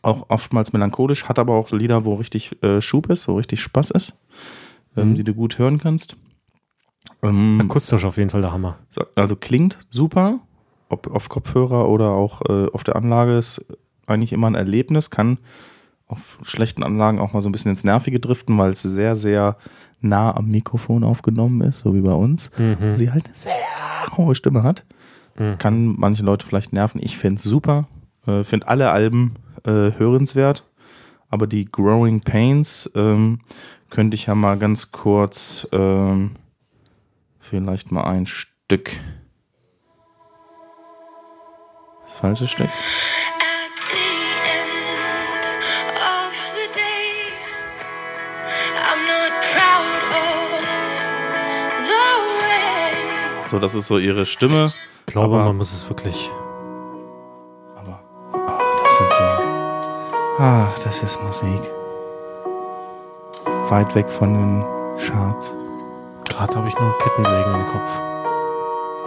auch 0.01 0.25
oftmals 0.29 0.73
melancholisch, 0.73 1.25
hat 1.29 1.39
aber 1.39 1.53
auch 1.53 1.71
Lieder, 1.71 2.03
wo 2.03 2.15
richtig 2.15 2.61
äh, 2.63 2.81
Schub 2.81 3.09
ist, 3.09 3.27
wo 3.27 3.35
richtig 3.37 3.61
Spaß 3.61 3.91
ist, 3.91 4.19
ähm, 4.97 5.09
Mhm. 5.09 5.15
die 5.15 5.23
du 5.23 5.33
gut 5.33 5.57
hören 5.59 5.77
kannst. 5.77 6.17
Ähm, 7.21 7.59
Akustisch 7.61 8.03
auf 8.05 8.17
jeden 8.17 8.29
Fall 8.29 8.41
der 8.41 8.51
Hammer. 8.51 8.77
so- 8.89 9.05
also 9.15 9.35
klingt 9.35 9.79
super, 9.89 10.39
ob 10.89 11.07
auf 11.13 11.29
Kopfhörer 11.29 11.87
oder 11.87 12.09
auch 12.11 12.41
äh, 12.49 12.67
auf 12.71 12.83
der 12.83 12.95
Anlage 12.95 13.37
ist 13.37 13.65
eigentlich 14.07 14.33
immer 14.33 14.47
ein 14.47 14.55
Erlebnis, 14.55 15.09
kann 15.09 15.37
auf 16.07 16.37
schlechten 16.43 16.83
Anlagen 16.83 17.19
auch 17.19 17.33
mal 17.33 17.41
so 17.41 17.49
ein 17.49 17.51
bisschen 17.51 17.71
ins 17.71 17.83
Nervige 17.83 18.19
driften, 18.19 18.57
weil 18.57 18.69
es 18.71 18.81
sehr, 18.81 19.15
sehr 19.15 19.57
nah 20.01 20.35
am 20.35 20.47
Mikrofon 20.47 21.03
aufgenommen 21.03 21.61
ist, 21.61 21.79
so 21.79 21.95
wie 21.95 22.01
bei 22.01 22.13
uns. 22.13 22.51
Mhm. 22.57 22.95
Sie 22.95 23.11
halt 23.11 23.25
eine 23.25 23.35
sehr 23.35 24.17
hohe 24.17 24.35
Stimme 24.35 24.63
hat. 24.63 24.85
Mhm. 25.37 25.57
Kann 25.57 25.95
manche 25.97 26.23
Leute 26.23 26.45
vielleicht 26.45 26.73
nerven. 26.73 27.01
Ich 27.03 27.17
finde 27.17 27.37
es 27.37 27.43
super. 27.43 27.87
Äh, 28.27 28.43
finde 28.43 28.67
alle 28.67 28.91
Alben 28.91 29.35
äh, 29.63 29.91
hörenswert. 29.97 30.67
Aber 31.29 31.47
die 31.47 31.65
Growing 31.65 32.21
Pains 32.21 32.89
ähm, 32.95 33.39
könnte 33.89 34.15
ich 34.15 34.27
ja 34.27 34.35
mal 34.35 34.57
ganz 34.57 34.91
kurz 34.91 35.67
ähm, 35.71 36.31
vielleicht 37.39 37.91
mal 37.91 38.03
ein 38.03 38.25
Stück. 38.25 38.91
Das 42.03 42.13
falsche 42.13 42.47
Stück. 42.47 42.69
So, 53.55 53.59
das 53.59 53.73
ist 53.73 53.87
so 53.87 53.97
ihre 53.97 54.25
Stimme. 54.25 54.69
Ich 55.07 55.13
glaube, 55.13 55.35
Aber- 55.35 55.45
man 55.45 55.55
muss 55.55 55.71
es 55.71 55.87
wirklich. 55.87 56.29
Das 58.83 58.97
sind 58.97 59.11
so. 59.11 59.23
Ach, 60.39 60.77
das 60.83 61.01
ist 61.01 61.23
Musik. 61.23 61.61
Weit 63.69 63.95
weg 63.95 64.09
von 64.09 64.33
den 64.33 64.65
Charts. 64.99 65.55
Gerade 66.27 66.53
habe 66.55 66.67
ich 66.67 66.77
nur 66.77 66.97
Kettensägen 66.97 67.55
im 67.55 67.65
Kopf. 67.67 68.01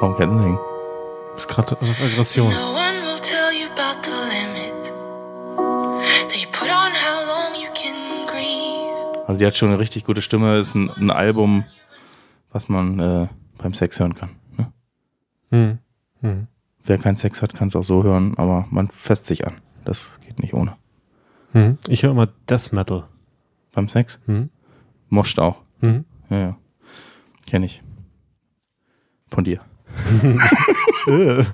Warum 0.00 0.16
Kettensägen? 0.16 0.58
Das 1.34 1.42
ist 1.44 1.48
gerade 1.48 1.76
Aggression. 1.82 2.46
No 2.48 2.70
one 2.70 2.96
will 3.04 3.20
tell 3.20 3.52
you 3.52 3.66
about 3.76 4.00
the 4.02 4.10
limit. 4.32 4.82
They 6.30 6.46
put 6.46 6.70
on 6.70 6.90
how 6.90 7.26
long 7.26 7.52
you 7.62 7.68
can 7.74 8.26
grieve. 8.26 9.26
Also 9.26 9.38
die 9.40 9.44
hat 9.46 9.58
schon 9.58 9.68
eine 9.68 9.78
richtig 9.78 10.06
gute 10.06 10.22
Stimme. 10.22 10.56
Ist 10.56 10.74
ein, 10.74 10.90
ein 10.96 11.10
Album, 11.10 11.64
was 12.50 12.70
man 12.70 12.98
äh, 12.98 13.28
beim 13.58 13.74
Sex 13.74 14.00
hören 14.00 14.14
kann. 14.14 14.37
Hm. 15.50 15.78
Hm. 16.20 16.46
Wer 16.84 16.98
keinen 16.98 17.16
Sex 17.16 17.42
hat, 17.42 17.54
kann 17.54 17.68
es 17.68 17.76
auch 17.76 17.82
so 17.82 18.02
hören, 18.04 18.34
aber 18.36 18.66
man 18.70 18.88
fässt 18.88 19.26
sich 19.26 19.46
an. 19.46 19.54
Das 19.84 20.20
geht 20.26 20.38
nicht 20.40 20.54
ohne. 20.54 20.76
Hm. 21.52 21.78
Ich 21.88 22.02
höre 22.02 22.10
immer 22.10 22.28
Death 22.48 22.72
Metal. 22.72 23.04
Beim 23.72 23.88
Sex? 23.88 24.18
Hm. 24.26 24.50
Moscht 25.08 25.38
auch. 25.38 25.62
Mhm. 25.80 26.04
Ja, 26.30 26.38
ja. 26.38 26.56
Kenn 27.46 27.62
ich. 27.62 27.82
Von 29.28 29.44
dir. 29.44 29.60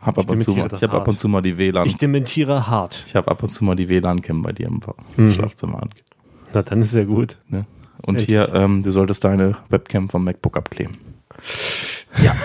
Hab 0.00 0.16
Ich 0.16 0.24
ab 0.24 0.30
und 0.30 0.42
zu 0.42 0.52
dementiere 0.52 0.68
mal, 0.68 0.76
ich 0.76 0.82
habe 0.82 0.92
ab 0.92 0.98
hart. 1.00 1.08
und 1.08 1.18
zu 1.18 1.28
mal 1.28 1.42
die 1.42 1.58
WLAN. 1.58 1.86
Ich 1.86 1.96
dementiere 1.96 2.66
hart. 2.68 3.02
Ich 3.06 3.14
habe 3.16 3.30
ab 3.30 3.42
und 3.42 3.50
zu 3.50 3.64
mal 3.64 3.76
die 3.76 3.88
WLAN-Cam 3.88 4.42
bei 4.42 4.52
dir 4.52 4.66
im 4.66 4.80
Mhm. 5.16 5.30
Schlafzimmer 5.32 5.82
an. 5.82 5.90
Na, 6.54 6.62
dann 6.62 6.80
ist 6.80 6.94
ja 6.94 7.04
gut. 7.04 7.36
Ne? 7.48 7.66
Und 8.04 8.16
Echt? 8.16 8.26
hier, 8.26 8.52
ähm, 8.54 8.82
du 8.82 8.90
solltest 8.90 9.24
deine 9.24 9.56
Webcam 9.68 10.08
vom 10.08 10.24
MacBook 10.24 10.56
abkleben. 10.56 10.96
Ja. 12.22 12.32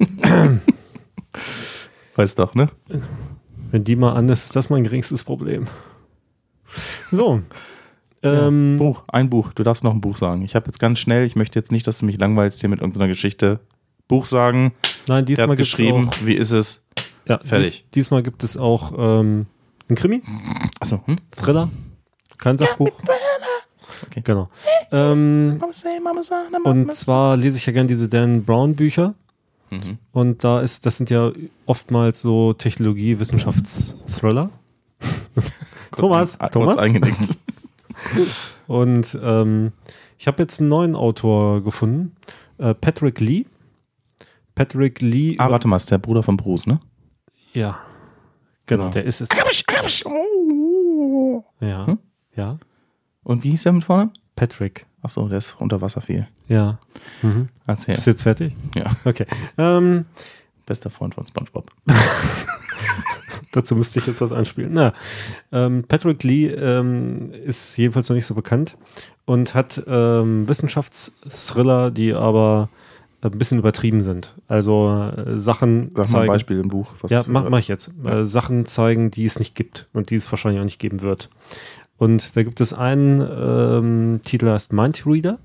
weißt 2.16 2.38
doch, 2.38 2.54
ne? 2.54 2.68
Wenn 3.70 3.84
die 3.84 3.96
mal 3.96 4.12
an 4.14 4.28
ist, 4.28 4.44
ist 4.44 4.56
das 4.56 4.70
mein 4.70 4.84
geringstes 4.84 5.24
Problem. 5.24 5.66
So. 7.10 7.40
Ähm, 8.22 8.76
Buch, 8.78 9.02
ein 9.08 9.30
Buch. 9.30 9.52
Du 9.54 9.62
darfst 9.62 9.82
noch 9.84 9.92
ein 9.94 10.00
Buch 10.00 10.16
sagen. 10.16 10.42
Ich 10.42 10.54
habe 10.54 10.66
jetzt 10.66 10.78
ganz 10.78 10.98
schnell, 10.98 11.24
ich 11.24 11.36
möchte 11.36 11.58
jetzt 11.58 11.72
nicht, 11.72 11.86
dass 11.86 11.98
du 11.98 12.06
mich 12.06 12.18
langweilst 12.18 12.60
hier 12.60 12.68
mit 12.68 12.80
irgendeiner 12.80 13.08
Geschichte. 13.08 13.60
Buch 14.08 14.24
sagen. 14.24 14.72
Nein, 15.08 15.24
diesmal 15.24 15.48
hat's 15.48 15.56
gibt's 15.56 15.70
geschrieben. 15.70 16.08
auch- 16.08 16.26
Wie 16.26 16.34
ist 16.34 16.50
es? 16.50 16.86
Ja, 17.26 17.38
Fertig. 17.42 17.84
Dies, 17.84 17.90
diesmal 17.92 18.22
gibt 18.22 18.42
es 18.44 18.56
auch 18.56 18.92
ähm, 18.98 19.46
ein 19.88 19.94
Krimi. 19.94 20.22
Achso, 20.80 21.00
hm? 21.06 21.16
Thriller. 21.30 21.70
Kein 22.38 22.58
Sachbuch. 22.58 22.90
Okay. 24.06 24.22
Genau. 24.24 24.48
Ähm, 24.90 25.60
und 26.64 26.94
zwar 26.94 27.36
lese 27.36 27.58
ich 27.58 27.66
ja 27.66 27.72
gern 27.72 27.86
diese 27.86 28.08
Dan 28.08 28.44
Brown 28.44 28.74
Bücher. 28.74 29.14
Mhm. 29.70 29.98
Und 30.12 30.42
da 30.44 30.60
ist, 30.60 30.86
das 30.86 30.96
sind 30.98 31.10
ja 31.10 31.32
oftmals 31.66 32.20
so 32.20 32.52
Technologie-Wissenschafts-Thriller. 32.52 34.50
Thomas, 35.96 36.40
ein- 36.40 36.50
Thomas. 36.50 36.78
eingenickt. 36.78 37.18
Und 38.66 39.18
ähm, 39.22 39.72
ich 40.18 40.26
habe 40.26 40.42
jetzt 40.42 40.60
einen 40.60 40.68
neuen 40.68 40.94
Autor 40.94 41.62
gefunden, 41.62 42.14
äh, 42.58 42.74
Patrick 42.74 43.20
Lee. 43.20 43.46
Patrick 44.54 45.00
Lee. 45.00 45.36
Ah, 45.38 45.50
warte 45.50 45.68
mal, 45.68 45.76
ist 45.76 45.90
der 45.90 45.98
Bruder 45.98 46.22
von 46.22 46.36
Bruce, 46.36 46.66
ne? 46.66 46.80
Ja, 47.52 47.78
genau, 48.66 48.84
Genau. 48.84 48.92
der 48.92 49.04
ist 49.04 49.20
es. 49.20 49.28
Ja, 51.60 51.86
Hm? 51.86 51.98
ja. 52.36 52.58
Und 53.22 53.44
wie 53.44 53.50
hieß 53.50 53.64
der 53.64 53.72
mit 53.72 53.84
vorne? 53.84 54.10
Patrick. 54.36 54.86
Achso, 55.02 55.28
der 55.28 55.38
ist 55.38 55.56
unter 55.58 55.80
Wasser 55.80 56.00
viel. 56.00 56.26
Ja. 56.48 56.78
Mhm. 57.22 57.48
Erzähl. 57.66 57.94
Ist 57.94 58.06
jetzt 58.06 58.22
fertig? 58.22 58.54
Ja. 58.74 58.96
Okay. 59.04 59.26
Ähm, 59.56 60.04
Bester 60.66 60.90
Freund 60.90 61.14
von 61.14 61.26
SpongeBob. 61.26 61.70
dazu 63.52 63.76
müsste 63.76 63.98
ich 63.98 64.06
jetzt 64.06 64.20
was 64.20 64.32
anspielen. 64.32 64.72
Na, 64.72 64.92
ähm, 65.52 65.84
Patrick 65.86 66.22
Lee 66.22 66.48
ähm, 66.48 67.32
ist 67.32 67.76
jedenfalls 67.76 68.08
noch 68.08 68.14
nicht 68.14 68.26
so 68.26 68.34
bekannt 68.34 68.76
und 69.24 69.54
hat 69.54 69.82
ähm, 69.86 70.48
Wissenschaftsthriller, 70.48 71.90
die 71.90 72.14
aber 72.14 72.68
ein 73.22 73.32
bisschen 73.32 73.58
übertrieben 73.58 74.00
sind. 74.00 74.34
Also 74.48 75.12
äh, 75.14 75.38
Sachen 75.38 75.90
Sag 75.90 75.98
mal 75.98 76.04
zeigen. 76.04 76.22
ein 76.22 76.28
Beispiel 76.28 76.58
im 76.58 76.68
Buch. 76.68 76.94
ja, 77.08 77.22
mach, 77.26 77.48
mach 77.48 77.58
ich 77.58 77.68
jetzt. 77.68 77.90
Ja. 78.02 78.20
Äh, 78.20 78.26
Sachen 78.26 78.64
zeigen, 78.66 79.10
die 79.10 79.24
es 79.24 79.38
nicht 79.38 79.54
gibt 79.54 79.88
und 79.92 80.10
die 80.10 80.14
es 80.14 80.30
wahrscheinlich 80.32 80.60
auch 80.60 80.64
nicht 80.64 80.78
geben 80.78 81.02
wird. 81.02 81.28
Und 82.00 82.34
da 82.34 82.42
gibt 82.42 82.62
es 82.62 82.72
einen 82.72 83.20
ähm, 83.20 84.20
Titel, 84.24 84.46
der 84.46 84.54
heißt 84.54 84.72
Mindreader. 84.72 85.38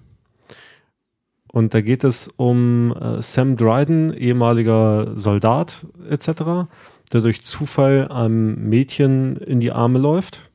Und 1.52 1.74
da 1.74 1.82
geht 1.82 2.06
es 2.06 2.30
um 2.30 2.94
äh, 2.98 3.22
Sam 3.22 3.58
Dryden, 3.58 4.14
ehemaliger 4.14 5.16
Soldat 5.18 5.86
etc., 6.10 6.68
der 7.12 7.22
durch 7.22 7.44
Zufall 7.44 8.08
einem 8.10 8.70
Mädchen 8.70 9.36
in 9.36 9.60
die 9.60 9.74
Arme 9.74 10.00
läuft, 10.00 10.50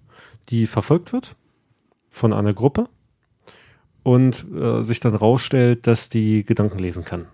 die 0.49 0.67
verfolgt 0.67 1.13
wird 1.13 1.37
von 2.09 2.33
einer 2.33 2.55
Gruppe 2.55 2.89
und 4.03 4.47
äh, 4.55 4.83
sich 4.83 5.01
dann 5.01 5.15
rausstellt, 5.15 5.87
dass 5.87 6.09
die 6.09 6.45
Gedanken 6.47 6.79
lesen 6.79 7.05
kann. 7.05 7.27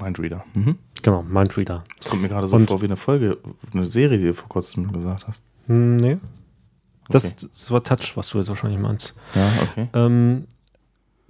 Mindreader. 0.00 0.44
Mhm. 0.54 0.76
Genau, 1.02 1.22
Mindreader. 1.22 1.84
Das 1.98 2.10
kommt 2.10 2.22
mir 2.22 2.28
gerade 2.28 2.48
so 2.48 2.56
Und- 2.56 2.66
vor 2.66 2.80
wie 2.82 2.86
eine 2.86 2.96
Folge, 2.96 3.38
eine 3.72 3.86
Serie, 3.86 4.18
die 4.18 4.26
du 4.26 4.34
vor 4.34 4.48
kurzem 4.48 4.90
gesagt 4.92 5.28
hast. 5.28 5.44
Hm, 5.68 5.96
Nee. 5.98 6.18
Das, 7.14 7.36
das 7.36 7.70
war 7.70 7.82
Touch, 7.82 8.16
was 8.16 8.28
du 8.30 8.38
jetzt 8.38 8.48
wahrscheinlich 8.48 8.80
meinst. 8.80 9.14
Ja, 9.34 9.48
okay. 9.62 9.88
Ähm, 9.94 10.44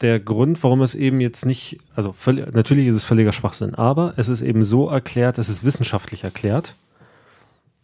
der 0.01 0.19
Grund, 0.21 0.63
warum 0.65 0.83
es 0.83 0.95
eben 0.95 1.21
jetzt 1.21 1.47
nicht, 1.47 1.79
also 1.95 2.13
völlig, 2.13 2.53
natürlich 2.53 2.87
ist 2.89 2.97
es 2.97 3.05
völliger 3.05 3.33
Schwachsinn, 3.33 3.75
aber 3.75 4.15
es 4.17 4.29
ist 4.29 4.43
eben 4.43 4.63
so 4.63 4.89
erklärt, 4.89 5.39
es 5.39 5.49
ist 5.49 5.63
wissenschaftlich 5.65 6.25
erklärt, 6.25 6.75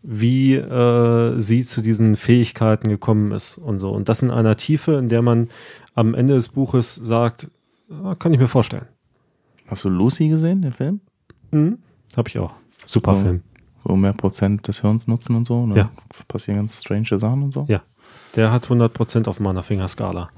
wie 0.02 0.54
äh, 0.54 1.38
sie 1.40 1.64
zu 1.64 1.80
diesen 1.82 2.16
Fähigkeiten 2.16 2.88
gekommen 2.88 3.32
ist 3.32 3.58
und 3.58 3.78
so. 3.80 3.90
Und 3.90 4.08
das 4.08 4.22
in 4.22 4.30
einer 4.30 4.56
Tiefe, 4.56 4.92
in 4.94 5.08
der 5.08 5.22
man 5.22 5.48
am 5.94 6.14
Ende 6.14 6.34
des 6.34 6.50
Buches 6.50 6.94
sagt, 6.94 7.48
ah, 7.90 8.14
kann 8.14 8.32
ich 8.32 8.38
mir 8.40 8.48
vorstellen. 8.48 8.86
Hast 9.66 9.84
du 9.84 9.88
Lucy 9.88 10.28
gesehen, 10.28 10.62
den 10.62 10.72
Film? 10.72 11.00
Mhm. 11.50 11.78
Habe 12.16 12.28
ich 12.28 12.38
auch. 12.38 12.54
Super 12.86 13.14
So- 13.14 13.22
Film. 13.22 13.42
Wo 13.88 13.96
mehr 13.96 14.12
Prozent 14.12 14.68
des 14.68 14.82
Hirns 14.82 15.06
nutzen 15.08 15.34
und 15.34 15.46
so. 15.46 15.66
Dann 15.66 15.76
Ja. 15.76 15.90
Passieren 16.28 16.58
ganz 16.60 16.80
strange 16.80 17.06
Sachen 17.18 17.42
und 17.42 17.52
so. 17.52 17.64
Ja. 17.68 17.80
Der 18.36 18.52
hat 18.52 18.66
100% 18.68 19.26
auf 19.28 19.40
meiner 19.40 19.62
Fingerskala. 19.62 20.28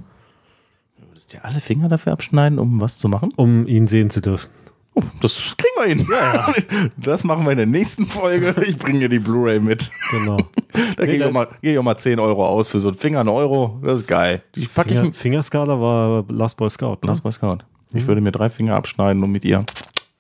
Würdest 1.08 1.32
dir 1.32 1.44
alle 1.44 1.60
Finger 1.60 1.88
dafür 1.88 2.12
abschneiden, 2.12 2.58
um 2.58 2.80
was 2.80 2.98
zu 2.98 3.08
machen? 3.08 3.32
Um 3.36 3.66
ihn 3.66 3.86
sehen 3.86 4.10
zu 4.10 4.20
dürfen. 4.20 4.50
Oh, 4.94 5.02
das 5.20 5.54
kriegen 5.56 5.74
wir 5.76 5.86
hin. 5.88 6.84
Das 6.96 7.22
machen 7.24 7.44
wir 7.44 7.52
in 7.52 7.58
der 7.58 7.66
nächsten 7.66 8.06
Folge. 8.06 8.54
Ich 8.66 8.76
bringe 8.78 9.00
dir 9.00 9.08
die 9.08 9.18
Blu-ray 9.20 9.60
mit. 9.60 9.90
Genau. 10.10 10.36
Da 10.96 11.04
Nee, 11.04 11.18
gehe 11.18 11.26
ich, 11.26 11.32
mal- 11.32 11.48
geh 11.62 11.72
ich 11.72 11.78
auch 11.78 11.82
mal 11.82 11.96
10 11.98 12.20
Euro 12.20 12.46
aus 12.46 12.68
für 12.68 12.78
so 12.78 12.88
einen 12.88 12.96
Finger, 12.98 13.20
ein 13.20 13.28
Euro. 13.28 13.80
Das 13.82 14.00
ist 14.02 14.06
geil. 14.06 14.42
Die 14.54 14.66
pack 14.66 14.86
ich 14.86 14.92
Finger, 14.92 15.04
mit 15.06 15.16
Fingerskala 15.16 15.80
war 15.80 16.24
Last 16.28 16.56
Boy 16.56 16.70
Scout. 16.70 16.98
Ne? 17.02 17.08
Last 17.08 17.22
Boy 17.24 17.32
Scout. 17.32 17.58
Ich 17.92 18.04
Mhm. 18.04 18.08
würde 18.08 18.20
mir 18.20 18.30
drei 18.32 18.48
Finger 18.50 18.76
abschneiden 18.76 19.22
und 19.24 19.30
mit 19.32 19.44
ihr 19.44 19.64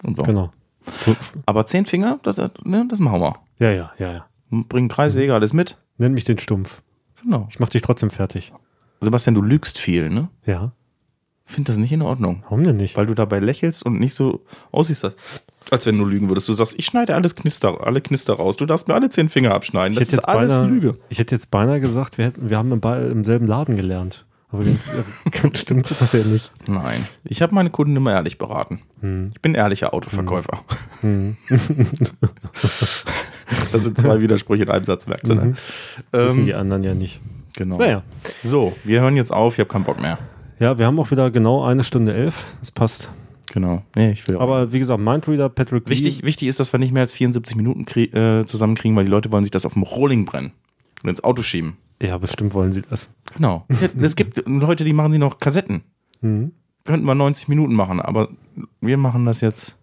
und 0.02 0.16
so. 0.16 0.22
Genau. 0.22 0.50
Aber 1.46 1.66
zehn 1.66 1.86
Finger, 1.86 2.20
das, 2.22 2.38
ne, 2.64 2.86
das 2.88 3.00
machen 3.00 3.20
wir. 3.20 3.34
Ja, 3.58 3.70
ja, 3.70 3.92
ja, 3.98 4.12
ja. 4.12 4.26
Bring 4.50 4.88
Kreissäge, 4.88 5.34
alles 5.34 5.52
mit. 5.52 5.78
Nenn 5.98 6.14
mich 6.14 6.24
den 6.24 6.38
Stumpf. 6.38 6.82
Genau. 7.22 7.46
Ich 7.50 7.60
mach 7.60 7.68
dich 7.68 7.82
trotzdem 7.82 8.10
fertig. 8.10 8.52
Sebastian, 9.00 9.34
du 9.34 9.42
lügst 9.42 9.78
viel, 9.78 10.10
ne? 10.10 10.28
Ja. 10.44 10.72
Finde 11.44 11.72
das 11.72 11.78
nicht 11.78 11.92
in 11.92 12.02
Ordnung. 12.02 12.42
Warum 12.44 12.62
denn 12.62 12.76
nicht? 12.76 12.96
Weil 12.96 13.06
du 13.06 13.14
dabei 13.14 13.40
lächelst 13.40 13.84
und 13.84 13.98
nicht 13.98 14.14
so 14.14 14.44
aussiehst, 14.70 15.04
als, 15.70 15.86
wenn 15.86 15.98
du 15.98 16.04
lügen 16.04 16.28
würdest. 16.28 16.48
Du 16.48 16.52
sagst, 16.52 16.74
ich 16.78 16.86
schneide 16.86 17.14
alles 17.14 17.34
Knister, 17.34 17.84
alle 17.84 18.00
Knister 18.00 18.34
raus. 18.34 18.56
Du 18.56 18.66
darfst 18.66 18.86
mir 18.86 18.94
alle 18.94 19.08
zehn 19.08 19.28
Finger 19.28 19.52
abschneiden. 19.52 19.98
Das 19.98 20.12
ist 20.12 20.28
alles 20.28 20.56
beinahe, 20.56 20.68
Lüge. 20.68 20.98
Ich 21.08 21.18
hätte 21.18 21.34
jetzt 21.34 21.50
beinahe 21.50 21.80
gesagt, 21.80 22.18
wir, 22.18 22.26
hätten, 22.26 22.50
wir 22.50 22.56
haben 22.56 22.70
im, 22.70 22.80
im 22.82 23.24
selben 23.24 23.46
Laden 23.46 23.76
gelernt. 23.76 24.26
Aber 24.52 24.64
ganz, 24.64 24.90
ganz 25.42 25.58
stimmt 25.60 25.90
das 26.00 26.12
ja 26.12 26.24
nicht. 26.24 26.50
Nein. 26.66 27.06
Ich 27.24 27.40
habe 27.42 27.54
meine 27.54 27.70
Kunden 27.70 27.94
immer 27.96 28.12
ehrlich 28.12 28.36
beraten. 28.38 28.80
Hm. 29.00 29.30
Ich 29.34 29.40
bin 29.40 29.54
ehrlicher 29.54 29.94
Autoverkäufer. 29.94 30.64
Hm. 31.02 31.36
Das 33.72 33.82
sind 33.84 33.98
zwei 33.98 34.20
Widersprüche 34.20 34.62
in 34.62 34.68
einem 34.70 34.84
Satz, 34.84 35.06
merkst 35.06 35.28
du, 35.28 35.34
ne? 35.34 35.44
Mhm. 35.44 35.56
Wissen 36.12 36.40
Ähm, 36.40 36.46
die 36.46 36.54
anderen 36.54 36.84
ja 36.84 36.94
nicht. 36.94 37.20
Genau. 37.56 37.78
Naja. 37.78 38.02
So, 38.44 38.72
wir 38.84 39.00
hören 39.00 39.16
jetzt 39.16 39.32
auf. 39.32 39.54
Ich 39.54 39.58
habe 39.60 39.68
keinen 39.68 39.84
Bock 39.84 40.00
mehr. 40.00 40.18
Ja, 40.60 40.78
wir 40.78 40.86
haben 40.86 40.98
auch 41.00 41.10
wieder 41.10 41.30
genau 41.30 41.64
eine 41.64 41.82
Stunde 41.82 42.14
elf. 42.14 42.44
Das 42.60 42.70
passt. 42.70 43.10
Genau. 43.52 43.82
Nee, 43.96 44.12
ich 44.12 44.26
will 44.28 44.36
auch. 44.36 44.40
Aber 44.42 44.72
wie 44.72 44.78
gesagt, 44.78 45.00
Mindreader, 45.00 45.48
Patrick 45.48 45.88
Lee- 45.88 45.94
Wichtig, 45.96 46.22
wichtig 46.22 46.46
ist, 46.46 46.60
dass 46.60 46.72
wir 46.72 46.78
nicht 46.78 46.92
mehr 46.92 47.02
als 47.02 47.12
74 47.12 47.56
Minuten 47.56 47.84
äh, 47.98 48.46
zusammenkriegen, 48.46 48.96
weil 48.96 49.04
die 49.04 49.10
Leute 49.10 49.32
wollen 49.32 49.42
sich 49.42 49.50
das 49.50 49.66
auf 49.66 49.72
dem 49.72 49.82
Rolling 49.82 50.24
brennen 50.26 50.52
und 51.02 51.08
ins 51.10 51.24
Auto 51.24 51.42
schieben. 51.42 51.76
Ja, 52.02 52.16
bestimmt 52.18 52.54
wollen 52.54 52.72
sie 52.72 52.82
das. 52.82 53.14
Genau. 53.36 53.66
Es 54.00 54.16
gibt 54.16 54.46
Leute, 54.46 54.84
die 54.84 54.92
machen 54.92 55.12
sie 55.12 55.18
noch 55.18 55.38
Kassetten. 55.38 55.82
Mhm. 56.20 56.52
Könnten 56.84 57.04
wir 57.06 57.14
90 57.14 57.48
Minuten 57.48 57.74
machen, 57.74 58.00
aber 58.00 58.28
wir 58.80 58.96
machen 58.96 59.26
das 59.26 59.40
jetzt. 59.42 59.78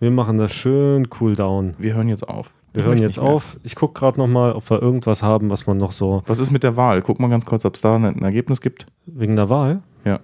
Wir 0.00 0.10
machen 0.10 0.38
das 0.38 0.52
schön 0.52 1.08
cool 1.20 1.34
down. 1.34 1.74
Wir 1.78 1.94
hören 1.94 2.08
jetzt 2.08 2.28
auf. 2.28 2.52
Wir 2.72 2.82
Ich 2.82 2.86
hören 2.86 2.98
jetzt 2.98 3.16
mehr. 3.20 3.26
auf. 3.30 3.58
Ich 3.62 3.74
gucke 3.74 3.98
gerade 3.98 4.18
noch 4.18 4.26
mal, 4.28 4.52
ob 4.52 4.68
wir 4.70 4.80
irgendwas 4.80 5.22
haben, 5.22 5.48
was 5.50 5.66
man 5.66 5.78
noch 5.78 5.90
so 5.92 6.22
Was 6.26 6.38
ist 6.38 6.50
mit 6.50 6.62
der 6.62 6.76
Wahl? 6.76 7.00
Guck 7.02 7.18
mal 7.18 7.28
ganz 7.30 7.46
kurz, 7.46 7.64
ob 7.64 7.74
es 7.74 7.80
da 7.80 7.96
ein 7.96 8.04
Ergebnis 8.22 8.60
gibt. 8.60 8.86
wegen 9.06 9.34
der 9.36 9.48
Wahl. 9.48 9.82
Ja. 10.04 10.20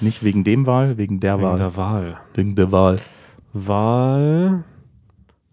Nicht 0.00 0.24
wegen 0.24 0.42
dem 0.42 0.66
Wahl, 0.66 0.96
wegen 0.96 1.20
der 1.20 1.34
Wegen 1.38 1.44
Wahl. 1.48 1.58
der 1.58 1.76
Wahl. 1.76 2.16
Wegen 2.34 2.56
der 2.56 2.72
Wahl. 2.72 2.98
Wahl. 3.52 4.64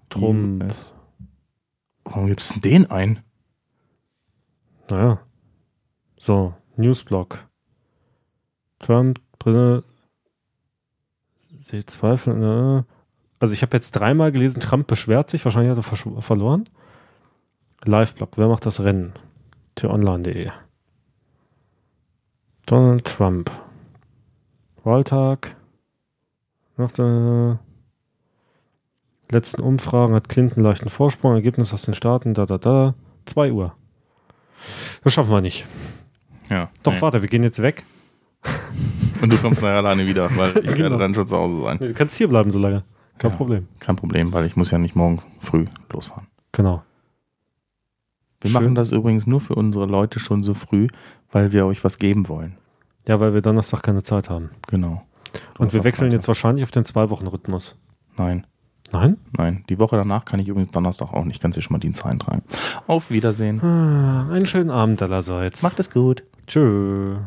Trump. 0.09 0.65
Warum 2.05 2.27
gibt 2.27 2.41
es 2.41 2.49
denn 2.53 2.61
den 2.61 2.89
ein? 2.89 3.19
Naja. 4.89 5.19
So, 6.17 6.53
Newsblog. 6.75 7.37
Trump, 8.79 9.19
Brille. 9.39 9.83
Sie 11.37 11.85
zweifeln. 11.85 12.43
Äh. 12.43 12.83
Also 13.39 13.53
ich 13.53 13.61
habe 13.61 13.75
jetzt 13.75 13.91
dreimal 13.91 14.31
gelesen, 14.31 14.59
Trump 14.59 14.87
beschwert 14.87 15.29
sich, 15.29 15.43
wahrscheinlich 15.43 15.75
hat 15.75 15.77
er 15.77 16.21
verloren. 16.21 16.65
Liveblog, 17.83 18.37
wer 18.37 18.47
macht 18.47 18.65
das 18.65 18.83
Rennen? 18.83 19.13
t-online.de 19.75 20.51
Donald 22.65 23.05
Trump. 23.05 23.51
Wahltag. 24.83 25.55
Nach 26.77 26.91
der 26.91 27.59
letzten 29.29 29.61
Umfragen 29.61 30.13
hat 30.15 30.29
Clinton 30.29 30.63
leichten 30.63 30.89
Vorsprung. 30.89 31.33
Ergebnis 31.33 31.73
aus 31.73 31.83
den 31.83 31.93
Staaten, 31.93 32.33
da, 32.33 32.45
da, 32.45 32.57
da. 32.57 32.95
2 33.25 33.51
Uhr. 33.51 33.75
Das 35.03 35.13
schaffen 35.13 35.31
wir 35.31 35.41
nicht. 35.41 35.65
Ja. 36.49 36.69
Doch, 36.83 36.93
nee. 36.93 37.01
warte, 37.01 37.21
wir 37.21 37.29
gehen 37.29 37.43
jetzt 37.43 37.61
weg. 37.61 37.83
Und 39.21 39.31
du 39.31 39.37
kommst 39.37 39.61
nachher 39.61 39.77
alleine 39.77 40.05
wieder, 40.05 40.35
weil 40.35 40.49
ich 40.57 40.65
Genau. 40.65 40.77
werde 40.77 40.97
dann 40.97 41.13
schon 41.15 41.27
zu 41.27 41.37
Hause 41.37 41.61
sein. 41.61 41.77
Du 41.79 41.93
kannst 41.93 42.17
hier 42.17 42.27
bleiben 42.27 42.51
so 42.51 42.59
lange. 42.59 42.83
Kein 43.17 43.31
Ja. 43.31 43.37
Problem. 43.37 43.67
Kein 43.79 43.95
Problem, 43.95 44.33
weil 44.33 44.45
ich 44.45 44.55
muss 44.55 44.71
ja 44.71 44.77
nicht 44.77 44.95
morgen 44.95 45.21
früh 45.39 45.65
losfahren. 45.91 46.27
Genau. 46.51 46.83
Wir 48.41 48.49
Schön. 48.51 48.61
machen 48.61 48.75
das 48.75 48.91
übrigens 48.91 49.25
nur 49.25 49.39
für 49.39 49.55
unsere 49.55 49.85
Leute 49.85 50.19
schon 50.19 50.43
so 50.43 50.53
früh, 50.53 50.87
weil 51.31 51.53
wir 51.53 51.65
euch 51.65 51.83
was 51.83 51.97
geben 51.99 52.27
wollen. 52.27 52.57
Ja, 53.07 53.19
weil 53.19 53.33
wir 53.33 53.41
Donnerstag 53.41 53.83
keine 53.83 54.03
Zeit 54.03 54.29
haben. 54.29 54.49
Genau. 54.67 55.03
Und 55.57 55.73
wir 55.73 55.83
wechseln 55.83 56.07
Freitag. 56.07 56.13
jetzt 56.17 56.27
wahrscheinlich 56.27 56.63
auf 56.63 56.71
den 56.71 56.83
Zwei-Wochen-Rhythmus. 56.85 57.79
Nein. 58.17 58.45
Nein? 58.93 59.17
Nein. 59.35 59.65
Die 59.69 59.79
Woche 59.79 59.97
danach 59.97 60.23
kann 60.23 60.39
ich 60.39 60.47
übrigens 60.47 60.71
Donnerstag 60.71 61.13
auch 61.13 61.25
nicht. 61.25 61.41
Kannst 61.41 61.57
du 61.57 61.61
schon 61.61 61.73
mal 61.73 61.79
Dienst 61.79 62.05
eintragen. 62.05 62.43
Auf 62.87 63.09
Wiedersehen. 63.09 63.59
Ah, 63.61 64.29
einen 64.31 64.45
schönen 64.45 64.69
Abend 64.69 65.01
allerseits. 65.01 65.63
Macht 65.63 65.79
es 65.79 65.91
gut. 65.91 66.23
Tschö. 66.47 67.17